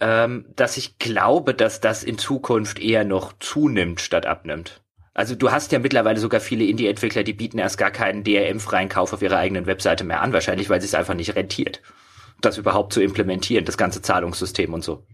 ähm, 0.00 0.46
dass 0.56 0.76
ich 0.76 0.98
glaube, 0.98 1.54
dass 1.54 1.80
das 1.80 2.02
in 2.02 2.18
Zukunft 2.18 2.80
eher 2.80 3.04
noch 3.04 3.32
zunimmt 3.38 4.00
statt 4.00 4.26
abnimmt. 4.26 4.82
Also 5.14 5.36
du 5.36 5.52
hast 5.52 5.70
ja 5.70 5.78
mittlerweile 5.78 6.18
sogar 6.18 6.40
viele 6.40 6.64
Indie-Entwickler, 6.64 7.22
die 7.22 7.32
bieten 7.32 7.58
erst 7.58 7.78
gar 7.78 7.92
keinen 7.92 8.24
DRM-freien 8.24 8.88
Kauf 8.88 9.12
auf 9.12 9.22
ihrer 9.22 9.36
eigenen 9.36 9.66
Webseite 9.66 10.02
mehr 10.02 10.20
an, 10.20 10.32
wahrscheinlich 10.32 10.68
weil 10.68 10.78
es 10.78 10.84
sich 10.84 10.96
einfach 10.96 11.14
nicht 11.14 11.36
rentiert, 11.36 11.80
das 12.40 12.58
überhaupt 12.58 12.92
zu 12.92 13.00
implementieren, 13.00 13.64
das 13.64 13.76
ganze 13.76 14.02
Zahlungssystem 14.02 14.74
und 14.74 14.82
so. 14.82 15.06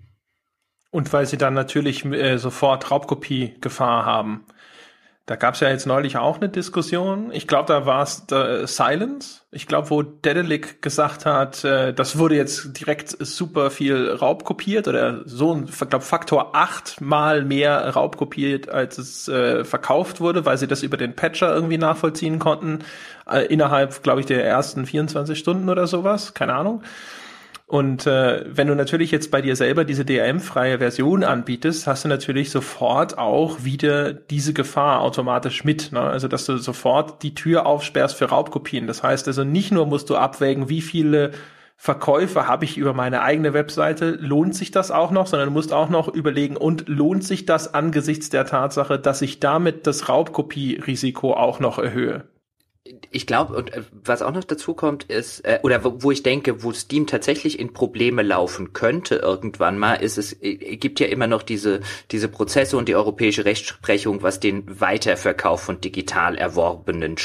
Und 0.90 1.12
weil 1.12 1.27
sie 1.27 1.36
dann 1.36 1.53
natürlich 1.53 2.07
äh, 2.07 2.39
sofort 2.39 2.90
Raubkopie-Gefahr 2.90 4.07
haben. 4.07 4.47
Da 5.28 5.36
gab 5.36 5.52
es 5.52 5.60
ja 5.60 5.68
jetzt 5.68 5.84
neulich 5.84 6.16
auch 6.16 6.38
eine 6.38 6.48
Diskussion. 6.48 7.30
Ich 7.32 7.46
glaube, 7.46 7.66
da 7.66 7.84
war 7.84 8.02
es 8.02 8.24
äh, 8.32 8.66
Silence. 8.66 9.42
Ich 9.50 9.66
glaube, 9.66 9.90
wo 9.90 10.00
Dedelic 10.00 10.80
gesagt 10.80 11.26
hat, 11.26 11.62
äh, 11.64 11.92
das 11.92 12.16
wurde 12.16 12.34
jetzt 12.34 12.80
direkt 12.80 13.14
super 13.20 13.70
viel 13.70 14.10
raubkopiert 14.10 14.88
oder 14.88 15.20
so, 15.26 15.62
ich 15.68 15.78
glaube, 15.90 16.00
Faktor 16.00 16.56
acht 16.56 17.02
mal 17.02 17.44
mehr 17.44 17.90
raubkopiert, 17.90 18.70
als 18.70 18.96
es 18.96 19.28
äh, 19.28 19.66
verkauft 19.66 20.22
wurde, 20.22 20.46
weil 20.46 20.56
sie 20.56 20.66
das 20.66 20.82
über 20.82 20.96
den 20.96 21.14
Patcher 21.14 21.55
irgendwie 21.55 21.76
nachvollziehen 21.76 22.38
konnten, 22.38 22.78
äh, 23.30 23.44
innerhalb, 23.48 24.02
glaube 24.02 24.20
ich, 24.20 24.26
der 24.26 24.42
ersten 24.46 24.86
24 24.86 25.38
Stunden 25.38 25.68
oder 25.68 25.86
sowas. 25.86 26.32
Keine 26.32 26.55
Ahnung. 26.55 26.82
Und 27.69 28.07
äh, 28.07 28.47
wenn 28.49 28.66
du 28.66 28.74
natürlich 28.74 29.11
jetzt 29.11 29.31
bei 29.31 29.43
dir 29.43 29.55
selber 29.55 29.85
diese 29.85 30.07
DRM-freie 30.07 30.78
Version 30.78 31.23
anbietest, 31.23 31.86
hast 31.86 32.03
du 32.03 32.09
natürlich 32.09 32.51
sofort 32.51 33.19
auch 33.19 33.62
wieder 33.62 34.15
diese 34.15 34.55
Gefahr 34.55 35.03
automatisch 35.03 35.65
mit. 35.65 35.93
Ne? 35.93 36.01
Also 36.01 36.28
dass 36.28 36.47
du 36.47 36.57
sofort 36.57 37.23
die 37.23 37.35
Tür 37.35 37.66
aufsperrst 37.66 38.16
für 38.16 38.24
Raubkopien. 38.24 38.86
Das 38.86 39.03
heißt 39.03 39.27
also 39.27 39.45
nicht 39.45 39.70
nur 39.70 39.85
musst 39.85 40.09
du 40.09 40.16
abwägen, 40.16 40.70
wie 40.70 40.81
viele 40.81 41.32
Verkäufe 41.77 42.49
habe 42.49 42.65
ich 42.65 42.78
über 42.78 42.95
meine 42.95 43.20
eigene 43.20 43.53
Webseite, 43.53 44.12
lohnt 44.12 44.55
sich 44.55 44.70
das 44.70 44.90
auch 44.90 45.11
noch, 45.11 45.27
sondern 45.27 45.51
du 45.51 45.53
musst 45.53 45.73
auch 45.74 45.90
noch 45.90 46.09
überlegen, 46.09 46.57
und 46.57 46.89
lohnt 46.89 47.23
sich 47.23 47.45
das 47.45 47.73
angesichts 47.74 48.31
der 48.31 48.47
Tatsache, 48.47 48.99
dass 48.99 49.23
ich 49.23 49.40
damit 49.40 49.86
das 49.86 50.09
Raubkopierisiko 50.09 51.35
auch 51.35 51.61
noch 51.61 51.78
erhöhe? 51.78 52.24
Ich 53.10 53.27
glaube, 53.27 53.55
und 53.55 53.73
äh, 53.73 53.82
was 54.05 54.23
auch 54.23 54.32
noch 54.32 54.44
dazu 54.44 54.74
kommt, 54.74 55.05
ist, 55.05 55.40
äh, 55.40 55.60
oder 55.62 55.85
wo, 55.85 56.02
wo, 56.02 56.10
ich 56.10 56.23
denke, 56.23 56.62
wo 56.62 56.73
Steam 56.73 57.06
tatsächlich 57.06 57.59
in 57.59 57.73
Probleme 57.73 58.23
laufen 58.23 58.73
könnte 58.73 59.16
irgendwann 59.16 59.78
mal, 59.78 59.94
ist 59.94 60.19
es 60.19 60.32
äh, 60.43 60.77
gibt 60.77 61.01
ja 61.01 61.06
immer 61.06 61.27
noch 61.27 61.43
diese 61.43 61.81
diese 62.10 62.28
Prozesse 62.28 62.77
und 62.77 62.89
die 62.89 62.97
europäische 62.97 63.44
Rechtsprechung, 63.44 64.23
was 64.23 64.40
den 64.40 64.81
Weiterverkauf 64.81 65.62
von 65.62 65.81
digital 65.81 66.36
erworbenen 66.36 67.16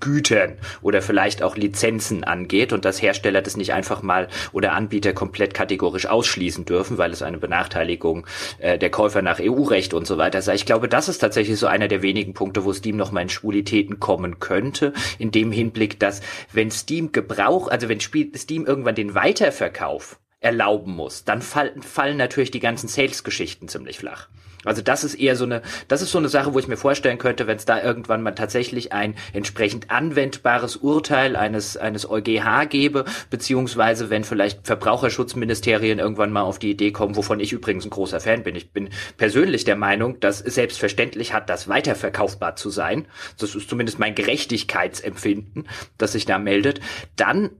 Gütern 0.00 0.58
oder 0.82 1.02
vielleicht 1.02 1.42
auch 1.42 1.56
Lizenzen 1.56 2.24
angeht 2.24 2.72
und 2.72 2.84
dass 2.84 3.00
Hersteller 3.02 3.42
das 3.42 3.56
nicht 3.56 3.72
einfach 3.72 4.02
mal 4.02 4.28
oder 4.52 4.72
Anbieter 4.72 5.12
komplett 5.12 5.54
kategorisch 5.54 6.06
ausschließen 6.06 6.64
dürfen, 6.64 6.98
weil 6.98 7.12
es 7.12 7.22
eine 7.22 7.38
Benachteiligung 7.38 8.26
äh, 8.58 8.78
der 8.78 8.90
Käufer 8.90 9.22
nach 9.22 9.40
EU-Recht 9.40 9.94
und 9.94 10.06
so 10.06 10.18
weiter 10.18 10.42
sei. 10.42 10.54
Ich 10.54 10.66
glaube, 10.66 10.88
das 10.88 11.08
ist 11.08 11.18
tatsächlich 11.18 11.58
so 11.58 11.66
einer 11.66 11.88
der 11.88 12.02
wenigen 12.02 12.34
Punkte, 12.34 12.64
wo 12.64 12.72
Steam 12.72 12.96
noch 12.96 13.12
mal 13.12 13.22
in 13.22 13.28
Schwulitäten 13.28 14.00
kommen 14.00 14.38
könnte, 14.38 14.92
in 15.18 15.30
dem 15.30 15.52
Hinblick, 15.52 15.98
dass 15.98 16.20
wenn 16.52 16.70
Steam 16.70 17.12
Gebrauch, 17.12 17.68
also 17.68 17.88
wenn 17.88 18.00
Steam 18.00 18.66
irgendwann 18.66 18.94
den 18.94 19.14
Weiterverkauf 19.14 20.18
erlauben 20.40 20.94
muss, 20.94 21.24
dann 21.24 21.42
fallen 21.42 22.16
natürlich 22.16 22.50
die 22.50 22.60
ganzen 22.60 22.88
Sales-Geschichten 22.88 23.68
ziemlich 23.68 23.98
flach. 23.98 24.28
Also 24.64 24.82
das 24.82 25.04
ist 25.04 25.14
eher 25.14 25.36
so 25.36 25.44
eine, 25.44 25.62
das 25.86 26.02
ist 26.02 26.10
so 26.10 26.18
eine 26.18 26.28
Sache, 26.28 26.52
wo 26.54 26.58
ich 26.58 26.68
mir 26.68 26.76
vorstellen 26.76 27.18
könnte, 27.18 27.46
wenn 27.46 27.56
es 27.56 27.64
da 27.64 27.82
irgendwann 27.82 28.22
mal 28.22 28.32
tatsächlich 28.32 28.92
ein 28.92 29.14
entsprechend 29.32 29.90
anwendbares 29.90 30.76
Urteil 30.76 31.36
eines 31.36 31.76
eines 31.76 32.08
EuGH 32.08 32.68
gäbe, 32.68 33.04
beziehungsweise 33.30 34.10
wenn 34.10 34.24
vielleicht 34.24 34.66
Verbraucherschutzministerien 34.66 35.98
irgendwann 35.98 36.32
mal 36.32 36.42
auf 36.42 36.58
die 36.58 36.70
Idee 36.70 36.92
kommen, 36.92 37.16
wovon 37.16 37.40
ich 37.40 37.52
übrigens 37.52 37.84
ein 37.84 37.90
großer 37.90 38.20
Fan 38.20 38.42
bin. 38.42 38.56
Ich 38.56 38.72
bin 38.72 38.90
persönlich 39.16 39.64
der 39.64 39.76
Meinung, 39.76 40.20
dass 40.20 40.38
selbstverständlich 40.38 41.32
hat, 41.32 41.48
das 41.48 41.68
weiterverkaufbar 41.68 42.56
zu 42.56 42.70
sein. 42.70 43.06
Das 43.38 43.54
ist 43.54 43.68
zumindest 43.68 43.98
mein 43.98 44.14
Gerechtigkeitsempfinden, 44.14 45.68
das 45.98 46.12
sich 46.12 46.26
da 46.26 46.38
meldet. 46.38 46.80
Dann 47.16 47.50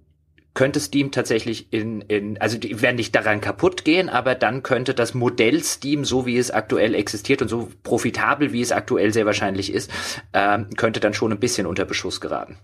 könnte 0.59 0.81
Steam 0.81 1.13
tatsächlich 1.13 1.73
in, 1.73 2.01
in, 2.01 2.37
also 2.41 2.59
die 2.59 2.83
werden 2.83 2.97
nicht 2.97 3.15
daran 3.15 3.41
kaputt 3.41 3.85
gehen, 3.85 4.09
aber 4.09 4.35
dann 4.35 4.65
könnte 4.65 4.93
das 4.93 5.15
Modell 5.15 5.63
Steam, 5.63 6.05
so 6.05 6.27
wie 6.27 6.37
es 6.37 6.51
aktuell 6.51 6.97
existiert 6.97 7.43
und 7.43 7.47
so 7.47 7.69
profitabel, 7.85 8.53
wie 8.53 8.61
es 8.61 8.73
aktuell 8.73 9.13
sehr 9.13 9.25
wahrscheinlich 9.25 9.73
ist, 9.73 9.89
ähm, 10.33 10.69
könnte 10.77 10.99
dann 10.99 11.15
schon 11.15 11.31
ein 11.31 11.39
bisschen 11.39 11.65
unter 11.65 11.85
Beschuss 11.85 12.21
geraten. 12.21 12.57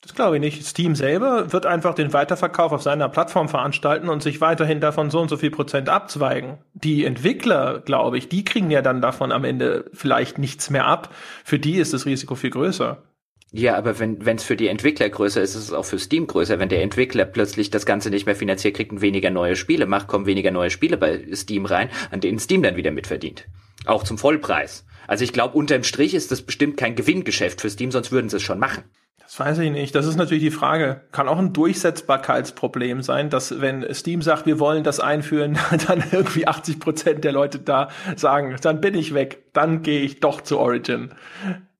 Das 0.00 0.12
glaube 0.16 0.34
ich 0.34 0.40
nicht. 0.40 0.66
Steam 0.66 0.96
selber 0.96 1.52
wird 1.52 1.66
einfach 1.66 1.94
den 1.94 2.12
Weiterverkauf 2.12 2.72
auf 2.72 2.82
seiner 2.82 3.08
Plattform 3.08 3.48
veranstalten 3.48 4.08
und 4.08 4.24
sich 4.24 4.40
weiterhin 4.40 4.80
davon 4.80 5.12
so 5.12 5.20
und 5.20 5.28
so 5.28 5.36
viel 5.36 5.52
Prozent 5.52 5.88
abzweigen. 5.88 6.58
Die 6.72 7.04
Entwickler, 7.04 7.78
glaube 7.78 8.18
ich, 8.18 8.28
die 8.28 8.44
kriegen 8.44 8.72
ja 8.72 8.82
dann 8.82 9.00
davon 9.00 9.30
am 9.30 9.44
Ende 9.44 9.88
vielleicht 9.92 10.38
nichts 10.38 10.68
mehr 10.68 10.86
ab. 10.86 11.14
Für 11.44 11.60
die 11.60 11.76
ist 11.76 11.92
das 11.92 12.06
Risiko 12.06 12.34
viel 12.34 12.50
größer. 12.50 13.04
Ja, 13.52 13.76
aber 13.76 13.98
wenn 13.98 14.36
es 14.36 14.42
für 14.42 14.56
die 14.56 14.66
Entwickler 14.66 15.08
größer 15.08 15.40
ist, 15.40 15.54
ist 15.54 15.62
es 15.62 15.72
auch 15.72 15.84
für 15.84 15.98
Steam 15.98 16.26
größer. 16.26 16.58
Wenn 16.58 16.68
der 16.68 16.82
Entwickler 16.82 17.24
plötzlich 17.24 17.70
das 17.70 17.86
Ganze 17.86 18.10
nicht 18.10 18.26
mehr 18.26 18.34
finanziert 18.34 18.74
kriegt 18.74 18.92
und 18.92 19.00
weniger 19.00 19.30
neue 19.30 19.56
Spiele 19.56 19.86
macht, 19.86 20.08
kommen 20.08 20.26
weniger 20.26 20.50
neue 20.50 20.70
Spiele 20.70 20.96
bei 20.96 21.24
Steam 21.32 21.64
rein, 21.64 21.88
an 22.10 22.20
denen 22.20 22.38
Steam 22.38 22.62
dann 22.62 22.76
wieder 22.76 22.90
mitverdient. 22.90 23.46
Auch 23.86 24.02
zum 24.02 24.18
Vollpreis. 24.18 24.84
Also 25.06 25.22
ich 25.22 25.32
glaube, 25.32 25.56
unterm 25.56 25.84
Strich 25.84 26.14
ist 26.14 26.32
das 26.32 26.42
bestimmt 26.42 26.76
kein 26.76 26.96
Gewinngeschäft 26.96 27.60
für 27.60 27.70
Steam, 27.70 27.92
sonst 27.92 28.10
würden 28.10 28.28
sie 28.28 28.38
es 28.38 28.42
schon 28.42 28.58
machen. 28.58 28.84
Das 29.26 29.40
weiß 29.40 29.58
ich 29.58 29.70
nicht. 29.72 29.94
Das 29.94 30.06
ist 30.06 30.16
natürlich 30.16 30.44
die 30.44 30.50
Frage. 30.50 31.02
Kann 31.10 31.28
auch 31.28 31.38
ein 31.38 31.52
Durchsetzbarkeitsproblem 31.52 33.02
sein, 33.02 33.28
dass 33.28 33.60
wenn 33.60 33.92
Steam 33.92 34.22
sagt, 34.22 34.46
wir 34.46 34.60
wollen 34.60 34.84
das 34.84 35.00
einführen, 35.00 35.58
dann 35.88 36.04
irgendwie 36.12 36.46
80 36.46 36.78
Prozent 36.78 37.24
der 37.24 37.32
Leute 37.32 37.58
da 37.58 37.88
sagen, 38.16 38.56
dann 38.62 38.80
bin 38.80 38.94
ich 38.94 39.14
weg, 39.14 39.44
dann 39.52 39.82
gehe 39.82 40.00
ich 40.00 40.20
doch 40.20 40.40
zu 40.40 40.58
Origin. 40.58 41.10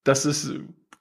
Das 0.02 0.26
ist 0.26 0.54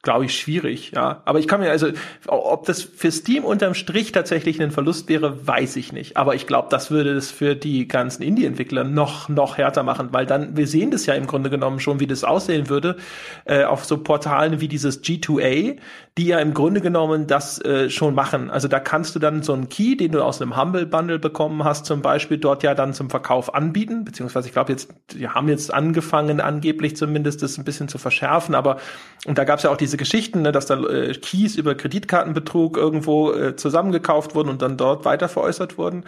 glaube 0.06 0.26
ich, 0.26 0.40
schwierig, 0.40 0.91
ja. 0.95 1.22
Aber 1.26 1.40
ich 1.40 1.48
kann 1.49 1.60
mir, 1.60 1.72
also, 1.72 1.90
ob 2.27 2.65
das 2.65 2.82
für 2.82 3.11
Steam 3.11 3.44
unterm 3.44 3.73
Strich 3.73 4.14
tatsächlich 4.14 4.61
ein 4.61 4.72
Verlust 4.72 5.10
wäre, 5.10 5.45
weiß 5.45 5.76
ich 5.76 5.91
nicht. 5.91 6.15
Aber 6.15 6.36
ich 6.36 6.48
glaube, 6.48 6.69
das 6.72 6.91
würde 6.91 7.11
es 7.11 7.32
für 7.32 7.56
die 7.56 7.88
ganzen 7.90 8.23
Indie-Entwickler 8.23 8.86
noch, 8.86 9.27
noch 9.27 9.57
härter 9.57 9.84
machen, 9.84 10.10
weil 10.11 10.26
dann, 10.26 10.56
wir 10.56 10.68
sehen 10.68 10.91
das 10.91 11.06
ja 11.06 11.15
im 11.15 11.27
Grunde 11.27 11.49
genommen 11.49 11.82
schon, 11.82 11.99
wie 11.99 12.07
das 12.07 12.23
aussehen 12.23 12.69
würde, 12.69 12.95
äh, 13.44 13.65
auf 13.65 13.84
so 13.84 13.98
Portalen 13.98 14.61
wie 14.61 14.69
dieses 14.69 15.03
G2A, 15.03 15.77
die 16.18 16.28
ja 16.28 16.40
im 16.40 16.54
Grunde 16.54 16.80
genommen 16.80 17.28
das 17.28 17.60
äh, 17.66 17.90
schon 17.90 18.16
machen. 18.16 18.50
Also 18.50 18.70
da 18.70 18.80
kannst 18.80 19.16
du 19.16 19.20
dann 19.20 19.44
so 19.44 19.52
einen 19.52 19.68
Key, 19.68 19.98
den 19.98 20.14
du 20.14 20.24
aus 20.24 20.42
einem 20.42 20.56
Humble 20.56 20.86
Bundle 20.86 21.20
bekommen 21.20 21.66
hast, 21.66 21.86
zum 21.86 22.02
Beispiel 22.02 22.38
dort 22.38 22.64
ja 22.64 22.74
dann 22.74 22.94
zum 22.94 23.10
Verkauf 23.10 23.54
anbieten, 23.54 24.06
beziehungsweise 24.06 24.48
ich 24.48 24.54
glaube 24.54 24.72
jetzt, 24.72 24.94
die 25.12 25.28
haben 25.28 25.50
jetzt 25.50 25.74
angefangen, 25.74 26.40
angeblich 26.40 26.96
zumindest 26.96 27.44
das 27.44 27.58
ein 27.58 27.66
bisschen 27.66 27.90
zu 27.90 27.98
verschärfen, 27.98 28.56
aber 28.56 28.78
und 29.26 29.38
da 29.38 29.44
gab 29.44 29.58
es 29.58 29.64
ja 29.64 29.72
auch 29.72 29.78
diese 29.78 29.98
Geschichten, 29.98 30.42
ne, 30.42 30.54
dass 30.54 30.68
da 30.68 30.82
äh, 30.86 31.14
Keys 31.14 31.58
über 31.58 31.76
Kreditkartenbetrug 31.76 32.78
irgendwo 32.78 33.34
äh, 33.34 33.58
zusammengekauft 33.58 34.36
wurden 34.36 34.50
und 34.50 34.62
dann 34.62 34.78
dort 34.78 35.04
weiter 35.04 35.28
veräußert 35.28 35.78
wurden. 35.78 36.06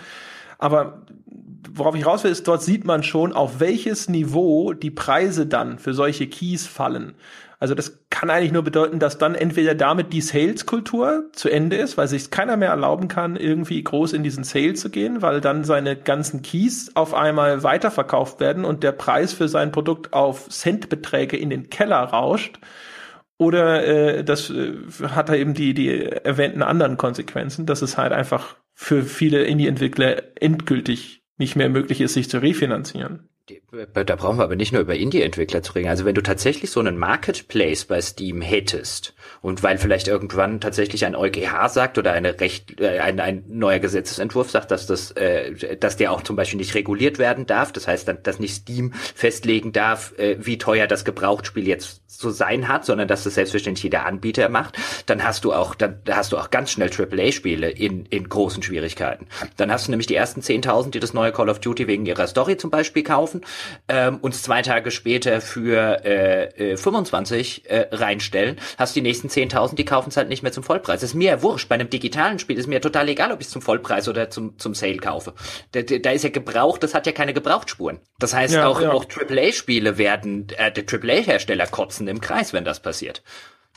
Aber 0.57 1.01
worauf 1.73 1.95
ich 1.95 2.05
raus 2.05 2.23
will, 2.23 2.31
ist, 2.31 2.47
dort 2.47 2.63
sieht 2.63 2.85
man 2.85 3.03
schon, 3.03 3.33
auf 3.33 3.59
welches 3.59 4.09
Niveau 4.09 4.73
die 4.73 4.91
Preise 4.91 5.47
dann 5.47 5.79
für 5.79 5.93
solche 5.93 6.27
Keys 6.27 6.65
fallen. 6.65 7.13
Also 7.59 7.73
das 7.73 8.05
kann 8.11 8.29
eigentlich 8.29 8.51
nur 8.51 8.63
bedeuten, 8.63 8.99
dass 8.99 9.17
dann 9.17 9.33
entweder 9.33 9.73
damit 9.73 10.13
die 10.13 10.21
Sales-Kultur 10.21 11.29
zu 11.33 11.49
Ende 11.49 11.77
ist, 11.77 11.97
weil 11.97 12.07
sich 12.07 12.29
keiner 12.29 12.55
mehr 12.55 12.69
erlauben 12.69 13.07
kann, 13.07 13.35
irgendwie 13.35 13.83
groß 13.83 14.13
in 14.13 14.23
diesen 14.23 14.43
Sale 14.43 14.75
zu 14.75 14.91
gehen, 14.91 15.23
weil 15.23 15.41
dann 15.41 15.63
seine 15.63 15.95
ganzen 15.95 16.43
Keys 16.43 16.91
auf 16.93 17.15
einmal 17.15 17.63
weiterverkauft 17.63 18.39
werden 18.39 18.63
und 18.63 18.83
der 18.83 18.91
Preis 18.91 19.33
für 19.33 19.47
sein 19.47 19.71
Produkt 19.71 20.13
auf 20.13 20.49
Centbeträge 20.49 21.35
in 21.35 21.49
den 21.49 21.69
Keller 21.71 21.97
rauscht. 21.97 22.59
Oder 23.39 23.85
äh, 23.85 24.23
das 24.23 24.51
äh, 24.51 24.73
hat 25.09 25.29
da 25.29 25.35
eben 25.35 25.55
die, 25.55 25.73
die 25.73 26.03
erwähnten 26.03 26.61
anderen 26.61 26.97
Konsequenzen, 26.97 27.65
dass 27.65 27.81
es 27.81 27.97
halt 27.97 28.11
einfach 28.11 28.55
für 28.73 29.03
viele 29.03 29.43
Indie-Entwickler 29.43 30.21
endgültig 30.39 31.23
nicht 31.37 31.55
mehr 31.55 31.69
möglich 31.69 32.01
ist, 32.01 32.13
sich 32.13 32.29
zu 32.29 32.39
refinanzieren. 32.39 33.29
Da 33.93 34.15
brauchen 34.15 34.37
wir 34.37 34.43
aber 34.43 34.55
nicht 34.55 34.73
nur 34.73 34.81
über 34.81 34.95
Indie-Entwickler 34.95 35.63
zu 35.63 35.73
reden. 35.73 35.87
Also 35.87 36.05
wenn 36.05 36.15
du 36.15 36.21
tatsächlich 36.21 36.69
so 36.69 36.79
einen 36.79 36.97
Marketplace 36.97 37.85
bei 37.85 38.01
Steam 38.01 38.41
hättest 38.41 39.13
und 39.41 39.63
weil 39.63 39.77
vielleicht 39.77 40.07
irgendwann 40.07 40.61
tatsächlich 40.61 41.05
ein 41.05 41.15
EuGH 41.15 41.69
sagt 41.69 41.97
oder 41.97 42.13
eine 42.13 42.39
Recht, 42.39 42.79
äh, 42.79 42.99
ein, 42.99 43.19
ein 43.19 43.43
neuer 43.47 43.79
Gesetzesentwurf 43.79 44.51
sagt, 44.51 44.71
dass 44.71 44.87
das, 44.87 45.11
äh, 45.11 45.77
dass 45.77 45.97
der 45.97 46.11
auch 46.11 46.21
zum 46.21 46.35
Beispiel 46.35 46.57
nicht 46.57 46.75
reguliert 46.75 47.19
werden 47.19 47.45
darf. 47.45 47.71
Das 47.71 47.87
heißt, 47.87 48.13
dass 48.23 48.39
nicht 48.39 48.55
Steam 48.55 48.93
festlegen 48.93 49.71
darf, 49.71 50.13
äh, 50.17 50.37
wie 50.39 50.57
teuer 50.57 50.87
das 50.87 51.05
Gebrauchtspiel 51.05 51.67
jetzt 51.67 52.01
zu 52.07 52.29
sein 52.29 52.67
hat, 52.67 52.85
sondern 52.85 53.07
dass 53.07 53.23
das 53.23 53.35
selbstverständlich 53.35 53.83
jeder 53.83 54.05
Anbieter 54.05 54.49
macht. 54.49 54.77
Dann 55.05 55.23
hast 55.23 55.43
du 55.43 55.53
auch, 55.53 55.75
dann 55.75 56.01
hast 56.09 56.31
du 56.31 56.37
auch 56.37 56.49
ganz 56.49 56.71
schnell 56.71 56.89
AAA-Spiele 56.89 57.69
in 57.69 58.05
in 58.05 58.29
großen 58.29 58.63
Schwierigkeiten. 58.63 59.27
Dann 59.57 59.71
hast 59.71 59.87
du 59.87 59.91
nämlich 59.91 60.07
die 60.07 60.15
ersten 60.15 60.41
10.000, 60.41 60.91
die 60.91 60.99
das 60.99 61.13
neue 61.13 61.31
Call 61.31 61.49
of 61.49 61.59
Duty 61.59 61.87
wegen 61.87 62.05
ihrer 62.05 62.27
Story 62.27 62.57
zum 62.57 62.69
Beispiel 62.69 63.03
kaufen 63.03 63.41
ähm, 63.87 64.17
uns 64.17 64.41
zwei 64.43 64.61
Tage 64.61 64.91
später 64.91 65.41
für 65.41 66.03
äh, 66.05 66.73
äh, 66.73 66.77
25 66.77 67.69
äh, 67.69 67.87
reinstellen, 67.91 68.57
hast 68.77 68.95
die 68.95 69.01
nächsten 69.01 69.26
10.000, 69.29 69.75
die 69.75 69.85
kaufen 69.85 70.09
es 70.09 70.17
halt 70.17 70.29
nicht 70.29 70.43
mehr 70.43 70.51
zum 70.51 70.63
Vollpreis. 70.63 71.01
Das 71.01 71.11
ist 71.11 71.15
mir 71.15 71.31
ja 71.31 71.41
wurscht. 71.41 71.69
Bei 71.69 71.75
einem 71.75 71.89
digitalen 71.89 72.39
Spiel 72.39 72.57
ist 72.57 72.67
mir 72.67 72.81
total 72.81 73.09
egal, 73.09 73.31
ob 73.31 73.41
ich 73.41 73.47
es 73.47 73.53
zum 73.53 73.61
Vollpreis 73.61 74.07
oder 74.07 74.29
zum, 74.29 74.57
zum 74.57 74.73
Sale 74.73 74.97
kaufe. 74.97 75.33
Da, 75.71 75.81
da 75.81 76.11
ist 76.11 76.23
ja 76.23 76.29
gebraucht, 76.29 76.83
das 76.83 76.93
hat 76.93 77.05
ja 77.05 77.11
keine 77.11 77.33
Gebrauchtspuren. 77.33 77.99
Das 78.19 78.33
heißt, 78.33 78.55
ja, 78.55 78.67
auch, 78.67 78.81
ja. 78.81 78.91
auch 78.91 79.05
AAA-Spiele 79.05 79.97
werden, 79.97 80.47
äh, 80.57 80.71
der 80.71 80.83
AAA-Hersteller 80.83 81.67
kotzen 81.67 82.07
im 82.07 82.21
Kreis, 82.21 82.53
wenn 82.53 82.65
das 82.65 82.81
passiert. 82.81 83.23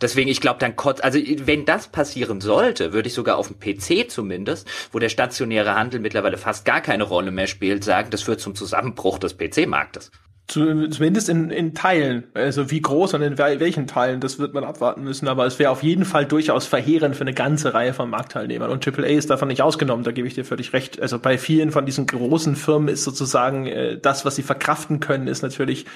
Deswegen, 0.01 0.31
ich 0.31 0.41
glaube, 0.41 0.59
dann 0.59 0.77
kotzt, 0.77 1.05
also 1.05 1.19
wenn 1.19 1.67
das 1.67 1.89
passieren 1.89 2.41
sollte, 2.41 2.93
würde 2.93 3.09
ich 3.09 3.15
sogar 3.15 3.37
auf 3.37 3.49
dem 3.49 3.59
PC 3.59 4.11
zumindest, 4.11 4.67
wo 4.93 4.99
der 4.99 5.11
stationäre 5.11 5.75
Handel 5.75 6.01
mittlerweile 6.01 6.39
fast 6.39 6.65
gar 6.65 6.81
keine 6.81 7.05
Rolle 7.05 7.31
mehr 7.31 7.47
spielt, 7.47 7.85
sagen, 7.85 8.11
das 8.11 8.23
führt 8.23 8.41
zum 8.41 8.55
Zusammenbruch 8.55 9.19
des 9.19 9.37
PC-Marktes. 9.37 10.11
Zumindest 10.51 11.29
in, 11.29 11.51
in 11.51 11.75
Teilen. 11.75 12.25
Also 12.35 12.73
wie 12.73 12.81
groß 12.81 13.15
und 13.15 13.23
in 13.23 13.39
welchen 13.39 13.87
Teilen, 13.87 14.19
das 14.19 14.41
wird 14.41 14.53
man 14.53 14.65
abwarten 14.65 15.05
müssen. 15.05 15.29
Aber 15.29 15.47
es 15.47 15.61
wäre 15.61 15.71
auf 15.71 15.85
jeden 15.85 16.05
Fall 16.05 16.27
durchaus 16.27 16.67
verheerend 16.67 17.15
für 17.15 17.21
eine 17.21 17.35
ganze 17.35 17.73
Reihe 17.73 17.95
von 17.95 18.11
Marktteilnehmern. 18.11 18.69
Und 18.69 18.87
AAA 18.87 19.07
ist 19.07 19.31
davon 19.31 19.47
nicht 19.47 19.63
ausgenommen, 19.63 20.03
da 20.03 20.11
gebe 20.11 20.27
ich 20.27 20.35
dir 20.35 20.45
völlig 20.45 20.73
recht. 20.73 21.01
Also 21.01 21.21
bei 21.21 21.39
vielen 21.39 21.71
von 21.71 21.87
diesen 21.87 22.07
großen 22.07 22.57
Firmen 22.57 22.89
ist 22.89 23.05
sozusagen 23.05 23.67
äh, 23.67 23.99
das, 24.01 24.25
was 24.25 24.35
sie 24.35 24.43
verkraften 24.43 24.99
können, 24.99 25.29
ist 25.29 25.43
natürlich 25.43 25.87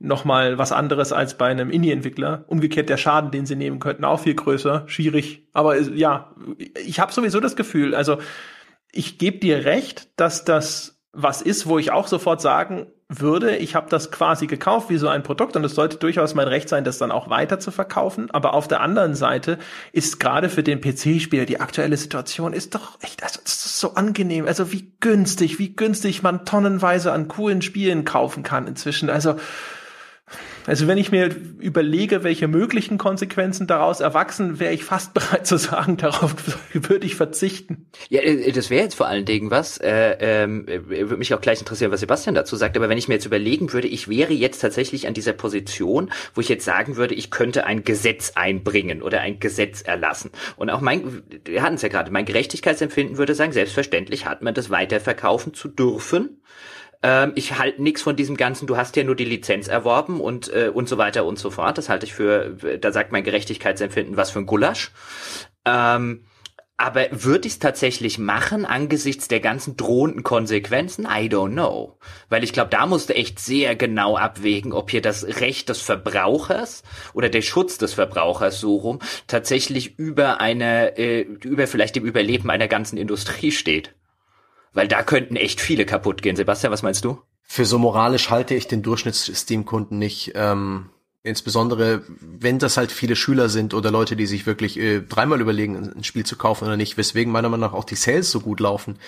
nochmal 0.00 0.58
was 0.58 0.72
anderes 0.72 1.12
als 1.12 1.38
bei 1.38 1.46
einem 1.46 1.70
Indie-Entwickler. 1.70 2.44
Umgekehrt 2.48 2.88
der 2.88 2.96
Schaden, 2.96 3.30
den 3.30 3.46
sie 3.46 3.54
nehmen 3.54 3.78
könnten, 3.78 4.04
auch 4.04 4.18
viel 4.18 4.34
größer. 4.34 4.82
Schwierig. 4.86 5.46
Aber 5.52 5.78
ja, 5.80 6.34
ich 6.84 6.98
habe 6.98 7.12
sowieso 7.12 7.38
das 7.38 7.54
Gefühl, 7.54 7.94
also 7.94 8.18
ich 8.90 9.18
gebe 9.18 9.38
dir 9.38 9.64
recht, 9.64 10.08
dass 10.16 10.44
das 10.44 11.01
was 11.12 11.42
ist, 11.42 11.66
wo 11.66 11.78
ich 11.78 11.92
auch 11.92 12.08
sofort 12.08 12.40
sagen 12.40 12.86
würde, 13.08 13.56
ich 13.56 13.74
habe 13.74 13.90
das 13.90 14.10
quasi 14.10 14.46
gekauft 14.46 14.88
wie 14.88 14.96
so 14.96 15.08
ein 15.08 15.22
Produkt 15.22 15.54
und 15.56 15.64
es 15.64 15.74
sollte 15.74 15.98
durchaus 15.98 16.34
mein 16.34 16.48
Recht 16.48 16.70
sein, 16.70 16.84
das 16.84 16.96
dann 16.96 17.12
auch 17.12 17.28
weiter 17.28 17.60
zu 17.60 17.70
verkaufen. 17.70 18.30
Aber 18.30 18.54
auf 18.54 18.68
der 18.68 18.80
anderen 18.80 19.14
Seite 19.14 19.58
ist 19.92 20.18
gerade 20.18 20.48
für 20.48 20.62
den 20.62 20.80
PC-Spieler 20.80 21.44
die 21.44 21.60
aktuelle 21.60 21.98
Situation 21.98 22.54
ist 22.54 22.74
doch 22.74 22.98
echt, 23.02 23.22
also 23.22 23.40
das 23.44 23.66
ist 23.66 23.78
so 23.78 23.94
angenehm. 23.94 24.46
Also 24.46 24.72
wie 24.72 24.90
günstig, 25.00 25.58
wie 25.58 25.76
günstig 25.76 26.22
man 26.22 26.46
tonnenweise 26.46 27.12
an 27.12 27.28
coolen 27.28 27.60
Spielen 27.60 28.06
kaufen 28.06 28.42
kann 28.42 28.66
inzwischen. 28.66 29.10
Also 29.10 29.36
Also 30.66 30.86
wenn 30.86 30.98
ich 30.98 31.10
mir 31.10 31.34
überlege, 31.58 32.22
welche 32.22 32.46
möglichen 32.46 32.96
Konsequenzen 32.96 33.66
daraus 33.66 34.00
erwachsen, 34.00 34.60
wäre 34.60 34.72
ich 34.72 34.84
fast 34.84 35.12
bereit 35.14 35.46
zu 35.46 35.56
sagen, 35.56 35.96
darauf 35.96 36.34
würde 36.72 37.06
ich 37.06 37.16
verzichten. 37.16 37.86
Ja, 38.08 38.20
äh, 38.20 38.52
das 38.52 38.70
wäre 38.70 38.82
jetzt 38.82 38.94
vor 38.94 39.06
allen 39.06 39.24
Dingen 39.24 39.50
was, 39.50 39.78
äh, 39.78 40.16
ähm, 40.20 40.68
äh, 40.68 40.88
würde 40.88 41.16
mich 41.16 41.34
auch 41.34 41.40
gleich 41.40 41.58
interessieren, 41.58 41.90
was 41.90 42.00
Sebastian 42.00 42.34
dazu 42.34 42.56
sagt, 42.56 42.76
aber 42.76 42.88
wenn 42.88 42.98
ich 42.98 43.08
mir 43.08 43.14
jetzt 43.14 43.26
überlegen 43.26 43.72
würde, 43.72 43.88
ich 43.88 44.08
wäre 44.08 44.32
jetzt 44.32 44.60
tatsächlich 44.60 45.06
an 45.06 45.14
dieser 45.14 45.32
Position, 45.32 46.12
wo 46.34 46.40
ich 46.40 46.48
jetzt 46.48 46.64
sagen 46.64 46.96
würde, 46.96 47.14
ich 47.14 47.30
könnte 47.30 47.66
ein 47.66 47.82
Gesetz 47.84 48.32
einbringen 48.34 49.02
oder 49.02 49.20
ein 49.20 49.40
Gesetz 49.40 49.82
erlassen. 49.82 50.30
Und 50.56 50.70
auch 50.70 50.80
mein, 50.80 51.22
wir 51.44 51.62
hatten 51.62 51.74
es 51.74 51.82
ja 51.82 51.88
gerade, 51.88 52.10
mein 52.10 52.24
Gerechtigkeitsempfinden 52.24 53.18
würde 53.18 53.34
sagen, 53.34 53.52
selbstverständlich 53.52 54.26
hat 54.26 54.42
man 54.42 54.54
das 54.54 54.70
weiterverkaufen 54.70 55.54
zu 55.54 55.68
dürfen 55.68 56.38
ähm, 57.02 57.32
ich 57.34 57.58
halte 57.58 57.82
nichts 57.82 58.02
von 58.02 58.16
diesem 58.16 58.36
ganzen, 58.36 58.66
du 58.66 58.76
hast 58.76 58.96
ja 58.96 59.04
nur 59.04 59.16
die 59.16 59.24
Lizenz 59.24 59.68
erworben 59.68 60.20
und, 60.20 60.52
äh, 60.52 60.70
und 60.72 60.88
so 60.88 60.98
weiter 60.98 61.24
und 61.24 61.38
so 61.38 61.50
fort. 61.50 61.78
Das 61.78 61.88
halte 61.88 62.06
ich 62.06 62.14
für, 62.14 62.56
da 62.80 62.92
sagt 62.92 63.12
mein 63.12 63.24
Gerechtigkeitsempfinden, 63.24 64.16
was 64.16 64.30
für 64.30 64.38
ein 64.38 64.46
Gulasch. 64.46 64.92
Ähm, 65.64 66.24
aber 66.82 67.06
würde 67.12 67.46
ich 67.46 67.54
es 67.54 67.58
tatsächlich 67.60 68.18
machen 68.18 68.64
angesichts 68.64 69.28
der 69.28 69.38
ganzen 69.38 69.76
drohenden 69.76 70.24
Konsequenzen? 70.24 71.04
I 71.04 71.28
don't 71.28 71.52
know. 71.52 71.98
Weil 72.28 72.42
ich 72.42 72.52
glaube, 72.52 72.70
da 72.70 72.86
musst 72.86 73.08
du 73.08 73.14
echt 73.14 73.38
sehr 73.38 73.76
genau 73.76 74.16
abwägen, 74.16 74.72
ob 74.72 74.90
hier 74.90 75.02
das 75.02 75.24
Recht 75.40 75.68
des 75.68 75.80
Verbrauchers 75.80 76.82
oder 77.14 77.28
der 77.28 77.42
Schutz 77.42 77.78
des 77.78 77.94
Verbrauchers 77.94 78.58
so 78.58 78.76
rum 78.76 78.98
tatsächlich 79.28 79.96
über 79.98 80.40
eine, 80.40 80.96
äh, 80.98 81.20
über 81.20 81.68
vielleicht 81.68 81.94
dem 81.94 82.04
Überleben 82.04 82.50
einer 82.50 82.68
ganzen 82.68 82.96
Industrie 82.96 83.52
steht. 83.52 83.94
Weil 84.72 84.88
da 84.88 85.02
könnten 85.02 85.36
echt 85.36 85.60
viele 85.60 85.84
kaputt 85.84 86.22
gehen. 86.22 86.36
Sebastian, 86.36 86.72
was 86.72 86.82
meinst 86.82 87.04
du? 87.04 87.20
Für 87.42 87.66
so 87.66 87.78
moralisch 87.78 88.30
halte 88.30 88.54
ich 88.54 88.66
den 88.66 88.82
Durchschnitts-Steam-Kunden 88.82 89.98
nicht. 89.98 90.32
Ähm, 90.34 90.90
insbesondere, 91.24 92.02
wenn 92.20 92.58
das 92.58 92.76
halt 92.76 92.90
viele 92.90 93.14
Schüler 93.14 93.48
sind 93.48 93.74
oder 93.74 93.92
Leute, 93.92 94.16
die 94.16 94.26
sich 94.26 94.44
wirklich 94.44 94.76
äh, 94.78 95.02
dreimal 95.02 95.40
überlegen, 95.40 95.92
ein 95.94 96.02
Spiel 96.02 96.26
zu 96.26 96.36
kaufen 96.36 96.64
oder 96.64 96.76
nicht, 96.76 96.96
weswegen 96.96 97.32
meiner 97.32 97.48
Meinung 97.48 97.68
nach 97.68 97.74
auch 97.74 97.84
die 97.84 97.94
Sales 97.94 98.30
so 98.30 98.40
gut 98.40 98.58
laufen. 98.58 98.98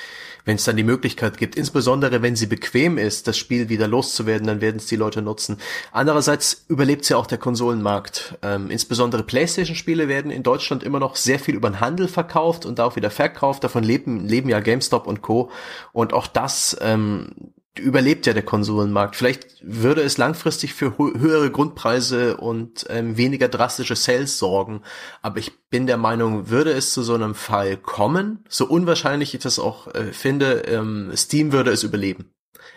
Wenn 0.45 0.55
es 0.57 0.65
dann 0.65 0.77
die 0.77 0.85
Möglichkeit 0.85 1.39
gibt, 1.39 1.57
insbesondere 1.57 2.23
wenn 2.23 2.36
sie 2.36 2.47
bequem 2.47 2.99
ist, 2.99 3.27
das 3.27 3.36
Spiel 3.36 3.69
wieder 3.69 3.89
loszuwerden, 3.89 4.47
dann 4.47 4.61
werden 4.61 4.77
es 4.77 4.86
die 4.86 4.97
Leute 4.97 5.23
nutzen. 5.23 5.57
Andererseits 5.91 6.65
überlebt 6.69 7.09
ja 7.09 7.16
auch 7.16 7.27
der 7.27 7.39
Konsolenmarkt. 7.39 8.39
Ähm, 8.43 8.70
insbesondere 8.70 9.24
PlayStation-Spiele 9.24 10.07
werden 10.07 10.31
in 10.31 10.45
Deutschland 10.45 10.85
immer 10.85 11.01
noch 11.01 11.16
sehr 11.16 11.41
viel 11.41 11.57
über 11.57 11.70
den 11.70 11.81
Handel 11.81 12.07
verkauft 12.07 12.65
und 12.65 12.78
auch 12.78 12.95
wieder 12.95 13.11
verkauft. 13.11 13.65
Davon 13.65 13.82
leben, 13.82 14.24
leben 14.24 14.49
ja 14.49 14.61
GameStop 14.61 15.09
und 15.09 15.20
Co. 15.20 15.51
Und 15.93 16.12
auch 16.12 16.28
das 16.28 16.77
ähm, 16.81 17.32
überlebt 17.79 18.27
ja 18.27 18.33
der 18.33 18.45
Konsolenmarkt. 18.45 19.17
Vielleicht 19.17 19.57
würde 19.63 20.03
es 20.03 20.17
langfristig 20.17 20.75
für 20.75 20.97
höhere 20.97 21.51
Grundpreise 21.51 22.37
und 22.37 22.87
ähm, 22.89 23.17
weniger 23.17 23.49
drastische 23.49 23.97
Sales 23.97 24.39
sorgen. 24.39 24.83
Aber 25.23 25.39
ich 25.39 25.53
bin 25.71 25.87
der 25.87 25.97
Meinung, 25.97 26.51
würde 26.51 26.73
es 26.73 26.93
zu 26.93 27.03
so 27.03 27.15
einem 27.15 27.35
Fall 27.35 27.77
kommen, 27.77 28.45
so 28.49 28.67
unwahrscheinlich 28.67 29.35
ich 29.35 29.41
das 29.41 29.59
auch 29.59 29.93
äh, 29.95 30.13
finde, 30.13 30.63
ähm, 30.67 31.11
Steam 31.17 31.53
würde 31.53 31.73
es 31.73 31.83
überleben. 31.83 32.31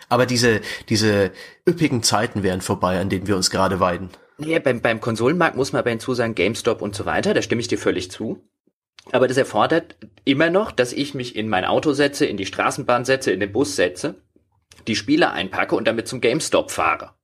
Aber 0.08 0.26
diese, 0.26 0.60
diese 0.88 1.30
üppigen 1.68 2.02
Zeiten 2.02 2.42
wären 2.42 2.60
vorbei, 2.60 2.98
an 3.00 3.08
denen 3.08 3.26
wir 3.26 3.36
uns 3.36 3.50
gerade 3.50 3.78
weiden. 3.78 4.10
Ja, 4.38 4.58
beim, 4.58 4.80
beim 4.80 5.00
Konsolenmarkt 5.00 5.56
muss 5.56 5.72
man 5.72 5.80
aber 5.80 5.90
hinzusagen, 5.90 6.34
GameStop 6.34 6.82
und 6.82 6.94
so 6.94 7.04
weiter, 7.06 7.34
da 7.34 7.42
stimme 7.42 7.60
ich 7.60 7.68
dir 7.68 7.78
völlig 7.78 8.10
zu. 8.10 8.42
Aber 9.10 9.28
das 9.28 9.36
erfordert 9.36 9.96
immer 10.24 10.50
noch, 10.50 10.70
dass 10.70 10.92
ich 10.92 11.14
mich 11.14 11.36
in 11.36 11.48
mein 11.48 11.64
Auto 11.64 11.92
setze, 11.92 12.26
in 12.26 12.36
die 12.36 12.46
Straßenbahn 12.46 13.04
setze, 13.04 13.30
in 13.30 13.40
den 13.40 13.52
Bus 13.52 13.76
setze 13.76 14.16
die 14.86 14.96
Spiele 14.96 15.32
einpacke 15.32 15.74
und 15.74 15.86
damit 15.86 16.08
zum 16.08 16.20
GameStop 16.20 16.70
fahre. 16.70 17.17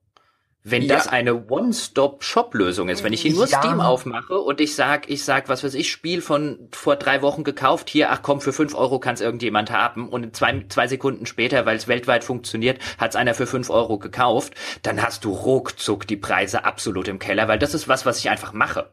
Wenn 0.66 0.80
ja. 0.80 0.94
das 0.96 1.08
eine 1.08 1.46
One-Stop-Shop-Lösung 1.50 2.88
ist, 2.88 3.04
wenn 3.04 3.12
ich 3.12 3.20
hier 3.20 3.34
nur 3.34 3.46
ja. 3.46 3.58
Steam 3.58 3.82
aufmache 3.82 4.38
und 4.38 4.62
ich 4.62 4.74
sag, 4.74 5.10
ich 5.10 5.22
sag, 5.22 5.50
was 5.50 5.62
weiß 5.62 5.74
ich, 5.74 5.90
Spiel 5.90 6.22
von 6.22 6.70
vor 6.72 6.96
drei 6.96 7.20
Wochen 7.20 7.44
gekauft, 7.44 7.90
hier, 7.90 8.10
ach 8.10 8.22
komm, 8.22 8.40
für 8.40 8.54
fünf 8.54 8.74
Euro 8.74 8.98
kann 8.98 9.12
es 9.12 9.20
irgendjemand 9.20 9.70
haben 9.70 10.08
und 10.08 10.34
zwei, 10.34 10.64
zwei 10.70 10.86
Sekunden 10.88 11.26
später, 11.26 11.66
weil 11.66 11.76
es 11.76 11.86
weltweit 11.86 12.24
funktioniert, 12.24 12.78
hat 12.96 13.10
es 13.10 13.16
einer 13.16 13.34
für 13.34 13.46
fünf 13.46 13.68
Euro 13.68 13.98
gekauft, 13.98 14.54
dann 14.80 15.02
hast 15.02 15.26
du 15.26 15.32
ruckzuck 15.32 16.06
die 16.06 16.16
Preise 16.16 16.64
absolut 16.64 17.08
im 17.08 17.18
Keller, 17.18 17.46
weil 17.46 17.58
das 17.58 17.74
ist 17.74 17.86
was, 17.86 18.06
was 18.06 18.18
ich 18.20 18.30
einfach 18.30 18.54
mache. 18.54 18.88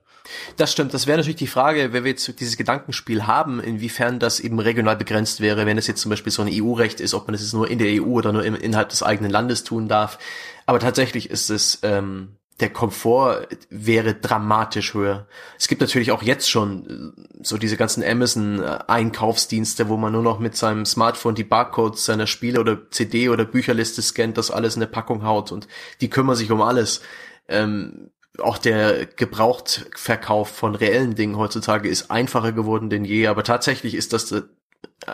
Das 0.57 0.71
stimmt. 0.71 0.93
Das 0.93 1.07
wäre 1.07 1.17
natürlich 1.17 1.37
die 1.37 1.47
Frage, 1.47 1.93
wenn 1.93 2.03
wir 2.03 2.11
jetzt 2.11 2.39
dieses 2.39 2.57
Gedankenspiel 2.57 3.27
haben, 3.27 3.59
inwiefern 3.59 4.19
das 4.19 4.39
eben 4.39 4.59
regional 4.59 4.95
begrenzt 4.95 5.41
wäre, 5.41 5.65
wenn 5.65 5.77
es 5.77 5.87
jetzt 5.87 6.01
zum 6.01 6.09
Beispiel 6.09 6.31
so 6.31 6.41
ein 6.41 6.49
EU-Recht 6.51 6.99
ist, 6.99 7.13
ob 7.13 7.27
man 7.27 7.35
es 7.35 7.41
jetzt 7.41 7.53
nur 7.53 7.69
in 7.69 7.79
der 7.79 8.01
EU 8.01 8.07
oder 8.07 8.31
nur 8.31 8.43
im, 8.43 8.55
innerhalb 8.55 8.89
des 8.89 9.03
eigenen 9.03 9.31
Landes 9.31 9.63
tun 9.63 9.87
darf. 9.87 10.19
Aber 10.65 10.79
tatsächlich 10.79 11.29
ist 11.29 11.49
es, 11.49 11.79
ähm, 11.83 12.37
der 12.61 12.69
Komfort 12.69 13.47
wäre 13.69 14.13
dramatisch 14.13 14.93
höher. 14.93 15.27
Es 15.57 15.67
gibt 15.67 15.81
natürlich 15.81 16.11
auch 16.11 16.21
jetzt 16.21 16.49
schon 16.49 17.15
äh, 17.15 17.43
so 17.43 17.57
diese 17.57 17.75
ganzen 17.75 18.03
Amazon-Einkaufsdienste, 18.03 19.89
wo 19.89 19.97
man 19.97 20.13
nur 20.13 20.21
noch 20.21 20.39
mit 20.39 20.55
seinem 20.55 20.85
Smartphone 20.85 21.35
die 21.35 21.43
Barcodes 21.43 22.05
seiner 22.05 22.27
Spiele 22.27 22.59
oder 22.59 22.89
CD 22.91 23.29
oder 23.29 23.45
Bücherliste 23.45 24.01
scannt, 24.01 24.37
das 24.37 24.51
alles 24.51 24.75
in 24.75 24.81
eine 24.83 24.91
Packung 24.91 25.23
haut 25.23 25.51
und 25.51 25.67
die 26.01 26.09
kümmern 26.09 26.35
sich 26.35 26.51
um 26.51 26.61
alles. 26.61 27.01
Ähm, 27.47 28.11
auch 28.37 28.57
der 28.57 29.07
Gebrauchtverkauf 29.07 30.49
von 30.49 30.75
reellen 30.75 31.15
Dingen 31.15 31.37
heutzutage 31.37 31.89
ist 31.89 32.11
einfacher 32.11 32.53
geworden 32.53 32.89
denn 32.89 33.03
je, 33.03 33.27
aber 33.27 33.43
tatsächlich 33.43 33.95
ist 33.95 34.13
das 34.13 34.31
äh, 34.31 34.43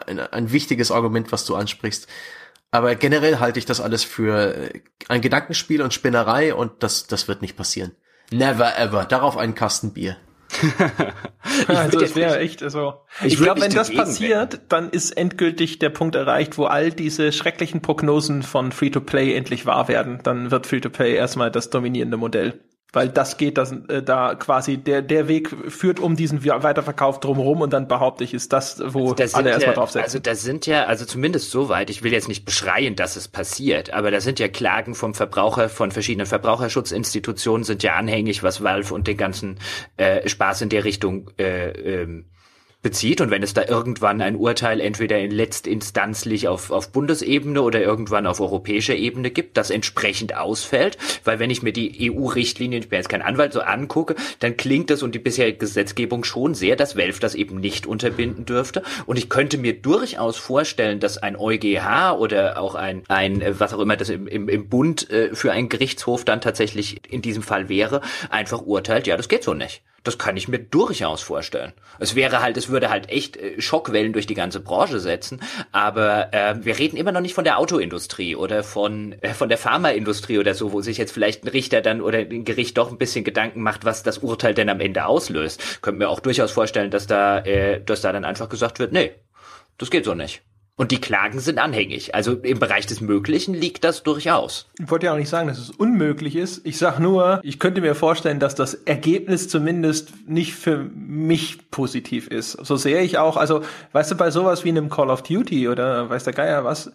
ein, 0.06 0.20
ein 0.20 0.52
wichtiges 0.52 0.92
Argument, 0.92 1.32
was 1.32 1.46
du 1.46 1.56
ansprichst. 1.56 2.08
Aber 2.78 2.94
generell 2.94 3.40
halte 3.40 3.58
ich 3.58 3.66
das 3.66 3.82
alles 3.82 4.04
für 4.04 4.56
äh, 4.56 4.82
ein 5.08 5.22
Gedankenspiel 5.22 5.82
und 5.82 5.96
Spinnerei 5.96 6.54
und 6.54 6.84
das, 6.84 7.08
das 7.08 7.28
wird 7.28 7.42
nicht 7.42 7.58
passieren. 7.58 7.94
Never 8.30 8.78
ever. 8.78 9.06
Darauf 9.06 9.36
einen 9.36 9.56
Kasten 9.56 9.94
Bier. 9.94 10.16
also 11.68 12.00
es 12.00 12.16
wäre 12.16 12.38
echt 12.38 12.62
also 12.62 12.94
ich, 13.22 13.34
ich 13.34 13.40
glaube 13.40 13.62
wenn 13.62 13.74
das 13.74 13.92
passiert 13.92 14.54
werden. 14.54 14.66
dann 14.70 14.90
ist 14.92 15.12
endgültig 15.12 15.80
der 15.80 15.90
Punkt 15.90 16.16
erreicht 16.16 16.58
wo 16.58 16.64
all 16.64 16.90
diese 16.90 17.34
schrecklichen 17.34 17.82
Prognosen 17.82 18.44
von 18.44 18.72
Free 18.72 18.90
to 18.90 19.02
Play 19.02 19.36
endlich 19.36 19.66
wahr 19.66 19.90
werden 19.90 20.22
dann 20.24 20.50
wird 20.50 20.66
Free 20.66 20.80
to 20.80 20.90
Play 20.90 21.16
erstmal 21.16 21.52
das 21.52 21.70
dominierende 21.70 22.16
Modell 22.16 22.62
weil 22.94 23.10
das 23.10 23.38
geht 23.38 23.58
das, 23.58 23.72
äh, 23.90 24.02
da 24.02 24.36
quasi, 24.36 24.78
der, 24.78 25.02
der 25.02 25.28
Weg 25.28 25.50
führt 25.68 26.00
um 26.00 26.16
diesen 26.16 26.46
Weiterverkauf 26.46 27.20
drumherum 27.20 27.62
und 27.62 27.74
dann 27.74 27.88
behaupte 27.88 28.24
ich, 28.24 28.34
ist 28.34 28.54
das, 28.54 28.82
wo 28.94 29.12
also 29.12 29.38
alle 29.38 29.50
erstmal 29.50 29.72
ja, 29.72 29.74
draufsetzen. 29.74 30.04
Also 30.04 30.20
da 30.20 30.36
sind 30.36 30.66
ja, 30.66 30.86
also 30.86 31.06
zumindest 31.06 31.52
soweit, 31.52 31.90
ich 31.90 32.04
will 32.04 32.14
jetzt 32.14 32.28
nicht 32.28 32.46
beschreien, 32.46 32.96
dass 32.96 33.16
es 33.16 33.28
passiert, 33.28 33.94
aber 33.94 34.10
da 34.12 34.22
sind 34.22 34.40
ja 34.40 34.48
Klagen 34.48 34.96
vom 34.96 35.14
Verbraucher, 35.14 35.70
von 35.70 35.92
verschiedenen 35.92 36.28
Verbraucherschutzinstitutionen 36.28 37.66
sind 37.66 37.84
ja 37.84 37.96
anhängig, 37.96 38.42
was 38.44 38.64
Valve 38.64 38.94
und 38.94 39.08
den 39.08 39.18
ganzen 39.18 39.60
äh, 39.98 40.28
Spaß 40.28 40.62
in 40.62 40.70
der 40.70 40.86
Richtung 40.86 41.30
äh, 41.38 41.70
ähm, 41.70 42.26
bezieht 42.84 43.22
und 43.22 43.32
wenn 43.32 43.42
es 43.42 43.54
da 43.54 43.64
irgendwann 43.64 44.22
ein 44.22 44.36
Urteil 44.36 44.80
entweder 44.80 45.18
in 45.20 45.32
letztinstanzlich 45.32 46.48
auf, 46.48 46.70
auf 46.70 46.92
Bundesebene 46.92 47.62
oder 47.62 47.82
irgendwann 47.82 48.28
auf 48.28 48.40
europäischer 48.40 48.96
Ebene 48.96 49.32
gibt, 49.32 49.58
das 49.58 49.72
entsprechend 49.72 50.36
ausfällt, 50.38 50.98
weil 51.24 51.40
wenn 51.40 51.50
ich 51.50 51.64
mir 51.64 51.74
die 51.74 52.12
EU-Richtlinien, 52.12 52.84
ich 52.84 52.90
bin 52.90 52.98
jetzt 52.98 53.10
kein 53.10 53.24
Anwalt, 53.24 53.54
so 53.54 53.62
angucke, 53.62 54.16
dann 54.40 54.58
klingt 54.58 54.92
das 54.92 55.02
und 55.02 55.16
die 55.16 55.20
bisherige 55.20 55.58
Gesetzgebung 55.58 56.24
schon 56.24 56.54
sehr, 56.54 56.76
dass 56.76 56.96
Welf 56.96 57.20
das 57.20 57.34
eben 57.34 57.60
nicht 57.60 57.88
unterbinden 57.88 58.46
dürfte 58.46 58.84
und 59.08 59.18
ich 59.18 59.28
könnte 59.28 59.58
mir 59.58 59.74
durchaus 59.74 60.38
vorstellen, 60.38 61.00
dass 61.00 61.18
ein 61.18 61.36
EuGH 61.36 62.16
oder 62.20 62.62
auch 62.62 62.76
ein, 62.76 63.04
ein 63.08 63.44
was 63.60 63.74
auch 63.74 63.80
immer 63.80 63.98
das 63.98 64.10
im, 64.10 64.28
im, 64.28 64.48
im 64.50 64.70
Bund 64.70 65.10
äh, 65.10 65.34
für 65.34 65.52
einen 65.52 65.70
Gerichtshof 65.70 66.26
dann 66.26 66.42
tatsächlich 66.42 67.02
in 67.12 67.24
diesem 67.24 67.42
Fall 67.42 67.70
wäre, 67.70 68.02
einfach 68.30 68.62
urteilt, 68.62 69.08
ja, 69.08 69.18
das 69.18 69.30
geht 69.30 69.44
so 69.44 69.56
nicht. 69.56 69.82
Das 70.04 70.18
kann 70.18 70.38
ich 70.38 70.48
mir 70.48 70.60
durchaus 70.60 71.22
vorstellen. 71.22 71.74
Es 72.00 72.16
wäre 72.16 72.42
halt, 72.42 72.56
es 72.58 72.70
würde 72.70 72.90
halt 72.90 73.10
echt 73.10 73.36
äh, 73.38 73.62
Schockwellen 73.62 74.14
durch 74.14 74.26
die 74.26 74.36
ganze 74.36 74.60
Branche 74.60 75.00
setzen. 75.00 75.42
Aber 75.72 76.34
äh, 76.34 76.56
wir 76.64 76.78
reden 76.80 76.98
immer 76.98 77.12
noch 77.12 77.22
nicht 77.22 77.34
von 77.34 77.44
der 77.44 77.58
Autoindustrie 77.58 78.36
oder 78.36 78.64
von 78.64 79.14
äh, 79.22 79.34
von 79.34 79.50
der 79.50 79.58
Pharmaindustrie 79.58 80.40
oder 80.40 80.54
so, 80.54 80.72
wo 80.72 80.82
sich 80.82 80.98
jetzt 80.98 81.12
vielleicht 81.12 81.44
ein 81.44 81.50
Richter 81.50 81.82
dann 81.82 82.02
oder 82.02 82.20
ein 82.20 82.46
Gericht 82.46 82.78
doch 82.78 82.92
ein 82.92 82.98
bisschen 82.98 83.24
Gedanken 83.24 83.62
macht, 83.62 83.86
was 83.86 84.04
das 84.04 84.20
Urteil 84.20 84.54
denn 84.54 84.70
am 84.70 84.80
Ende 84.80 85.06
auslöst. 85.06 85.82
Könnte 85.82 86.00
mir 86.00 86.10
auch 86.10 86.20
durchaus 86.20 86.52
vorstellen, 86.52 86.92
dass 86.92 87.08
da, 87.08 87.40
äh, 87.40 87.82
dass 87.84 88.02
da 88.02 88.12
dann 88.12 88.26
einfach 88.26 88.50
gesagt 88.50 88.80
wird, 88.80 88.94
nee, 88.94 89.12
das 89.78 89.92
geht 89.92 90.06
so 90.06 90.14
nicht. 90.14 90.42
Und 90.80 90.92
die 90.92 91.02
Klagen 91.02 91.40
sind 91.40 91.58
anhängig. 91.58 92.14
Also 92.14 92.34
im 92.34 92.60
Bereich 92.60 92.86
des 92.86 93.02
Möglichen 93.02 93.56
liegt 93.56 93.84
das 93.84 94.04
durchaus. 94.04 94.70
Ich 94.80 94.92
wollte 94.92 95.08
ja 95.08 95.14
auch 95.14 95.18
nicht 95.18 95.28
sagen, 95.28 95.48
dass 95.48 95.58
es 95.58 95.72
unmöglich 95.72 96.36
ist. 96.36 96.64
Ich 96.68 96.78
sag 96.78 97.00
nur, 97.00 97.40
ich 97.44 97.58
könnte 97.58 97.82
mir 97.82 97.96
vorstellen, 97.96 98.40
dass 98.40 98.54
das 98.54 98.76
Ergebnis 98.76 99.50
zumindest 99.50 100.14
nicht 100.28 100.54
für 100.54 100.84
mich 100.94 101.72
positiv 101.72 102.28
ist. 102.28 102.52
So 102.52 102.76
sehe 102.76 103.02
ich 103.02 103.18
auch, 103.18 103.38
also 103.38 103.64
weißt 103.94 104.12
du, 104.12 104.16
bei 104.16 104.30
sowas 104.30 104.66
wie 104.66 104.70
einem 104.70 104.90
Call 104.90 105.10
of 105.10 105.24
Duty 105.24 105.68
oder 105.68 106.12
weiß 106.12 106.26
der 106.26 106.34
Geier 106.34 106.64
was, 106.64 106.92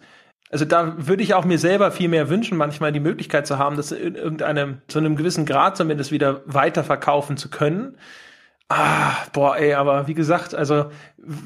also 0.49 0.65
da 0.65 0.93
würde 0.97 1.23
ich 1.23 1.33
auch 1.33 1.45
mir 1.45 1.57
selber 1.57 1.91
viel 1.91 2.07
mehr 2.07 2.29
wünschen, 2.29 2.57
manchmal 2.57 2.91
die 2.91 2.99
Möglichkeit 2.99 3.47
zu 3.47 3.57
haben, 3.57 3.75
das 3.75 3.91
in 3.91 4.13
irgendeinem, 4.13 4.77
zu 4.87 4.99
einem 4.99 5.15
gewissen 5.15 5.47
Grad 5.47 5.75
zumindest 5.75 6.11
wieder 6.11 6.41
weiterverkaufen 6.45 7.37
zu 7.37 7.49
können. 7.49 7.97
Ah, 8.69 9.27
boah, 9.33 9.57
ey, 9.57 9.73
aber 9.73 10.07
wie 10.07 10.13
gesagt, 10.15 10.55
also 10.55 10.85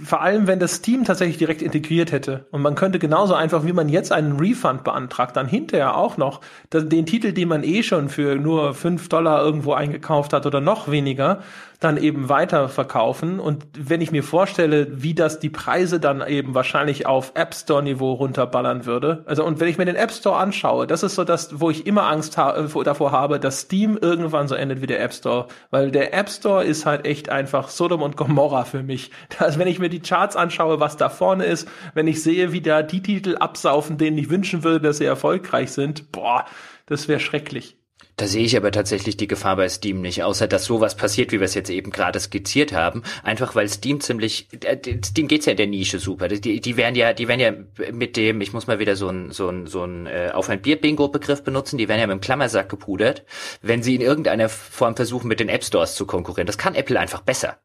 vor 0.04 0.22
allem, 0.22 0.48
wenn 0.48 0.60
das 0.60 0.76
Steam 0.76 1.04
tatsächlich 1.04 1.38
direkt 1.38 1.62
integriert 1.62 2.12
hätte 2.12 2.48
und 2.52 2.62
man 2.62 2.76
könnte 2.76 3.00
genauso 3.00 3.34
einfach, 3.34 3.66
wie 3.66 3.74
man 3.74 3.90
jetzt 3.90 4.12
einen 4.14 4.40
Refund 4.40 4.84
beantragt, 4.84 5.36
dann 5.36 5.48
hinterher 5.48 5.98
auch 5.98 6.16
noch 6.18 6.42
den 6.72 7.06
Titel, 7.06 7.34
den 7.34 7.50
man 7.50 7.64
eh 7.64 7.84
schon 7.84 8.08
für 8.10 8.36
nur 8.36 8.74
fünf 8.74 9.10
Dollar 9.10 9.44
irgendwo 9.44 9.74
eingekauft 9.74 10.32
hat 10.32 10.46
oder 10.46 10.62
noch 10.62 10.90
weniger, 10.90 11.42
dann 11.80 11.98
eben 11.98 12.28
weiter 12.28 12.70
verkaufen. 12.70 13.40
Und 13.40 13.66
wenn 13.78 14.02
ich 14.02 14.12
mir 14.12 14.24
vorstelle, 14.24 14.88
wie 15.04 15.14
das 15.14 15.40
die 15.40 15.50
Preise 15.50 16.00
dann 16.00 16.26
eben 16.28 16.56
wahrscheinlich 16.56 17.06
auf 17.06 17.34
App 17.36 17.54
Store 17.54 17.84
Niveau 17.84 18.14
runterballern 18.14 18.86
würde. 18.86 19.24
Also, 19.28 19.46
und 19.46 19.60
wenn 19.60 19.68
ich 19.68 19.78
mir 19.78 19.86
den 19.86 19.96
App 19.96 20.12
Store 20.12 20.38
anschaue, 20.38 20.88
das 20.88 21.04
ist 21.04 21.14
so 21.14 21.24
das, 21.24 21.60
wo 21.60 21.70
ich 21.70 21.86
immer 21.86 22.08
Angst 22.08 22.38
ha 22.38 22.56
äh, 22.58 22.84
davor 22.84 23.12
habe, 23.12 23.40
dass 23.40 23.62
Steam 23.62 23.98
irgendwann 24.02 24.48
so 24.48 24.56
endet 24.56 24.82
wie 24.82 24.88
der 24.88 25.04
App 25.04 25.14
Store. 25.14 25.48
Weil 25.70 25.92
der 25.92 26.16
App 26.16 26.30
Store 26.30 26.64
ist 26.64 26.88
halt 26.88 27.06
echt 27.06 27.30
einfach 27.30 27.70
Sodom 27.70 28.02
und 28.02 28.18
Gomorra 28.18 28.66
für 28.66 28.84
mich. 28.84 29.12
Also, 29.40 29.60
wenn 29.60 29.68
ich 29.68 29.78
mir 29.78 29.90
die 29.90 30.00
Charts 30.00 30.36
anschaue, 30.36 30.80
was 30.80 30.98
da 30.98 31.10
vorne 31.10 31.46
ist, 31.46 31.70
wenn 31.94 32.08
ich 32.08 32.24
sehe, 32.24 32.52
wie 32.54 32.62
da 32.62 32.82
die 32.82 33.04
Titel 33.04 33.38
absaufen, 33.38 33.98
denen 33.98 34.18
ich 34.18 34.30
wünschen 34.30 34.64
würde, 34.64 34.88
dass 34.88 34.98
sie 34.98 35.06
erfolgreich 35.06 35.72
sind, 35.72 36.12
boah, 36.12 36.46
das 36.88 37.08
wäre 37.08 37.20
schrecklich. 37.20 37.78
Da 38.18 38.26
sehe 38.26 38.44
ich 38.44 38.58
aber 38.58 38.72
tatsächlich 38.72 39.16
die 39.16 39.28
Gefahr 39.28 39.58
bei 39.58 39.70
Steam 39.70 40.02
nicht, 40.02 40.24
außer 40.24 40.48
dass 40.48 40.66
sowas 40.66 40.98
passiert, 40.98 41.32
wie 41.32 41.40
wir 41.40 41.46
es 41.46 41.54
jetzt 41.54 41.70
eben 41.70 41.92
gerade 41.92 42.20
skizziert 42.20 42.74
haben. 42.74 43.04
Einfach 43.22 43.54
weil 43.54 43.70
Steam 43.70 44.02
ziemlich, 44.02 44.48
äh, 44.64 44.78
Steam 45.06 45.28
geht's 45.28 45.46
ja 45.46 45.52
in 45.52 45.58
der 45.58 45.68
Nische 45.68 46.00
super. 46.00 46.28
Die, 46.28 46.60
die 46.60 46.78
werden 46.78 46.96
ja, 46.96 47.14
die 47.14 47.28
werden 47.28 47.40
ja 47.40 47.92
mit 47.92 48.18
dem, 48.18 48.42
ich 48.42 48.54
muss 48.54 48.66
mal 48.66 48.80
wieder 48.80 48.96
so 48.96 49.10
ein, 49.10 49.32
so 49.32 49.50
ein, 49.50 49.68
so 49.68 49.84
ein 49.84 50.08
äh, 50.08 50.32
auf 50.34 50.50
ein 50.50 50.64
Bier-Bingo-Begriff 50.64 51.44
benutzen, 51.44 51.78
die 51.78 51.88
werden 51.88 52.02
ja 52.02 52.08
mit 52.08 52.16
dem 52.16 52.22
Klammersack 52.22 52.70
gepudert, 52.70 53.24
wenn 53.62 53.84
sie 53.84 53.94
in 53.94 54.02
irgendeiner 54.02 54.50
Form 54.50 54.96
versuchen, 54.96 55.28
mit 55.28 55.40
den 55.40 55.50
App 55.50 55.64
Stores 55.64 55.94
zu 55.94 56.08
konkurrieren. 56.08 56.48
Das 56.48 56.58
kann 56.58 56.74
Apple 56.74 57.00
einfach 57.00 57.22
besser. 57.22 57.60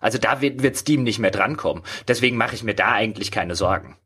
Also 0.00 0.18
da 0.18 0.42
wird, 0.42 0.62
wird 0.62 0.76
Steam 0.76 1.02
nicht 1.02 1.18
mehr 1.18 1.30
drankommen. 1.30 1.82
Deswegen 2.08 2.36
mache 2.36 2.54
ich 2.54 2.62
mir 2.62 2.74
da 2.74 2.92
eigentlich 2.92 3.30
keine 3.30 3.54
Sorgen, 3.54 3.96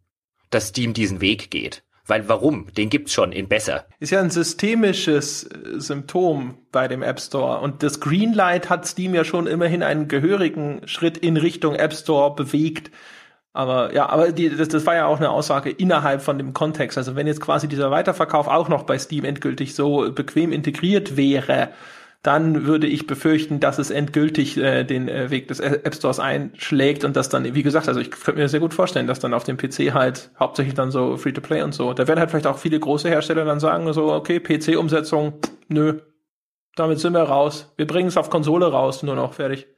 dass 0.51 0.69
Steam 0.69 0.95
diesen 0.95 1.21
Weg 1.21 1.51
geht. 1.51 1.83
Weil 2.09 2.27
warum? 2.29 2.67
Den 2.75 2.89
gibt's 2.89 3.13
schon 3.13 3.33
in 3.33 3.49
besser. 3.49 3.85
Ist 4.01 4.11
ja 4.11 4.21
ein 4.21 4.31
systemisches 4.31 5.45
äh, 5.45 5.79
Symptom 5.79 6.57
bei 6.73 6.89
dem 6.89 7.03
App 7.03 7.21
Store. 7.21 7.61
Und 7.61 7.83
das 7.83 8.01
Greenlight 8.01 8.71
hat 8.71 8.87
Steam 8.87 9.15
ja 9.15 9.25
schon 9.25 9.47
immerhin 9.47 9.83
einen 9.83 10.09
gehörigen 10.09 10.81
Schritt 10.89 11.19
in 11.19 11.37
Richtung 11.37 11.75
App 11.75 11.93
Store 11.93 12.35
bewegt. 12.35 12.91
Aber 13.53 13.95
ja, 13.95 14.09
aber 14.09 14.33
die, 14.33 14.49
das, 14.49 14.69
das 14.69 14.87
war 14.87 14.95
ja 14.95 15.07
auch 15.07 15.19
eine 15.19 15.31
Aussage 15.31 15.71
innerhalb 15.71 16.23
von 16.23 16.39
dem 16.39 16.55
Kontext. 16.55 16.97
Also 16.97 17.15
wenn 17.15 17.27
jetzt 17.27 17.41
quasi 17.41 17.69
dieser 17.69 17.91
Weiterverkauf 17.91 18.49
auch 18.49 18.69
noch 18.69 18.85
bei 18.85 18.99
Steam 18.99 19.25
endgültig 19.25 19.75
so 19.75 20.11
bequem 20.11 20.53
integriert 20.53 21.17
wäre, 21.17 21.71
dann 22.23 22.67
würde 22.67 22.89
ich 22.89 23.07
befürchten, 23.07 23.61
dass 23.61 23.79
es 23.79 23.91
endgültig 23.91 24.57
äh, 24.57 24.85
den 24.85 25.09
äh, 25.09 25.31
Weg 25.31 25.49
des 25.49 25.61
App 25.61 25.95
Stores 25.95 26.19
einschlägt 26.19 27.05
und 27.05 27.15
das 27.15 27.29
dann, 27.29 27.55
wie 27.55 27.63
gesagt, 27.63 27.87
also 27.89 28.01
ich 28.01 28.11
könnte 28.11 28.41
mir 28.41 28.49
sehr 28.49 28.61
gut 28.61 28.75
vorstellen, 28.75 29.07
dass 29.07 29.21
dann 29.21 29.35
auf 29.35 29.45
dem 29.45 29.57
PC 29.57 29.95
halt 29.95 30.31
hauptsächlich 30.39 30.75
dann 30.75 30.91
so 30.91 31.17
Free-to-Play 31.17 31.63
und 31.63 31.75
so. 31.75 31.93
Da 31.93 32.09
werden 32.09 32.19
halt 32.19 32.31
vielleicht 32.31 32.49
auch 32.49 32.59
viele 32.59 32.81
große 32.81 33.09
Hersteller 33.09 33.45
dann 33.45 33.61
sagen, 33.61 33.93
so, 33.93 34.13
okay, 34.13 34.41
PC-Umsetzung, 34.41 35.35
nö, 35.69 36.01
damit 36.75 36.99
sind 36.99 37.13
wir 37.13 37.23
raus. 37.23 37.73
Wir 37.77 37.87
bringen 37.87 38.09
es 38.09 38.17
auf 38.17 38.31
Konsole 38.31 38.67
raus, 38.67 39.05
nur 39.05 39.15
noch 39.15 39.35
fertig. 39.35 39.69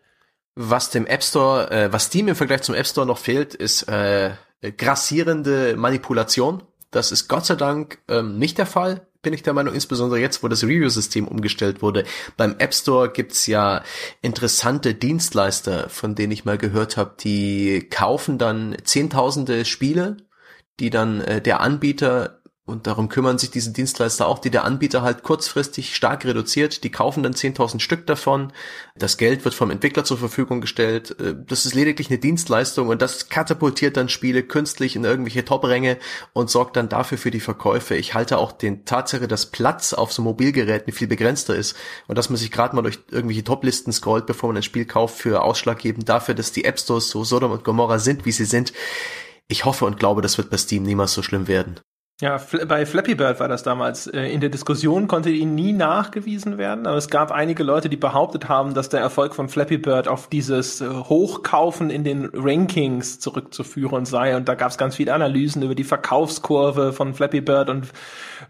Was 0.54 0.90
dem 0.90 1.06
App 1.06 1.22
Store, 1.22 1.70
äh, 1.70 1.92
was 1.92 2.06
Steam 2.06 2.28
im 2.28 2.36
Vergleich 2.36 2.62
zum 2.62 2.74
App 2.74 2.86
Store 2.86 3.06
noch 3.06 3.18
fehlt, 3.18 3.54
ist 3.54 3.82
äh, 3.88 4.30
grassierende 4.78 5.76
Manipulation. 5.76 6.62
Das 6.90 7.12
ist 7.12 7.28
Gott 7.28 7.44
sei 7.44 7.54
Dank 7.54 7.98
ähm, 8.08 8.38
nicht 8.38 8.56
der 8.56 8.66
Fall 8.66 9.06
bin 9.22 9.32
ich 9.34 9.42
der 9.42 9.52
Meinung, 9.52 9.74
insbesondere 9.74 10.20
jetzt, 10.20 10.42
wo 10.42 10.48
das 10.48 10.62
Review-System 10.62 11.28
umgestellt 11.28 11.82
wurde. 11.82 12.05
Beim 12.36 12.56
App 12.59 12.74
Store 12.74 13.10
gibt's 13.10 13.47
ja 13.47 13.82
interessante 14.22 14.94
Dienstleister, 14.94 15.88
von 15.88 16.14
denen 16.14 16.32
ich 16.32 16.44
mal 16.44 16.59
gehört 16.59 16.97
habe, 16.97 17.14
die 17.20 17.86
kaufen 17.90 18.38
dann 18.38 18.76
zehntausende 18.84 19.64
Spiele, 19.64 20.16
die 20.78 20.90
dann 20.90 21.20
äh, 21.20 21.42
der 21.42 21.60
Anbieter 21.60 22.39
und 22.70 22.86
darum 22.86 23.09
kümmern 23.09 23.36
sich 23.36 23.51
diese 23.51 23.72
Dienstleister 23.72 24.26
auch, 24.26 24.38
die 24.38 24.51
der 24.51 24.64
Anbieter 24.64 25.02
halt 25.02 25.22
kurzfristig 25.22 25.94
stark 25.94 26.24
reduziert. 26.24 26.84
Die 26.84 26.90
kaufen 26.90 27.22
dann 27.22 27.34
10.000 27.34 27.80
Stück 27.80 28.06
davon. 28.06 28.52
Das 28.97 29.16
Geld 29.16 29.44
wird 29.44 29.55
vom 29.55 29.70
Entwickler 29.70 30.05
zur 30.05 30.18
Verfügung 30.18 30.60
gestellt. 30.60 31.18
Äh, 31.20 31.34
das 31.47 31.66
ist 31.66 31.74
lediglich 31.74 32.09
eine 32.09 32.18
Dienstleistung 32.18 32.88
und 32.88 33.02
das 33.02 33.28
katapultiert 33.28 33.97
dann 33.97 34.09
Spiele 34.09 34.42
künstlich 34.42 34.97
in 34.97 35.05
irgendwelche 35.05 35.44
Top-Ränge 35.44 35.98
und 36.32 36.48
sorgt 36.48 36.76
dann 36.76 36.88
dafür 36.88 37.18
für 37.18 37.30
die 37.30 37.40
Verkäufe. 37.40 37.97
Ich 37.97 38.14
halte 38.14 38.38
auch 38.38 38.52
den 38.52 38.84
Tatsache, 38.84 39.28
dass 39.28 39.47
Platz 39.47 39.92
auf 39.92 40.12
so 40.12 40.22
Mobilgeräten 40.22 40.92
viel 40.92 41.09
begrenzter 41.09 41.55
ist 41.55 41.76
und 42.06 42.16
dass 42.16 42.30
man 42.30 42.36
sich 42.36 42.51
gerade 42.51 42.76
mal 42.76 42.82
durch 42.82 43.01
irgendwelche 43.10 43.44
Top-Listen 43.44 43.92
scrollt, 43.92 44.26
bevor 44.26 44.48
man 44.48 44.59
ein 44.59 44.62
Spiel 44.62 44.84
kauft, 44.84 45.18
für 45.18 45.42
ausschlaggebend 45.42 46.09
dafür, 46.09 46.34
dass 46.34 46.52
die 46.52 46.64
App 46.64 46.78
Stores 46.78 47.10
so 47.10 47.24
Sodom 47.24 47.51
und 47.51 47.64
Gomorra 47.64 47.98
sind, 47.98 48.24
wie 48.24 48.32
sie 48.32 48.44
sind. 48.44 48.72
Ich 49.48 49.64
hoffe 49.64 49.84
und 49.84 49.98
glaube, 49.98 50.22
das 50.22 50.38
wird 50.38 50.48
bei 50.48 50.56
Steam 50.56 50.84
niemals 50.84 51.12
so 51.12 51.22
schlimm 51.22 51.48
werden. 51.48 51.80
Ja, 52.20 52.38
bei 52.68 52.84
Flappy 52.84 53.14
Bird 53.14 53.40
war 53.40 53.48
das 53.48 53.62
damals. 53.62 54.06
Äh, 54.06 54.26
in 54.26 54.40
der 54.40 54.51
Diskussion 54.51 55.09
konnte 55.09 55.30
ihnen 55.30 55.55
nie 55.55 55.72
nachgewiesen 55.72 56.59
werden, 56.59 56.86
aber 56.86 56.98
es 56.98 57.09
gab 57.09 57.32
einige 57.32 57.62
Leute, 57.62 57.88
die 57.88 57.97
behauptet 57.97 58.47
haben, 58.47 58.74
dass 58.74 58.90
der 58.90 59.01
Erfolg 59.01 59.34
von 59.34 59.48
Flappy 59.48 59.78
Bird 59.78 60.06
auf 60.06 60.28
dieses 60.28 60.82
äh, 60.82 60.88
Hochkaufen 60.88 61.88
in 61.88 62.05
den 62.05 62.28
Rankings 62.34 63.20
zurückzuführen 63.20 64.05
sei. 64.05 64.36
Und 64.36 64.48
da 64.51 64.55
gab 64.55 64.70
es 64.70 64.76
ganz 64.76 64.97
viele 64.97 65.14
Analysen 65.14 65.62
über 65.62 65.74
die 65.74 65.84
Verkaufskurve 65.84 66.92
von 66.92 67.14
Flappy 67.14 67.40
Bird 67.40 67.70
und 67.70 67.88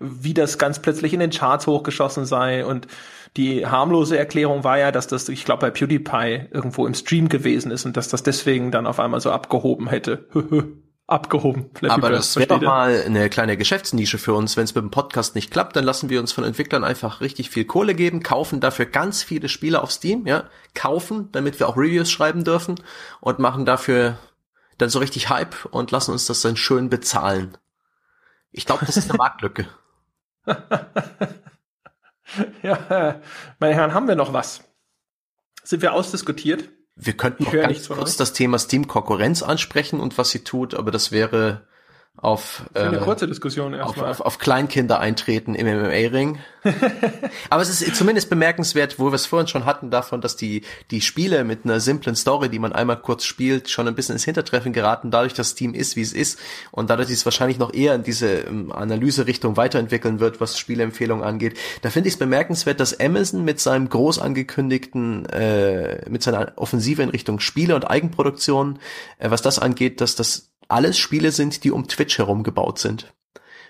wie 0.00 0.34
das 0.34 0.58
ganz 0.58 0.80
plötzlich 0.80 1.14
in 1.14 1.20
den 1.20 1.30
Charts 1.30 1.68
hochgeschossen 1.68 2.24
sei. 2.24 2.66
Und 2.66 2.88
die 3.36 3.64
harmlose 3.66 4.18
Erklärung 4.18 4.64
war 4.64 4.78
ja, 4.78 4.90
dass 4.90 5.06
das, 5.06 5.28
ich 5.28 5.44
glaube, 5.44 5.60
bei 5.60 5.70
PewDiePie 5.70 6.48
irgendwo 6.50 6.88
im 6.88 6.94
Stream 6.94 7.28
gewesen 7.28 7.70
ist 7.70 7.86
und 7.86 7.96
dass 7.96 8.08
das 8.08 8.24
deswegen 8.24 8.72
dann 8.72 8.88
auf 8.88 8.98
einmal 8.98 9.20
so 9.20 9.30
abgehoben 9.30 9.88
hätte. 9.88 10.26
abgehoben. 11.10 11.70
Flappy 11.74 11.92
Aber 11.92 12.08
Bird, 12.08 12.20
das 12.20 12.36
wäre 12.36 12.46
doch 12.46 12.60
mal 12.60 13.02
eine 13.04 13.28
kleine 13.28 13.56
Geschäftsnische 13.56 14.18
für 14.18 14.34
uns. 14.34 14.56
Wenn 14.56 14.64
es 14.64 14.74
mit 14.74 14.82
dem 14.82 14.90
Podcast 14.90 15.34
nicht 15.34 15.50
klappt, 15.50 15.76
dann 15.76 15.84
lassen 15.84 16.08
wir 16.08 16.20
uns 16.20 16.32
von 16.32 16.44
Entwicklern 16.44 16.84
einfach 16.84 17.20
richtig 17.20 17.50
viel 17.50 17.64
Kohle 17.64 17.94
geben, 17.94 18.22
kaufen 18.22 18.60
dafür 18.60 18.86
ganz 18.86 19.22
viele 19.22 19.48
Spiele 19.48 19.82
auf 19.82 19.90
Steam, 19.90 20.26
ja, 20.26 20.44
kaufen, 20.74 21.28
damit 21.32 21.58
wir 21.58 21.68
auch 21.68 21.76
Reviews 21.76 22.10
schreiben 22.10 22.44
dürfen 22.44 22.76
und 23.20 23.38
machen 23.38 23.66
dafür 23.66 24.18
dann 24.78 24.88
so 24.88 24.98
richtig 24.98 25.28
Hype 25.28 25.66
und 25.66 25.90
lassen 25.90 26.12
uns 26.12 26.26
das 26.26 26.40
dann 26.40 26.56
schön 26.56 26.88
bezahlen. 26.88 27.58
Ich 28.52 28.66
glaube, 28.66 28.86
das 28.86 28.96
ist 28.96 29.10
eine 29.10 29.18
Marktlücke. 29.18 29.68
ja, 32.62 33.20
meine 33.58 33.74
Herren, 33.74 33.94
haben 33.94 34.08
wir 34.08 34.16
noch 34.16 34.32
was? 34.32 34.64
Sind 35.62 35.82
wir 35.82 35.92
ausdiskutiert? 35.92 36.68
Wir 37.02 37.14
könnten 37.14 37.44
noch 37.44 37.52
ganz 37.52 37.88
kurz 37.88 38.16
das 38.16 38.34
Thema 38.34 38.58
Steam-Konkurrenz 38.58 39.42
ansprechen 39.42 40.00
und 40.00 40.18
was 40.18 40.30
sie 40.30 40.44
tut, 40.44 40.74
aber 40.74 40.90
das 40.90 41.12
wäre 41.12 41.62
auf, 42.22 42.64
äh, 42.74 42.80
eine 42.80 42.98
kurze 42.98 43.26
Diskussion 43.26 43.72
erstmal. 43.72 44.10
Auf, 44.10 44.20
auf, 44.20 44.26
auf 44.26 44.38
Kleinkinder 44.38 45.00
eintreten 45.00 45.54
im 45.54 45.66
MMA-Ring. 45.66 46.38
Aber 47.50 47.62
es 47.62 47.80
ist 47.80 47.96
zumindest 47.96 48.28
bemerkenswert, 48.28 48.98
wo 48.98 49.06
wir 49.06 49.14
es 49.14 49.24
vorhin 49.24 49.48
schon 49.48 49.64
hatten, 49.64 49.90
davon, 49.90 50.20
dass 50.20 50.36
die, 50.36 50.62
die 50.90 51.00
Spiele 51.00 51.44
mit 51.44 51.64
einer 51.64 51.80
simplen 51.80 52.14
Story, 52.14 52.50
die 52.50 52.58
man 52.58 52.74
einmal 52.74 52.98
kurz 53.00 53.24
spielt, 53.24 53.70
schon 53.70 53.88
ein 53.88 53.94
bisschen 53.94 54.16
ins 54.16 54.24
Hintertreffen 54.24 54.74
geraten, 54.74 55.10
dadurch, 55.10 55.32
dass 55.32 55.50
Steam 55.50 55.72
ist, 55.72 55.96
wie 55.96 56.02
es 56.02 56.12
ist. 56.12 56.38
Und 56.72 56.90
dadurch, 56.90 57.08
dass 57.08 57.16
es 57.16 57.24
wahrscheinlich 57.24 57.58
noch 57.58 57.72
eher 57.72 57.94
in 57.94 58.02
diese 58.02 58.28
ähm, 58.40 58.70
Analyse-Richtung 58.70 59.56
weiterentwickeln 59.56 60.20
wird, 60.20 60.42
was 60.42 60.58
Spieleempfehlungen 60.58 61.24
angeht. 61.24 61.56
Da 61.80 61.88
finde 61.88 62.08
ich 62.08 62.14
es 62.14 62.18
bemerkenswert, 62.18 62.80
dass 62.80 63.00
Amazon 63.00 63.46
mit 63.46 63.60
seinem 63.60 63.88
groß 63.88 64.18
angekündigten, 64.18 65.24
äh, 65.30 66.10
mit 66.10 66.22
seiner 66.22 66.52
Offensive 66.56 67.02
in 67.02 67.08
Richtung 67.08 67.40
Spiele 67.40 67.74
und 67.74 67.88
Eigenproduktion, 67.88 68.78
äh, 69.18 69.30
was 69.30 69.40
das 69.40 69.58
angeht, 69.58 70.02
dass 70.02 70.16
das 70.16 70.50
alles 70.70 70.98
Spiele 70.98 71.32
sind, 71.32 71.64
die 71.64 71.70
um 71.70 71.88
Twitch 71.88 72.18
herum 72.18 72.42
gebaut 72.42 72.78
sind. 72.78 73.12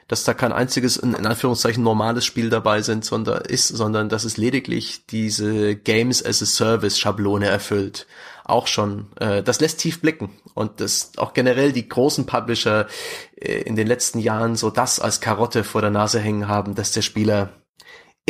Dass 0.08 0.24
da 0.24 0.34
kein 0.34 0.52
einziges, 0.52 0.96
in, 0.96 1.14
Anführungszeichen, 1.14 1.84
normales 1.84 2.24
Spiel 2.24 2.50
dabei 2.50 2.82
sind, 2.82 3.04
sondern 3.04 3.42
ist, 3.42 3.68
sondern 3.68 4.08
dass 4.08 4.24
es 4.24 4.36
lediglich 4.36 5.06
diese 5.06 5.76
Games 5.76 6.24
as 6.24 6.42
a 6.42 6.46
Service 6.46 6.98
Schablone 6.98 7.46
erfüllt. 7.46 8.06
Auch 8.44 8.66
schon, 8.66 9.12
äh, 9.20 9.42
das 9.44 9.60
lässt 9.60 9.78
tief 9.78 10.00
blicken. 10.00 10.30
Und 10.54 10.80
das 10.80 11.12
auch 11.16 11.32
generell 11.32 11.72
die 11.72 11.88
großen 11.88 12.26
Publisher 12.26 12.88
äh, 13.36 13.62
in 13.62 13.76
den 13.76 13.86
letzten 13.86 14.18
Jahren 14.18 14.56
so 14.56 14.70
das 14.70 14.98
als 14.98 15.20
Karotte 15.20 15.62
vor 15.62 15.80
der 15.80 15.90
Nase 15.90 16.18
hängen 16.18 16.48
haben, 16.48 16.74
dass 16.74 16.90
der 16.90 17.02
Spieler 17.02 17.50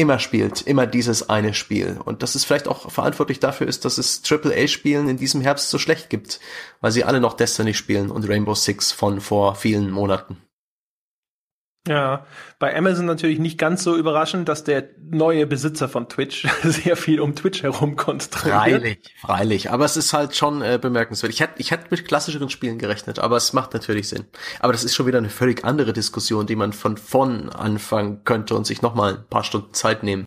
immer 0.01 0.18
spielt, 0.18 0.62
immer 0.62 0.86
dieses 0.86 1.28
eine 1.28 1.55
Spiel. 1.55 2.01
Und 2.05 2.22
dass 2.22 2.35
es 2.35 2.44
vielleicht 2.44 2.68
auch 2.68 2.90
verantwortlich 2.90 3.39
dafür 3.39 3.68
ist, 3.68 3.85
dass 3.85 3.98
es 3.98 4.22
AAA-Spielen 4.28 5.09
in 5.09 5.18
diesem 5.18 5.43
Herbst 5.43 5.70
so 5.70 5.78
schlecht 5.78 6.09
gibt, 6.09 6.40
weil 6.81 6.90
sie 6.90 7.05
alle 7.05 7.20
noch 7.20 7.35
Destiny 7.35 7.74
spielen 7.74 8.10
und 8.10 8.28
Rainbow 8.28 8.55
Six 8.55 8.93
von 8.93 9.20
vor 9.20 9.55
vielen 9.55 9.90
Monaten. 9.90 10.39
Ja, 11.89 12.27
bei 12.59 12.77
Amazon 12.77 13.07
natürlich 13.07 13.39
nicht 13.39 13.57
ganz 13.57 13.82
so 13.82 13.97
überraschend, 13.97 14.51
dass 14.51 14.65
der 14.65 14.90
neue 15.01 15.47
Besitzer 15.47 15.89
von 15.89 16.11
Twitch 16.11 16.47
sehr 16.62 16.94
viel 16.94 17.20
um 17.20 17.35
Twitch 17.35 17.62
herum 17.62 17.97
konstruiert. 17.97 18.55
Freilich, 18.55 19.15
freilich. 19.19 19.70
Aber 19.70 19.86
es 19.86 19.97
ist 19.97 20.12
halt 20.12 20.36
schon 20.36 20.61
äh, 20.61 20.78
bemerkenswert. 20.81 21.32
Ich 21.32 21.40
hätte 21.40 21.55
ich 21.57 21.70
hätte 21.70 21.86
mit 21.90 22.07
klassischeren 22.07 22.51
Spielen 22.51 22.78
gerechnet, 22.78 23.19
aber 23.19 23.36
es 23.36 23.55
macht 23.55 23.73
natürlich 23.73 24.11
Sinn. 24.11 24.27
Aber 24.61 24.74
das 24.74 24.85
ist 24.85 24.94
schon 24.94 25.07
wieder 25.07 25.19
eine 25.19 25.31
völlig 25.31 25.65
andere 25.65 25.94
Diskussion, 25.94 26.47
die 26.47 26.57
man 26.57 26.74
von 26.74 26.98
vorn 26.98 27.48
anfangen 27.48 28.24
könnte 28.24 28.55
und 28.55 28.66
sich 28.66 28.82
nochmal 28.82 29.15
ein 29.15 29.28
paar 29.28 29.44
Stunden 29.44 29.73
Zeit 29.73 30.02
nehmen. 30.02 30.27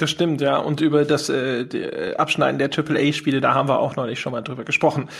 Das 0.00 0.10
stimmt, 0.10 0.40
ja. 0.40 0.56
Und 0.56 0.80
über 0.80 1.04
das 1.04 1.28
äh, 1.28 1.60
äh 1.60 2.16
Abschneiden 2.16 2.58
der 2.58 2.70
AAA-Spiele, 2.70 3.42
da 3.42 3.52
haben 3.52 3.68
wir 3.68 3.80
auch 3.80 3.96
neulich 3.96 4.18
schon 4.18 4.32
mal 4.32 4.40
drüber 4.40 4.64
gesprochen. 4.64 5.10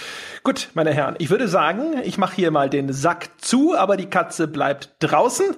Gut, 0.43 0.71
meine 0.73 0.95
Herren, 0.95 1.17
ich 1.19 1.29
würde 1.29 1.49
sagen, 1.49 2.01
ich 2.03 2.17
mache 2.17 2.37
hier 2.37 2.51
mal 2.51 2.71
den 2.71 2.91
Sack 2.91 3.29
zu, 3.37 3.77
aber 3.77 3.99
die 3.99 4.07
Katze 4.07 4.49
bleibt 4.49 4.89
draußen. 5.01 5.55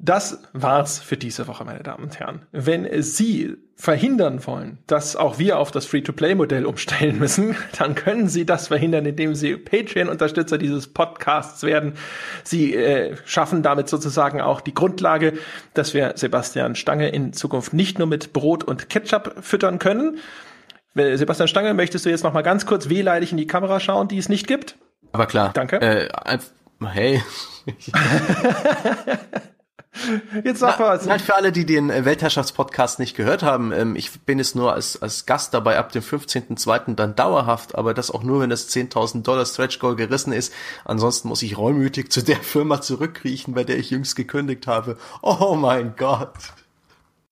Das 0.00 0.40
war's 0.52 1.00
für 1.00 1.16
diese 1.16 1.48
Woche, 1.48 1.64
meine 1.64 1.82
Damen 1.82 2.04
und 2.04 2.20
Herren. 2.20 2.46
Wenn 2.52 2.86
Sie 3.02 3.56
verhindern 3.74 4.46
wollen, 4.46 4.78
dass 4.86 5.16
auch 5.16 5.38
wir 5.38 5.58
auf 5.58 5.72
das 5.72 5.86
Free-to-Play-Modell 5.86 6.66
umstellen 6.66 7.18
müssen, 7.20 7.56
dann 7.78 7.96
können 7.96 8.28
Sie 8.28 8.46
das 8.46 8.68
verhindern, 8.68 9.06
indem 9.06 9.34
Sie 9.34 9.56
Patreon-Unterstützer 9.56 10.56
dieses 10.56 10.86
Podcasts 10.86 11.64
werden. 11.64 11.94
Sie 12.44 12.74
äh, 12.74 13.16
schaffen 13.24 13.62
damit 13.62 13.88
sozusagen 13.88 14.40
auch 14.40 14.60
die 14.60 14.74
Grundlage, 14.74 15.34
dass 15.74 15.94
wir 15.94 16.12
Sebastian 16.14 16.76
Stange 16.76 17.08
in 17.08 17.32
Zukunft 17.32 17.72
nicht 17.72 17.98
nur 17.98 18.06
mit 18.06 18.32
Brot 18.32 18.62
und 18.62 18.88
Ketchup 18.88 19.34
füttern 19.40 19.80
können. 19.80 20.18
Sebastian 20.94 21.48
Stange, 21.48 21.74
möchtest 21.74 22.06
du 22.06 22.10
jetzt 22.10 22.24
noch 22.24 22.32
mal 22.32 22.42
ganz 22.42 22.66
kurz 22.66 22.88
wehleidig 22.88 23.32
in 23.32 23.36
die 23.36 23.46
Kamera 23.46 23.78
schauen, 23.80 24.08
die 24.08 24.18
es 24.18 24.28
nicht 24.28 24.46
gibt? 24.46 24.76
Aber 25.12 25.26
klar. 25.26 25.52
Danke. 25.54 25.80
Äh, 25.80 26.08
hey. 26.84 27.22
Jetzt 30.44 30.60
sag 30.60 30.78
mal. 30.78 31.00
Nein, 31.06 31.20
für 31.20 31.34
alle, 31.34 31.52
die 31.52 31.66
den 31.66 31.90
äh, 31.90 32.04
Weltherrschaftspodcast 32.04 32.98
nicht 32.98 33.16
gehört 33.16 33.42
haben, 33.42 33.72
ähm, 33.72 33.96
ich 33.96 34.20
bin 34.20 34.38
es 34.38 34.54
nur 34.54 34.72
als, 34.72 35.00
als 35.00 35.26
Gast 35.26 35.54
dabei 35.54 35.78
ab 35.78 35.92
dem 35.92 36.02
15.02. 36.02 36.94
dann 36.94 37.16
dauerhaft, 37.16 37.74
aber 37.74 37.94
das 37.94 38.10
auch 38.10 38.22
nur, 38.22 38.40
wenn 38.40 38.50
das 38.50 38.68
10.000 38.68 39.22
Dollar 39.22 39.46
Stretch 39.46 39.78
Goal 39.78 39.96
gerissen 39.96 40.32
ist. 40.32 40.52
Ansonsten 40.84 41.28
muss 41.28 41.42
ich 41.42 41.58
reumütig 41.58 42.12
zu 42.12 42.22
der 42.22 42.36
Firma 42.42 42.80
zurückkriechen, 42.80 43.54
bei 43.54 43.64
der 43.64 43.78
ich 43.78 43.90
jüngst 43.90 44.16
gekündigt 44.16 44.66
habe. 44.66 44.96
Oh 45.22 45.56
mein 45.56 45.94
Gott. 45.96 46.32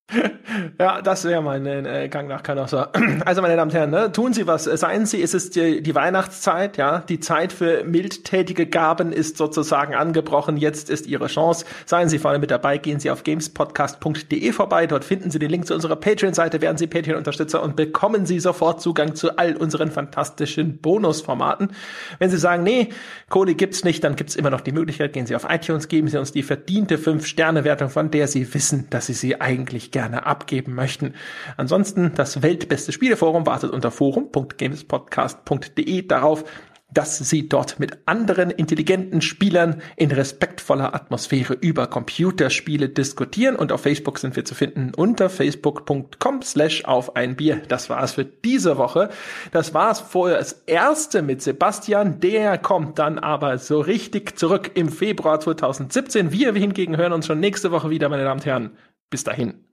Ja, 0.78 1.02
das 1.02 1.24
wäre 1.24 1.42
mein 1.42 1.66
äh, 1.66 2.08
Gang 2.08 2.28
nach 2.28 2.42
Canossa. 2.42 2.90
Also, 3.24 3.42
meine 3.42 3.56
Damen 3.56 3.70
und 3.70 3.76
Herren, 3.76 3.90
ne, 3.90 4.12
tun 4.12 4.32
Sie 4.32 4.46
was. 4.46 4.64
Seien 4.64 5.06
Sie, 5.06 5.22
es 5.22 5.34
ist 5.34 5.56
die, 5.56 5.82
die 5.82 5.94
Weihnachtszeit, 5.94 6.76
ja. 6.76 7.00
Die 7.00 7.20
Zeit 7.20 7.52
für 7.52 7.84
mildtätige 7.84 8.66
Gaben 8.66 9.12
ist 9.12 9.36
sozusagen 9.36 9.94
angebrochen. 9.94 10.56
Jetzt 10.56 10.90
ist 10.90 11.06
Ihre 11.06 11.26
Chance. 11.26 11.64
Seien 11.86 12.08
Sie 12.08 12.18
vorne 12.18 12.38
mit 12.38 12.50
dabei. 12.50 12.78
Gehen 12.78 13.00
Sie 13.00 13.10
auf 13.10 13.24
gamespodcast.de 13.24 14.52
vorbei. 14.52 14.86
Dort 14.86 15.04
finden 15.04 15.30
Sie 15.30 15.38
den 15.38 15.50
Link 15.50 15.66
zu 15.66 15.74
unserer 15.74 15.96
Patreon-Seite. 15.96 16.60
Werden 16.60 16.76
Sie 16.76 16.86
Patreon-Unterstützer 16.86 17.62
und 17.62 17.76
bekommen 17.76 18.26
Sie 18.26 18.38
sofort 18.38 18.80
Zugang 18.80 19.14
zu 19.14 19.36
all 19.38 19.56
unseren 19.56 19.90
fantastischen 19.90 20.78
Bonusformaten. 20.78 21.72
Wenn 22.18 22.30
Sie 22.30 22.38
sagen, 22.38 22.62
nee, 22.62 22.90
Kohle 23.28 23.54
gibt's 23.54 23.82
nicht, 23.82 24.04
dann 24.04 24.16
gibt's 24.16 24.36
immer 24.36 24.50
noch 24.50 24.60
die 24.60 24.72
Möglichkeit. 24.72 25.12
Gehen 25.12 25.26
Sie 25.26 25.34
auf 25.34 25.46
iTunes, 25.48 25.88
geben 25.88 26.08
Sie 26.08 26.18
uns 26.18 26.32
die 26.32 26.42
verdiente 26.42 26.96
5-Sterne-Wertung, 26.96 27.88
von 27.88 28.10
der 28.10 28.28
Sie 28.28 28.54
wissen, 28.54 28.86
dass 28.90 29.06
Sie 29.06 29.14
sie 29.14 29.40
eigentlich 29.40 29.90
gerne 29.96 30.26
abgeben 30.26 30.74
möchten. 30.74 31.14
Ansonsten, 31.56 32.12
das 32.14 32.42
weltbeste 32.42 32.92
Spieleforum 32.92 33.46
wartet 33.46 33.70
unter 33.70 33.90
forum.gamespodcast.de 33.90 36.06
darauf, 36.06 36.44
dass 36.92 37.18
sie 37.18 37.48
dort 37.48 37.80
mit 37.80 37.96
anderen 38.04 38.50
intelligenten 38.50 39.22
Spielern 39.22 39.80
in 39.96 40.10
respektvoller 40.10 40.94
Atmosphäre 40.94 41.54
über 41.54 41.86
Computerspiele 41.86 42.90
diskutieren. 42.90 43.56
Und 43.56 43.72
auf 43.72 43.80
Facebook 43.80 44.18
sind 44.18 44.36
wir 44.36 44.44
zu 44.44 44.54
finden 44.54 44.92
unter 44.94 45.30
facebook.com 45.30 46.42
slash 46.42 46.84
auf 46.84 47.16
ein 47.16 47.36
Bier. 47.36 47.62
Das 47.68 47.88
war's 47.88 48.12
für 48.12 48.26
diese 48.26 48.76
Woche. 48.76 49.08
Das 49.50 49.72
war's 49.72 50.00
vorher 50.00 50.36
das 50.36 50.64
erste 50.66 51.22
mit 51.22 51.40
Sebastian. 51.40 52.20
Der 52.20 52.58
kommt 52.58 52.98
dann 52.98 53.18
aber 53.18 53.56
so 53.56 53.80
richtig 53.80 54.38
zurück 54.38 54.72
im 54.74 54.90
Februar 54.90 55.40
2017. 55.40 56.32
Wir 56.32 56.52
hingegen 56.52 56.98
hören 56.98 57.14
uns 57.14 57.26
schon 57.26 57.40
nächste 57.40 57.72
Woche 57.72 57.88
wieder, 57.88 58.10
meine 58.10 58.24
Damen 58.24 58.40
und 58.40 58.46
Herren. 58.46 58.76
Bis 59.08 59.24
dahin. 59.24 59.66